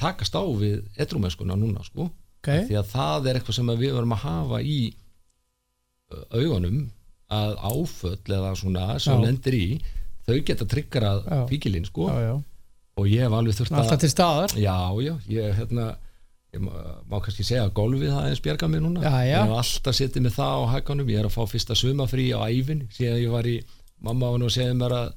takast 0.00 0.36
á 0.36 0.42
við 0.58 0.82
edrumennskuna 1.00 1.56
núna 1.56 1.84
sko. 1.86 2.08
Ok. 2.42 2.50
Því 2.68 2.76
að 2.80 2.90
það 2.92 3.28
er 3.28 3.38
eitthvað 3.38 3.58
sem 3.58 3.72
við 3.72 3.94
verum 3.94 4.16
að 4.16 4.24
hafa 4.26 4.60
í 4.64 4.80
augunum 6.32 6.82
að 7.32 7.52
áföll 7.72 8.36
eða 8.38 8.54
svona 8.60 8.86
sem 9.02 9.20
lendir 9.22 9.56
í 9.58 9.66
þau 10.26 10.38
geta 10.46 10.68
tryggrað 10.68 11.24
Já. 11.26 11.40
fíkilinn 11.50 11.88
sko. 11.88 12.08
Já, 12.12 12.20
já, 12.28 12.34
og 13.00 13.10
ég 13.10 13.24
hef 13.26 13.36
alveg 13.38 13.58
þurft 13.58 13.76
alltaf 13.76 13.96
að 13.96 14.04
til 14.04 14.12
staðar. 14.12 14.56
Já, 14.60 14.76
já, 15.02 15.14
ég 15.32 15.58
hérna 15.58 15.88
ég 16.52 16.60
má, 16.60 16.72
má 17.08 17.18
kannski 17.24 17.46
segja 17.48 17.64
að 17.66 17.74
golfið 17.78 18.12
það 18.12 18.28
eins 18.28 18.44
bjarga 18.44 18.68
mig 18.68 18.82
núna. 18.84 19.02
Já, 19.02 19.14
ég 19.26 19.36
hef 19.40 19.58
alltaf 19.62 19.98
setið 19.98 20.26
með 20.26 20.38
það 20.38 20.52
á 20.52 20.62
hækanum 20.76 21.12
ég 21.12 21.22
er 21.22 21.28
að 21.28 21.36
fá 21.36 21.42
fyrsta 21.48 21.76
sumafrí 21.78 22.30
á 22.36 22.40
æfin 22.46 22.86
síðan 22.92 23.22
ég 23.22 23.32
var 23.32 23.48
í 23.48 23.58
mamma 24.02 24.32
að 24.36 24.48
segja 24.52 24.74
mér 24.76 24.96
að 24.98 25.12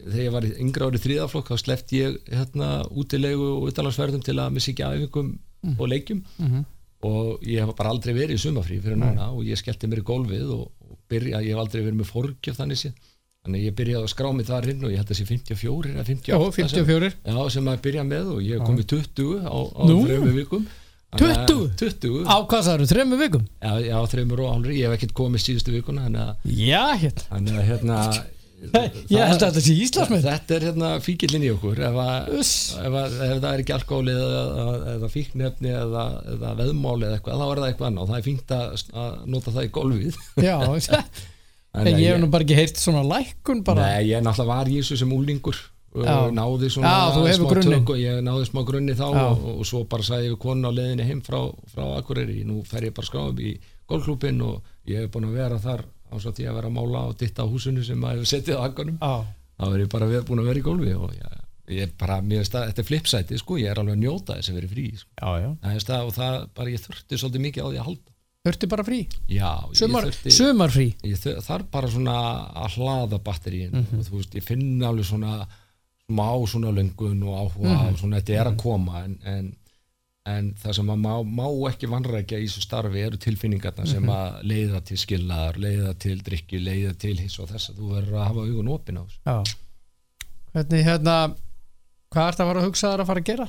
þegar 0.00 0.24
ég 0.24 0.34
var 0.34 0.46
í 0.46 0.50
yngra 0.62 0.88
árið 0.88 1.04
þriðaflokk 1.04 1.50
þá 1.50 1.56
sleft 1.60 1.92
ég 1.92 2.18
hérna 2.30 2.68
útilegu 2.96 3.48
og 3.58 3.66
utalagsverðum 3.68 4.22
til 4.24 4.36
að 4.38 4.54
missi 4.54 4.72
ekki 4.72 4.86
æfingum 4.86 5.32
og 5.76 5.88
leikjum. 5.90 6.22
Mhm. 6.38 6.64
og 7.00 7.40
ég 7.48 7.64
hef 7.64 7.76
bara 7.76 7.90
aldrei 7.94 8.12
verið 8.12 8.36
í 8.36 8.40
sumafrí 8.42 8.76
fyrir 8.80 8.98
núna 9.00 9.30
og 9.32 9.44
ég 9.48 9.56
skellti 9.56 9.88
mér 9.88 10.02
í 10.02 10.04
gólfið 10.04 10.50
og, 10.52 10.66
og 10.68 10.79
byrja, 11.10 11.40
ég 11.44 11.54
hef 11.54 11.62
aldrei 11.64 11.82
verið 11.84 11.98
með 12.00 12.12
forgjöf 12.14 12.60
þannig 12.60 12.80
séð. 12.80 13.08
Þannig 13.40 13.62
ég 13.64 13.76
byrjaði 13.78 14.04
að 14.04 14.12
skrá 14.12 14.28
mig 14.36 14.46
þar 14.50 14.68
inn 14.68 14.82
og 14.84 14.92
ég 14.92 15.00
held 15.00 15.10
að 15.14 15.18
sé 15.20 15.24
54 15.30 15.92
eða 15.94 16.02
58 16.04 16.28
Jó, 16.28 16.40
54 16.56 17.10
sem, 17.10 17.30
já, 17.32 17.38
sem 17.54 17.70
að 17.72 17.78
byrja 17.86 18.02
með 18.04 18.32
og 18.34 18.42
ég 18.44 18.64
kom 18.66 18.76
í 18.76 18.84
20 18.84 19.46
á, 19.48 19.56
á 19.56 19.82
þrejum 19.88 20.34
vikum. 20.36 20.66
20? 21.18 21.70
20 21.80 22.28
Á 22.30 22.36
hvað 22.46 22.66
það 22.66 22.74
eru, 22.76 22.88
þremmu 22.92 23.16
vikum? 23.18 23.46
Já, 23.58 23.72
já, 23.82 23.96
þreymur 24.12 24.42
og 24.44 24.52
hálfri, 24.52 24.76
ég 24.78 24.86
hef 24.86 24.98
ekkert 24.98 25.14
komið 25.18 25.42
síðustu 25.42 25.72
vikuna 25.74 26.04
Já, 26.44 26.84
hérna 27.00 27.24
þannig 27.32 27.56
að 27.56 27.66
hérna 27.72 27.96
Ég 28.60 29.22
held 29.24 29.40
að 29.40 29.46
þetta 29.46 29.62
sé 29.64 29.74
Íslandsmið 29.86 30.26
Þetta 30.26 30.54
er 30.56 30.64
hérna 30.68 30.90
fíkillin 31.00 31.46
í 31.46 31.50
okkur 31.54 31.80
ef, 31.86 31.96
að, 32.02 32.30
ef, 32.36 32.96
að, 33.00 33.16
ef 33.24 33.40
það 33.40 33.48
er 33.50 33.62
ekki 33.62 33.74
alkohóli 33.76 34.14
eða, 34.14 34.42
eða, 34.94 35.10
fíknefni 35.14 35.72
eða, 35.72 36.04
eða 36.34 36.52
veðmáli 36.58 37.08
eða 37.08 37.18
eitthvað, 37.18 37.40
þá 37.40 37.46
er 37.46 37.62
það 37.62 37.68
eitthvað 37.70 37.90
annað. 37.90 38.04
Og 38.04 38.10
það 38.10 38.20
er 38.20 38.26
fínt 38.28 38.54
að, 38.56 39.18
nota 39.34 39.54
það 39.56 39.66
í 39.66 39.72
golfið. 39.78 40.20
Já, 40.44 40.56
en 41.80 41.90
að 41.90 42.02
ég 42.02 42.12
hef 42.12 42.20
nú 42.20 42.30
bara 42.34 42.46
ekki 42.46 42.60
heyrt 42.60 42.82
svona 42.82 43.04
lækkun 43.06 43.64
bara. 43.66 43.88
Nei, 43.94 44.10
ég 44.10 44.24
náttúrulega 44.26 44.52
var 44.52 44.70
í 44.70 44.80
þessu 44.80 45.00
sem 45.00 45.16
úlingur 45.16 45.60
Já. 45.90 46.30
náði 46.30 46.68
svona 46.70 46.90
Já, 46.90 47.10
smá 47.34 47.48
tök 47.82 47.90
og 47.90 47.98
ég 47.98 48.20
náði 48.22 48.44
smá 48.46 48.60
grunni 48.68 48.94
þá 48.94 49.06
og, 49.10 49.46
og 49.58 49.66
svo 49.66 49.80
bara 49.90 50.02
ég 50.22 50.30
við 50.36 50.38
konu 50.44 50.70
á 50.70 50.72
leiðinni 50.76 51.06
heim 51.08 51.20
frá, 51.26 51.40
frá 51.72 51.84
Akureyri, 51.98 52.44
nú 52.46 52.60
fer 52.64 52.86
ég 52.86 52.94
bara 52.94 53.08
skráðum 53.08 53.40
í 53.42 53.56
golfklúbin 53.90 54.38
og 54.46 54.62
ég 54.86 55.02
hef 55.02 55.10
búin 55.10 55.26
að 55.26 55.34
vera 55.40 55.58
þar 55.58 55.82
á 55.82 56.14
svo 56.22 56.30
tí 56.34 56.46
að 56.46 56.54
vera 56.60 56.70
að 56.70 56.76
mála 56.78 57.02
og 57.10 57.16
ditta 57.18 57.42
á 57.42 57.50
húsinu 57.50 57.82
sem 57.86 57.98
að 58.06 58.20
hefur 58.20 58.30
setið 58.30 58.58
á 58.58 58.62
akkanum 58.70 58.98
Já, 59.02 59.14
þá 59.58 59.64
er 59.74 59.80
ég 59.82 59.90
bara 59.90 60.06
búin 60.30 60.42
að 60.44 60.50
vera 60.52 60.62
í 60.62 60.66
golfi 60.68 60.94
og 60.94 61.10
ég, 61.18 61.34
ég 61.80 61.92
bara, 61.98 62.20
mér 62.22 62.44
finnst 62.44 62.54
það, 62.54 62.68
þetta 62.70 62.82
er 62.84 62.88
flipsæti 62.92 63.38
sko, 63.42 63.58
ég 63.58 63.70
er 63.74 63.82
alveg 63.82 63.98
að 63.98 64.02
njóta 64.04 64.38
þess 64.38 64.50
að 64.54 64.60
vera 64.60 64.70
frí 64.70 64.86
sko. 64.94 65.10
já, 65.42 65.50
það 65.90 66.06
og 66.06 66.14
það, 66.20 66.38
bara 66.54 66.70
ég 66.70 66.84
þurfti 66.86 67.18
svolítið 67.20 67.44
mikið 67.48 67.62
á 67.62 67.68
því 67.70 67.78
að 67.82 67.86
halda. 67.90 68.06
Þurfti 68.40 68.68
bara 68.72 68.84
frí? 68.86 68.98
Já, 69.28 69.50
Sumar, 69.76 70.06
ég 70.06 70.14
þurfti 70.14 70.32
Sumarfrí? 70.32 70.86
Ég 71.04 71.18
þur- 71.20 71.42
þarf 71.44 71.66
bara 71.74 71.90
svona 71.92 72.14
að 72.56 72.78
hlaða 72.78 73.18
batteríin 73.26 73.74
Mhm. 73.74 73.98
og 74.00 74.06
þú 74.06 74.14
veist, 74.16 74.34
ég 74.38 74.42
finn 74.46 74.80
alveg 74.80 75.04
svona 75.10 75.46
smá 76.10 76.28
svona 76.50 76.74
löngun 76.74 77.22
og 77.24 77.38
áhuga 77.40 77.72
Mhm. 77.78 77.88
og 77.94 77.98
svona 78.02 78.20
þetta 78.20 78.40
er 78.40 78.50
að 78.52 78.56
koma 78.60 79.04
en, 79.04 79.18
en, 79.24 79.56
en 80.26 80.50
það 80.54 80.74
sem 80.76 80.86
að 80.92 80.98
má, 81.00 81.12
má 81.24 81.46
ekki 81.70 81.88
vanrækja 81.88 82.38
í 82.38 82.44
þessu 82.48 82.60
starfi 82.66 83.00
eru 83.06 83.16
tilfinningarna 83.16 83.86
sem 83.86 84.02
Mhm. 84.02 84.10
að 84.10 84.42
leiða 84.44 84.84
til 84.84 84.96
skilnaðar, 84.96 85.56
leiða 85.58 85.94
til 85.98 86.18
drikki, 86.22 86.58
leiða 86.60 86.92
til 86.98 87.16
hiss 87.16 87.38
og 87.40 87.48
þess 87.48 87.70
að 87.70 87.78
þú 87.80 87.88
verður 87.94 88.18
að 88.20 88.26
hafa 88.26 88.40
augun 88.46 88.68
opin 88.74 88.98
á 88.98 89.04
þessu 89.06 89.56
Hvernig 90.52 90.84
hérna 90.84 91.16
Hvað 92.10 92.28
ert 92.28 92.40
að 92.42 92.48
fara 92.50 92.60
að 92.60 92.64
hugsa 92.66 92.88
þar 92.90 93.00
að 93.04 93.06
fara 93.06 93.20
að 93.20 93.28
gera? 93.30 93.44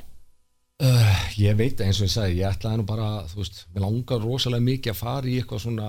Uh, 0.82 1.16
ég 1.38 1.56
veit 1.58 1.80
eins 1.82 1.98
og 2.02 2.06
ég 2.08 2.12
sagði, 2.14 2.36
ég 2.42 2.52
ætlaði 2.56 2.78
nú 2.78 2.86
bara 2.86 3.08
þú 3.30 3.36
veist, 3.42 3.66
mér 3.74 3.82
langar 3.88 4.22
rosalega 4.22 4.66
mikið 4.66 4.92
að 4.94 5.00
fara 5.00 5.28
í 5.30 5.36
eitthvað 5.42 5.62
svona, 5.64 5.88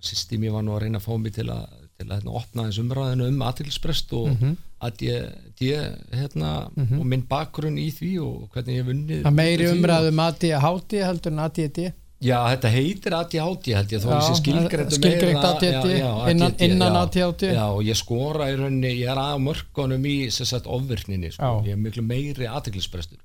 systemi 0.00 0.50
var 0.52 0.62
nú 0.64 0.72
að 0.76 0.82
reyna 0.84 0.98
að 1.00 1.06
fá 1.06 1.16
mig 1.20 1.32
til 1.36 1.46
að, 1.52 1.66
til 2.02 2.10
að 2.10 2.18
hérna, 2.20 2.34
opna 2.42 2.66
þess 2.68 2.82
umræðinu 2.82 3.30
um 3.32 3.40
aðtilsprest 3.48 4.12
og 4.18 4.28
Mhm. 4.34 4.52
að 4.82 5.02
ég, 5.06 5.32
ég 5.62 5.96
hérna, 6.18 6.52
og 6.98 7.06
minn 7.06 7.22
bakgrunn 7.30 7.78
í 7.78 7.88
því 7.94 8.12
og 8.20 8.48
hvernig 8.52 8.76
ég 8.76 8.82
hef 8.84 8.92
unnið 8.94 9.22
Að 9.30 9.34
meiri 9.38 9.68
umræðum 9.72 10.22
ADHD 10.28 11.02
heldur 11.06 11.32
en 11.32 11.38
ADD 11.48 11.92
Já, 12.22 12.38
þetta 12.54 12.70
heitir 12.70 13.14
ADHD 13.18 13.72
held 13.74 13.88
ég, 13.90 13.98
þó 13.98 14.10
Já, 14.12 14.18
þessi 14.20 14.36
skilgreint 14.38 14.92
skilgreint 14.94 15.44
ADHD, 15.48 15.96
innan- 16.30 16.54
innan 16.62 16.96
ADHD. 17.00 17.48
Já, 17.50 17.64
og 17.66 17.82
ég 17.82 17.96
skora 17.98 18.46
í 18.46 18.54
rauninni, 18.60 18.92
ég 19.02 19.10
er 19.10 19.18
að 19.18 19.40
mörkunum 19.42 20.04
í 20.06 20.30
sagt 20.30 20.66
ofvirkninni, 20.70 21.32
sko, 21.32 21.64
ég 21.66 21.72
er 21.72 21.80
miklu 21.82 22.02
meiri 22.06 22.46
aðtilsprestur 22.46 23.18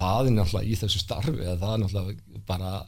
það 0.00 0.26
er 0.26 0.30
náttúrulega 0.36 0.70
í 0.70 0.76
þessu 0.78 0.98
starfi 1.02 1.32
það 1.42 1.74
er 1.74 1.82
náttúrulega 1.82 2.16
bara 2.46 2.70
að 2.78 2.86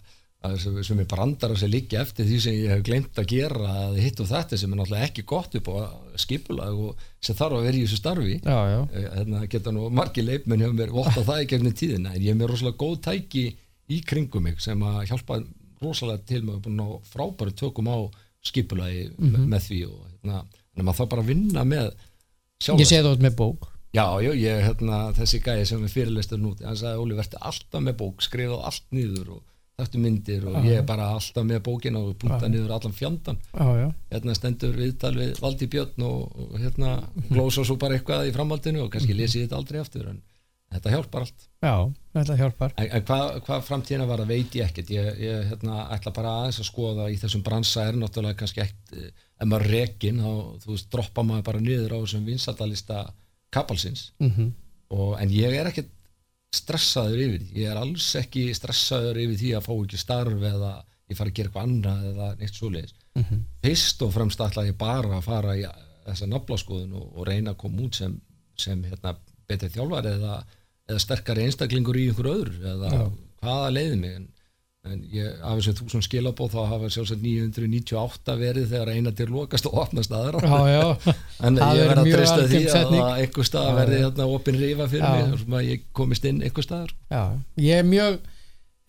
sem, 0.83 0.99
er 1.01 1.07
brandar 1.09 1.53
að 1.55 1.61
sér 1.63 1.71
líka 1.73 2.01
eftir 2.03 2.27
því 2.27 2.39
sem 2.43 2.55
ég 2.59 2.71
hef 2.73 2.83
glemt 2.87 3.19
að 3.23 3.27
gera 3.31 3.73
að 3.87 3.99
hitt 4.03 4.21
og 4.21 4.29
þetta 4.31 4.59
sem 4.59 4.73
er 4.73 4.81
náttúrulega 4.81 5.09
ekki 5.09 5.25
gott 5.33 5.55
upp 5.61 5.69
á 5.71 5.77
skipulag 6.19 6.81
og 6.87 7.05
sem 7.23 7.37
þarf 7.39 7.59
að 7.59 7.67
vera 7.69 7.79
í 7.79 7.83
þessu 7.87 7.99
starfi. 8.01 8.37
Já 8.43 8.59
Eh, 8.93 9.09
hérna 9.17 9.47
geta 9.49 9.71
nú 9.73 9.89
margir 9.91 10.25
leifmenn 10.27 10.61
hefur 10.65 10.75
mér 10.81 10.91
votta 10.95 11.23
það 11.29 11.43
í 11.45 11.49
gegnum 11.53 11.73
tíðina 11.79 12.15
en 12.15 12.23
ég 12.23 12.33
hef 12.33 12.41
mér 12.43 12.51
rosalega 12.55 12.81
góð 12.83 12.97
tæki 13.07 13.45
í 13.93 14.01
kringum 14.07 14.43
mig 14.49 14.61
sem 14.61 14.83
að 14.83 15.05
hjálpa 15.11 15.43
rosalega 15.83 16.25
til 16.27 16.43
með 16.47 16.59
að 16.59 16.65
búin 16.67 16.83
á 16.83 16.89
frábæru 17.13 17.55
tökum 17.59 17.89
á 17.93 17.99
skipulagi 18.43 19.11
Mhm. 19.19 19.47
með 19.53 19.61
því 19.69 19.81
og 19.91 20.01
hérna, 20.09 20.43
en 20.77 20.85
maður 20.85 20.99
þarf 21.03 21.11
bara 21.15 21.23
að 21.23 21.31
vinna 21.33 21.65
með 21.65 21.93
sjálfa 22.63 22.81
Ég 22.83 22.89
sé 22.91 22.99
það 23.03 23.13
út 23.17 23.23
með 23.27 23.37
bók. 23.39 23.69
Já, 23.93 24.07
já, 24.25 24.33
ég, 24.33 24.63
hérna, 24.65 24.99
þessi 25.13 25.39
gæði 25.45 25.67
sem 25.69 25.83
er 25.85 25.91
fyrirlistur 25.93 26.39
nú, 26.41 26.55
hann 26.65 26.77
sagði, 26.81 26.99
Óli, 27.03 27.15
verði 27.19 27.39
alltaf 27.45 27.83
með 27.85 27.97
bók, 28.01 28.23
skrifað 28.25 28.63
allt 28.65 28.87
niður 28.91 29.29
og 29.37 29.43
þættu 29.83 30.03
myndir 30.03 30.45
og 30.49 30.59
ég 30.67 30.81
er 30.81 30.89
bara 30.89 31.11
alltaf 31.17 31.47
með 31.47 31.63
bókina 31.69 32.03
og 32.03 32.17
punta 32.21 32.49
niður 32.51 32.75
allan 32.77 32.97
fjandan. 32.97 33.39
Já, 33.53 33.67
já. 33.83 33.87
Hérna 34.13 34.37
stendur 34.39 34.77
viðtal 34.79 35.15
við 35.19 35.41
Valdi 35.43 35.69
Björn 35.73 36.07
og, 36.09 36.37
og 36.47 36.59
hérna 36.61 36.99
glósa 37.31 37.65
svo 37.67 37.79
bara 37.81 37.99
eitthvað 37.99 38.31
í 38.31 38.37
framhaldinu 38.37 38.85
og 38.85 38.93
kannski 38.95 39.17
lesi 39.17 39.43
ég 39.43 39.49
þetta 39.49 39.61
aldrei 39.61 39.81
aftur, 39.83 40.07
en 40.13 40.23
þetta 40.73 40.95
hjálpar 40.95 41.27
allt. 41.27 41.47
Já, 41.63 41.75
þetta 42.17 42.39
hjálpar. 42.41 42.75
En, 42.81 42.89
en 42.89 43.05
hvað 43.11 43.35
hva 43.49 43.61
framtíðina 43.67 44.09
var, 44.09 44.23
það 44.25 44.33
veit 44.33 44.57
ég 44.57 44.71
ekkert, 44.71 44.95
ég, 44.95 45.11
ég 45.21 45.45
hérna, 45.51 45.83
ætla 45.97 46.15
bara 46.17 46.39
aðeins 46.41 46.63
að 46.63 46.71
skoða 46.71 47.11
í 47.13 47.19
þessum 47.21 47.45
bransa 47.45 47.85
er 47.91 47.99
náttúrulega 48.01 48.41
kannski 48.41 48.65
ekkert, 48.65 48.97
eh, 48.97 49.29
ef 49.37 49.51
maður 49.51 49.75
rekin, 49.75 50.23
þá, 50.25 50.33
þú 50.65 50.73
veist, 50.73 50.91
droppa 50.95 51.27
maður 51.29 51.47
bara 51.51 51.63
niður 51.67 51.97
á 51.97 51.99
þessum 52.01 52.27
vinsaldalista 52.31 53.05
kapalsins. 53.53 54.11
Mm 54.23 54.53
og, 54.93 55.17
en 55.21 55.31
ég 55.33 55.55
er 55.57 55.71
ekkert 55.71 55.91
stressaður 56.57 57.21
yfir 57.27 57.39
því, 57.43 57.53
ég 57.63 57.71
er 57.73 57.81
alls 57.81 58.09
ekki 58.21 58.47
stressaður 58.57 59.21
yfir 59.25 59.39
því 59.41 59.53
að 59.59 59.67
fá 59.69 59.73
ekki 59.79 60.01
starf 60.01 60.43
eða 60.53 60.73
ég 61.13 61.19
fara 61.19 61.31
að 61.33 61.37
gera 61.39 61.49
eitthvað 61.51 61.69
annað 61.69 62.05
eða 62.13 62.29
neitt 62.41 62.59
svoleiðis 62.59 62.95
Mhm. 63.13 63.41
fyrst 63.61 64.03
og 64.07 64.13
fremst 64.15 64.41
ætla 64.41 64.63
ég 64.71 64.77
bara 64.81 65.19
að 65.19 65.23
fara 65.27 65.53
í 65.57 65.65
þessa 66.07 66.27
naflaskoðun 66.33 66.95
og, 66.97 67.11
og 67.19 67.27
reyna 67.29 67.53
að 67.53 67.59
koma 67.61 67.83
út 67.85 67.95
sem, 67.95 68.15
sem 68.57 68.83
hérna, 68.89 69.13
betri 69.49 69.69
þjálfari 69.69 70.15
eða, 70.17 70.39
eða 70.89 70.99
sterkari 71.05 71.45
einstaklingur 71.45 71.99
í 72.01 72.07
einhver 72.09 72.31
öðru 72.33 72.63
eða 72.73 72.93
Já. 72.95 73.03
hvaða 73.43 73.69
leiði 73.75 73.99
mig 74.01 74.15
en, 74.17 74.29
en 74.83 75.03
ég, 75.15 75.27
af 75.47 75.61
þessu 75.61 75.73
þúsund 75.79 76.05
skilabóð 76.09 76.55
þá 76.57 76.61
hafa 76.73 76.89
sjálfsagt 76.91 77.23
998 77.23 78.35
verið 78.41 78.65
þegar 78.73 78.89
eina 78.97 79.13
til 79.15 79.29
lokast 79.31 79.69
og 79.71 79.77
opnast 79.85 80.11
aðra. 80.17 80.41
Já, 80.43 80.73
já. 80.73 81.15
En 81.47 81.59
Það 81.61 81.79
ég 81.79 81.83
er 81.85 81.91
verð 81.93 82.03
að 82.03 82.11
treysta 82.17 82.47
því 82.51 82.59
að, 82.63 82.73
setning. 82.75 83.03
að 83.05 83.21
einhver 83.23 83.47
stað 83.47 83.71
verði 83.79 84.01
hérna 84.03 84.27
opin 84.35 84.59
rifa 84.59 84.89
fyrir 84.91 85.07
Já. 85.07 85.13
mig 85.31 85.45
sem 85.45 85.57
að 85.59 85.69
ég 85.69 85.85
komist 86.01 86.27
inn 86.27 86.43
einhver 86.43 86.67
staðar. 86.67 86.95
Ég 87.63 87.79
er 87.79 87.87
mjög 87.87 88.19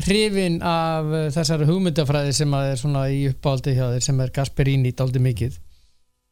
hrifin 0.07 0.57
af 0.65 1.13
þessari 1.37 1.69
hugmyndafræði 1.69 2.33
sem 2.39 2.57
að 2.57 2.71
er 2.71 2.81
svona 2.81 3.05
í 3.13 3.21
uppáldi 3.29 3.75
hjá 3.77 3.85
þér 3.93 4.05
sem 4.07 4.25
er 4.25 4.33
Gasperini 4.33 4.95
daldi 4.97 5.21
mikið. 5.21 5.61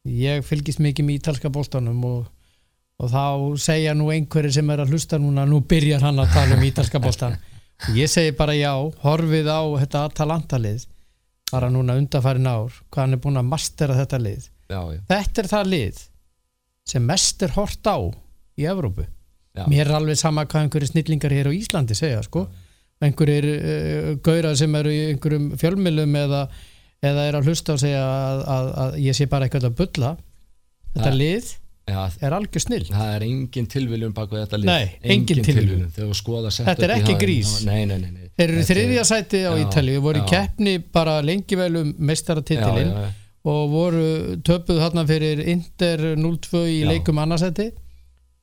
Ég 0.09 0.41
fylgist 0.47 0.81
mikið 0.81 1.05
með 1.05 1.19
ítalska 1.19 1.53
bóltanum 1.53 2.01
og, 2.09 2.25
og 2.97 3.13
þá 3.13 3.25
segja 3.61 3.93
nú 3.93 4.09
einhverju 4.09 4.57
sem 4.57 4.73
er 4.73 4.81
að 4.81 4.95
hlusta 4.95 5.21
núna 5.21 5.45
nú 5.45 5.61
byrjar 5.61 6.01
hann 6.09 6.17
að 6.25 6.33
tala 6.33 6.57
um 6.57 6.65
ítalska 6.71 7.01
bóltan 7.03 7.37
ég 7.97 8.09
segi 8.11 8.33
bara 8.37 8.55
já, 8.57 8.73
horfið 9.03 9.49
á 9.49 9.61
þetta 9.81 10.05
Atalanta 10.09 10.59
lið 10.61 10.87
bara 11.51 11.69
núna 11.71 11.97
undarfærin 11.99 12.47
ár, 12.47 12.75
hvað 12.91 13.03
hann 13.03 13.17
er 13.17 13.21
búin 13.23 13.39
að 13.41 13.49
mastera 13.51 13.97
þetta 13.97 14.19
lið. 14.23 14.47
Já, 14.71 14.79
já, 14.95 14.99
þetta 15.09 15.41
er 15.41 15.49
það 15.51 15.71
lið 15.73 16.03
sem 16.91 17.03
mest 17.07 17.43
er 17.45 17.55
hort 17.57 17.87
á 17.91 17.97
í 18.59 18.67
Evrópu. 18.71 19.05
Já. 19.51 19.65
mér 19.67 19.89
er 19.89 19.97
alveg 19.97 20.15
sama 20.15 20.45
hvað 20.47 20.63
einhverju 20.63 20.87
snillingar 20.93 21.33
hér 21.35 21.49
á 21.51 21.53
Íslandi 21.53 21.95
segja 21.97 22.21
sko. 22.23 22.45
Einhverjir 23.03 23.47
uh, 23.51 24.11
gaurar 24.23 24.55
sem 24.55 24.75
eru 24.79 24.93
í 24.93 25.01
einhverjum 25.09 25.49
fjölmilum 25.59 26.15
eða, 26.15 26.45
eða 27.03 27.25
er 27.27 27.37
að 27.39 27.49
hlusta 27.49 27.75
og 27.75 27.81
segja 27.81 28.05
að, 28.05 28.43
að, 28.55 28.69
að 28.83 28.95
ég 29.03 29.17
sé 29.17 29.27
bara 29.27 29.49
eitthvað 29.49 29.67
að 29.67 29.75
bulla. 29.81 30.13
Þetta 30.93 31.11
lið 31.17 31.51
já 31.89 32.01
er 32.21 32.35
algjör 32.37 32.63
snill 32.65 32.85
það 32.89 33.13
er 33.15 33.25
engin 33.25 33.67
tilviljun 33.71 34.13
bak 34.13 34.29
við 34.31 34.43
þetta 34.45 34.59
lið. 34.61 34.69
Nei, 34.69 35.15
engin. 35.15 35.41
Þegar 35.45 36.11
þú 36.11 36.17
skoða 36.19 36.51
Þetta 36.53 36.87
er 36.87 36.93
ekki 36.99 37.15
grís. 37.19 37.53
Nei, 37.65 37.85
nei, 37.89 37.97
þeir 38.37 38.45
eru 38.49 38.61
er- 38.61 38.69
þriðja 38.69 39.05
sæti 39.09 39.41
á 39.47 39.51
Já, 39.51 39.63
Ítalíu 39.65 40.03
voru 40.05 40.21
í 40.21 40.27
keppni 40.29 40.77
bara 40.93 41.19
lengi 41.25 41.57
vel 41.57 41.75
um 41.81 41.93
meistaratitilinn 41.97 42.93
og 43.51 43.61
voru 43.73 44.37
töpuð 44.45 44.81
þarna 44.83 45.05
fyrir 45.09 45.41
Inter 45.49 46.03
0-2 46.19 46.65
í 46.69 46.81
leikum 46.85 47.17
annarsæti 47.23 47.71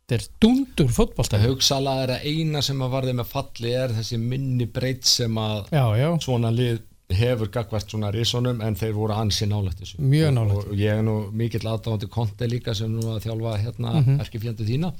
þetta 0.08 0.16
er 0.16 0.24
dundur 0.42 0.90
fótbolta 0.90 1.38
Það 1.38 1.50
hugsalega 1.52 2.04
er 2.06 2.12
að 2.16 2.28
eina 2.32 2.62
sem 2.64 2.80
að 2.82 2.94
varði 2.96 3.14
með 3.18 3.30
falli 3.30 3.74
er 3.76 3.94
þessi 3.94 4.18
minni 4.18 4.66
breytt 4.66 5.06
sem 5.06 5.38
að 5.38 5.68
já, 5.70 5.84
já, 6.00 6.08
svona 6.24 6.50
lið 6.54 6.80
hefur 7.10 7.48
gagvert 7.48 7.88
svona 7.90 8.10
risonum 8.12 8.60
en 8.60 8.74
þeir 8.76 8.92
voru 8.92 9.14
ansi 9.16 9.46
nálægt 9.48 9.80
þessu 9.80 9.98
Mjög 10.00 10.32
nálægt. 10.34 10.56
og, 10.58 10.66
og 10.72 10.76
ég 10.76 10.92
er 10.98 11.02
nú 11.02 11.30
mikill 11.32 11.64
aðdáðandi 11.64 12.08
konti 12.12 12.48
líka 12.48 12.74
sem 12.74 12.92
nú 12.92 13.00
að 13.14 13.22
þjálfa 13.24 13.58
hérna 13.62 13.92
mm 13.94 14.04
-hmm. 14.04 14.20
erkifjöndu 14.20 14.64
þína 14.68 14.92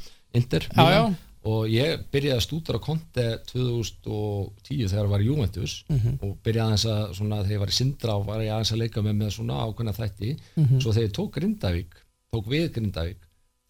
já. 0.74 1.14
og 1.44 1.68
ég 1.68 1.98
byrjaði 2.12 2.36
að 2.36 2.46
stúdra 2.46 2.78
konti 2.80 3.22
2010 3.52 4.88
þegar 4.88 5.04
ég 5.04 5.10
var 5.12 5.20
í 5.20 5.24
Juventus 5.28 5.84
Mhm. 5.88 6.18
og 6.22 6.36
byrjaði 6.44 6.66
aðeins 6.66 6.86
að 6.86 7.14
svona 7.14 7.36
þegar 7.42 7.52
ég 7.52 7.58
var 7.60 7.68
í 7.68 7.72
Sindra 7.78 8.16
og 8.16 8.26
var 8.26 8.40
ég 8.40 8.52
aðeins 8.52 8.72
að 8.72 8.78
leika 8.82 9.02
með 9.02 9.14
með 9.16 9.30
svona 9.36 9.54
ákveðna 9.64 9.94
þætti 9.96 10.36
Mhm. 10.56 10.80
svo 10.80 10.92
þegar 10.92 11.08
ég 11.08 11.12
tók 11.12 11.30
Grindavík 11.32 11.92
tók 12.34 12.46
við 12.46 12.68
Grindavík 12.72 13.16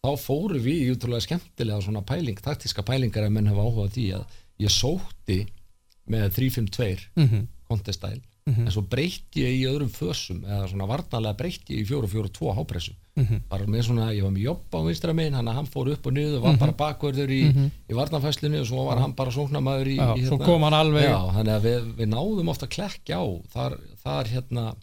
þá 0.03 0.17
fóru 0.17 0.59
við 0.59 0.79
í 0.87 0.91
útrúlega 0.95 1.21
skemmtilega 1.27 1.81
svona 1.81 2.01
pæling, 2.01 2.39
taktíska 2.41 2.81
pælingar 2.83 3.23
að 3.23 3.31
menn 3.31 3.47
hafa 3.47 3.61
áhuga 3.61 3.87
á 3.87 3.93
því 3.93 4.13
að 4.15 4.25
ég 4.59 4.69
sótti 4.71 5.47
með 6.09 6.29
3-5-2 6.31 6.97
mhm, 7.15 7.47
kontestæl 8.49 8.55
Mhm. 8.55 8.65
en 8.67 8.71
svo 8.71 8.81
breytti 8.89 9.41
ég 9.43 9.53
í 9.59 9.65
öðrum 9.69 9.89
fösum 9.89 10.41
eða 10.45 10.67
svona 10.69 10.87
varnalega 10.87 11.37
breytti 11.37 11.75
ég 11.77 11.85
í 11.85 11.87
4-4-2 11.87 12.55
hápressu. 12.55 12.93
Mhm, 13.15 13.41
bara 13.49 13.65
með 13.65 13.83
svona, 13.85 14.13
ég 14.15 14.23
var 14.23 14.31
með 14.31 14.41
jobb 14.43 14.71
á 14.71 14.79
vinstra 14.87 15.13
megin 15.13 15.33
hann 15.33 15.47
hann 15.47 15.67
fór 15.67 15.91
upp 15.91 16.05
og 16.07 16.13
niður, 16.13 16.41
var 16.41 16.57
bara 16.57 16.71
bakverður 16.71 17.29
í, 17.29 17.53
Mhm. 17.53 17.71
í 17.89 17.93
varnafæslinu 17.93 18.59
og 18.61 18.67
svo 18.67 18.85
var 18.85 18.97
hann 18.99 19.13
bara 19.13 19.31
sóknamaður 19.31 19.87
í, 19.87 19.95
já, 19.97 20.15
í 20.17 20.25
svo 20.27 20.37
kom 20.39 20.61
hann 20.63 20.73
alveg 20.73 21.03
Já, 21.03 21.19
þannig 21.33 21.55
að 21.55 21.61
við, 21.61 21.93
við 21.95 22.07
náðum 22.09 22.49
ofta 22.49 22.65
að 22.65 22.69
klekja 22.77 23.17
á. 23.19 23.25
Þar, 23.53 23.79
þar 24.05 24.25
hérna 24.27 24.75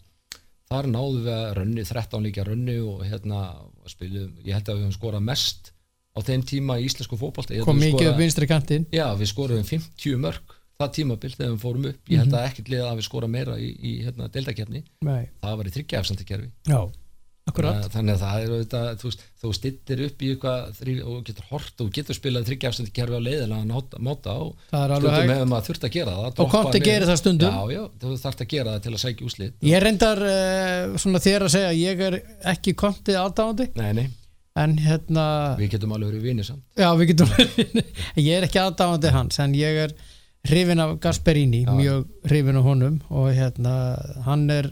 þar 0.69 0.83
náðum 0.91 1.23
við 1.23 1.33
að 1.33 1.53
rönni, 1.57 1.83
13 1.87 2.23
líka 2.23 2.43
rönni 2.45 2.77
og 2.83 3.01
hérna 3.07 3.55
spilum, 3.87 4.33
ég 4.45 4.53
held 4.53 4.65
að 4.67 4.75
við 4.75 4.83
höfum 4.83 4.97
skorað 4.99 5.23
mest 5.23 5.71
á 6.17 6.19
þeim 6.21 6.43
tíma 6.43 6.75
í 6.81 6.85
íslensku 6.89 7.17
fótbolta. 7.17 7.55
Kom 7.63 7.79
mikið 7.79 8.11
upp 8.11 8.17
vinstri 8.19 8.47
kantinn. 8.49 8.85
Já, 8.91 9.15
við 9.15 9.31
skoruðum 9.31 9.63
50 9.65 10.17
mörg 10.17 10.56
það 10.77 10.93
tímabil 10.99 11.33
þegar 11.33 11.51
við 11.55 11.63
fórum 11.65 11.89
upp. 11.89 11.99
Ég 12.13 12.21
held 12.21 12.37
að 12.37 12.47
ekkert 12.51 12.71
liða 12.73 12.91
að 12.91 12.99
við 13.01 13.07
skora 13.09 13.27
meira 13.33 13.57
í, 13.57 13.71
í 13.81 13.91
hérna, 14.05 14.27
deildakefni, 14.33 14.83
það 15.01 15.59
var 15.61 15.69
í 15.69 15.75
akkurat. 17.47 17.85
Þannig- 17.93 18.17
að 18.17 18.21
það 18.21 18.43
er 18.43 18.49
auðvitað, 18.53 18.87
þú 19.01 19.09
þú 19.41 19.49
stillir 19.55 20.01
upp 20.07 20.21
í 20.21 20.29
eitthvað 20.33 20.79
og 21.07 21.19
getur 21.29 21.45
hort 21.49 21.81
og 21.85 21.89
getur 21.95 22.17
spilað 22.17 22.47
þryggjaafstandi 22.49 22.91
kerfi 22.97 23.15
á 23.17 23.21
leiðilega 23.23 23.59
að 23.61 23.69
er 24.83 24.93
alveg 24.97 25.13
stundum 25.15 25.33
hefur 25.37 25.49
maður 25.53 25.67
þurft 25.69 25.87
að 25.87 25.93
gera 25.95 26.15
það 26.17 26.41
og 26.43 26.51
Konti 26.51 26.73
niður. 26.77 26.85
gerir 26.89 27.07
það 27.07 27.19
stundum. 27.21 27.55
Já, 27.57 27.63
já, 27.77 27.83
þú 28.03 28.17
þarft 28.25 28.43
að 28.43 28.49
gera 28.53 28.73
það 28.75 28.83
til 28.87 28.93
að 28.93 29.01
sækja 29.05 29.27
úslit 29.31 29.67
ég 29.71 29.83
reyndar 29.87 30.21
uh, 30.27 30.97
svona 31.05 31.23
þér 31.23 31.47
að 31.47 31.53
segja 31.55 31.71
ég 31.79 32.03
er 32.09 32.19
ekki 32.53 32.75
Konti 32.83 33.15
aðdáðandi 33.17 33.69
Nei, 33.79 33.89
nei, 34.01 34.07
en 34.59 34.75
hérna 34.83 35.25
við 35.61 35.71
getum 35.77 35.95
alveg 35.95 36.11
verið 36.11 36.27
vinið 36.27 36.49
samt. 36.51 36.63
Já 36.75 36.89
við 36.99 37.13
getum 37.13 37.31
ég 38.27 38.33
er 38.41 38.49
ekki 38.49 38.59
aðdáðandi 38.65 39.15
hans 39.15 39.39
en 39.39 39.55
ég 39.55 39.81
er 39.87 39.95
hrifin 40.49 40.79
af 40.83 40.97
Gasperini 41.03 41.63
Já. 41.65 41.73
mjög 41.77 42.05
hrifin 42.29 42.57
af 42.59 42.63
honum 42.63 42.99
og 43.09 43.31
hérna 43.35 43.73
hann 44.25 44.49
er 44.49 44.71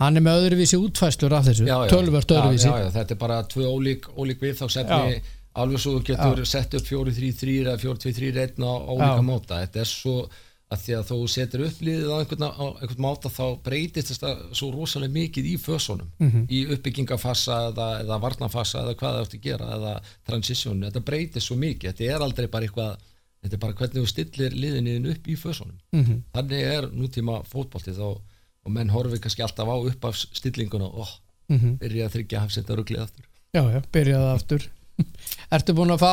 hann 0.00 0.16
er 0.16 0.22
með 0.22 0.44
öðruvísi 0.44 0.78
útfæslur 0.78 1.32
af 1.34 1.46
þessu 1.48 1.66
já, 1.66 1.74
já, 1.84 1.90
tölvört 1.90 2.30
já, 2.30 2.38
öðruvísi. 2.40 2.68
já, 2.70 2.84
já, 2.84 2.90
Þetta 2.98 3.14
er 3.16 3.18
bara 3.22 3.38
tvö 3.42 3.64
ólík, 3.66 4.10
ólík 4.16 4.40
við 4.44 4.54
þá 4.60 4.66
setni 4.70 5.22
alveg 5.58 5.80
svo 5.82 5.96
þú 5.98 6.04
getur 6.12 6.44
sett 6.46 6.74
upp 6.78 6.86
4-3-3 6.86 7.56
eða 7.64 7.78
4-2-3-1 7.82 8.62
á 8.62 8.72
ólíka 8.92 9.16
Já. 9.18 9.24
máta 9.26 9.58
þetta 9.64 9.80
er 9.82 9.90
svo 9.90 10.28
að 10.68 10.82
því 10.84 10.94
að 10.98 11.04
þú 11.08 11.16
setur 11.32 11.62
upp 11.64 11.78
liðið 11.80 12.10
á 12.12 12.16
einhvern, 12.20 12.44
á 12.44 12.66
einhvern 12.76 13.00
máta 13.00 13.30
þá 13.32 13.44
breytist 13.64 14.10
þetta 14.12 14.32
svo 14.52 14.66
rosalega 14.74 15.14
mikið 15.14 15.46
í 15.48 15.54
fösunum. 15.58 16.10
Mhm. 16.20 16.42
í 16.52 16.58
uppbyggingafassa 16.74 17.56
eða, 17.70 17.86
eða 18.04 18.18
varnafassa 18.20 18.82
eða 18.84 18.94
hvað 19.00 19.14
það 19.16 19.22
eftir 19.24 19.38
að 19.40 19.46
gera 19.48 19.68
eða 19.78 19.94
transition, 20.28 20.82
þetta 20.84 21.00
breytist 21.08 21.46
svo 21.48 21.56
mikið. 21.56 21.88
Þetta 21.94 22.12
er 22.14 22.20
aldrei 22.26 22.46
bara 22.52 22.68
eitthvað 22.68 22.96
þetta 23.42 23.54
er 23.54 23.62
bara 23.62 23.76
hvernig 23.78 24.02
þú 24.02 24.10
stillir 24.10 24.56
liðinniðin 24.58 25.10
upp 25.12 25.28
í 25.30 25.36
fösunum. 25.38 25.78
Mhm. 25.94 26.22
þannig 26.34 26.66
er 26.72 26.88
nútíma 26.90 27.38
fótbolti 27.46 27.94
þá 27.96 28.04
og 28.18 28.72
menn 28.74 28.90
horfi 28.92 29.18
kannski 29.22 29.42
alltaf 29.46 29.68
á 29.70 29.76
upp 29.78 30.04
af 30.04 30.16
stillinguna 30.16 30.84
og 30.90 31.08
Mhm. 31.48 31.78
byrja 31.80 32.06
að 32.08 32.12
þryggja 32.16 32.40
hafsenda 32.44 32.74
ruglið 32.76 33.00
aftur. 33.06 33.24
Já 33.54 33.62
já, 33.72 33.80
byrjaði 33.92 34.34
aftur. 34.34 34.66
Ertu 35.56 35.72
búin 35.72 35.94
að 35.94 36.02
fá 36.02 36.12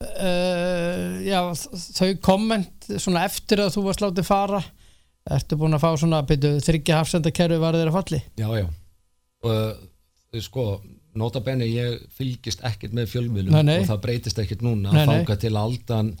uh, 0.00 1.20
já, 1.24 1.40
þau 1.98 2.08
komment 2.24 2.88
svona 3.00 3.24
eftir 3.28 3.60
að 3.64 3.74
þú 3.76 3.84
varst 3.88 4.02
látið 4.04 4.26
fara? 4.28 4.62
Ertu 5.34 5.56
búin 5.60 5.76
að 5.76 5.84
fá 5.84 5.90
svona 6.00 6.22
þryggja 6.28 6.98
hafsendakerfi 7.00 7.60
var 7.62 7.76
þeirra 7.78 7.94
falli? 7.94 8.20
Já, 8.40 8.48
já. 8.60 8.66
Og 9.44 9.52
uh, 10.34 10.40
sko, 10.44 10.64
nota 11.16 11.40
benni 11.44 11.68
ég 11.72 12.00
fylgist 12.16 12.64
ekkert 12.66 12.96
með 12.96 13.12
fjölmiðlum 13.12 13.54
og 13.60 13.86
það 13.88 14.00
breytist 14.02 14.40
ekkert 14.42 14.64
núna 14.66 14.92
nei. 14.92 15.04
þanga 15.06 15.36
til 15.44 15.52
að 15.52 15.60
aldan 15.62 16.14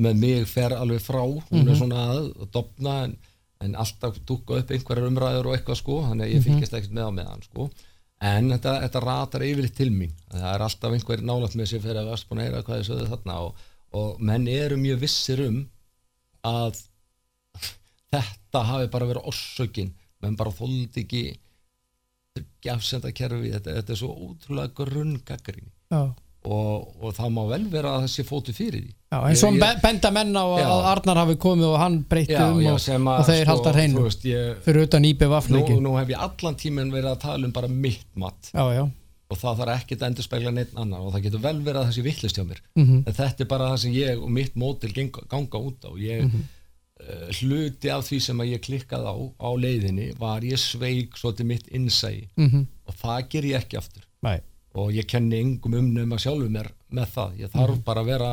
með 0.00 0.18
mig 0.20 0.46
fer 0.48 0.74
alveg 0.76 1.00
frá. 1.00 1.22
Hún 1.24 1.62
Mhm. 1.64 1.68
er 1.72 1.76
svona 1.80 2.00
að, 2.12 2.50
dopna 2.52 3.04
en, 3.04 3.16
en 3.60 3.74
alltaf 3.74 4.18
dúka 4.28 4.58
upp 4.60 4.70
einhverjar 4.70 5.08
umræður 5.10 5.46
og 5.46 5.56
eitthvað 5.56 5.76
sko, 5.80 6.00
þannig 6.04 6.26
að 6.26 6.32
ég 6.34 6.40
Mhm. 6.40 6.46
fylgist 6.48 6.72
ekkert 6.74 6.92
með 6.92 7.08
á 7.08 7.12
meðan 7.18 7.42
sko. 7.42 7.70
En 8.20 8.48
þetta, 8.50 8.80
þetta 8.82 9.00
ratar 9.04 9.40
yfirleitt 9.44 9.74
til 9.76 9.90
mín. 9.90 10.12
Það 10.32 10.54
er 10.54 10.60
alltaf 10.60 10.92
einhver 10.92 11.20
nálægt 11.22 11.54
með 11.56 11.66
sér 11.72 11.80
fyrir 11.84 12.00
að 12.00 12.10
varst 12.10 12.28
búin 12.28 12.40
að 12.40 12.46
heyra 12.48 12.62
hvað 12.62 12.78
þið 12.80 12.88
sögðu 12.90 13.08
þarna 13.12 13.34
og, 13.40 13.54
og 13.92 14.20
menn 14.20 14.48
eru 14.48 14.76
mjög 14.76 14.98
vissir 15.00 15.40
um 15.46 15.68
að 16.44 16.82
þetta 18.12 18.64
hafi 18.64 18.88
bara 18.92 19.06
verið 19.06 19.26
orsökin. 19.32 19.92
Menn 20.22 20.36
bara 20.36 20.50
þóldi 20.50 21.04
ekki 21.04 21.36
gefsenda 22.64 23.12
kerfi, 23.16 23.50
þetta, 23.52 23.74
þetta 23.80 23.92
er 23.94 23.96
svo 24.00 24.10
ótrúlega 24.12 24.74
grunn 24.76 25.14
gaggrinni 25.24 25.70
já, 25.90 26.00
og, 26.46 26.92
og 27.02 27.14
það 27.16 27.30
má 27.36 27.40
vel 27.50 27.64
vera 27.72 27.92
að 27.96 28.04
það 28.06 28.12
sé 28.14 28.24
fótu 28.28 28.52
fyrir 28.56 28.82
því. 28.84 28.92
Já 29.12 29.18
Ég- 29.30 29.56
ég, 29.60 29.80
benda 29.82 30.10
menn 30.14 30.32
á 30.36 30.44
að 30.44 30.60
Já. 30.60 30.68
að 30.74 30.86
Arnar 30.92 31.16
hafi 31.22 31.36
komið 31.42 31.66
og 31.72 31.78
hann 31.80 31.96
breytti 32.10 32.36
um 32.42 32.60
og, 32.72 32.80
sem 32.82 33.04
að, 33.10 33.18
og 33.22 33.26
þeir 33.30 33.50
halda 33.50 33.72
hreinu 33.76 34.04
fyrir 34.66 34.82
utan 34.86 35.04
íbjöf 35.10 35.30
nú, 35.30 35.36
afleikin 35.40 35.82
nú 35.82 35.92
hef 35.98 36.08
ég 36.14 36.22
allan 36.26 36.54
tíminn 36.60 36.90
verið 36.94 37.10
að 37.14 37.20
tala 37.26 37.46
um 37.46 37.52
bara 37.52 37.68
mitt 37.68 38.06
mat. 38.16 38.50
Já, 38.54 38.64
já, 38.74 38.84
og 39.30 39.38
það 39.40 39.56
þarf 39.62 39.74
ekkert 39.82 40.02
að 40.02 40.08
endur 40.10 40.26
spegla 40.26 40.50
neitt 40.54 40.74
annar 40.78 41.00
og 41.06 41.12
það 41.14 41.22
getur 41.28 41.40
vel 41.46 41.56
verið 41.62 41.80
að 41.80 41.86
það 41.88 41.96
sé 41.98 42.02
vittlist 42.06 42.36
hjá 42.38 42.44
mér. 42.46 42.60
Mhm. 42.76 43.02
en 43.06 43.12
þetta 43.20 43.40
er 43.40 43.50
bara 43.54 43.70
það 43.72 43.78
sem 43.86 43.92
ég 43.92 44.22
og 44.22 44.30
mitt 44.30 44.54
mótil 44.54 44.92
ganga, 44.94 45.58
út 45.58 45.82
á. 45.86 45.90
Ég 45.98 46.22
Mhm. 46.26 46.42
uh, 47.00 47.28
hluti 47.40 47.90
af 47.92 48.04
því 48.08 48.20
sem 48.22 48.38
ég 48.38 48.60
klikkaði 48.62 49.06
á 49.06 49.16
á 49.42 49.48
leiðinni 49.56 50.12
var 50.18 50.40
ég 50.40 50.56
sveik 50.58 51.14
svolítið 51.18 51.44
mitt 51.46 51.66
innsæi. 51.68 52.28
Mhm, 52.36 52.66
og 52.88 52.94
það 53.02 53.28
ger 53.30 53.42
ég 53.42 53.56
ekki 53.64 53.76
aftur. 53.78 54.02
Nei 54.22 54.40
og 54.76 54.92
ég 54.92 55.06
kenni 55.08 55.38
engum 55.40 55.74
um 55.78 55.88
nema 55.94 56.18
sjálfur 56.20 56.50
mér 56.52 56.68
með 56.92 57.12
það, 57.16 57.36
ég 57.40 57.50
þarf 57.54 57.74
Mhm. 57.76 57.84
bara 57.86 58.02
að 58.04 58.06
vera 58.12 58.30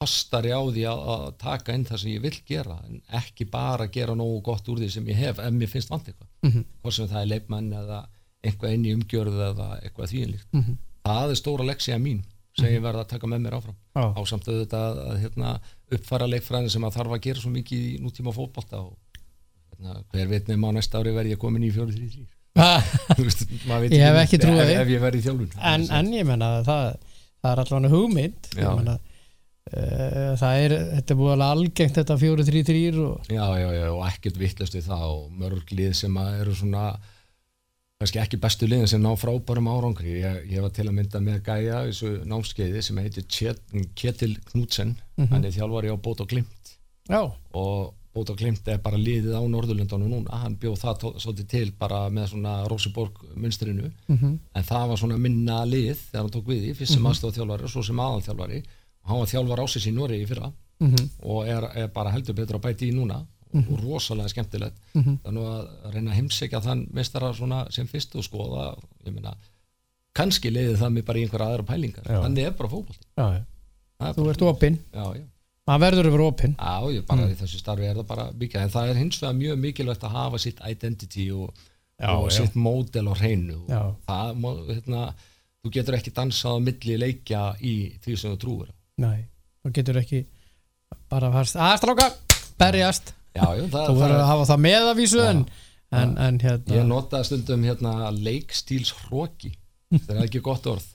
fastari 0.00 0.48
á 0.56 0.60
því 0.64 0.84
að, 0.88 1.00
að 1.12 1.24
taka 1.42 1.74
inn 1.76 1.84
það 1.84 1.98
sem 2.00 2.10
ég 2.14 2.22
vil 2.24 2.36
gera 2.48 2.78
en 2.88 3.02
ekki 3.20 3.44
bara 3.50 3.86
gera 3.92 4.14
nógu 4.16 4.40
gott 4.46 4.68
úr 4.72 4.78
því 4.80 4.88
sem 4.94 5.04
ég 5.12 5.18
hef 5.20 5.38
ef 5.38 5.52
mér 5.52 5.68
finnst 5.68 5.90
vant 5.92 6.06
eitthvað. 6.08 6.28
Mhm. 6.48 6.64
hvort 6.82 6.94
sem 6.96 7.08
það 7.08 7.20
er 7.22 7.26
leikmenn 7.34 7.72
eða 7.72 7.98
eitthvað 8.42 8.72
inn 8.74 8.84
í 8.88 8.94
umgjörðu 8.96 9.42
eða 9.50 9.66
eitthvað 9.84 10.08
þvíinlíkt 10.14 10.46
Mhm. 10.56 10.76
það 11.04 11.30
er 11.30 11.36
stóra 11.42 11.64
leksija 11.68 11.98
mín 12.00 12.22
sem 12.56 12.66
ég 12.72 12.80
verð 12.82 13.00
að 13.04 13.08
taka 13.08 13.26
með 13.26 13.40
mér 13.44 13.52
áfram. 13.60 13.76
Já, 13.94 14.04
á 14.16 14.20
samt 14.26 14.44
auðvitað 14.48 14.84
að, 14.88 14.96
að 15.10 15.20
hérna, 15.22 15.60
uppfæra 15.92 16.26
leikfræðin 16.28 16.70
sem 16.70 16.82
að 16.82 16.94
þarf 16.96 17.12
að 17.14 17.20
gera 17.22 17.40
svo 17.40 17.50
mikið 17.50 17.80
í 17.92 18.00
nútíma 18.00 18.32
fótbolta 18.34 18.76
og 18.80 18.96
hérna, 19.70 20.02
hver 20.12 20.28
veit 20.28 20.48
nefn 20.48 20.64
á 20.64 20.70
næsta 20.72 20.98
ári 20.98 21.12
verð 21.14 21.30
ég 21.30 21.38
komin 21.38 21.62
í 21.62 21.70
4-3-3 21.72 21.86
Ah, 21.86 21.86
Þú 21.86 21.88
veist, 21.90 22.08
maður 22.10 22.26
veit 22.26 22.39
Ég 23.94 24.02
hef 24.02 24.18
ekki 24.24 24.40
trúað 24.42 24.72
ef, 24.72 24.80
ef 24.82 24.90
ég 24.90 25.02
verð 25.02 25.20
í 25.20 25.22
þjálfun. 25.24 25.52
En, 25.70 25.86
en 26.00 26.10
ég 26.14 26.26
menna 26.26 26.50
það, 26.66 26.90
það 27.40 27.52
er 27.52 27.62
allavega 27.64 27.92
hugmynd. 27.94 28.50
Menna 28.58 28.96
uh, 28.96 30.34
það 30.40 30.64
er, 30.64 30.74
þetta 30.96 31.14
er 31.14 31.20
búið 31.20 31.32
alveg 31.36 31.54
algengt 31.54 32.00
þetta 32.00 32.18
4-3-3 32.24 32.82
og 33.04 33.30
Já, 33.30 33.46
já, 33.60 33.68
já, 33.76 33.86
og 33.94 34.02
ekkert 34.08 34.42
vittlust 34.42 34.76
við 34.76 34.90
það 34.90 35.06
og 35.14 35.24
mörg 35.44 35.74
lið 35.78 35.96
sem 36.02 36.20
að 36.20 36.42
eru 36.42 36.56
svona 36.58 36.84
kannski 38.00 38.20
ekki 38.22 38.40
bestu 38.40 38.66
liðin 38.68 38.88
sem 38.88 39.02
ná 39.04 39.10
frábærum 39.20 39.68
árangri. 39.68 40.18
Ég, 40.22 40.44
ég 40.54 40.64
var 40.64 40.72
til 40.72 40.86
að 40.88 40.94
mynda 40.96 41.20
með 41.20 41.42
gæja 41.44 41.82
þessu 41.84 42.12
námskeiði 42.28 42.84
sem 42.86 43.00
heitir 43.02 43.26
Ketil 43.94 44.36
Knudsen. 44.50 44.96
Mhm. 45.18 45.32
hann 45.34 45.44
er 45.44 45.52
þjálfari 45.52 45.92
á 45.92 45.96
Bót 46.00 46.22
og 46.24 46.30
Glimt. 46.32 46.76
Já, 47.10 47.20
og 47.28 47.94
Bót 48.14 48.30
og 48.32 48.36
Glimt 48.40 48.66
er 48.68 48.78
bara 48.82 48.98
liðið 48.98 49.36
á 49.38 49.42
Norðurlöndunum 49.46 50.08
núna, 50.10 50.38
hann 50.42 50.56
bjóð 50.58 50.80
það 50.82 51.04
svolítið 51.22 51.46
til 51.52 51.72
bara 51.78 52.00
með 52.10 52.32
svona 52.32 52.54
Roseborg 52.68 53.20
munstrinu 53.38 53.90
mhm, 54.08 54.32
en 54.54 54.64
það 54.66 54.88
var 54.90 54.96
svona 54.98 55.18
minna 55.18 55.60
lið 55.64 55.94
þegar 56.10 56.24
hann 56.24 56.32
tók 56.34 56.48
við 56.50 56.64
í, 56.70 56.74
fyrst 56.74 56.92
sem 56.96 57.02
Mhm. 57.02 57.10
aðstofþjálfari 57.12 57.62
og 57.68 57.70
svo 57.70 57.82
sem 57.86 57.96
aðalþjálfari. 58.02 58.62
Og 59.04 59.08
hann 59.12 59.18
var 59.22 59.30
þjálfar 59.30 59.62
ásins 59.62 59.86
í 59.86 59.92
Noregi 59.94 60.26
fyrra. 60.26 60.50
Mhm, 60.80 61.10
og 61.22 61.46
er, 61.46 61.64
er 61.76 61.88
bara 61.88 62.10
heldur 62.10 62.34
betur 62.34 62.58
að 62.58 62.66
bæti 62.66 62.90
í 62.90 62.94
núna. 62.96 63.22
Og 63.54 63.80
rosalega 63.82 64.28
skemmtilegt. 64.30 64.76
Mhm. 64.94 65.16
Þannig 65.24 65.46
að 65.50 65.92
reyna 65.94 66.10
að 66.12 66.18
heimsækja 66.20 66.60
þann 66.62 66.84
mestara 66.94 67.32
svona 67.34 67.64
sem 67.72 67.86
fyrst 67.86 68.14
og 68.16 68.22
skoða 68.22 68.76
ég 69.06 69.12
meina, 69.14 69.34
kannski 70.14 70.50
leiði 70.50 70.76
það 70.78 70.92
mig 70.92 71.04
bara 71.06 71.18
í 71.18 71.22
einhverja 71.26 71.46
aðra 71.54 71.66
pælingar, 71.66 72.04
þannig 72.24 72.46
er 72.46 72.50
bara 72.58 72.68
fókból 72.68 72.96
þú 74.14 74.28
ert 74.30 74.42
opinn, 74.42 74.78
já, 74.94 75.04
já, 75.14 75.24
það 75.70 75.82
verður 75.86 76.10
yfir 76.10 76.22
opinn. 76.26 76.54
Já, 76.58 76.76
ég 76.96 77.06
bara 77.06 77.24
Mm. 77.26 77.32
í 77.32 77.40
þessu 77.40 77.58
starfi 77.62 77.86
er 77.90 77.96
það 78.00 78.06
bara 78.12 78.28
mikið, 78.32 78.60
en 78.64 78.70
það 78.74 78.90
er 78.94 79.00
hins 79.04 79.18
vegar 79.22 79.34
mjög 79.40 79.58
mikilvægt 79.64 80.06
að 80.08 80.16
hafa 80.18 80.38
sitt 80.38 80.60
identity 80.66 81.30
og, 81.32 81.50
Já, 82.00 82.08
og 82.16 82.30
sitt 82.32 82.54
módel 82.56 83.06
á 83.08 83.14
hreinu. 83.20 83.58
Og 83.68 83.96
það, 84.08 84.44
hérna, 84.70 85.02
þú 85.64 85.70
getur 85.74 85.96
ekki 85.98 86.12
dansað 86.16 86.56
á 86.56 86.58
milli 86.64 86.94
leikja 86.96 87.40
í 87.60 87.74
því 88.00 88.14
sem 88.16 88.32
þú 88.32 88.38
trúir 88.40 88.68
nei, 89.00 89.26
þú 89.64 89.72
getur 89.76 89.98
ekki 90.00 90.22
bara 91.12 91.28
að 91.28 91.50
stráka 91.76 92.06
berjast, 92.60 93.12
já, 93.36 93.44
já, 93.58 93.66
það, 93.68 93.90
þú 93.90 93.98
verður 94.00 94.22
að 94.22 94.30
hafa 94.30 94.46
það 94.50 94.62
með 94.64 94.86
að 94.90 94.96
vísu 95.00 95.20
en, 95.24 95.42
en, 95.92 96.14
en 96.18 96.38
hérna 96.40 96.78
ég 96.78 96.88
nota 96.88 97.20
stundum 97.24 97.64
hérna 97.68 97.92
leikstíls 98.16 98.94
hróki 99.04 99.52
það 100.06 100.16
er 100.16 100.24
ekki 100.30 100.40
gott 100.48 100.66
orð. 100.72 100.88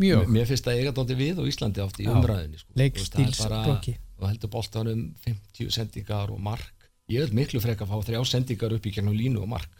Mjög, 0.00 0.26
mér 0.32 0.48
finnst 0.48 0.64
það 0.66 0.80
eiga 0.80 0.92
dótti 0.96 1.14
við 1.16 1.38
á 1.40 1.44
Íslandi 1.48 1.80
oft 1.84 2.00
í 2.00 2.08
umræðinni 2.12 2.58
sko. 2.60 2.72
Leikstíls 2.76 3.38
blokki 3.48 3.94
og 4.20 4.28
heldur 4.30 4.50
boltanum 4.52 5.14
50 5.26 5.70
sendingar 5.70 6.30
og 6.30 6.40
mark. 6.40 6.72
Ég 7.08 7.22
vil 7.28 7.36
miklu 7.38 7.60
freka 7.62 7.84
að 7.86 7.92
fá 7.92 8.00
þrjá 8.08 8.20
sendingar 8.26 8.72
upp 8.74 8.86
í 8.86 8.90
gegnum 8.96 9.14
línu 9.14 9.38
og 9.44 9.48
mark. 9.48 9.70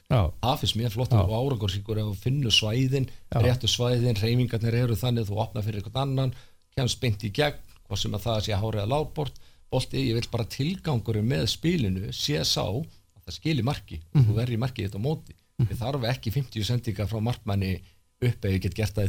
Það 0.42 0.58
finnst 0.60 0.76
mér 0.78 0.92
flott 0.94 1.12
og 1.12 1.32
árangursíkur 1.34 1.98
ef 1.98 2.06
þú 2.12 2.16
finnur 2.22 2.54
svæðin, 2.54 3.08
Já. 3.34 3.40
réttu 3.42 3.66
svæðin 3.66 4.20
reyfingarnir 4.20 4.74
eru 4.84 4.94
þannig 4.94 5.24
að 5.26 5.32
þú 5.32 5.40
opna 5.42 5.62
fyrir 5.66 5.80
eitthvað 5.82 6.02
annan 6.04 6.34
kemst 6.76 7.00
beint 7.00 7.24
í 7.26 7.32
gegn, 7.34 7.58
hvað 7.88 7.98
sem 7.98 8.14
að 8.14 8.22
það 8.28 8.40
sé 8.46 8.52
að 8.84 8.92
lágbort, 8.92 9.40
bolti, 9.72 10.04
ég 10.06 10.14
vil 10.14 10.28
bara 10.30 10.44
tilgangurum 10.44 11.26
með 11.26 11.46
spilinu 11.50 12.12
sé 12.12 12.38
sá 12.44 12.62
að 12.62 12.86
það 13.26 13.34
skili 13.40 13.62
marki. 13.66 13.98
Og 14.14 14.20
Mhm. 14.22 14.28
þú 14.30 14.34
verður 14.38 14.54
í 14.54 14.62
markið 14.62 14.86
þetta 14.90 15.02
móti 15.02 15.34
ég 15.66 15.76
þarf 15.80 16.04
ekki 16.04 16.30
50 16.30 16.64
sendingar 16.64 17.08
frá 17.08 17.18
markmanni 17.20 17.80
upp 18.22 18.40
eða 18.44 18.52
ég 18.54 18.60
get 18.62 18.74
gert 18.74 18.94
það 18.94 19.06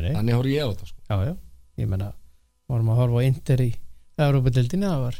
nei, 0.00 0.14
þannig 0.14 0.34
horf 0.34 0.46
ég 0.46 0.62
á 0.64 0.68
þetta 0.72 0.86
sko. 0.86 0.98
já, 1.10 1.24
já. 1.26 1.36
Ég 1.78 1.88
menna, 1.88 2.12
að 4.16 4.28
Európa-dildinni, 4.30 4.86
það 4.88 5.02
var 5.06 5.18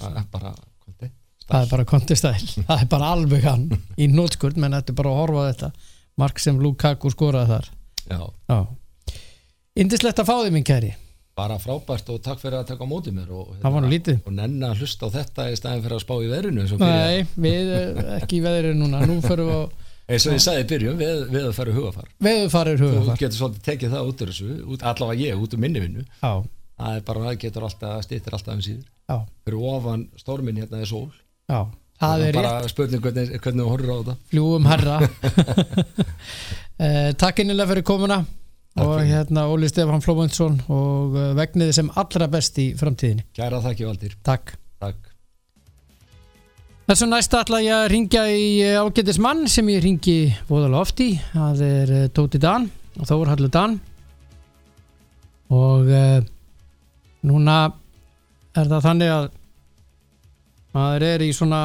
það 0.00 0.18
er 0.20 0.26
bara 0.30 0.52
konti, 0.84 1.10
það 1.46 1.64
er 1.64 1.70
bara 1.74 1.86
kontistæl, 1.92 2.34
það 2.68 2.76
er 2.84 2.90
bara 2.92 3.12
alveg 3.16 3.46
hann 3.48 3.66
í 3.98 4.08
nótskurt, 4.12 4.60
menn 4.60 4.76
þetta 4.78 4.94
er 4.94 5.00
bara 5.02 5.14
að 5.14 5.20
horfa 5.24 5.46
þetta. 5.50 5.72
Mark 6.20 6.40
sem 6.42 6.58
Lukaku 6.60 7.10
skoraði 7.14 7.54
þar. 7.54 7.68
Já, 8.10 8.20
Já. 8.50 8.58
Indislegt 9.80 10.18
að 10.20 10.28
fá 10.28 10.34
því 10.42 10.50
minn 10.52 10.66
kæri. 10.66 10.90
Bara 11.38 11.56
frábært 11.62 12.08
og 12.12 12.18
takk 12.24 12.40
fyrir 12.42 12.58
að 12.58 12.72
taka 12.72 12.84
á 12.84 12.88
móti 12.90 13.12
mér 13.14 13.30
og, 13.32 13.52
lítið. 13.88 14.18
og 14.26 14.34
nenna 14.36 14.72
að 14.74 14.82
hlusta 14.82 15.08
á 15.08 15.14
þetta 15.14 15.46
í 15.48 15.56
staðin 15.56 15.84
fyrir 15.86 15.96
að 15.96 16.02
spá 16.02 16.14
í 16.18 16.28
byrja- 16.82 17.06
Nei, 17.06 17.26
við 17.46 17.70
eh, 17.76 18.10
ekki 18.18 18.40
í 18.40 18.42
veðrið 18.44 18.76
núna. 18.76 19.00
Nú 19.06 19.20
förum 19.24 19.48
við 19.48 19.62
á 19.62 19.62
eins 20.10 20.26
og 20.26 20.34
ég 20.36 20.42
sagði 20.44 20.62
í 20.64 20.68
byrjun 20.72 20.96
við, 21.00 21.20
við 21.32 21.44
að 21.48 21.52
fara 21.56 21.74
hugafar. 21.76 22.08
Veðurfarir 22.26 22.80
þú 22.80 22.88
hugafar. 22.94 23.20
getur 23.20 23.38
svolítið 23.40 23.66
tekið 23.68 23.92
það 23.94 24.08
út 24.10 24.24
úr 24.24 24.32
þessu 24.32 24.56
út, 24.74 24.86
allavega 24.92 25.26
ég, 25.26 25.44
út 25.44 25.54
úr 25.56 25.62
minni 25.64 25.82
vinnu. 25.84 26.06
Það 26.20 26.96
er 26.96 27.04
bara, 27.10 27.22
það 27.28 27.38
getur 27.44 27.66
alltaf, 27.68 27.98
stýttir 28.06 28.36
alltaf 28.38 28.56
um 28.56 28.64
síður. 28.64 28.86
Já, 29.10 29.16
fyrir 29.44 29.64
ofan 29.74 30.06
stormin 30.20 30.60
hérna 30.62 30.80
er 30.80 30.88
sól. 30.90 31.06
Já. 31.50 31.60
Það 32.00 32.22
er 32.24 32.32
rétt, 32.32 32.46
bara 32.48 32.68
spurning 32.72 33.02
hvernig, 33.04 33.32
hvernig 33.44 33.66
þú 33.66 33.72
horfir 33.74 33.90
á 33.92 33.96
þetta. 33.98 34.14
Fljúum 34.32 34.68
herra 34.70 34.94
eh, 36.86 37.10
Takk 37.20 37.42
innilega 37.44 37.68
fyrir 37.74 37.84
komuna. 37.90 38.22
Takk 38.70 38.86
og 38.86 38.94
fyrir. 38.94 39.10
hérna 39.10 39.44
Óli 39.52 39.68
Stefán 39.68 40.00
Flómundsson 40.04 40.56
og 40.72 41.18
eh, 41.20 41.30
vegniði 41.36 41.76
sem 41.82 41.92
allra 42.00 42.30
best 42.32 42.56
í 42.62 42.70
framtíðinni. 42.80 43.26
Kæra 43.36 43.60
þakki 43.66 43.88
Valdir, 43.90 44.16
Takk. 44.24 44.56
Takk 44.80 45.09
Þessu 46.90 47.06
næsta 47.06 47.44
ætla 47.44 47.60
ég 47.62 47.70
að 47.70 47.84
ringja 47.92 48.20
í 48.34 48.46
eh, 48.66 48.74
ágætis 48.74 49.20
mann 49.22 49.44
sem 49.46 49.68
ég 49.70 49.84
ringi 49.84 50.32
voðalega 50.48 50.80
oft 50.82 50.98
í. 50.98 51.12
Það 51.30 51.60
er 51.62 51.90
eh, 51.94 52.06
Tóti 52.10 52.40
Dan 52.42 52.64
og 52.96 53.06
Þór 53.06 53.28
Hallur 53.30 53.52
Dan. 53.54 53.76
Og 55.54 55.86
uh, 55.86 56.16
núna 57.30 57.54
er 58.58 58.72
það 58.72 58.82
þannig 58.88 59.12
að 59.14 59.28
maður 60.74 61.06
er 61.12 61.24
í 61.28 61.30
svona 61.38 61.62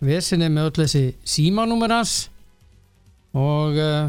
vesinni 0.00 0.48
með 0.48 0.70
öll 0.70 0.80
þessi 0.80 1.04
símanúmer 1.34 1.92
hans 1.92 2.14
og 3.36 3.76
uh, 3.76 4.08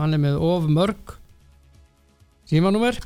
hann 0.00 0.16
er 0.16 0.22
með 0.24 0.40
of 0.40 0.70
mörg 0.72 1.18
símanúmer. 2.48 2.96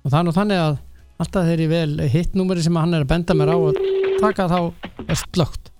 Og 0.00 0.16
þannig 0.16 0.56
að 0.62 0.80
alltaf 1.20 1.52
ég 1.52 1.68
vel 1.76 2.08
hittnúmeri 2.08 2.64
sem 2.64 2.80
hann 2.80 2.96
er 2.96 3.04
að 3.04 3.12
benda 3.12 3.36
mér 3.36 3.52
á 3.52 3.58
að 3.60 3.95
taka 4.20 4.46
þá 4.52 4.60
er 5.06 5.18
slögt 5.22 5.72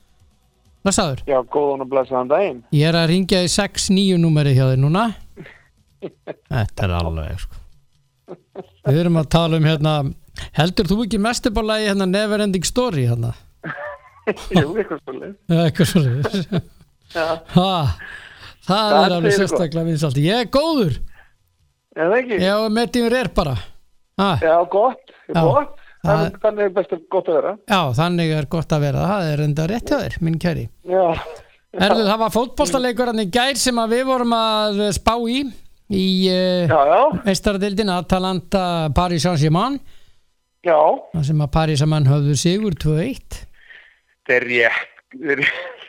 Blessaður, 0.87 1.23
Já, 1.27 1.41
góðan 1.51 1.83
og 1.83 1.89
blessaðan 1.91 2.29
daginn. 2.31 2.59
ég 2.71 2.87
er 2.87 2.95
að 3.01 3.09
ringja 3.11 3.41
í 3.43 3.49
6-9 3.51 4.19
númeri 4.23 4.53
hjá 4.55 4.69
þér 4.71 4.79
núna 4.85 5.07
Þetta 6.53 6.85
er 6.87 6.93
alveg 7.01 7.41
sko. 7.43 7.57
Við 8.87 9.01
erum 9.01 9.19
að 9.19 9.29
tala 9.35 9.59
um 9.59 9.67
hérna 9.67 9.95
heldur 10.59 10.87
þú 10.91 11.01
ekki 11.07 11.19
mest 11.23 11.49
upp 11.51 11.59
á 11.59 11.63
lagi 11.73 11.89
hérna 11.89 12.07
Neverending 12.11 12.67
Story 12.69 13.07
hérna 13.09 13.33
Jú, 14.51 14.73
eitthvað 14.75 15.01
svolítið. 15.05 15.35
Eitthvað 15.65 15.91
svo 15.91 16.01
Já, 17.17 17.27
ha, 17.55 17.75
Það 18.67 18.91
Það 18.91 18.97
er 19.07 19.13
alveg 19.17 19.27
fyrir 19.27 19.39
sérstaklega 19.43 19.87
vinsalt 19.87 20.17
Ég 20.23 20.41
er 20.43 20.49
góður, 20.55 20.97
er 21.97 22.09
það 22.11 22.17
ekki? 22.21 22.39
ég 22.43 22.51
á 22.51 22.61
með 22.79 22.89
tímur 22.97 23.15
er 23.21 23.31
bara 23.37 23.55
ha, 23.57 24.31
Já, 24.43 24.55
gott, 24.73 25.15
Já. 25.31 25.43
gott. 25.43 25.77
Það- 26.07 26.39
Þannig, 26.47 26.63
er 26.65 26.73
best 26.77 26.95
gott 27.11 27.29
að 27.31 27.37
vera. 27.41 27.53
Já, 27.69 27.81
þannig 28.01 28.33
er 28.39 28.47
gott 28.57 28.73
að 28.77 28.81
vera 28.87 29.07
Það 29.11 29.29
er 29.33 29.43
enda 29.47 29.67
rétt 29.71 29.91
hjá 29.93 29.99
þér, 30.05 30.17
minn 30.27 30.39
kæri 30.43 30.65
Erðu, 31.77 32.05
það 32.09 32.19
var 32.23 32.31
fótbollstaleikur 32.33 33.11
hann 33.11 33.21
í 33.21 33.29
gær 33.35 33.59
sem 33.61 33.77
við 33.93 34.05
vorum 34.09 34.33
að 34.33 34.79
spá 34.97 35.13
í 35.29 35.43
í 35.93 36.05
já, 36.27 37.01
meistaradildin 37.27 37.91
Atalanta 37.95 38.89
Paris 38.97 39.23
Saint-Germain 39.27 39.77
já. 40.67 40.79
þar 41.13 41.27
sem 41.29 41.43
að 41.45 41.53
Paris 41.55 41.79
Saint-Germain 41.83 42.09
höfðu 42.11 42.37
sigur 42.41 42.75
2-1 42.75 43.43
Þetta 44.27 44.35
er 44.41 44.47
rétt. 44.51 44.93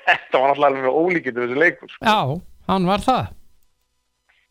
Þetta 0.08 0.40
var 0.40 0.52
náttúrulega 0.52 0.68
alveg 0.70 0.98
ólíkindi 1.02 1.42
þessu 1.42 1.58
leikur. 1.58 1.96
Já, 2.06 2.20
hann 2.70 2.86
var 2.88 3.02
það 3.04 3.24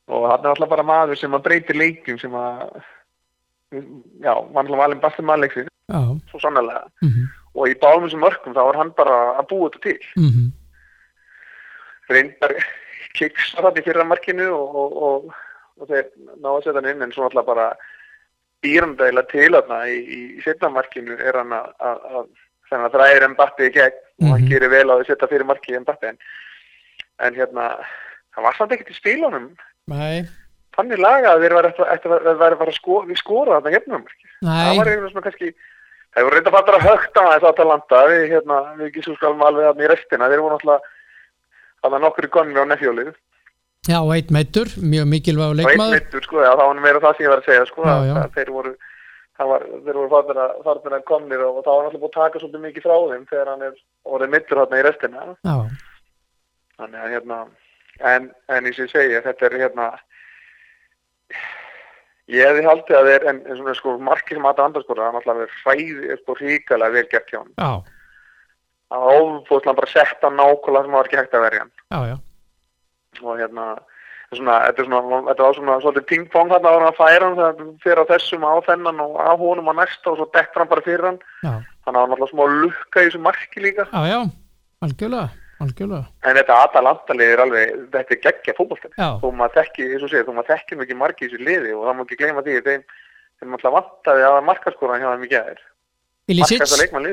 Og 0.09 0.25
hann 0.31 0.41
er 0.41 0.49
náttúrulega 0.49 0.71
bara 0.73 0.87
maður 0.87 1.19
sem 1.21 1.33
að 1.39 1.45
breytir 1.47 1.79
leikjum 1.79 2.19
sem 2.23 2.35
að, 2.39 2.81
já, 4.25 4.33
náttúrulega 4.53 4.83
valin 4.83 5.01
bastum 5.03 5.27
maðurleiksins, 5.31 5.73
Já, 5.93 6.01
svo 6.31 6.41
sannlega. 6.43 6.85
mhm, 7.03 7.27
Og 7.57 7.69
í 7.71 7.75
báðum 7.81 8.05
þessum 8.05 8.21
mörgum 8.27 8.53
þá 8.57 8.63
var 8.67 8.77
hann 8.77 8.91
bara 8.99 9.17
að 9.41 9.47
búa 9.49 9.71
þetta 9.71 9.83
til. 9.87 9.99
mhm. 10.21 10.49
Reyndar 12.11 12.53
kiksa 13.17 13.63
þetta 13.65 13.81
í 13.81 13.85
fyrra 13.87 14.05
markinu 14.07 14.49
og, 14.55 14.75
og, 14.77 14.97
og, 15.07 15.31
og 15.81 15.89
þeir 15.91 16.11
náðu 16.37 16.53
að 16.59 16.65
setja 16.67 16.77
hann 16.81 16.91
inn 16.93 17.03
en 17.07 17.15
svo 17.15 17.27
alltaf 17.27 17.47
bara 17.49 17.69
býrandæla 18.65 19.23
til 19.31 19.49
þarna 19.55 19.79
í, 19.91 19.97
í, 20.05 20.21
setna 20.45 20.71
markinu 20.75 21.17
er 21.19 21.39
hann 21.41 21.55
að, 21.57 22.29
þannig 22.71 22.87
að 22.91 22.99
það 22.99 23.15
er 23.17 23.29
Mbappi 23.35 23.69
í 23.71 23.75
gegn 23.79 24.03
og 24.23 24.29
hann 24.33 24.43
Mhm. 24.45 24.51
gerir 24.53 24.71
vel 24.73 24.91
á 24.91 24.95
að 24.97 25.07
setja 25.11 25.29
fyrir 25.33 25.45
marki 25.49 25.79
Mbappi 25.79 26.07
en, 26.13 26.19
en 27.21 27.35
hérna 27.35 27.67
það 28.37 28.43
var 28.47 28.57
samt 28.59 28.73
ekkert 28.77 28.93
í 28.95 28.99
spílunum 29.01 29.49
Nei, 29.89 30.25
þannig 30.77 31.01
laga 31.03 31.33
að 31.33 31.47
þeir 31.47 31.57
eftir 31.67 32.15
að 32.17 32.43
vera 32.43 32.59
að 32.67 32.75
sko, 32.77 33.01
skora 33.21 33.57
þarna 33.59 33.75
gefnum 33.77 34.05
marki 34.05 34.31
það 34.47 34.79
var 34.81 34.93
einhvern 34.93 35.13
svona 35.15 35.27
kannski 35.27 35.53
þeir 36.17 36.25
voru 36.27 36.39
reynda 36.39 36.53
fattur 36.55 36.79
að 36.79 36.87
högta 36.87 37.23
að 37.23 37.33
þess 37.35 37.49
Atalanta 37.51 38.03
við, 38.09 38.23
hérna, 38.33 38.59
við 38.79 38.87
ekki 38.89 39.05
svo 39.05 39.15
skalum 39.19 39.43
alveg 39.45 39.67
þarna 39.69 39.85
í 39.85 39.89
restina. 39.93 40.29
Þeir 40.33 40.43
voru 40.45 40.57
náttúrulega 40.57 42.01
nokkur 42.07 42.27
í 42.27 42.31
konni 42.33 42.63
á 42.63 42.65
nefjólið. 42.73 43.11
Já, 43.87 43.99
eitt 44.17 44.33
meittur, 44.35 44.71
mjög 44.81 45.07
mikilvæg 45.13 45.51
og 45.53 45.53
einn 45.53 45.61
leikmaður. 45.61 45.99
mittur 46.01 46.25
sko, 46.25 46.41
já, 46.43 46.49
það 46.57 46.71
var 46.71 46.81
meira 46.87 47.03
það 47.05 47.13
sem 47.19 47.27
ég 47.27 47.31
var 47.31 47.43
að 47.43 47.51
segja 47.51 47.67
sko, 47.69 47.85
Já, 47.85 47.93
að, 47.93 48.07
já. 48.09 48.15
að 48.23 48.33
þeir 48.39 48.51
voru 48.57 48.73
var, 49.37 49.67
þeir 49.85 49.99
voru 50.01 50.09
farnir 50.15 50.41
að, 50.43 50.57
farnir 50.65 50.97
að 50.97 51.05
komnir 51.13 51.45
og 51.45 51.61
það 51.61 51.77
var 51.77 51.85
náttúrulega 51.85 52.03
búið 52.07 52.11
að 52.11 52.17
taka 52.17 52.43
svolítið 52.43 52.65
mikið 52.65 52.87
frá 52.87 52.97
þeim 53.13 53.29
þegar 53.31 53.53
hann 53.53 53.65
er 53.69 53.77
orðið 54.17 54.33
mittur 54.33 54.61
þarna 54.63 54.81
í 54.81 54.87
restina. 54.89 55.27
Já, 55.47 55.57
þannig 56.81 57.05
að 57.05 57.15
hérna 57.15 57.39
en, 58.17 58.29
en 58.49 58.67
eins 58.67 58.81
og 58.81 58.87
ég 58.89 58.95
segi, 58.97 59.23
þetta 59.29 59.47
er 59.51 59.59
hérna 59.61 59.91
ég 62.33 62.49
hefði 62.49 62.65
haldið 62.67 63.01
að 63.01 63.11
þeir 63.11 63.29
en, 63.33 63.43
en 63.47 63.61
svona 63.61 63.77
sko 63.79 63.99
markið 64.03 64.41
sem 64.41 64.49
Anderskóra, 64.53 65.11
hann 65.11 65.21
alltaf 65.21 65.45
er 65.45 65.61
hræði 65.65 66.11
er 66.15 66.23
sko 66.23 66.39
ríkalega 66.41 66.97
vel 66.97 67.07
gert 67.13 67.31
hjá 67.31 67.43
hann 67.43 67.85
það 68.91 69.03
var 69.03 69.21
ofbúðslega 69.25 69.77
bara 69.81 69.91
sett 69.91 70.25
hann 70.25 70.39
nákvæmlega 70.39 70.87
sem 70.87 70.97
var 70.97 71.09
ekki 71.09 71.21
hægt 71.21 71.37
að 71.37 71.45
verja 71.47 71.65
hann. 71.65 71.73
Og 73.25 73.39
hérna 73.41 73.67
svona, 74.35 74.59
þetta, 74.67 74.83
er 74.83 74.89
svona, 74.89 75.23
þetta 75.31 75.47
var 75.47 75.57
svona 75.59 75.79
svolítið 75.83 76.07
ping-pong 76.11 76.53
þarna 76.53 76.75
ára 76.75 76.91
að 76.91 77.01
færa 77.01 77.31
hann 77.31 77.39
þegar 77.41 77.73
fyrir 77.85 78.03
á 78.03 78.11
þessum 78.13 78.47
á 78.47 78.55
þennan 78.67 79.03
og 79.07 79.17
á 79.19 79.33
honum 79.41 79.73
á 79.73 79.75
næsta 79.81 80.13
og 80.13 80.21
svo 80.21 80.29
dettur 80.35 80.63
hann 80.63 80.73
bara 80.73 80.87
fyrir 80.87 81.09
hann. 81.11 81.19
Já, 81.43 81.55
þannig 81.87 81.99
að 81.99 82.03
hann 82.03 82.17
alltaf 82.17 82.33
smá 82.35 82.45
lukka 82.53 83.03
í 83.03 83.09
þessu 83.09 83.23
marki 83.27 83.65
líka. 83.65 83.89
Já, 83.91 84.01
já, 84.13 84.21
algjörlega, 84.87 85.29
en 85.61 86.37
þetta 86.41 86.59
Atalanta-lið 86.67 87.33
er 87.33 87.43
alveg 87.47 87.77
þetta 87.95 88.17
er 88.17 88.23
geggja 88.27 88.55
já, 88.57 89.09
þó 89.23 89.29
maður 89.33 89.57
þekki, 89.61 89.89
eins 89.93 90.05
og 90.05 90.13
segir, 90.13 90.27
þó 90.27 90.35
maður 90.37 90.53
þekki 90.53 90.81
mikið 90.83 91.01
marki 91.01 91.25
í 91.25 91.31
þessu 91.31 91.47
liði 91.47 91.73
og 91.77 91.87
það 91.87 91.97
má 91.97 92.05
ekki 92.05 92.21
gleyma 92.21 92.45
því 92.45 92.59
þeim 92.67 92.85
þeim 93.37 93.57
alltaf 93.57 93.77
vantaði 93.77 94.29
að 94.29 94.45
markaskóran 94.51 95.03
hjá 95.05 95.11
í 95.17 95.33
gæðir 95.33 95.65
Ilicic 96.27 96.59
markast 96.59 96.75
að 96.75 96.81
leikmann 96.83 97.05
í 97.07 97.13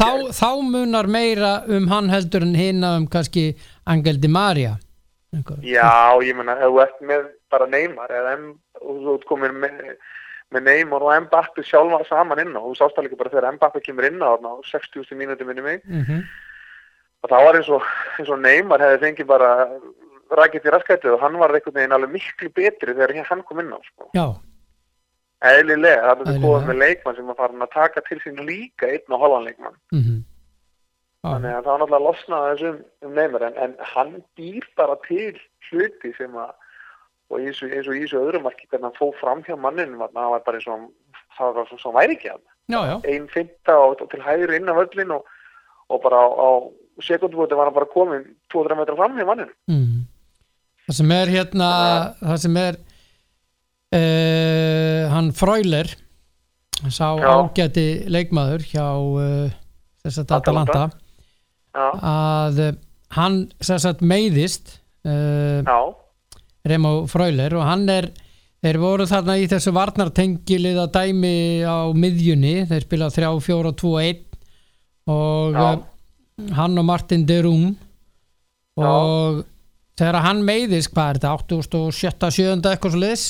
þá, 0.00 0.06
gær. 0.16 0.30
þá 0.38 0.50
munar 0.64 1.08
meira 1.12 1.50
um 1.68 1.88
hann 1.90 2.08
heldur 2.08 2.46
en 2.46 2.54
hinna 2.56 2.94
um 2.96 3.04
kannski 3.10 3.50
Angel 3.84 4.16
Di 4.22 4.30
Maria. 4.32 4.78
Einhver. 5.36 5.60
Já, 5.62 6.16
ég 6.24 6.38
menna, 6.38 6.56
ef 6.56 6.72
þú 6.72 6.80
ert 6.86 7.02
með 7.04 7.26
bara 7.52 7.66
Neymar 7.68 8.14
eða 8.16 8.32
og 8.80 9.02
þú 9.04 9.18
ert 9.18 9.26
komin 9.28 9.60
með, 9.60 9.92
með 10.50 10.62
Neymar 10.66 11.02
og 11.06 11.12
Mbappi 11.26 11.62
sjálfa 11.62 12.02
saman 12.08 12.40
inn 12.42 12.56
á, 12.58 12.60
þú 12.60 12.74
sást 12.78 12.98
líka 12.98 13.16
bara 13.20 13.30
þegar 13.30 13.54
Mbappi 13.56 13.80
kemur 13.86 14.06
inn 14.08 14.18
á 14.22 14.34
þarna 14.34 14.54
á 14.54 14.56
60. 14.66 15.14
mínúti 15.14 15.46
minni 15.46 15.62
mig 15.62 15.82
Mhm. 15.86 16.24
og 17.22 17.30
það 17.30 17.44
var 17.46 17.54
eins 17.60 17.68
og, 17.68 17.82
eins 18.18 18.28
og 18.30 18.38
Neymar 18.40 18.80
hefði 18.80 19.02
fengið 19.04 19.26
bara 19.26 19.50
rækitt 20.30 20.64
í 20.66 20.70
raskættu 20.74 21.12
og 21.14 21.20
hann 21.20 21.38
var 21.38 21.50
einhvern 21.54 21.74
veginn 21.74 21.92
alveg 21.92 22.10
miklu 22.14 22.48
betri 22.54 22.94
þegar 22.94 23.24
hann 23.30 23.42
kom 23.42 23.60
inn 23.60 23.72
á 23.74 23.78
sko. 23.82 24.10
Já, 24.14 24.26
eðlilega, 25.42 26.02
það 26.02 26.10
er 26.10 26.26
Eðlilega. 26.26 26.42
góð 26.46 26.66
með 26.68 26.78
leikmann 26.82 27.16
sem 27.16 27.30
að 27.30 27.36
fara 27.36 27.52
að 27.66 27.70
taka 27.74 28.00
til 28.08 28.18
sín 28.24 28.42
líka 28.46 28.86
einn 28.90 29.14
og 29.14 29.20
halvan 29.20 29.44
leikmann 29.48 29.76
mhm 29.92 30.18
þannig 31.20 31.52
að 31.52 31.64
það 31.64 31.68
var 31.68 31.80
náttúrulega 31.80 32.06
losnað 32.08 32.44
þessum 32.50 32.76
um 33.04 33.10
Neymar 33.14 33.42
en, 33.44 33.56
en 33.60 33.74
hann 33.92 34.12
býr 34.38 34.64
bara 34.74 34.94
til 35.04 35.34
hluti 35.68 36.14
sem 36.16 36.32
að 36.32 36.54
og 37.30 37.40
eins 37.40 37.62
og, 37.62 37.70
í 37.70 38.02
þessu 38.02 38.20
öðrum 38.20 38.46
marki 38.46 38.68
hvernig 38.68 38.88
hann 38.88 38.98
fóð 38.98 39.14
fram 39.20 39.42
hjá 39.46 39.56
manninu 39.56 40.00
það 40.02 40.32
var 40.34 40.44
bara 40.46 40.60
eins 40.60 40.68
og 40.70 40.86
það 41.38 41.56
var 41.58 41.70
svo, 41.70 41.80
svo 41.82 41.94
væri 41.96 42.16
ekki 42.18 42.32
hann 42.32 42.44
já, 42.70 42.80
já, 42.90 42.96
ein 43.12 43.26
finta 43.32 43.78
og, 43.78 43.96
og 44.02 44.10
til 44.12 44.22
hægri 44.24 44.60
inn 44.60 44.70
á 44.70 44.74
völlin 44.78 45.16
og, 45.16 45.26
og 45.90 46.02
bara 46.04 46.20
á, 46.20 46.28
á 46.28 46.50
sekundubóti 47.06 47.58
var 47.58 47.70
hann 47.70 47.78
bara 47.78 47.90
komin 47.90 48.26
200 48.52 48.78
metra 48.80 48.98
fram 48.98 49.18
hjá 49.18 49.26
manninu 49.28 49.54
mm. 49.70 49.98
það 50.88 51.00
sem 51.00 51.16
er 51.16 51.34
hérna 51.38 51.70
það 52.20 52.40
sem 52.44 52.62
er 52.66 52.80
uh, 53.96 55.02
hann 55.14 55.32
Freuler 55.36 55.94
sá 56.88 57.12
Já. 57.20 57.28
ágæti 57.28 57.86
leikmaður 58.08 58.64
hjá 58.64 58.86
uh, 58.96 59.56
þess 60.00 60.22
að 60.22 60.36
Atalanta. 60.38 60.84
Að 61.76 62.60
uh, 62.64 62.76
hann 63.16 63.40
sem 63.60 63.80
sagt 63.82 64.00
meiðist 64.00 64.78
já, 65.04 65.80
Remo 66.66 67.06
Freuler 67.08 67.54
og 67.56 67.64
hann 67.64 67.86
er 67.92 68.10
þeir 68.60 68.78
voru 68.82 69.06
þarna 69.08 69.38
í 69.40 69.46
þessu 69.48 69.72
varnartengiliða 69.72 70.88
dæmi 70.92 71.64
á 71.64 71.88
miðjunni 71.96 72.66
þeir 72.68 72.84
spila 72.84 73.08
3, 73.12 73.30
4, 73.46 73.72
2, 73.80 73.92
1 74.04 74.26
og 75.10 75.56
Já. 75.56 75.62
uh, 75.70 76.50
hann 76.56 76.80
og 76.80 76.86
Martin 76.88 77.24
de 77.28 77.38
Roon 77.44 77.70
og 78.80 79.40
þegar 80.00 80.22
hann 80.24 80.42
meiðist 80.46 80.92
hvað 80.94 81.10
er 81.10 81.20
þetta, 81.20 81.56
87. 81.60 82.30
7. 82.36 82.52
eitthvað 82.70 82.94
svo 82.94 83.00
liðs 83.02 83.24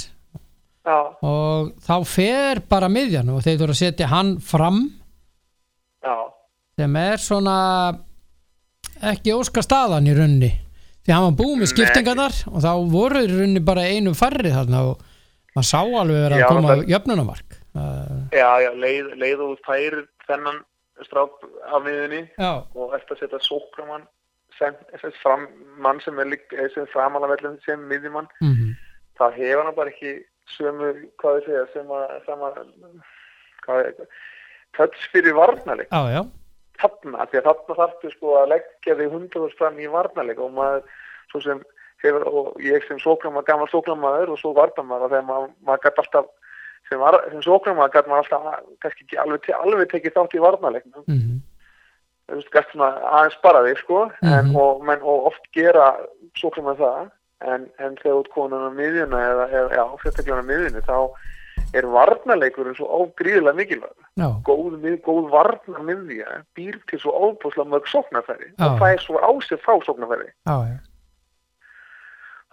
já, 0.86 0.98
og 1.26 1.72
þá 1.86 1.94
fer 2.06 2.62
bara 2.70 2.90
miðjan 2.92 3.30
og 3.34 3.42
þeir 3.46 3.58
þurfa 3.62 3.76
að 3.76 3.80
setja 3.80 4.10
hann 4.10 4.34
fram 4.44 4.82
já, 6.04 6.14
sem 6.78 6.98
er 7.00 7.22
svona 7.22 7.56
ekki 9.10 9.34
óska 9.34 9.64
staðan 9.64 10.10
í 10.10 10.14
runni 10.16 10.50
því 11.10 11.16
hann 11.16 11.26
var 11.26 11.38
búið 11.40 11.56
með 11.60 11.70
skiptingarnar 11.74 12.36
og 12.52 12.58
þá 12.62 12.70
voru 12.94 13.24
í 13.26 13.30
runni 13.32 13.62
bara 13.66 13.86
einu 13.90 14.14
færri 14.14 14.52
þarna 14.54 14.84
og 14.92 15.02
maður 15.56 15.68
sá 15.72 15.80
alveg 15.82 16.22
verið 16.24 16.38
Já, 16.38 16.46
að 16.46 16.54
koma 16.54 16.68
það- 16.70 16.86
jöfnunamark 16.94 17.58
já, 18.32 18.50
já 18.62 18.70
leið, 18.84 19.10
leið 19.18 19.42
og 19.44 19.50
þú 19.50 19.64
færir 19.66 20.00
þennan 20.28 20.62
strák 21.04 21.44
af 21.74 21.82
miðunni 21.82 22.22
já, 22.38 22.52
og 22.76 22.94
eftir 22.94 23.16
að 23.16 23.22
setja 23.24 23.42
sókramann 23.42 24.06
fram, 25.22 25.46
mann 25.80 26.00
sem 26.04 26.18
er 26.20 26.28
lík, 26.28 26.52
eh, 26.52 26.68
sem 26.74 26.86
framalavellin 26.92 27.58
sem 27.64 27.80
miðjumann. 27.88 28.28
Mm 28.42 28.76
það 29.20 29.36
hefur 29.36 29.64
hann 29.68 29.74
bara 29.76 29.92
ekki 29.92 30.12
sömu, 30.56 30.90
hvað 31.20 31.34
þið 31.36 31.46
segja, 31.46 31.64
sem 31.74 31.90
að, 31.92 32.12
sem 32.24 32.44
að 32.46 32.54
hvað 33.66 33.80
er 33.84 34.06
touch 34.78 35.02
fyrir 35.12 35.36
varnarleik. 35.36 35.90
Já, 35.92 36.00
já, 36.14 36.22
þarna, 36.80 37.26
því 37.28 37.40
að 37.40 37.48
þarna 37.50 37.76
þarftu 37.82 38.12
sko 38.14 38.36
að 38.40 38.48
leggja 38.54 38.96
þig 38.96 39.12
hundraðurs 39.12 39.58
fram 39.58 39.76
í 39.82 39.90
varnarleik 39.92 40.40
og 40.40 40.54
maður, 40.56 40.86
svo 41.30 41.40
sem 41.44 41.62
hefur, 42.02 42.24
og 42.26 42.60
ég 42.64 42.84
sem 42.88 42.98
sóknamaður, 43.02 43.46
gammal 43.46 43.68
sóknamaður 43.72 44.32
og 44.34 44.38
svo 44.40 44.54
varnamaður, 44.56 45.10
þegar 45.12 45.26
maður, 45.28 45.50
maður 45.66 45.84
gæti 45.84 46.02
alltaf 46.04 46.26
sem, 46.88 47.04
sem 47.32 47.42
sóknamaður 47.46 47.94
gæti 47.96 48.08
maður 48.12 48.24
alltaf 48.24 48.64
kannski 48.82 49.04
ekki 49.06 49.20
alveg, 49.24 49.50
alveg 49.60 49.90
tekið 49.92 50.16
þátt 50.18 50.34
í 50.38 50.44
varnarleik 50.46 50.86
mm 51.06 51.38
þú 52.30 52.36
veist, 52.38 52.50
gæti 52.54 52.70
svona 52.76 52.90
aðeins 53.10 53.34
spara 53.40 53.64
þig 53.66 53.78
sko, 53.82 54.00
en, 54.22 54.44
Mhm. 54.46 54.56
og, 54.56 54.84
menn, 54.86 55.00
og 55.02 55.24
oft 55.32 55.48
gera 55.52 55.96
sóknamaður 56.38 56.78
það 56.78 57.10
en, 57.50 57.64
en 57.82 57.96
þegar 57.96 58.20
út 58.20 58.28
konan 58.30 58.68
á 58.68 58.70
miðjuna 58.70 59.18
eða, 59.32 59.46
eða 59.50 59.70
já, 59.74 59.84
sérstaklega 60.04 60.38
á 60.38 60.50
miðjunni 60.50 60.82
þá 60.86 60.98
er 61.74 61.86
varnarleikurinn 61.86 62.74
svo 62.78 62.86
ágríðilega 63.00 63.56
mikilvæg 63.58 63.96
já, 64.18 64.28
góð, 64.46 64.78
góð 65.02 65.26
varnar 65.32 65.82
miðja 65.86 66.44
býr 66.54 66.78
til 66.90 66.98
svo 67.02 67.12
ábúslega 67.18 67.66
mörg 67.72 67.86
sóknarfæri 67.90 68.46
Já. 68.58 68.66
og 68.68 68.78
það 68.78 68.92
er 68.94 69.02
svo 69.04 69.18
á 69.18 69.30
sig 69.42 69.58
frá 69.58 69.74
sóknarfæri. 69.86 70.30
Já, 70.46 70.54
já, 70.70 70.78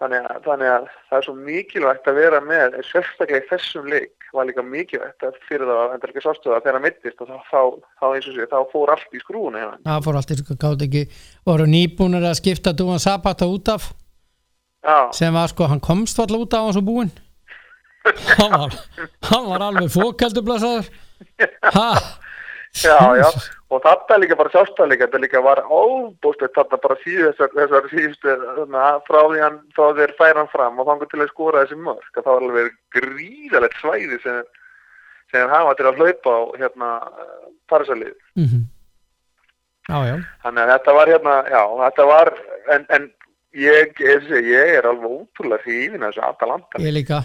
þannig 0.01 0.25
að, 0.29 0.39
þannig 0.45 0.71
að 0.71 0.87
það 1.09 1.17
er 1.17 1.25
svo 1.25 1.35
mikilvægt 1.47 2.09
að 2.09 2.19
vera 2.19 2.41
með 2.45 2.77
sérstaklega 2.85 3.41
í 3.41 3.47
þessum 3.49 3.87
leik 3.91 4.27
var 4.35 4.47
líka 4.49 4.65
mikilvægt 4.65 5.25
að 5.25 5.39
fyrir 5.47 5.69
það 5.69 5.81
að 5.83 5.95
enda 5.95 6.09
ekki 6.11 6.23
sástöða 6.25 6.59
þegar 6.61 6.77
hann 6.77 6.85
mittist 6.85 7.23
og 7.23 7.31
þá, 7.31 7.37
þá, 7.51 7.61
þá 8.01 8.07
sé 8.27 8.49
þá 8.51 8.57
fór 8.73 8.93
allt 8.93 9.15
í 9.17 9.21
hérna. 9.21 9.71
það 9.87 10.03
fór 10.07 10.19
allt 10.19 10.33
í 10.33 10.39
sko 10.41 10.57
gátt 10.63 10.85
ekki 10.87 11.03
voru 11.47 11.69
nýbúnir 11.71 12.27
að 12.27 12.37
skipta 12.41 12.75
Dúan 12.77 13.01
Sabata 13.01 13.49
út 13.49 13.73
af? 13.73 13.89
Já, 14.85 14.99
sem 15.17 15.33
var 15.33 15.49
sko, 15.51 15.67
hann 15.67 15.83
komst 15.83 16.19
alltaf 16.19 16.45
út 16.45 16.53
af 16.53 16.67
hans 16.69 16.79
og 16.79 16.85
búinn. 16.87 17.11
Hann 18.37 18.53
var, 18.53 18.75
hann 19.27 19.47
var 19.49 19.63
alveg 19.65 19.89
fókaldur 19.91 20.45
blasaður 20.47 20.85
ha, 21.75 21.89
já, 22.83 22.97
já. 23.19 23.27
Og 23.67 23.81
þetta 23.83 24.19
líka 24.21 24.37
bara 24.39 24.53
sjálfstæðleika 24.53 25.07
þetta 25.07 25.19
líka 25.23 25.41
var 25.43 25.59
óbústlegt 25.65 26.55
þetta 26.55 26.79
bara 26.83 26.95
síðu 27.01 27.33
þessar, 27.35 27.89
síðustu 27.91 28.35
frá 29.09 29.19
því 29.25 29.41
hann, 29.43 29.59
því 29.75 29.89
þeir 29.99 30.13
færa 30.19 30.39
hann 30.43 30.53
fram 30.53 30.79
og 30.79 30.87
þangur 30.87 31.11
til 31.11 31.19
að 31.23 31.33
skora 31.33 31.65
þessi 31.65 31.81
mörk. 31.83 32.07
Að 32.13 32.23
það 32.23 32.31
var 32.37 32.47
alveg 32.47 32.71
gríðalegt 32.95 33.77
svæði 33.81 34.21
sem, 34.23 34.39
sem 35.33 35.43
þeir 35.43 35.53
hafa 35.55 35.75
til 35.75 35.89
að 35.89 36.01
hlaupa 36.01 36.37
á 36.37 36.41
hérna 36.63 36.91
Parísalið 37.67 38.15
mm 38.39 38.65
já, 39.87 39.99
já. 40.07 40.15
Þannig 40.43 40.63
að 40.63 40.71
þetta 40.73 40.95
var 40.97 41.11
hérna, 41.13 41.35
já, 41.51 41.61
þetta 41.81 42.07
var 42.07 42.33
en, 42.75 42.85
en 42.95 43.09
ég, 43.57 43.93
ég, 44.03 44.31
ég 44.47 44.73
er 44.77 44.87
alveg 44.89 45.13
ótrúlega 45.21 45.63
hrifin 45.63 46.03
að 46.03 46.11
þessu 46.11 46.25
Atalanta. 46.27 46.81
Ég 46.83 46.95
líka. 46.95 47.21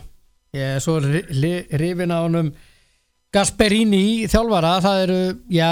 Ég 0.52 0.76
er 0.76 0.84
svo 0.84 0.98
rifin 1.00 2.12
á 2.12 2.18
honum 2.22 2.52
Gasperini 3.32 4.28
þjálfara 4.28 4.74
það 4.84 5.02
eru, 5.06 5.20
já, 5.48 5.68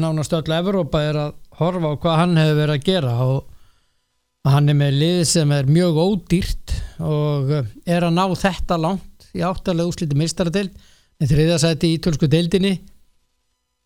nánast 0.00 0.32
öll 0.32 0.54
Evrópa 0.56 1.02
er 1.04 1.18
að 1.26 1.34
horfa 1.60 1.90
á 1.92 2.00
hvað 2.00 2.18
hann 2.22 2.38
hefur 2.40 2.60
verið 2.62 2.78
að 2.78 2.86
gera 2.86 3.16
og 3.26 4.48
hann 4.48 4.72
er 4.72 4.78
með 4.78 4.96
lið 5.02 5.20
sem 5.28 5.52
er 5.54 5.68
mjög 5.68 6.00
ódýrt 6.02 6.74
og 7.04 7.52
eh, 7.52 7.68
er 7.84 8.06
að 8.08 8.16
ná 8.16 8.24
þetta 8.32 8.80
langt 8.80 9.28
í 9.36 9.44
áttalega 9.44 9.92
úsliti 9.92 10.16
mistaradeild 10.18 10.72
með 11.20 11.34
þriðasæti 11.34 11.92
í 11.92 12.00
tölsku 12.02 12.28
deildinni 12.32 12.72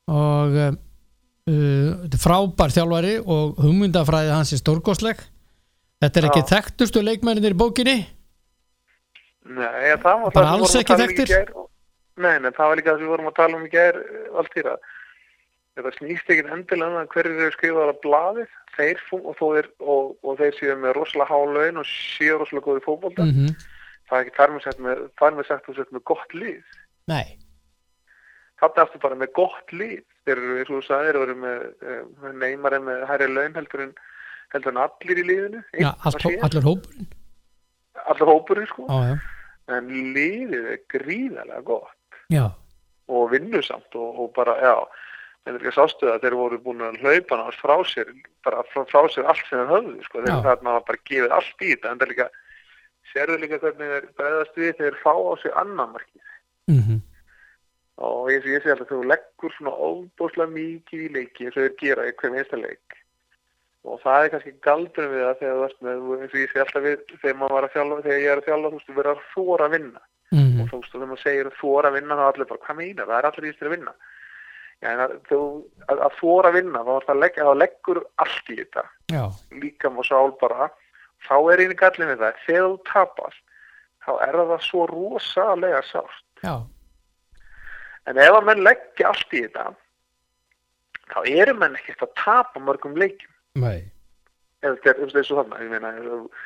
og 0.06 0.54
uh, 0.62 0.72
þetta 1.46 2.14
er 2.14 2.22
frábær 2.22 2.74
þjálfari 2.74 3.16
og 3.22 3.58
hugmyndafræði 3.58 4.32
hans 4.32 4.54
er 4.54 4.62
stórkostleg 4.62 5.20
þetta 6.02 6.22
er 6.22 6.28
ekki 6.30 6.44
Já. 6.44 6.50
þekktustu 6.54 7.02
leikmennir 7.02 7.54
í 7.54 7.58
bókinni 7.58 7.96
Nei, 9.46 9.94
það 10.02 10.24
var 10.24 10.34
það 10.34 10.52
alls 10.54 10.78
ekki 10.78 10.94
um 10.94 11.02
í 11.02 11.04
þekktir? 11.04 11.34
gær. 11.34 11.52
Nei, 12.16 12.36
nei, 12.40 12.50
það 12.56 12.70
var 12.70 12.78
líka 12.80 12.92
það 12.92 12.98
sem 13.00 13.06
við 13.06 13.12
vorum 13.14 13.30
að 13.30 13.38
tala 13.40 13.58
um 13.58 13.66
í 13.66 13.72
gær 13.72 13.98
Valtýra. 14.36 14.76
Þetta 15.76 15.90
snýst 15.98 16.30
ekkit 16.32 16.52
endilega 16.54 16.88
um 16.88 16.98
það 17.02 17.10
hverjir 17.12 17.40
eru 17.44 17.54
skrifaðar 17.56 17.92
á 17.92 18.02
blaðið. 18.06 18.52
Þeir 18.76 19.02
og, 19.16 19.32
þeir, 19.40 19.70
og, 19.80 20.12
og 20.24 20.38
þeir 20.40 20.54
séu 20.56 20.76
með 20.80 20.94
rosalega 20.96 21.32
hálaun 21.32 21.80
og 21.82 21.88
séu 21.90 22.38
rosalega 22.40 22.68
góði 22.70 22.84
fótbolta 22.86 23.26
mm 23.26 23.56
það 24.06 24.18
er 24.18 24.26
ekki 24.26 24.36
þar 24.36 24.52
með 24.54 24.64
sagt 24.66 24.82
með, 24.86 25.02
með 25.36 25.48
sagt 25.48 25.64
að 25.64 25.68
þú 25.68 25.76
sett 25.76 25.94
með 25.94 26.04
gott 26.10 26.34
lið. 26.36 26.74
Nei, 27.10 27.26
þarna 28.60 28.84
ertu 28.86 29.00
bara 29.02 29.18
með 29.18 29.32
gott 29.38 29.74
lið. 29.74 30.02
Þeir 30.26 30.36
eru, 30.36 30.56
eins 30.60 30.70
og 30.70 30.76
þú 30.76 30.82
sagðir, 30.88 31.18
eru 31.22 31.36
með 31.42 31.64
uh, 31.86 32.30
neymar 32.42 32.76
með 32.86 33.04
hærri 33.10 33.28
laun 33.30 33.58
heldur 33.58 33.84
en 33.86 33.92
heldur 34.54 34.72
en 34.74 34.80
allir 34.82 35.20
í 35.22 35.26
að 36.06 36.18
hó- 36.18 36.22
sé. 36.22 36.34
allir 36.48 36.66
hópurinn. 36.66 37.10
Allir 38.06 38.30
hópurinn 38.30 38.70
sko. 38.70 38.86
Já, 38.90 39.12
já, 39.12 39.16
en 39.76 39.92
liðið 40.16 40.66
er 40.74 40.80
gríðarlega 40.94 41.62
gott 41.66 41.95
já, 42.32 42.46
og 43.06 43.28
vinnusamt 43.32 43.98
og, 43.98 44.22
og 44.22 44.32
bara, 44.36 44.56
já 44.62 44.76
en 45.46 45.54
þetta 45.54 45.74
sástu 45.76 46.08
að 46.10 46.24
þeir 46.24 46.36
voru 46.40 46.58
búin 46.62 46.82
að 46.82 46.98
hlaupa 47.02 47.38
náttúrulega 47.38 47.60
frá 47.60 47.90
sér, 47.92 48.08
bara 48.42 48.64
frá, 48.72 49.02
sér 49.14 49.28
allt 49.30 49.44
sem 49.46 49.60
þeir 49.60 49.70
höfðu, 49.70 49.96
sko, 50.06 50.22
þeir 50.24 50.32
Já. 50.32 50.42
þarna 50.48 50.76
var 50.76 50.86
bara 50.88 51.02
gefið 51.10 51.34
allt 51.36 51.62
í 51.62 51.68
þetta, 51.70 51.92
en 51.92 52.00
það 52.00 52.06
er 52.06 52.12
líka 52.12 52.28
sérðu 53.12 53.36
líka 53.42 53.60
hvernig 53.62 53.92
þeir 53.92 54.08
bregðast 54.18 54.58
við 54.58 54.72
þeir 54.80 54.96
fá 55.04 55.12
á 55.14 55.32
sig 55.42 55.60
annan 55.62 55.92
markið. 55.94 56.32
Mm 56.72 56.80
og 57.96 58.28
ég, 58.28 58.44
ég 58.44 58.60
sé 58.60 58.72
alltaf 58.72 58.90
þú 58.90 59.04
leggur 59.08 59.52
svona 59.56 59.72
óbúslega 59.72 60.52
mikið 60.52 61.04
í 61.06 61.12
leiki 61.14 61.46
eins 61.46 61.54
og 61.56 61.62
þeir 61.62 61.76
gera 61.80 62.08
í 62.08 62.14
hver 62.18 62.32
minnsta 62.34 62.58
leik. 62.60 62.96
Og 63.86 64.00
það 64.02 64.24
er 64.24 64.32
kannski 64.34 64.52
galdur 64.66 65.08
við 65.12 65.22
það 65.24 65.38
þegar 65.40 65.56
þú 65.56 65.62
veist 65.62 65.80
með, 65.86 66.02
eins 66.18 66.34
og 66.34 66.42
ég 66.42 66.52
sé 66.52 66.60
alltaf 66.60 66.84
við 66.84 67.14
þegar 67.22 67.38
maður 67.40 67.56
var 67.56 67.66
að 67.68 67.74
þjálfa, 67.76 67.98
þegar 68.04 68.20
ég 68.20 68.32
er 68.32 68.42
að 68.42 68.48
þjálfa 68.50 68.68
þú 68.68 68.76
veist, 68.76 68.90
þú 68.90 68.96
verður 68.98 69.12
að 69.14 69.24
þóra 69.32 69.68
að 69.68 69.74
vinna 69.76 70.04
mm 70.34 70.60
og 70.62 70.68
þú 70.70 70.78
veist, 70.80 70.94
og 70.94 71.00
þegar 71.00 71.10
maður 71.12 71.22
segir 71.22 71.50
þóra 71.60 71.90
að 71.90 71.96
vinna 72.00 72.16
þá 72.18 72.22
er 72.26 72.30
allir 72.32 72.48
bara, 72.50 72.62
hvað 72.66 72.78
meina, 72.80 73.04
það 73.06 73.18
er 73.18 73.28
allir 73.30 73.46
í 73.46 73.52
þess 73.52 73.66
að 73.68 73.74
vinna 73.76 73.94
Já, 74.76 74.90
að, 75.00 75.12
þú, 75.30 75.38
að, 75.88 76.00
að 76.04 76.16
þóra 76.20 76.48
að 76.50 76.56
vinna 76.58 76.80
þá, 76.84 76.90
er 77.00 77.04
það 77.08 77.20
legg, 77.22 77.36
þá 77.40 77.52
leggur 77.56 78.00
allt 78.20 78.50
í 78.52 78.56
þetta. 78.58 78.82
Já, 79.08 79.22
líka 79.62 79.88
og 79.88 80.04
sál 80.04 80.32
bara. 80.42 80.66
Þá 81.24 81.36
er 81.54 81.62
einu 81.64 81.76
gallin 81.80 82.10
við 82.12 82.20
það, 82.20 82.42
þegar 82.44 82.66
þú 82.66 82.76
tapast 82.90 83.40
þá 84.04 84.10
er 84.26 84.36
það 84.42 84.60
svo 84.66 84.82
rosalega 84.90 85.80
sárt. 85.88 86.20
Já, 86.44 86.54
en 88.06 88.20
ef 88.22 88.36
að 88.36 88.46
menn 88.50 88.60
leggja 88.66 89.08
allt 89.14 89.32
í 89.32 89.40
þetta 89.46 89.64
þá 91.14 91.18
eru 91.32 91.54
menn 91.56 91.78
ekkert 91.78 92.04
að 92.06 92.12
tapa 92.20 92.60
mörgum 92.62 92.98
leikjum. 93.00 93.32
Nei, 93.62 93.86
ef 94.60 94.76
þetta 94.84 95.06
er 95.08 95.16
er 95.22 95.26
svo 95.26 95.40
þarna 95.40 95.62
ég 95.64 95.72
meina 95.72 95.94
ef- 95.96 96.44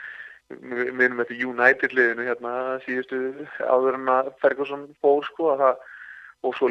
við 0.51 0.93
minnum 0.99 1.23
þetta 1.23 1.39
United 1.47 1.95
liðinu 1.95 2.27
hérna 2.27 2.53
síðustu 2.87 3.47
áður 3.63 3.99
en 4.01 4.13
að 4.17 4.35
Ferguson 4.43 4.89
fór 5.03 5.25
sko 5.29 5.55
að 5.55 5.65
það 5.65 5.89
og 6.41 6.57
svo 6.57 6.69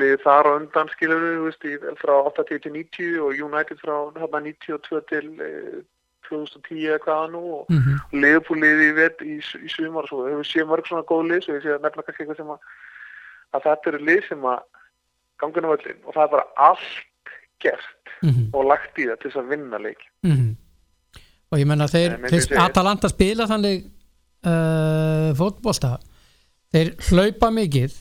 liðið 0.00 0.22
þar 0.24 0.48
á 0.48 0.52
undan 0.56 0.90
skilur 0.94 1.20
við 1.20 1.88
frá 2.00 2.14
80 2.32 2.62
til 2.64 2.72
90 2.72 3.18
og 3.20 3.42
United 3.46 3.82
frá 3.82 3.96
hérna 4.16 4.40
92 4.46 5.02
til 5.10 5.26
eh, 5.44 5.80
2010 6.30 6.86
eða 6.88 7.02
hvaða 7.04 7.26
nú 7.34 7.42
og 7.58 7.66
mm 7.68 7.98
Liverpool 8.12 8.58
liðið 8.58 8.88
í, 8.88 8.94
vet, 8.96 9.20
í, 9.22 9.36
í 9.38 9.68
sumar 9.70 10.06
og 10.06 10.10
svo 10.10 10.24
hefur 10.26 10.46
séð 10.46 10.66
mörg 10.70 10.88
svona 10.88 11.06
góð 11.06 11.28
lið 11.30 11.44
svo 11.44 11.54
ég 11.54 11.62
sé 11.62 11.74
að 11.74 11.84
nefna 11.84 12.02
kannski 12.06 12.24
eitthvað 12.24 12.40
sem 12.40 12.54
að 12.54 12.60
að 13.54 13.64
þetta 13.66 13.90
eru 13.90 14.00
lið 14.08 14.22
sem 14.28 14.48
að 14.50 14.58
á 15.40 15.44
völlin 15.72 16.00
og 16.04 16.14
það 16.14 16.24
er 16.24 16.32
bara 16.34 16.46
allt 16.56 17.34
gert 17.60 18.14
mhm, 18.22 18.50
og 18.52 18.66
lagt 18.66 18.98
í 18.98 19.06
það 19.06 19.20
til 19.20 19.30
þess 19.30 19.42
að 19.42 19.52
vinna 19.54 19.78
leik 19.78 20.02
mhm. 20.26 20.56
Og 21.50 21.58
ég 21.58 21.66
menna 21.68 21.88
þeir, 21.90 22.16
Nei, 22.20 22.30
þeir 22.30 22.60
Atalanta 22.62 23.10
spila 23.10 23.48
þannig 23.50 23.82
uh, 24.46 25.30
fótbolta. 25.38 25.96
Þeir 26.70 26.94
hlaupa 27.08 27.50
mikið 27.54 27.98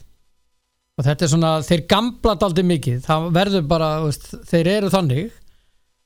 og 0.99 1.05
þetta 1.07 1.25
er 1.25 1.31
svona, 1.31 1.51
þeir 1.65 1.85
gamla 1.89 2.35
daldi 2.39 2.65
mikið, 2.67 3.03
það 3.05 3.29
verður 3.33 3.69
bara 3.69 3.91
veist, 4.03 4.33
þeir 4.49 4.73
eru 4.77 4.91
þannig 4.93 5.29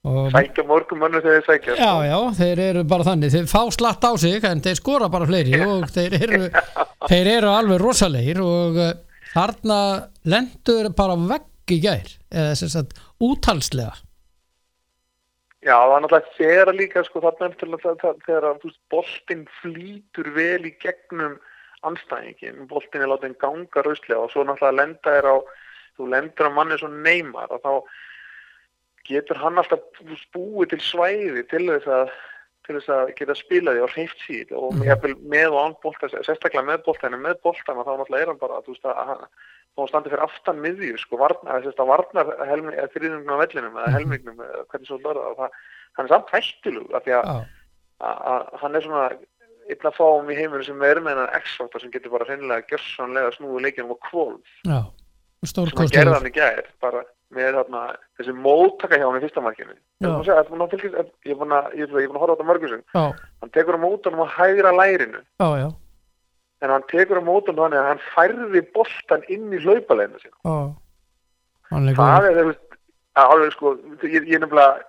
sækja 0.03 0.65
morgum 0.67 0.99
mönnum 0.99 1.23
þegar 1.23 1.45
þeir 1.45 1.45
sækja 1.47 1.75
Já, 1.79 1.91
já, 2.09 2.17
þeir 2.35 2.61
eru 2.65 2.81
bara 2.91 3.05
þannig. 3.07 3.31
Þeir 3.31 3.45
fá 3.47 3.61
slatt 3.71 4.03
á 4.03 4.11
sig 4.19 4.43
en 4.49 4.63
þeir 4.63 4.79
skora 4.79 5.07
bara 5.11 5.27
fleiri 5.29 5.61
og 5.63 5.85
þeir 5.95 6.17
eru, 6.19 6.41
þeir 7.11 7.29
eru 7.37 7.51
alveg 7.53 7.79
rosalegir 7.79 8.41
og 8.43 8.79
uh, 8.83 8.91
þarna 9.31 9.79
lendur 10.27 10.91
bara 10.97 11.15
á 11.15 11.19
vegg 11.31 11.71
í 11.71 11.79
gær 11.85 12.09
eða 12.33 12.57
sem 12.59 12.71
sagt 12.73 12.99
útalslega 13.23 13.95
Já, 15.63 15.77
það 15.79 15.93
er 15.95 16.01
náttúrulega 16.03 16.35
þegar 16.35 16.69
líka 16.75 17.01
sko 17.07 17.21
þarna 17.23 17.47
eftir 17.47 17.69
þegar 18.25 18.47
boltinn 18.91 19.43
flýtur 19.61 20.29
vel 20.35 20.65
í 20.67 20.73
gegnum 20.83 21.37
anstæðingin, 21.87 22.65
boltinn 22.67 23.05
er 23.05 23.11
látið 23.11 23.37
ganga 23.39 23.83
rauslega 23.85 24.25
og 24.25 24.33
svo 24.33 24.43
náttúrulega 24.43 24.79
lenda 24.81 25.13
er 25.21 25.29
á 25.31 25.35
þú 25.95 26.09
lendur 26.11 26.49
á 26.51 26.55
manni 26.57 26.79
svo 26.81 26.89
neymar 26.91 27.53
og 27.55 27.63
þá 27.63 27.71
getur 29.07 29.39
hann 29.39 29.61
alltaf 29.61 30.03
búið 30.35 30.73
til 30.73 30.81
svæði 30.83 31.45
til 31.47 31.65
þess 31.69 31.87
að 31.87 32.13
til 32.65 32.75
þess 32.77 32.91
að 32.95 33.11
geta 33.17 33.35
spilað 33.35 33.75
því 33.77 33.83
á 33.83 33.93
hreift 33.93 34.21
síð 34.23 34.53
og 34.55 34.77
með 35.33 35.49
og 35.51 35.59
án 35.63 35.75
bolta 35.83 36.09
sérstaklega 36.13 36.63
með 36.67 36.83
boltana, 36.85 37.17
með 37.19 37.41
boltana 37.43 37.83
þá 37.83 37.91
náttúrulega 37.99 38.21
er 38.23 38.31
hann 38.31 38.39
bara, 38.39 38.61
veist, 38.67 38.85
að 38.87 39.09
hann 39.11 39.25
hann 39.73 39.89
standi 39.89 40.11
fyrir 40.13 40.23
aftan 40.27 40.61
miðju, 40.61 40.97
sko, 41.01 41.17
varnar, 41.17 41.63
þriðnum 42.93 43.31
á 43.33 43.41
vellinum 43.41 43.77
eða 43.79 43.87
Mhm. 43.87 43.95
helmingnum, 43.97 44.41
hvernig 44.69 44.87
svo 44.87 44.99
lörða 45.01 45.27
og 45.31 45.37
það, 45.41 45.49
hann 45.97 46.05
er 46.05 46.11
samt 46.13 46.29
hættulug, 46.35 46.93
af 46.93 47.03
því 47.03 47.15
að, 47.19 47.45
hann 48.61 48.75
er 48.75 48.81
svona 48.85 49.05
að 49.89 49.97
fáum 49.97 50.29
í 50.29 50.35
heiminu 50.37 50.63
sem 50.63 50.81
er 50.83 50.99
með 51.01 51.15
hennar 51.15 51.35
X-faktor 51.41 51.81
sem 51.81 51.91
getur 51.91 52.11
bara 52.11 52.25
hreinlega 52.27 52.67
gjörsanlega 52.69 53.31
snúið 53.37 53.63
leikinu 53.65 53.95
á 53.95 53.97
kvolf, 54.09 54.53
já, 54.67 54.79
sem 55.43 55.89
hann 56.05 56.13
hann 56.13 56.29
í 56.31 56.33
gær, 56.35 56.65
bara 56.81 57.03
með 57.35 57.53
þarna, 57.57 57.81
þessi 58.19 58.33
móttaka 58.37 58.97
hjá 58.99 59.05
hann 59.09 59.19
í 59.19 59.23
fyrsta 59.25 59.41
markinu. 59.43 59.75
Er 60.03 60.09
að 60.09 60.25
segja, 60.27 60.43
búinn 60.49 60.63
að 60.65 60.73
fylgjast- 60.73 61.13
ég 61.25 61.31
er 61.33 61.39
búinn 61.39 61.55
að, 61.57 61.65
er 61.73 61.87
búinn 61.87 62.17
að 62.17 62.21
horfa 62.23 62.33
á 62.33 62.35
þetta 62.35 62.49
mörgum 62.51 62.83
hann 63.41 63.49
tekur 63.57 63.77
á 63.77 63.83
mótunum 63.85 64.23
á 64.23 64.27
hægra 64.37 64.71
lærinu, 64.77 65.21
já, 65.39 65.47
já, 65.63 65.69
en 66.63 66.69
hann 66.69 66.83
tekur 66.91 67.19
á 67.19 67.23
mótunum 67.23 67.61
þannig 67.63 67.79
að 67.81 67.89
hann 67.91 68.03
færði 68.15 68.61
boltan 68.73 69.23
inn 69.29 69.51
í 69.53 69.59
hlaupaleginu 69.63 70.19
er 71.89 71.95
það 71.95 72.25
er, 72.29 72.57
að 73.15 73.31
alveg 73.33 73.51
sko, 73.53 73.75
ég, 74.03 74.27
ég 74.29 74.39
nefnilega, 74.41 74.83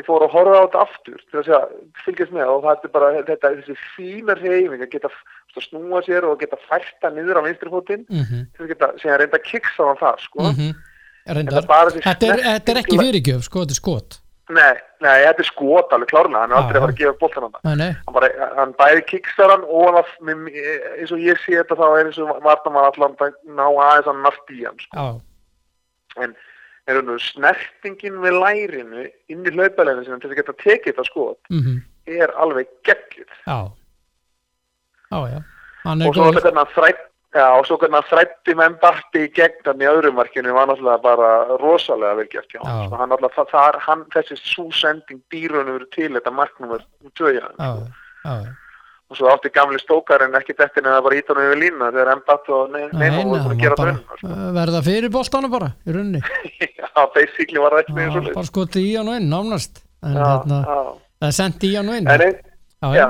ég 0.00 0.06
fór 0.06 0.22
að 0.24 0.32
horfa 0.32 0.56
á 0.56 0.64
þetta 0.64 0.82
aftur 0.86 1.20
til 1.30 1.38
að 1.40 1.44
segja, 1.44 1.60
fylgjast 2.04 2.32
með 2.32 2.48
og 2.52 2.62
það 2.64 2.84
er 2.86 2.92
bara 2.94 3.10
þetta, 3.28 3.50
þessi 3.58 3.76
fína 3.96 4.34
reyfing 4.40 4.82
að 4.86 4.90
geta 4.94 5.10
að 5.12 5.66
snúa 5.66 6.00
sér 6.06 6.24
og 6.24 6.38
geta 6.40 6.56
færta 6.68 7.10
niður 7.12 7.40
á 7.40 7.46
vinstri 7.46 7.68
fótinn 7.72 8.06
Mhm, 8.08 8.46
til 8.56 8.64
að 8.64 8.68
geta, 8.72 8.88
segja, 8.98 9.18
reynda 9.20 9.36
að 9.38 9.44
kiksa 9.50 9.84
á 9.84 9.86
hann 9.92 10.00
það, 10.00 10.18
sko. 10.24 10.40
mhm 10.48 10.72
Reyndar, 11.26 11.62
Þetta 11.62 11.76
er 11.86 12.00
þetta 12.02 12.26
er, 12.32 12.40
þetta 12.48 12.72
er 12.72 12.80
ekki 12.82 12.98
fyrirgjöf, 12.98 13.42
sko, 13.46 13.62
þetta 13.62 13.74
er 13.76 13.78
skot. 13.78 14.18
Nei, 14.52 14.72
nei, 15.00 15.12
þetta 15.22 15.44
er 15.44 15.46
skot 15.48 15.92
alveg 15.94 16.10
klárlega, 16.10 16.40
hann 16.42 16.50
er 16.52 16.58
aldrei 16.58 16.76
að 16.80 16.82
fara 16.82 16.92
að 16.92 16.98
gefa 16.98 17.18
boltan 17.20 17.44
hann. 17.46 17.82
Hann, 18.10 18.24
hann 18.58 18.72
bæði 18.80 19.04
kiksar 19.08 19.52
hann 19.54 19.62
og 19.64 19.84
hann, 19.86 19.94
var- 19.94 20.56
eins 20.98 21.12
og 21.14 21.22
ég 21.22 21.38
sé 21.44 21.54
þetta 21.60 21.78
þá 21.78 21.84
er 22.00 22.08
eins 22.10 22.18
og 22.18 22.32
vartamann 22.44 22.88
allan 22.90 23.14
að 23.22 23.36
ná 23.46 23.62
aðeins 23.70 24.10
að 24.10 24.18
nart 24.26 24.50
í 24.52 24.64
hann, 24.66 24.82
sko. 24.82 25.06
en 26.26 26.34
er 26.90 26.98
hann 26.98 27.22
snertingin 27.22 28.18
við 28.24 28.36
lærinu 28.42 29.06
inn 29.30 29.46
í 29.46 29.54
hlaupaleginu 29.54 30.04
sinna 30.04 30.18
til 30.20 30.32
að 30.32 30.38
geta 30.42 30.56
tekið 30.64 30.98
það 30.98 31.08
skot 31.12 31.52
mhm, 31.54 31.78
er 32.10 32.34
alveg 32.42 32.66
geggjuð. 32.84 33.30
Já. 33.46 33.58
Já, 35.12 35.18
já, 35.30 35.40
hann 35.86 36.02
er 36.02 36.08
og 36.10 36.14
svo 36.18 36.26
góður. 36.26 36.42
hvernig 36.42 36.60
hann 36.64 36.74
þrætt 36.76 37.02
Já, 37.32 37.46
og 37.56 37.64
svo 37.64 37.78
hvernig 37.80 37.96
hann 37.96 38.08
þrætti 38.10 38.54
með 38.58 38.74
Mbappi 38.74 39.20
í 39.24 39.28
gegn 39.32 39.62
hann 39.70 39.80
í 39.80 39.86
öðrum 39.88 40.18
markinu 40.20 40.52
var 40.52 40.66
náttúrulega 40.68 41.00
bara 41.00 41.28
rosalega 41.62 42.18
vel 42.18 42.26
gert 42.32 42.50
hjá 42.52 42.58
Já. 42.60 42.72
hann. 42.92 43.08
Náttúrulega, 43.08 43.34
það, 43.38 43.46
það 43.54 43.68
er, 43.70 43.78
hann, 43.86 44.02
þessi 44.12 44.36
súsending 44.42 45.22
dýrunum 45.32 45.78
verið 45.78 45.88
til 45.96 46.10
þetta 46.18 46.32
marknumur 46.36 46.82
tvöja. 47.16 47.48
Já, 47.56 47.70
já, 48.26 48.34
já 48.42 48.58
Og 49.12 49.16
svo 49.18 49.28
átti 49.28 49.50
gamli 49.52 49.76
stókarinn 49.76 50.32
ekki 50.38 50.54
dettin 50.56 50.86
eða 50.88 51.02
bara 51.04 51.16
ítunum 51.20 51.44
yfir 51.50 51.58
lína 51.60 51.88
þegar 51.92 52.20
Mbappi 52.22 52.52
og 52.56 52.70
Neymar 52.72 53.16
voru 53.18 53.40
búin 53.44 53.50
að 53.52 53.58
gera 53.60 53.76
var 53.76 53.90
það 53.90 53.98
bara 54.08 54.20
sko. 54.20 54.28
uh, 54.32 54.44
verða 54.56 54.80
fyrir 54.86 55.10
boltana 55.12 55.50
bara, 55.52 55.68
í 55.84 55.92
rauninni 55.96 56.20
Já, 56.80 57.02
basically 57.16 57.60
var 57.60 57.76
það 57.76 57.82
ekki 57.82 57.96
með 57.98 58.06
Já, 58.06 58.12
svo 58.14 58.22
bara 58.38 58.48
skotið 58.48 58.86
í 58.88 58.94
hann 58.96 59.10
og 59.12 59.18
inn, 59.20 59.28
nánast 59.32 59.82
en 60.04 60.16
Já, 60.16 60.24
hérna, 60.30 60.60
já. 60.64 60.78
það 61.26 61.34
sendt 61.40 61.66
í 61.68 61.72
hann 61.76 61.92
og 61.92 61.98
inn 62.00 62.08
En 62.14 62.24
ein, 62.28 62.40
já, 62.80 62.88
Já, 62.96 63.06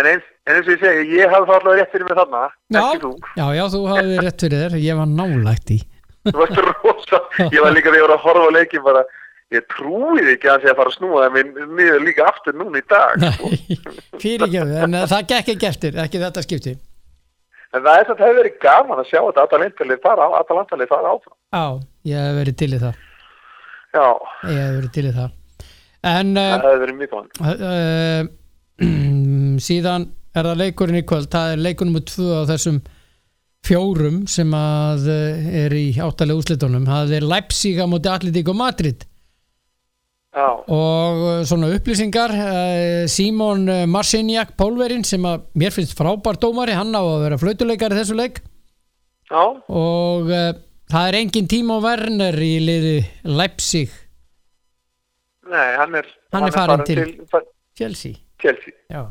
en 0.00 0.10
eins, 0.16 0.26
en 0.46 0.54
eins 0.56 0.66
og 0.68 0.72
ég 0.76 0.80
segi, 0.84 1.04
ég 1.18 1.30
hafði 1.32 1.48
það 1.50 1.56
allavega 1.58 1.82
rétt 1.82 1.92
fyrir 1.94 2.06
mig 2.08 2.16
þarna, 2.20 2.42
ekki 2.80 3.00
þú. 3.04 3.12
já, 3.40 3.46
já, 3.58 3.64
þú 3.74 3.80
hafði 3.90 4.18
rétt 4.26 4.44
fyrir 4.46 4.64
þér 4.66 4.76
ég 4.86 4.98
var 5.02 5.08
nálægt 5.20 5.70
í 5.74 5.78
Þú 6.26 6.36
varst 6.42 6.58
rosa, 6.66 7.18
ég 7.54 7.60
var 7.62 7.70
líka 7.76 7.90
þegar 7.92 8.00
ég 8.00 8.06
var 8.08 8.14
að 8.16 8.24
horfa 8.26 8.46
á 8.46 8.56
leikin 8.56 8.82
bara, 8.86 9.02
ég 9.54 9.66
trúi 9.70 10.22
því 10.24 10.32
ekki 10.36 10.48
að 10.50 10.56
það 10.56 10.64
sé 10.64 10.70
að 10.72 10.78
fara 10.80 10.90
að 10.90 10.96
snúa 10.96 11.20
það 11.26 11.34
minn 11.36 11.76
niður 11.78 12.02
líka 12.06 12.24
aftur 12.30 12.56
núna 12.58 12.80
í 12.80 12.86
dag. 12.90 13.26
fyrirgjöfu, 14.22 14.76
en 14.86 14.96
uh, 14.98 15.04
það 15.10 15.28
gekk 15.32 15.52
ekki 15.54 15.68
eftir 15.70 15.98
ekki 16.06 16.22
þetta 16.24 16.42
skipti 16.46 16.74
En 17.74 17.82
það 17.82 17.98
er 18.00 18.06
þetta 18.08 18.24
hefur 18.24 18.38
verið 18.40 18.58
gaman 18.62 19.00
að 19.02 19.08
sjá 19.10 19.18
þetta 19.26 19.42
Atalantalið 19.46 19.98
fara, 20.04 20.26
Atalantalið 20.38 20.88
fara 20.90 21.10
áfram. 21.12 21.36
já, 21.52 21.64
ég 22.10 22.22
hef 22.26 22.36
verið 22.40 22.56
til 22.62 22.68
í 22.72 22.78
það 22.82 23.00
Já, 23.96 24.06
ég 24.46 24.60
hef 24.62 24.76
verið 24.80 24.92
til 24.96 25.06
í 25.06 25.14
það 25.16 25.30
en 26.06 26.30
það 26.38 26.66
hefur 26.66 26.82
verið 26.84 26.98
mjög 27.00 27.10
gaman. 27.14 27.28
uh, 27.66 28.22
síðan 29.66 30.06
er 30.40 30.48
það 30.50 30.60
leikurinn 30.62 31.00
í 31.00 31.04
kvöld? 31.08 31.28
Það 31.32 31.52
er 31.56 31.62
leikurinn 31.66 31.94
með 31.96 32.04
tvö 32.12 32.30
á 32.36 32.42
þessum 32.52 32.78
fjórum 33.66 34.18
sem 34.30 34.52
að 34.54 35.06
uh, 35.10 35.50
er 35.64 35.74
í 35.74 35.84
áttalega 35.98 36.38
úslitunum 36.42 36.84
það 36.86 37.14
er 37.18 37.24
Leipzig 37.26 37.80
á 37.82 37.86
móti 37.90 38.10
Atletico 38.12 38.54
Madrid. 38.54 39.06
Já, 40.36 40.46
og 40.52 41.22
uh, 41.24 41.40
svona 41.48 41.70
upplýsingar 41.72 42.34
uh, 42.36 43.06
Simon 43.08 43.64
Marciniak 43.88 44.52
Pólverinn 44.60 45.06
sem 45.08 45.24
að 45.26 45.46
mér 45.56 45.72
finnst 45.72 45.96
frábær 45.96 46.36
dómari 46.42 46.76
hann 46.76 46.92
á 46.92 47.00
að 47.00 47.22
vera 47.24 47.38
flautuleikari 47.40 47.96
þessu 47.98 48.18
leik. 48.18 48.42
Já, 49.32 49.42
og 49.72 50.28
uh, 50.28 50.50
það 50.92 51.08
er 51.10 51.18
engin 51.22 51.48
Timo 51.50 51.80
Werner 51.82 52.36
í 52.44 52.52
liði 52.62 52.98
Leipzig. 53.26 53.90
Nei, 55.50 55.66
hann 55.80 55.94
er, 56.02 56.06
Hann 56.34 56.46
er 56.50 56.54
farinn 56.54 56.84
til- 56.86 57.04
fa- 57.30 57.42
Chelsea. 57.78 58.18
Chelsea. 58.42 58.74
Já, 58.92 59.06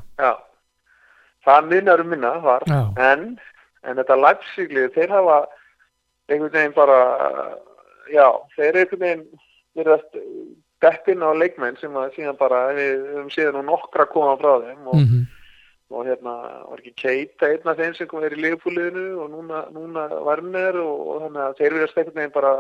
það 1.46 1.70
minnar 1.72 2.04
um 2.04 2.12
minna 2.14 2.34
var, 2.44 2.66
já, 2.70 2.82
en, 3.12 3.26
en 3.86 4.02
þetta 4.02 4.20
Leipziglið, 4.22 4.92
þeir 4.98 5.16
hafa 5.16 5.40
einhvern 6.32 6.54
veginn 6.58 6.78
bara, 6.78 7.00
já, 8.14 8.28
þeir 8.58 8.82
einhvern 8.82 9.06
veginn 9.06 9.26
verið 9.76 9.96
að 9.98 10.22
deppin 10.86 11.24
á 11.26 11.30
leikmenn 11.38 11.80
sem 11.80 11.96
að 11.98 12.12
síðan 12.18 12.38
bara, 12.40 12.68
við 12.78 13.08
höfum 13.14 13.32
síðan 13.34 13.60
nú 13.60 13.66
nokkra 13.70 14.08
koma 14.12 14.36
frá 14.42 14.52
þeim 14.66 14.92
og, 14.92 15.00
mm 15.00 15.26
og 15.94 16.08
hérna 16.08 16.34
var 16.66 16.82
ekki 16.82 16.96
Keita 16.98 17.50
einn 17.52 17.70
af 17.70 17.78
þeim 17.78 17.94
sem 17.96 18.08
kom 18.10 18.24
verið 18.24 18.42
í 18.42 18.46
leifbúliðinu 18.46 19.06
og 19.22 19.30
núna, 19.34 19.62
núna 19.74 20.06
Varner 20.26 20.80
og, 20.82 21.04
og 21.12 21.20
þannig 21.26 21.44
að 21.44 21.60
þeir 21.60 21.76
verið 21.76 21.86
að 21.86 22.00
einhvern 22.02 22.20
veginn 22.20 22.36
bara 22.36 22.54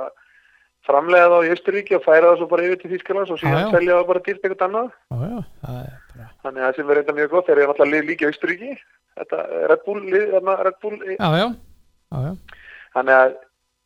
framlega 0.86 1.32
þá 1.32 1.38
í 1.48 1.52
Östuríki 1.56 1.98
og 1.98 2.06
færa 2.06 2.32
það 2.32 2.38
svo 2.42 2.48
bara 2.52 2.68
yfir 2.68 2.82
til 2.82 2.92
Þýskalands 2.94 3.34
og 3.34 3.42
síðan 3.42 3.64
já. 3.64 3.72
selja 3.76 3.98
það 3.98 4.08
bara 4.12 4.24
dýrt 4.28 4.46
eitthvað 4.46 4.68
annað. 4.68 4.92
Það 5.10 5.26
er 5.26 5.98
bara 6.12 6.30
þannig 6.46 6.62
að 6.62 6.68
það 6.68 6.78
sem 6.78 6.88
verið 6.92 7.04
enda 7.04 7.18
mjög 7.20 7.34
gott 7.34 7.50
þeir 7.50 7.58
eru 7.58 7.68
náttúrulega 7.72 7.96
lið 7.96 8.08
líka 8.12 8.26
í 8.26 8.32
Östuríki 8.32 8.72
þetta 9.16 9.42
er 9.44 9.68
Red 9.72 9.84
Bull, 9.86 10.00
lið, 10.06 10.26
þarna 10.36 10.56
Red 10.68 10.80
Bull 10.84 10.98
já, 11.10 11.28
já, 11.40 11.48
já, 12.16 12.32
þannig 12.96 13.20
að 13.20 13.36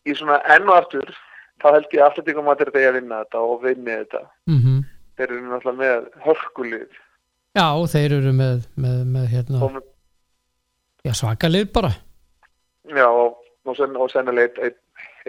í 0.09 0.15
svona 0.19 0.39
enn 0.55 0.69
og 0.69 0.77
aftur 0.77 1.11
þá 1.59 1.67
held 1.75 1.95
ég 1.95 2.05
alltaf 2.05 2.31
ykkur 2.33 2.45
maður 2.45 2.71
þetta 2.71 2.85
að 2.89 2.97
vinna 2.99 3.21
þetta 3.23 3.43
og 3.43 3.61
vinni 3.63 3.99
þetta. 4.03 4.23
Mm 4.49 4.79
þeir 5.19 5.33
eru 5.35 5.49
náttúrulega 5.49 5.79
með 5.79 6.05
hörkulið. 6.23 6.99
Já 7.57 7.67
þeir 7.91 8.13
eru 8.19 8.33
með, 8.35 8.61
með, 8.79 8.99
með 9.15 9.25
hérna, 9.33 9.61
og, 9.65 9.79
já, 11.03 11.13
svaka 11.17 11.49
lið 11.51 11.71
bara. 11.75 11.91
Já, 12.89 13.05
og, 13.07 13.41
og, 13.67 13.73
sen, 13.77 13.97
og 13.99 14.11
sennilega 14.13 14.71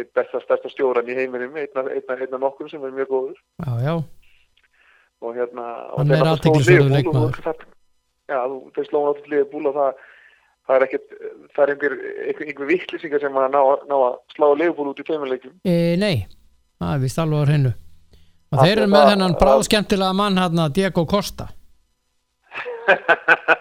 einn 0.00 0.06
ein, 0.06 0.06
ein 0.06 0.14
besta 0.14 0.40
stærsta 0.44 0.70
stjóran 0.72 1.08
í 1.08 1.14
heiminum 1.18 1.56
einn 1.56 1.76
af, 1.76 1.86
einn 1.90 2.08
af, 2.08 2.20
einn 2.24 2.34
af 2.34 2.40
nokkur 2.40 2.70
sem 2.70 2.84
er 2.84 2.90
mjög 2.96 3.08
góður. 3.12 3.36
Já, 3.66 3.72
já, 3.84 3.94
og 5.20 5.34
hérna 5.36 5.66
og 5.92 6.06
þeir 6.06 6.16
er 6.16 6.28
Liverpool 6.56 6.90
leikmaður. 6.96 7.28
og 7.28 7.44
það- 7.44 7.66
já, 8.30 8.38
þú, 8.48 8.58
þeir 8.74 8.86
slóðu 8.88 9.06
náttúrulega 9.10 9.36
liðbúl 9.36 9.66
og 9.68 9.74
það 9.74 9.92
það 10.70 10.76
er 10.76 10.82
ekkert, 10.86 11.08
það 11.56 11.62
er 11.62 11.70
einhver 11.74 11.94
einhver, 12.28 12.46
einhver 12.46 12.66
vittlisingar 12.70 13.20
sem 13.20 13.32
að 13.34 13.48
ná, 13.50 13.62
ná 13.90 13.96
að 14.06 14.18
slá 14.36 14.46
liðbúl 14.60 14.90
út 14.92 15.00
í 15.00 15.06
tveimurleikum 15.08 15.52
e, 15.64 15.96
nei 15.96 16.26
það 16.80 16.94
er 16.94 16.98
vist 17.02 17.18
alveg 17.18 17.40
á 17.42 17.44
hreinu. 17.48 17.72
Og 18.50 18.58
Það 18.58 18.64
þeir 18.66 18.72
eru 18.76 18.82
er 18.82 18.88
með 18.90 19.00
það- 19.02 19.10
þennan 19.12 19.34
bráðskemmtilega 19.40 20.14
mann 20.14 20.36
hérna 20.38 20.68
Diego 20.72 21.04
Costa 21.06 21.48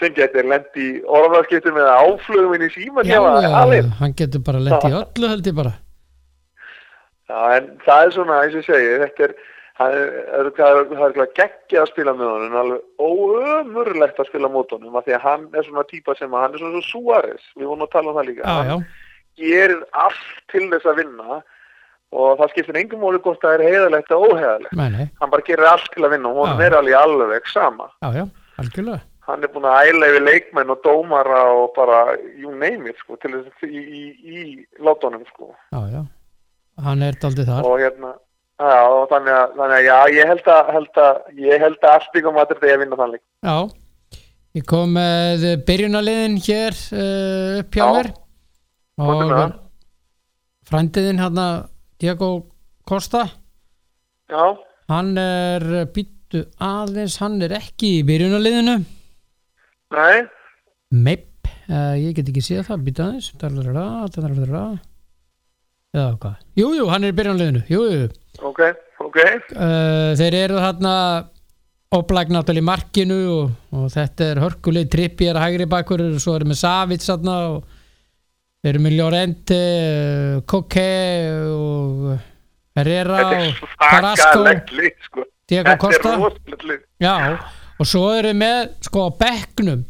sem 0.00 0.14
getur 0.16 0.46
lent 0.50 0.76
í 0.76 0.86
orðarskiptum 1.08 1.78
eða 1.80 1.96
áflugum 2.04 2.54
inn 2.56 2.66
í 2.66 2.70
síman 2.74 3.08
já, 3.08 3.16
já, 3.16 3.82
hann 4.00 4.16
getur 4.16 4.44
bara 4.44 4.62
lent 4.62 4.84
í 4.84 4.92
öllu 4.92 5.30
held 5.32 5.48
ég 5.48 5.56
bara. 5.56 5.74
Já, 7.26 7.38
en 7.56 7.70
það 7.82 8.02
er 8.02 8.12
svona, 8.14 8.40
eins 8.44 8.58
og 8.60 8.66
segi, 8.68 8.90
þetta 9.02 9.24
er, 9.26 9.32
það 9.80 9.96
er, 9.98 11.08
er 11.08 11.32
geggja 11.40 11.82
að 11.82 11.90
spila 11.90 12.14
með 12.14 12.30
honum, 12.34 12.60
alveg 12.60 13.08
óömurlegt 13.08 14.20
að 14.22 14.30
spila 14.30 14.52
mót 14.52 14.76
honum, 14.76 14.94
af 15.00 15.08
því 15.08 15.16
að 15.16 15.26
hann 15.26 15.48
er 15.56 15.66
svona 15.66 15.86
típa 15.90 16.14
sem 16.20 16.36
að 16.36 16.44
hann 16.44 16.54
er 16.54 16.62
svona 16.62 16.84
svo 16.86 17.02
Suárez, 17.08 17.50
við 17.56 17.72
vorum 17.72 17.88
að 17.88 17.92
tala 17.96 18.12
um 18.12 18.20
það 18.20 18.30
líka, 18.30 18.46
já, 18.46 18.70
já, 18.70 19.10
gerir 19.42 19.82
allt 20.04 20.30
til 20.52 20.64
þess 20.70 20.92
að 20.92 21.02
vinna 21.02 21.40
og 22.16 22.38
það 22.38 22.52
skiptir 22.52 22.78
engum 22.84 23.02
móli 23.02 23.18
hvort 23.24 23.42
það 23.42 23.56
er 23.56 23.66
heiðalegt 23.72 24.14
og 24.14 24.28
óheiðalegt, 24.30 25.12
hann 25.18 25.34
bara 25.34 25.48
gerir 25.50 25.72
allt 25.72 25.90
til 25.96 26.06
að 26.06 26.14
vinna 26.14 26.30
og 26.30 26.46
Já. 26.46 26.56
er 26.68 26.78
alveg 26.78 26.98
alveg 27.00 27.50
sama, 27.50 27.90
já, 28.04 28.22
já, 28.22 28.26
algjörlega 28.62 29.02
hann 29.26 29.42
er 29.42 29.50
búin 29.52 29.66
að 29.66 29.88
æla 29.90 30.10
yfir 30.10 30.24
leikmenn 30.24 30.70
og 30.74 30.82
dómara 30.84 31.40
og 31.56 31.72
bara, 31.76 32.02
you 32.38 32.52
name 32.54 32.90
it, 32.90 32.98
sko, 33.02 33.18
til 33.22 33.32
þess 33.34 33.66
í, 33.66 33.82
í, 33.82 34.04
í 34.36 34.44
látunum, 34.82 35.24
sko. 35.32 35.50
já, 35.74 35.80
já, 35.90 36.02
hann 36.86 37.02
er 37.06 37.18
daldið 37.22 37.50
þar. 37.50 37.66
Og 37.66 37.82
hérna 37.82 38.12
já, 38.14 38.76
og 38.92 39.08
þannig 39.10 39.34
að, 39.34 39.56
þannig 39.58 39.76
að 39.78 39.88
já, 39.88 39.96
ég 40.16 40.30
held 40.32 40.52
að, 40.54 40.70
held 40.76 41.02
að 41.06 41.42
ég 41.46 41.66
held 41.66 41.80
að 41.82 41.96
Aspík 41.96 42.30
og 42.30 42.36
Madrid 42.38 42.62
eigi 42.62 42.76
að 42.76 42.82
vinna 42.84 43.00
þannig. 43.02 43.24
Já, 43.48 43.56
ég 44.60 44.68
kom 44.70 44.94
með 44.96 45.48
byrjunarliðin 45.68 46.38
hér 46.46 46.82
uh, 46.96 48.12
Komdu 48.96 49.26
með 49.28 49.42
og 49.42 49.56
frændiðin 50.66 51.20
hérna 51.20 51.48
Diego 52.00 52.30
Costa. 52.88 53.26
Já, 54.30 54.54
hann 54.90 55.16
er 55.18 55.88
býttu 55.94 56.46
aðeins, 56.62 57.18
hann 57.20 57.42
er 57.42 57.58
ekki 57.58 57.98
í 57.98 58.06
byrjunarliðinu 58.06 58.78
nei, 59.94 60.26
Meip, 60.96 61.46
uh, 61.68 61.94
ég 61.98 62.14
get 62.16 62.28
ekki 62.30 62.42
séð 62.46 62.66
það 62.68 62.82
býttu 62.86 63.02
aðeins 63.04 63.30
Dalarara, 63.40 63.86
dalarara. 64.14 64.64
eða 65.96 66.12
hvað? 66.22 66.36
Jú, 66.60 66.68
jú, 66.78 66.84
hann 66.92 67.04
er 67.06 67.14
í 67.14 67.16
byrjunarliðinu 67.18 67.62
jú, 67.72 67.80
jú. 67.90 68.08
ok, 68.50 68.60
ok. 69.06 69.18
Uh, 69.56 70.12
þeir 70.18 70.36
eru 70.44 70.60
þarna 70.62 70.92
oplæk 71.96 72.30
náttúrulega 72.34 72.62
í 72.64 72.66
markinu 72.66 73.18
og, 73.32 73.50
og 73.72 73.86
þetta 73.94 74.30
er 74.32 74.40
hörkuleg 74.42 74.88
trippi 74.92 75.28
er 75.30 75.38
að 75.38 75.46
hægri 75.48 75.68
bakur 75.70 76.02
og 76.08 76.16
svo 76.22 76.34
eru 76.36 76.48
með 76.50 76.58
Savits 76.60 77.06
þarna 77.10 77.36
og 77.54 77.60
þeir 78.62 78.72
eru 78.74 78.82
með 78.86 78.96
Llorente 78.98 79.60
uh, 79.60 80.40
Koke 80.50 80.88
og 81.50 82.08
Herrera 82.76 83.20
þetta 83.22 83.36
og 83.36 83.46
er 83.46 83.76
Carrasco. 83.80 84.26
svakalegt 84.32 84.74
lið 84.76 85.06
sko. 85.06 85.26
Diego 85.46 85.62
þetta 85.70 85.76
er 85.76 85.80
Costa. 85.86 86.16
rosalegt 86.20 86.64
lið. 86.66 86.80
Já, 87.00 87.14
og 87.80 87.88
svo 87.88 88.08
eru 88.16 88.32
með 88.36 88.72
sko 88.86 89.06
á 89.06 89.10
bekknum. 89.20 89.84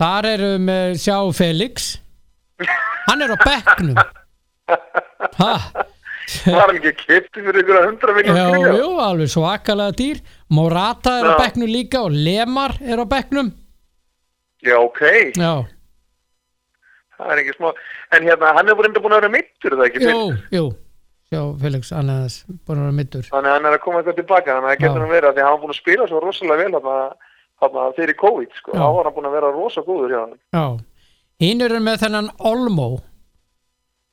Þar 0.00 0.28
eru 0.30 0.50
með 0.64 0.94
sjá 1.02 1.16
Felix. 1.36 1.90
Hann 3.08 3.24
er 3.24 3.34
á 3.34 3.38
bekknum. 3.44 3.98
Ha? 5.40 5.54
Var 6.46 6.72
ekki 6.76 6.92
kipti 6.94 7.42
fyrir 7.42 7.64
ykkur 7.64 7.78
að 7.80 7.86
hundra 7.88 8.12
miljón 8.14 8.36
skrifa 8.38 8.74
jú, 8.78 8.90
alveg 9.02 9.32
svakalega 9.32 9.96
dýr. 9.98 10.20
Morata 10.54 11.16
er 11.18 11.26
á 11.26 11.32
Já. 11.34 11.38
bekknum 11.42 11.72
líka 11.72 12.04
og 12.06 12.14
Lemar 12.14 12.76
er 12.80 13.02
á 13.02 13.06
bekknum. 13.10 13.50
Já, 14.62 14.76
ok, 14.78 15.00
Já, 15.34 15.64
það 17.20 17.32
er 17.34 17.42
ekki 17.42 17.56
smá 17.56 17.70
en 18.16 18.26
hérna, 18.28 18.54
hann 18.56 18.70
er 18.70 18.78
búin 18.78 18.94
að 18.96 19.18
vera 19.18 19.32
mittur 19.32 19.76
það 19.76 19.86
ekki 19.88 20.02
jú, 20.04 20.22
jú 20.54 20.64
Sjá, 21.30 21.42
Felix, 21.62 21.92
er 21.94 22.06
búin 22.66 22.80
að 22.80 22.84
vera 22.84 22.94
middur 22.96 23.26
þannig 23.30 23.50
að 23.50 23.54
hann 23.54 23.66
er 23.68 23.76
að 23.76 23.82
koma 23.84 24.00
eitthvað 24.00 24.16
tilbaka 24.18 24.54
þannig 24.56 24.66
að 24.66 24.72
það 24.72 24.80
getur 24.84 25.04
hann 25.04 25.12
verið 25.14 25.36
því 25.36 25.42
að 25.44 25.50
hann 25.50 25.60
búin 25.62 25.74
að 25.74 25.78
spila 25.78 26.08
svo 26.10 26.22
rosalega 26.24 26.64
vel 26.64 26.72
þarna, 26.74 26.96
þarna 27.62 27.84
fyrir 27.98 28.16
COVID 28.18 28.56
sko. 28.58 28.72
Þá 28.74 28.86
var 28.96 29.06
hann 29.06 29.16
búin 29.18 29.28
að 29.30 29.36
vera 29.38 29.52
rosa 29.54 29.84
góður 29.86 30.14
hjá 30.16 30.20
hann 30.24 30.80
hinn 31.40 31.64
eru 31.64 31.78
með 31.84 32.02
þennan 32.02 32.32
Olmo 32.50 32.88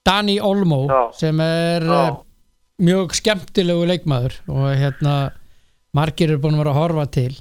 Dani 0.07 0.37
Olmo 0.39 0.85
Já. 0.87 1.01
sem 1.17 1.41
er 1.43 1.83
Já. 1.83 1.97
uh, 1.97 2.21
mjög 2.77 3.17
skemmtilegu 3.17 3.89
leikmaður 3.89 4.37
og 4.53 4.69
hérna 4.77 5.17
margir 5.97 6.31
eru 6.31 6.43
búin 6.43 6.55
að 6.55 6.63
vera 6.63 6.75
að 6.75 6.79
horfa 6.83 7.07
til 7.17 7.33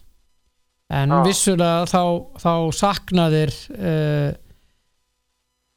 en 0.96 1.14
Já. 1.14 1.20
vissulega 1.26 1.86
þá, 1.90 2.02
þá 2.42 2.52
saknaðir 2.80 3.54
uh, 3.76 4.32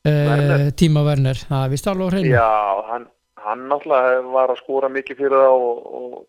uh, 0.07 0.25
Werner. 0.31 0.65
tíma 0.79 1.05
Werner 1.05 1.43
það 1.45 1.71
vist 1.75 1.89
alveg 1.91 2.15
hreinu 2.15 2.33
Já, 2.33 2.49
hann, 2.89 3.07
hann 3.45 3.67
náttúrulega 3.69 4.21
var 4.33 4.49
að 4.53 4.59
skora 4.63 4.89
mikið 4.89 5.17
fyrir 5.17 5.35
það 5.37 5.55
og, 5.55 5.77
og, 5.99 6.25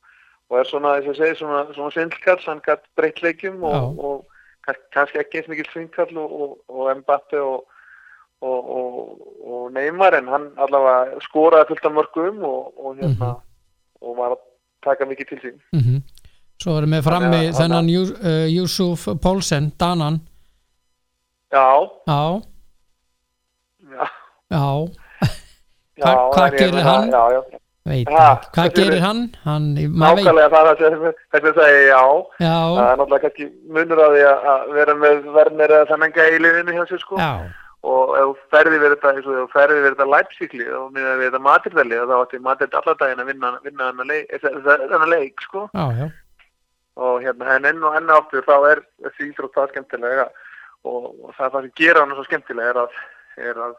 og 0.51 0.59
er 0.61 0.65
svona, 0.71 0.95
þess 1.01 1.11
að 1.13 1.19
segja, 1.21 1.39
svona, 1.41 1.61
svona 1.75 1.91
svindlkall, 1.95 2.41
hann 2.47 2.63
gætt 2.67 2.85
breytt 2.97 3.23
leikjum 3.23 3.63
og, 3.65 3.99
og, 3.99 4.25
kann- 4.67 4.81
kannski 4.95 5.19
ekki 5.23 5.39
eins 5.41 5.49
mikil 5.53 5.69
svindkall 5.73 6.17
og, 6.19 6.33
og, 8.77 9.27
og 9.45 9.73
Neymar 9.77 10.15
en 10.19 10.29
hann 10.33 10.47
allavega 10.57 11.21
skoraði 11.27 11.69
fullt 11.69 11.85
af 11.91 11.93
mörgum 11.99 12.43
og, 12.45 12.73
hérna 12.97 13.35
Mhm. 13.35 13.41
og 14.03 14.17
var 14.17 14.31
að 14.37 14.41
taka 14.83 15.05
mikið 15.05 15.29
til 15.29 15.39
sín. 15.45 15.61
mm 15.73 16.03
svo 16.61 16.75
erum 16.77 16.91
við 16.93 17.03
Þannig 17.05 17.49
að- 17.49 17.59
þennan 17.61 17.87
Jú- 17.89 18.17
uh, 18.21 18.47
Poulsen, 19.23 19.73
Danan. 19.81 20.21
Já, 21.53 21.89
já, 22.07 22.43
já, 24.51 24.89
já, 26.01 26.07
já. 26.07 26.15
Hva- 26.17 26.33
hvað 26.35 26.47
ég 26.53 26.59
gerir 26.59 26.75
meina, 26.75 26.91
hann? 26.91 27.11
Já, 27.11 27.23
já, 27.37 27.41
veit 27.91 28.09
Ha, 28.15 28.27
ekki 28.35 28.51
hvað 28.57 28.75
gerir- 28.81 29.01
hann? 29.05 29.23
hann 29.45 29.67
nákvæmlega 29.77 30.51
það 30.55 30.69
er 30.71 30.77
það 30.81 31.15
sem 31.31 31.47
það 31.47 31.55
segja 31.61 31.87
já. 31.91 32.03
já, 32.41 32.57
Það 32.77 32.91
er 32.91 32.97
náttúrulega 33.01 33.25
kannski 33.25 33.47
munur 33.79 34.03
að 34.07 34.13
því 34.17 34.23
að 34.31 34.71
vera 34.77 34.95
með 35.05 35.25
verðnir 35.39 35.75
eða 35.79 35.89
þannig 35.95 36.21
að 36.25 36.35
í 36.37 36.39
liðinu 36.45 36.77
hjá 36.79 36.85
sér 36.91 37.01
sko. 37.05 37.17
já, 37.17 37.33
og 37.83 38.11
ef 38.21 38.41
ferði 38.53 38.79
við 38.83 38.91
þetta 38.95 39.13
eins 39.17 39.27
og 39.27 39.39
ef 39.45 39.53
ferði 39.57 39.79
við 39.81 39.95
þetta 39.95 40.09
Leipzig-lið 40.15 40.73
og 40.81 40.91
með 40.93 41.07
við 41.21 41.27
þetta 41.31 41.43
Madrid-lið 41.49 42.03
þá 42.11 42.17
átti 42.21 42.41
Madrid 42.45 42.75
allar 42.81 42.97
daginn 43.01 43.23
að 43.25 43.31
vinna, 43.33 43.53
vinna 43.65 43.87
þennan 43.91 44.11
leik, 44.13 44.27
þennan 44.91 45.09
leik 45.15 45.41
sko. 45.47 45.63
já, 45.75 45.85
já, 45.97 46.11
og 47.01 47.23
hérna 47.25 47.55
en 47.57 47.65
enn 47.71 47.83
og 47.89 47.95
enn 47.97 48.11
áttur 48.13 48.45
þá 48.45 48.57
er 48.75 48.83
þessi 49.07 49.31
íþrótt 49.33 49.55
það 49.57 49.71
skemmtilega 49.73 50.27
og, 50.85 51.07
og 51.25 51.33
það 51.39 51.53
það 51.55 51.63
sem 51.65 51.73
gera 51.81 52.01
hann 52.05 52.13
svo 52.19 52.25
skemmtilega 52.29 52.69
er 52.75 52.81
að, 52.85 52.99
er 53.49 53.55
að 53.65 53.75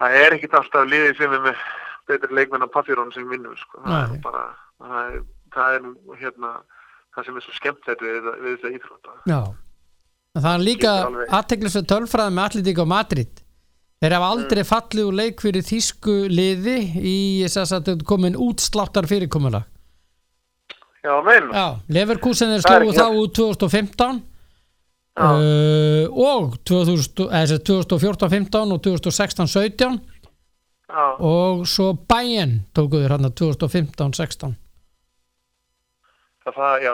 það 0.00 0.16
er 0.24 0.36
ekkit 0.38 0.54
alltaf 0.60 0.88
liðið 0.90 1.16
sem 1.20 1.32
er 1.38 1.42
með 1.46 1.64
betri 2.10 2.34
leikmenn 2.34 2.64
á 2.66 2.68
pappírónu 2.74 3.12
sem 3.14 3.28
vinnur 3.30 3.56
sko. 3.60 3.82
það 3.86 4.14
er 4.16 4.22
bara 4.24 4.44
það 4.80 5.00
er, 5.14 5.18
það 5.54 5.74
er 5.76 6.20
hérna 6.22 6.52
það 7.14 7.26
sem 7.26 7.36
er 7.36 7.44
svo 7.46 7.52
við, 8.06 8.16
þetta- 8.22 8.38
við 8.40 8.56
þetta 8.56 8.74
íþrótt 8.78 9.12
En 10.30 10.42
það 10.44 10.52
er 10.54 10.62
líka 10.62 10.90
aðteglislega 11.40 11.88
tölfræði 11.90 12.32
með 12.36 12.44
Atletík 12.44 12.78
og 12.78 12.86
Madrid. 12.86 13.40
Þeir 14.00 14.12
hafa 14.14 14.28
aldrei 14.30 14.62
fallið 14.62 15.08
úr 15.08 15.16
leik 15.18 15.40
fyrir 15.42 15.64
þýsku 15.66 16.14
liði 16.30 16.76
í 17.02 17.16
þess 17.42 17.72
að 17.74 17.88
þetta 17.88 18.06
komin 18.06 18.36
útsláttar 18.38 19.08
fyrirkomuna 19.10 19.64
Já, 21.02 21.14
meina. 21.24 21.50
Leverkusen 21.88 22.52
er 22.54 22.60
slóðu 22.62 22.92
ekki- 22.92 23.00
þá 23.00 23.06
út 23.24 23.34
2015 23.34 24.22
Já. 24.22 24.29
Uh, 25.18 26.06
og 26.14 26.56
2000, 26.68 27.26
eða, 27.26 27.46
sem 27.46 27.58
sagt 27.58 27.68
2014-15 27.90 28.74
og 28.76 28.80
2016-17 28.86 30.00
Já. 30.90 31.04
og 31.18 31.66
svo 31.70 31.92
Bayern 31.94 32.60
tókuður 32.74 33.16
hann 33.16 33.30
2015-16 33.30 34.58
það, 36.54 36.84
já, 36.84 36.92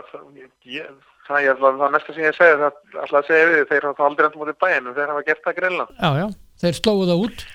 ég, 0.68 0.88
það, 1.26 1.44
ég, 1.44 1.60
það, 1.60 1.84
næsta 1.94 2.14
sem 2.14 2.24
ég 2.26 2.36
segi 2.36 2.58
það 2.60 2.66
alltaf 3.02 3.20
að 3.20 3.28
segja 3.28 3.46
við 3.52 3.62
þeir 3.70 3.86
hafa 3.90 4.08
aldrei 4.08 4.26
endur 4.26 4.42
mótið 4.42 4.58
bæinn 4.64 4.90
þeir 4.96 5.12
hafa 5.12 5.24
gert 5.28 5.44
það 5.44 5.56
greinlega. 5.60 5.96
Já, 6.00 6.10
já, 6.20 6.26
þeir 6.62 6.78
slóðu 6.80 7.08
það 7.10 7.24
út. 7.26 7.46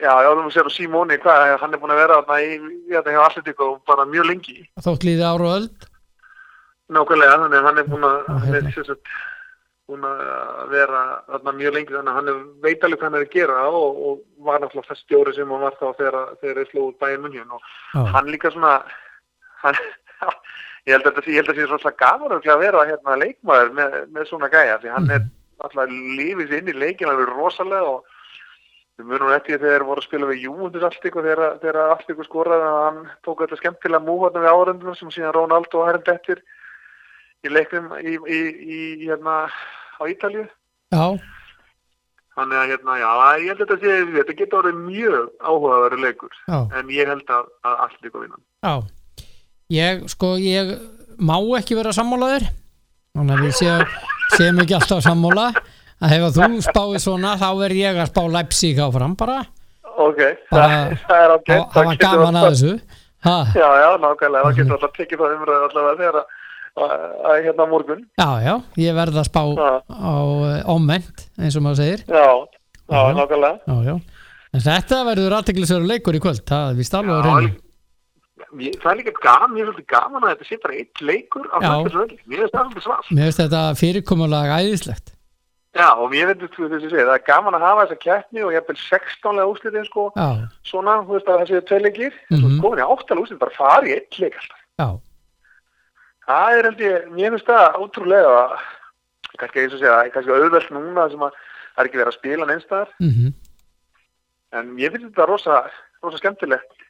Já, 0.00 0.12
já, 0.24 0.30
þú 0.32 0.50
sér 0.54 0.68
á 0.68 0.72
Simóni, 0.72 1.20
hvað, 1.20 1.46
hann 1.60 1.76
er 1.76 1.80
búin 1.80 1.92
að 1.92 2.00
vera 2.00 2.20
þarna 2.22 2.36
í, 2.40 2.54
þetta 2.88 3.14
hjá 3.14 3.22
Atletíko 3.26 3.66
bara 3.88 4.06
mjög 4.08 4.30
lengi. 4.30 4.56
Þótt 4.80 5.04
líði 5.04 5.26
ára 5.26 5.48
og 5.48 5.56
öld. 5.58 5.88
Nákvæmlega, 6.90 7.34
þannig 7.42 7.58
að 7.58 7.68
hann 7.68 7.82
er 7.82 7.90
búin 7.90 8.06
að 8.08 8.16
Já, 8.16 8.32
hann 8.32 8.56
er 8.56 8.70
hérna. 8.70 8.96
Búin 9.90 10.06
að 10.08 10.70
vera 10.72 11.00
þarna 11.28 11.54
mjög 11.58 11.76
lengi 11.76 11.96
þannig 11.96 12.12
að 12.12 12.18
hann 12.18 12.44
veit 12.64 12.84
alveg 12.86 13.00
hvað 13.00 13.08
hann 13.08 13.18
er 13.20 13.26
að 13.26 13.34
gera 13.34 13.64
og, 13.68 14.00
og 14.08 14.46
var 14.46 14.62
náttúrulega 14.62 14.92
þess 14.92 15.04
stjóri 15.06 15.34
sem 15.36 15.54
hann 15.54 15.66
var 15.66 15.76
þá 15.80 15.86
þegar, 15.98 16.20
þeir 16.42 16.62
slóðu 16.70 16.94
bæinn 17.02 17.24
munjun 17.24 17.56
og 17.58 17.66
já, 17.94 18.04
hann 18.14 18.30
líka 18.32 18.52
svona 18.54 18.76
hann, 19.64 19.82
ég 20.86 20.94
held 20.94 21.10
að 21.10 21.20
þetta 21.20 21.56
sé- 21.58 21.68
svona 21.74 21.98
gafur 22.04 22.38
að 22.38 22.64
vera 22.64 22.86
hérna 22.88 23.18
leikmaður 23.20 23.74
með, 23.76 23.98
með 24.14 24.30
svona 24.30 24.52
gæja 24.52 24.78
því 24.80 24.94
hann 24.94 25.12
er 25.18 25.28
alltaf 25.60 25.92
lífið 25.92 26.56
inn 26.56 26.72
í 26.72 26.78
leikin 26.78 27.10
alveg 27.10 27.34
rosalega 27.34 27.96
og 27.98 28.16
við 29.00 29.08
munum 29.08 29.32
eftir 29.32 29.60
þegar 29.60 29.84
voru 29.88 30.02
að 30.02 30.06
spila 30.08 30.28
við 30.28 30.46
Júmundur 30.46 30.86
allt 30.86 31.04
ykkur 31.08 31.24
þegar, 31.24 31.58
þegar 31.62 31.78
allt 31.94 32.10
ykkur 32.12 32.28
skoraði 32.28 32.66
að 32.68 32.80
hann 32.84 33.02
tók 33.24 33.44
þetta 33.44 33.58
skemmtilega 33.60 34.04
múhotna 34.04 34.42
við 34.44 34.54
árendunum 34.54 34.96
sem 34.98 35.12
síðan 35.14 35.36
Ronaldo 35.36 35.80
og 35.80 35.88
herrend 35.88 36.10
eftir 36.12 36.42
í 37.44 37.52
leiknum 37.52 37.92
í, 38.00 38.16
í, 38.28 38.40
í 38.60 38.80
hérna 39.06 39.36
á 40.00 40.04
Ítalju 40.08 40.46
þannig 42.40 42.56
að 42.60 42.70
hérna 42.72 42.96
já, 43.00 43.10
ég 43.42 43.50
held 43.50 43.60
að 43.60 43.66
þetta 43.66 43.76
sé 43.82 43.98
þetta 44.16 44.36
getur 44.38 44.60
orðið 44.62 44.78
mjög 44.86 45.26
áhugaverið 45.44 46.04
leikur. 46.06 46.32
Já, 46.48 46.58
en 46.80 46.92
ég 46.94 47.10
held 47.10 47.32
að, 47.36 47.50
að 47.68 47.82
allt 47.84 48.08
ykkur 48.08 48.24
vinna 48.24 48.38
já. 48.64 48.74
Ég, 49.70 50.00
sko, 50.10 50.32
ég 50.42 50.72
má 51.20 51.36
ekki 51.58 51.76
vera 51.78 51.92
sammálaður. 51.94 52.48
Þannig 53.14 53.36
að 53.36 53.44
við 53.44 53.54
séum 53.58 53.92
séum 54.34 54.62
ekki 54.64 54.76
alltaf 54.78 55.02
sammála. 55.04 55.44
Að 56.00 56.14
ef 56.16 56.26
þú 56.38 56.48
spáir 56.64 57.02
svona 57.02 57.34
þá 57.38 57.48
verð 57.60 57.78
ég 57.82 57.98
að 58.00 58.08
spá 58.10 58.22
Leipzig 58.34 58.80
áfram 58.80 59.14
bara. 59.20 59.42
Ok, 60.00 60.20
Bara- 60.50 60.96
það, 61.10 61.20
er 61.20 61.34
ágætt 61.36 61.74
það 61.76 61.88
var 61.90 62.00
gaman 62.00 62.40
að 62.40 62.48
þessu. 62.48 62.72
Ha, 63.20 63.36
Já, 63.52 63.66
já, 63.76 63.88
nákvæmlega, 64.00 64.42
það 64.46 64.56
getur 64.56 64.76
alltaf 64.78 64.94
tekið 64.96 65.20
það 65.20 65.34
umræðu 65.36 65.66
allavega 65.68 65.98
þegar 66.00 66.18
að, 66.22 66.36
að, 66.86 67.36
hérna 67.46 67.66
morgun 67.70 68.04
já, 68.18 68.28
já, 68.44 68.54
ég 68.76 68.94
verð 68.94 69.20
að 69.22 69.28
spá 69.30 69.42
Já. 69.56 69.70
á 69.90 70.14
uh, 70.20 70.74
omment 70.74 71.26
eins 71.38 71.56
og 71.56 71.62
maður 71.66 71.76
segir 71.82 72.04
Já, 72.06 72.26
já, 72.90 73.00
Mhm. 73.00 73.16
nákvæmlega 73.20 73.58
já, 73.66 73.76
já. 73.86 73.94
en 74.54 74.60
þetta 74.60 75.04
verður 75.06 75.36
aðteglisverður 75.38 75.86
leikur 75.92 76.14
í 76.18 76.22
kvöld 76.24 76.44
það 76.48 76.76
vist 76.80 76.94
alveg 76.94 77.14
að 77.16 77.24
Já, 77.24 77.34
reyna 77.34 77.56
Mér- 78.50 78.80
Það 78.82 78.90
er 78.90 78.96
líka 78.98 79.12
gaman, 79.22 79.56
ég 79.56 79.62
er 79.62 79.66
svolítið 79.70 79.86
gaman 79.86 80.22
að 80.24 80.30
þetta 80.32 80.44
bara 80.62 80.74
eitt 80.74 81.00
leikur 81.00 81.44
á 81.54 81.56
Já. 81.60 81.70
fættisvöldi. 81.70 82.16
Mér 82.26 82.38
finnst 82.40 82.54
það 82.54 82.64
svolítið 82.64 82.82
svart. 82.82 83.10
mér 83.14 83.24
finnst 83.28 83.40
þetta 83.44 83.62
fyrirkomulag 83.78 84.48
æðislegt 84.58 85.12
Já, 85.70 85.86
og 85.94 86.10
þess 86.72 86.84
að 86.84 86.90
segja, 86.90 87.06
það 87.06 87.14
er 87.14 87.26
gaman 87.30 87.54
að 87.54 87.60
hafa 87.62 87.84
þessa 87.86 87.98
keppni 88.02 88.42
og 88.42 88.50
ég 88.50 88.58
hef 88.58 88.66
vel 88.66 88.76
16 88.76 89.36
lega 89.36 89.50
úslitin 89.52 89.86
sko, 89.86 90.10
já, 90.16 90.28
svona, 90.66 90.96
þú 91.06 91.14
veist 91.14 91.28
að 91.30 91.38
það 91.38 91.46
séu 91.52 91.60
tvei 91.68 91.80
leikir, 91.84 92.12
mm. 92.30 92.36
-hmm. 92.42 92.58
Það 96.30 96.56
er 96.56 96.66
held 96.68 96.82
ég, 96.84 97.06
mér 97.10 97.32
finnst 97.34 97.48
það 97.48 97.78
ótrúlega, 97.82 98.34
kannski 99.40 99.64
eins 99.64 99.74
og 99.74 99.80
segja, 99.80 99.94
kannski 100.14 100.34
auðvelt 100.36 100.74
núna 100.76 101.06
sem 101.10 101.24
að 101.26 101.38
það 101.40 101.80
er 101.82 101.88
ekki 101.88 102.00
verið 102.00 102.12
að 102.12 102.18
spila 102.18 102.50
neinstæðar, 102.50 102.92
mhm. 103.02 103.32
En 104.50 104.72
ég 104.82 104.90
finnst 104.90 105.12
þetta 105.12 105.26
rosa, 105.30 105.56
rosa 106.02 106.18
skemmtilegt, 106.18 106.86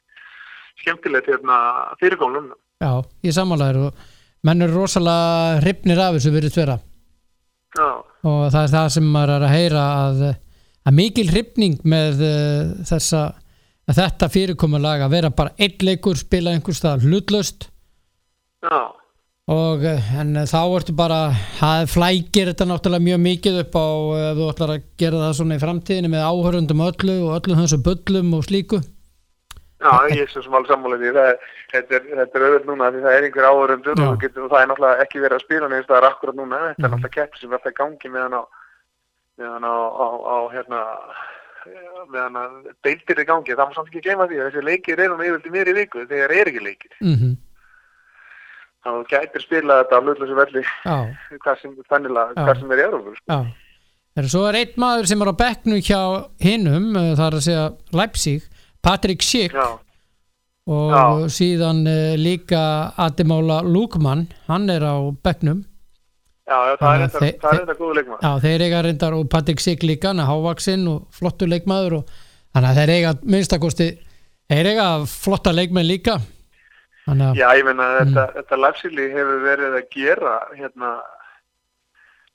skemmtilegt 0.81 1.27
hérna 1.29 1.57
fyrirgónum. 1.99 2.47
Já, 2.81 3.03
ég 3.21 3.35
sammálaður 3.35 3.91
og 3.91 3.99
menn 4.47 4.65
eru 4.65 4.79
rosalega 4.79 5.59
hrifnir 5.59 6.01
af 6.01 6.15
þessu 6.15 6.31
virðist 6.33 6.57
vera. 6.57 6.79
Já, 7.77 7.89
og 8.01 8.39
það 8.49 8.63
er 8.63 8.73
það 8.73 8.87
sem 8.95 9.11
maður 9.13 9.35
er 9.35 9.45
að 9.45 9.53
heyra 9.53 9.83
að, 9.99 10.23
að 10.89 10.97
mikil 10.97 11.27
hrifning 11.29 11.77
með 11.85 12.25
uh, 12.25 12.73
þessa 12.89 13.21
þetta 13.91 14.29
fyrirkomulag 14.31 15.05
að 15.05 15.13
vera 15.13 15.31
bara 15.35 15.53
einn 15.59 15.85
leikur 15.85 16.17
spila 16.17 16.55
einhvers 16.55 16.81
stað 16.81 17.05
hlutlaust. 17.05 17.67
Já, 18.65 18.89
og 19.49 19.81
uh, 19.83 20.09
en 20.21 20.35
þá 20.45 20.59
ertu 20.77 20.93
bara 20.95 21.19
það 21.57 21.87
flækir 21.91 22.51
þetta 22.51 22.67
náttúrulega 22.69 23.07
mjög 23.07 23.21
mikið 23.25 23.59
upp 23.63 23.75
á 23.75 23.87
uh, 23.89 24.23
ef 24.31 24.37
þú 24.37 24.49
ætlar 24.53 24.73
að 24.75 24.83
gera 25.01 25.21
það 25.25 25.37
svona 25.39 25.57
í 25.57 25.61
framtíðinu 25.63 26.11
með 26.13 26.27
áhörundum 26.29 26.83
öllu 26.87 27.15
og 27.25 27.37
öllum 27.39 27.61
þessu 27.63 27.79
bullum 27.87 28.33
og 28.37 28.45
slíku. 28.47 28.79
Já, 29.81 29.89
ég 30.13 30.19
er 30.21 30.29
svo 30.29 30.43
sem 30.45 30.53
alveg 30.53 30.69
sammála 30.69 30.97
því, 31.01 31.09
það 31.15 31.27
er, 31.31 31.37
þetta 31.73 31.95
er, 31.97 32.03
er 32.21 32.43
auðvitað 32.45 32.67
núna 32.69 32.89
því 32.93 32.99
það 33.01 33.15
er 33.17 33.25
einhver 33.25 33.47
áhörundur 33.49 34.01
og, 34.05 34.17
getur, 34.21 34.45
það 34.51 34.61
er 34.61 34.67
náttúrulega 34.69 35.05
ekki 35.07 35.21
verið 35.23 35.37
að 35.39 35.45
spila 35.47 35.69
neins 35.71 35.87
það 35.89 35.97
er 35.97 36.07
akkurat 36.11 36.37
núna, 36.37 36.59
þetta 36.67 36.85
er 36.85 36.91
Mhm. 36.91 36.93
náttúrulega 36.93 37.15
keppni 37.17 37.39
sem 37.41 37.49
er 37.49 37.57
alltaf 37.57 37.73
í 37.73 37.77
gangi 37.81 38.11
meðan 38.13 38.35
á, 38.37 38.41
meðan 39.41 39.65
á, 39.65 39.73
á, 39.73 40.07
á 40.21 40.37
hérna, 40.53 40.79
meðan 42.13 42.37
að 42.43 42.53
deildir 42.85 43.19
er 43.23 43.29
gangi, 43.31 43.55
það 43.57 43.71
má 43.71 43.73
samt 43.79 43.89
ekki 43.89 44.03
gleyma 44.05 44.27
því 44.29 44.37
að 44.37 44.47
þessi 44.51 44.63
leikir 44.69 45.01
eru 45.01 45.17
nú 45.17 45.25
yfirlega 45.25 45.55
mér 45.57 45.71
í 45.73 45.75
viku 45.81 46.05
þegar 46.13 46.35
er 46.37 46.51
ekki 46.53 46.63
leikir, 46.69 46.93
mm 47.01 47.17
þannig 47.17 47.50
þú 48.85 49.01
gætir 49.11 49.43
spila 49.43 49.79
þetta 49.81 49.97
á 49.97 50.01
hlutlösu 50.01 50.37
velli, 50.37 50.63
Já, 50.85 50.95
hvað 51.43 51.61
sem, 51.61 51.75
þannilega, 51.91 52.33
Já. 52.35 52.41
hvað 52.47 52.59
sem 52.61 52.73
er 52.73 52.81
í 52.81 52.85
Európa, 52.87 53.13
sko. 53.19 53.39
En 54.19 54.27
svo 54.27 54.41
er 54.49 54.57
einn 54.59 54.79
maður 54.81 55.07
sem 55.07 55.21
er 55.23 55.31
á 55.31 55.35
bekknu 55.39 55.77
hjá 55.87 56.01
hinnum, 56.43 56.89
uh, 56.97 57.13
það 57.15 57.25
er 57.27 57.37
að 57.37 57.45
segja 57.47 57.65
Leipzig, 57.95 58.47
Patrick 58.83 59.23
Schick 59.23 59.55
Já, 59.55 59.67
og 60.71 60.95
Já. 60.95 61.03
síðan 61.37 61.83
uh, 61.87 62.15
líka 62.19 62.63
Ademola 62.99 63.61
Lukman, 63.63 64.25
hann 64.49 64.67
er 64.73 64.83
á 64.83 64.95
bekknum 65.23 65.61
já, 66.51 66.57
það 66.81 67.05
er 67.05 67.13
þetta, 67.15 67.77
góðu 67.79 67.93
leikmaður. 68.01 68.25
Já, 68.25 68.31
þeir 68.43 68.65
eiga 68.65 68.83
reyndar 68.83 69.15
og 69.15 69.29
Patrick 69.31 69.61
Schick 69.63 69.85
líka, 69.87 70.11
hann 70.11 70.19
er 70.19 70.27
hávaksinn 70.27 70.83
og 70.91 71.05
flottur 71.15 71.47
leikmaður 71.47 72.01
og 72.01 72.13
þannig 72.51 72.67
að 72.73 72.79
þeir 72.81 72.93
eiga 72.97 73.13
minnstakosti, 73.23 73.89
þeir 74.51 74.71
eiga 74.73 74.87
flotta 75.07 75.53
leikmenn 75.55 75.87
líka 75.87 76.17
þannig 77.07 77.35
Já, 77.39 77.47
ég 77.57 77.65
meina 77.65 77.87
Mm. 77.91 77.99
þetta, 78.13 78.25
þetta 78.37 78.59
lafsili 78.61 79.09
hefur 79.11 79.39
verið 79.47 79.73
að 79.79 79.89
gera 79.95 80.35
hérna 80.57 80.91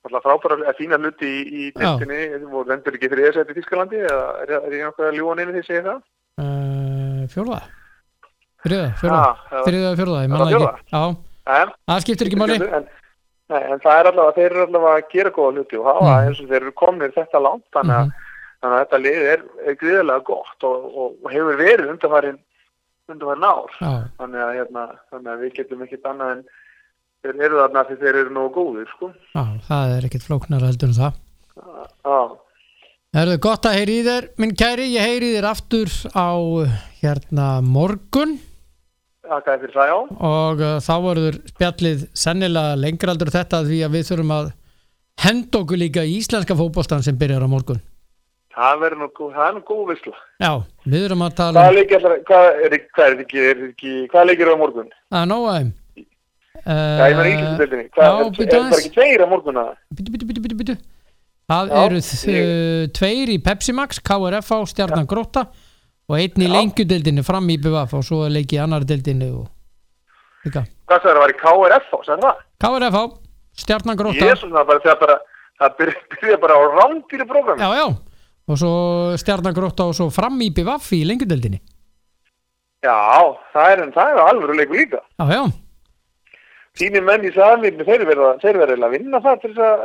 frábæra 0.07 0.73
fína 0.77 0.97
hluti 1.01 1.27
í, 1.27 1.39
í 1.51 1.63
Já. 1.75 1.97
deltinni 1.97 2.45
og 2.53 2.67
vendur 2.69 2.95
ekki 2.95 3.09
þriða 3.11 3.33
seti 3.35 3.51
í 3.53 3.57
Þískalandi 3.59 3.97
eða 4.07 4.27
er, 4.43 4.51
er 4.61 4.75
ég 4.77 4.85
nokkuð 4.87 5.07
að 5.09 5.17
ljúa 5.19 5.35
neina 5.35 5.51
því 5.51 5.63
að 5.63 5.67
segja 5.67 5.83
það? 5.87 5.97
uh, 6.43 7.23
fjórða 7.33 7.59
þriða, 8.67 8.87
fjórða, 9.01 9.25
já. 9.51 9.59
þriða, 9.67 9.89
fjórða 9.99 10.21
ég 10.23 10.29
manna 10.31 10.47
ekki, 10.51 10.69
já, 10.93 11.03
En, 11.47 11.69
það 11.87 12.01
skiptir 12.03 12.27
ekki 12.27 12.39
máli 12.39 12.55
en, 12.59 12.87
nei, 13.51 13.59
en 13.71 13.79
það 13.83 13.99
er 14.01 14.07
allavega, 14.11 14.35
þeir 14.37 14.47
eru 14.51 14.63
allavega 14.67 14.95
að 15.01 15.11
gera 15.13 15.29
góða 15.35 15.51
hluti 15.57 15.77
og 15.79 15.85
hafa 15.87 16.07
Mhm. 16.07 16.27
eins 16.27 16.39
og 16.43 16.47
þeir 16.49 16.61
eru 16.61 16.71
komnir 16.81 17.13
þetta 17.15 17.39
langt 17.43 17.63
þannig 17.75 17.95
að, 17.99 18.05
Mhm. 18.07 18.25
þannig 18.61 18.75
að 18.77 18.83
þetta 18.83 18.99
lið 19.03 19.21
er, 19.33 19.41
er 19.67 19.75
gríðarlega 19.83 20.23
gott 20.23 20.63
og, 20.63 20.85
og, 20.97 21.15
og 21.23 21.31
hefur 21.31 21.55
verið 21.61 21.89
undanfarin 21.93 22.39
undanfarin 23.13 23.47
ár 23.47 23.75
þannig 24.17 24.41
að, 24.43 24.55
hérna, 24.57 24.87
þannig 25.11 25.31
að 25.33 25.43
við 25.43 25.53
getum 25.59 25.85
ekkit 25.85 26.09
annað 26.09 26.33
en 26.35 26.41
þeir 27.23 27.45
eru 27.47 27.61
þarna 27.61 27.85
því 27.87 27.97
þeir 28.01 28.19
eru 28.21 28.35
nógu 28.35 28.51
góðir 28.57 28.91
sko. 28.91 29.11
já, 29.33 29.45
það 29.67 29.95
er 29.95 30.09
ekkit 30.09 30.27
flóknar 30.27 30.67
heldur 30.67 30.91
en 30.91 30.97
það. 30.97 31.23
Já, 32.07 32.19
það 33.17 33.33
gott 33.47 33.65
að 33.69 33.79
heyri 33.79 33.97
í 33.97 34.05
þér, 34.07 34.29
minn 34.37 34.53
kæri, 34.57 34.91
ég 34.93 35.09
heyri 35.09 35.31
þér 35.35 35.49
aftur 35.51 35.95
á 36.13 36.29
hérna 37.01 37.47
morgun. 37.65 38.37
Þakka 39.27 39.53
þér 39.53 39.63
fyrir 39.63 39.75
það 39.75 39.91
já. 39.91 39.97
Og 40.29 40.63
uh, 40.63 40.77
þá 40.83 40.93
verður 41.03 41.41
spjallið 41.51 42.07
sennilega 42.15 42.79
lengra 42.79 43.13
aldur 43.13 43.33
þetta 43.33 43.63
því 43.67 43.81
að 43.83 43.97
við 43.97 44.09
þurfum 44.11 44.33
að 44.37 44.51
henda 45.25 45.61
okkur 45.63 45.81
líka 45.81 46.05
í 46.05 46.19
íslenska 46.21 46.55
fótboltan 46.55 47.03
sem 47.03 47.17
byrjar 47.19 47.43
á 47.43 47.49
morgun. 47.49 47.81
Það 48.57 48.79
verður 48.81 49.01
nú, 49.03 49.07
það 49.21 49.43
er 49.47 49.51
nú 49.53 49.59
góð 49.67 49.81
vissla. 49.91 50.19
Já, 50.41 50.51
við 50.89 51.03
þurfum 51.03 51.25
að 51.27 51.33
tala 51.37 51.65
um 51.67 51.75
hvað 52.25 52.47
er, 52.47 52.63
er 52.65 52.77
er 54.23 54.31
leikir 54.31 54.49
á 54.49 54.55
morgun? 54.57 54.87
að 55.13 55.27
nóa 55.29 55.51
þeim. 55.57 55.67
Já, 56.67 57.03
ég 57.05 57.17
meina 57.19 57.29
íslenskudeldinni. 57.31 57.89
Hvað, 57.93 58.07
já, 58.07 58.15
er, 58.17 58.31
bíddu 58.33 58.47
er 58.47 58.49
það 58.49 58.63
aðeins. 58.63 58.79
ekki 58.79 58.93
tveir 58.95 59.23
á 59.23 59.27
morgun 59.29 59.59
að? 59.61 59.67
Bitu, 59.93 60.13
bitu, 60.15 60.29
bitu, 60.31 60.43
bitu, 60.47 60.57
bitu. 60.63 60.75
Það 61.47 61.69
eru 61.83 62.01
tveir 62.97 63.31
í 63.31 63.37
Pepsi 63.45 63.75
Max, 63.77 64.01
KRF 64.03 64.49
á 64.51 64.59
Stjarnan 64.73 65.07
Gróta 65.07 65.45
og 66.09 66.17
einn 66.17 66.41
í 66.43 66.49
Já. 66.49 66.53
lengjudeldinni 66.57 67.23
fram 67.23 67.47
í 67.53 67.59
BVF 67.61 67.93
og 67.95 68.03
svo 68.09 68.25
er 68.25 68.33
leiki 68.35 68.57
í 68.57 68.63
annar 68.63 68.83
deldinni 68.89 69.29
og. 69.37 69.45
Hvað 70.47 71.05
það 71.05 71.21
var 71.21 71.31
í 71.31 71.37
KRF 71.39 71.93
á, 71.93 71.97
sagði 72.09 72.25
það? 72.25 72.43
KRF 72.65 72.99
á 72.99 73.03
Stjarnan 73.61 74.01
Gróta. 74.01 74.25
Jésús, 74.25 74.51
það 74.51 74.67
bara, 74.73 74.83
það 74.83 74.99
bara, 75.05 75.17
það 75.61 75.79
byrja, 75.79 76.41
bara 76.41 76.57
á 76.57 76.61
rándýri 76.73 77.29
program. 77.29 77.61
Já, 77.61 77.69
já. 77.77 77.87
Og 78.47 78.59
svo 78.59 78.73
Stjarnan 79.19 79.55
Gróta 79.55 79.89
og 79.89 79.95
svo 79.97 80.07
fram 80.13 80.37
í 80.43 80.49
BVF 80.55 80.91
í 80.95 81.01
lengjudeldinni. 81.07 81.59
Já, 82.85 82.95
það 83.53 83.71
er, 83.73 83.81
það 83.95 84.11
er 84.13 84.21
alveg 84.23 84.59
leikur 84.61 84.79
líka. 84.79 85.01
Já, 85.19 85.25
já. 85.33 85.41
Þínir 86.77 87.03
menn 87.03 87.25
í 87.25 87.31
saðmýrni, 87.33 87.87
þeir 87.87 88.05
verða, 88.05 88.35
verða 88.43 88.67
eiginlega 88.67 88.87
að 88.87 88.93
vinna 88.93 89.21
það 89.25 89.41
til 89.43 89.53
að 89.57 89.81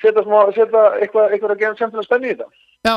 setja, 0.00 0.24
smá, 0.24 0.38
setja 0.56 0.84
eitthvað, 1.02 1.34
eitthvað 1.34 1.54
að 1.54 1.62
gera 1.62 1.78
semtilega 1.78 2.06
spenni 2.08 2.30
í 2.30 2.34
þetta. 2.34 2.48
Já, 2.88 2.96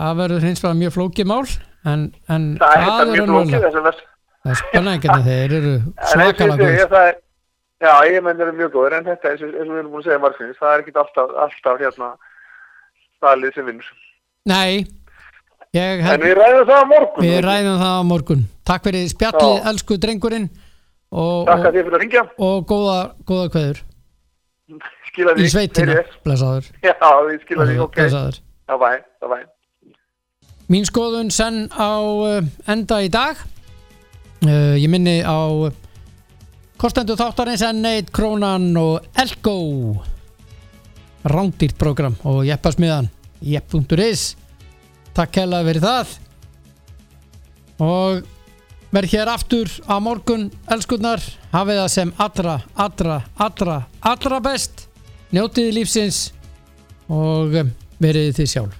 það 0.00 0.20
verður 0.20 0.46
hins 0.48 0.62
vegar 0.64 0.78
mjög 0.82 0.94
flókið 0.96 1.30
mál 1.30 1.40
en, 1.88 2.04
en 2.28 2.46
Það 2.60 2.76
er 2.76 2.84
þetta 2.84 3.08
mjög 3.14 3.32
flókið 3.32 3.64
þess 3.64 3.80
að 3.80 3.88
verð. 3.88 4.04
það 4.44 4.52
er 4.52 4.60
spennandi 4.60 5.16
þeir 5.30 5.56
eru 5.60 5.74
svakalega 6.12 6.86
góð 6.90 7.10
já, 7.80 7.94
ég 8.12 8.24
menn 8.26 8.44
eru 8.44 8.52
mjög 8.58 8.74
góður, 8.76 8.98
en 8.98 9.08
þetta, 9.08 9.32
eins 9.32 9.44
og, 9.44 9.54
við 9.56 9.78
erum 9.80 9.90
búin 9.94 10.02
að 10.02 10.08
segja 10.10 10.20
margsinnis, 10.20 10.60
það 10.60 10.74
er 10.74 10.82
ekki 10.84 10.96
alltaf, 11.00 11.34
alltaf 11.46 11.80
hérna 11.80 12.10
staðlið 13.16 13.56
sem 13.56 13.68
vinnur. 13.70 13.90
Nei, 14.48 14.86
ég 15.76 16.00
En 16.00 16.22
við 16.22 16.34
ræðum 16.38 16.66
það 16.68 16.80
á 16.80 16.86
morgun. 16.88 17.24
við 17.26 17.38
ræðum 17.44 17.78
það 17.82 17.92
á 17.92 18.02
morgun. 18.08 18.44
Takk 18.64 18.86
fyrir 18.88 19.08
spjallið, 19.10 19.56
elsku 19.70 19.98
drengurinn 20.00 20.46
og, 21.12 21.46
Takk 21.46 21.66
að 21.68 21.74
þið 21.74 21.84
fyrir 21.84 21.96
að 21.98 22.02
ringja. 22.04 22.22
og 22.38 22.64
góða, 22.70 22.98
góða 23.28 23.50
því. 23.50 23.82
í 25.36 25.48
sveitina, 25.50 25.98
blessaður. 26.24 26.70
Já, 26.86 26.94
við 27.26 27.40
skila 27.44 27.66
því, 27.68 27.78
ok. 27.84 27.94
blessaður. 27.98 28.40
Já, 28.70 28.74
bæ, 28.80 28.90
já, 28.96 29.26
bæ. 29.28 29.38
Mín 30.70 30.86
skoðun 30.86 31.30
senn 31.34 31.64
á 31.74 31.90
uh, 31.98 32.44
enda 32.70 33.00
í 33.02 33.08
dag. 33.10 33.36
Uh, 34.46 34.78
Ég 34.80 34.88
minni 34.88 35.18
á 35.20 35.36
uh, 35.50 35.72
kostendur 36.80 37.18
þáttarins 37.18 37.60
N1, 37.66 38.08
Krónan 38.14 38.70
og 38.78 39.02
Elko. 39.18 40.00
Rándýrt 41.26 41.76
program 41.76 42.14
og 42.24 42.46
jeppasmiðan 42.48 43.10
jepp.is 43.40 44.34
Takk 45.16 45.40
hella 45.42 45.62
fyrir 45.66 45.82
það. 45.82 46.12
Og 47.82 48.20
verð 48.94 49.14
hér 49.16 49.30
aftur 49.32 49.70
á 49.90 49.98
morgun 50.02 50.48
elskurnar, 50.70 51.22
hafið 51.52 51.80
það 51.82 51.90
sem 51.96 52.12
allra, 52.20 52.58
allra, 52.74 53.20
allra, 53.36 53.78
allra 54.00 54.42
best. 54.44 54.86
Njótiði 55.34 55.78
lífsins 55.80 56.28
og 57.10 57.56
um, 57.62 57.74
verið 58.02 58.36
þið 58.38 58.52
sjálf 58.54 58.79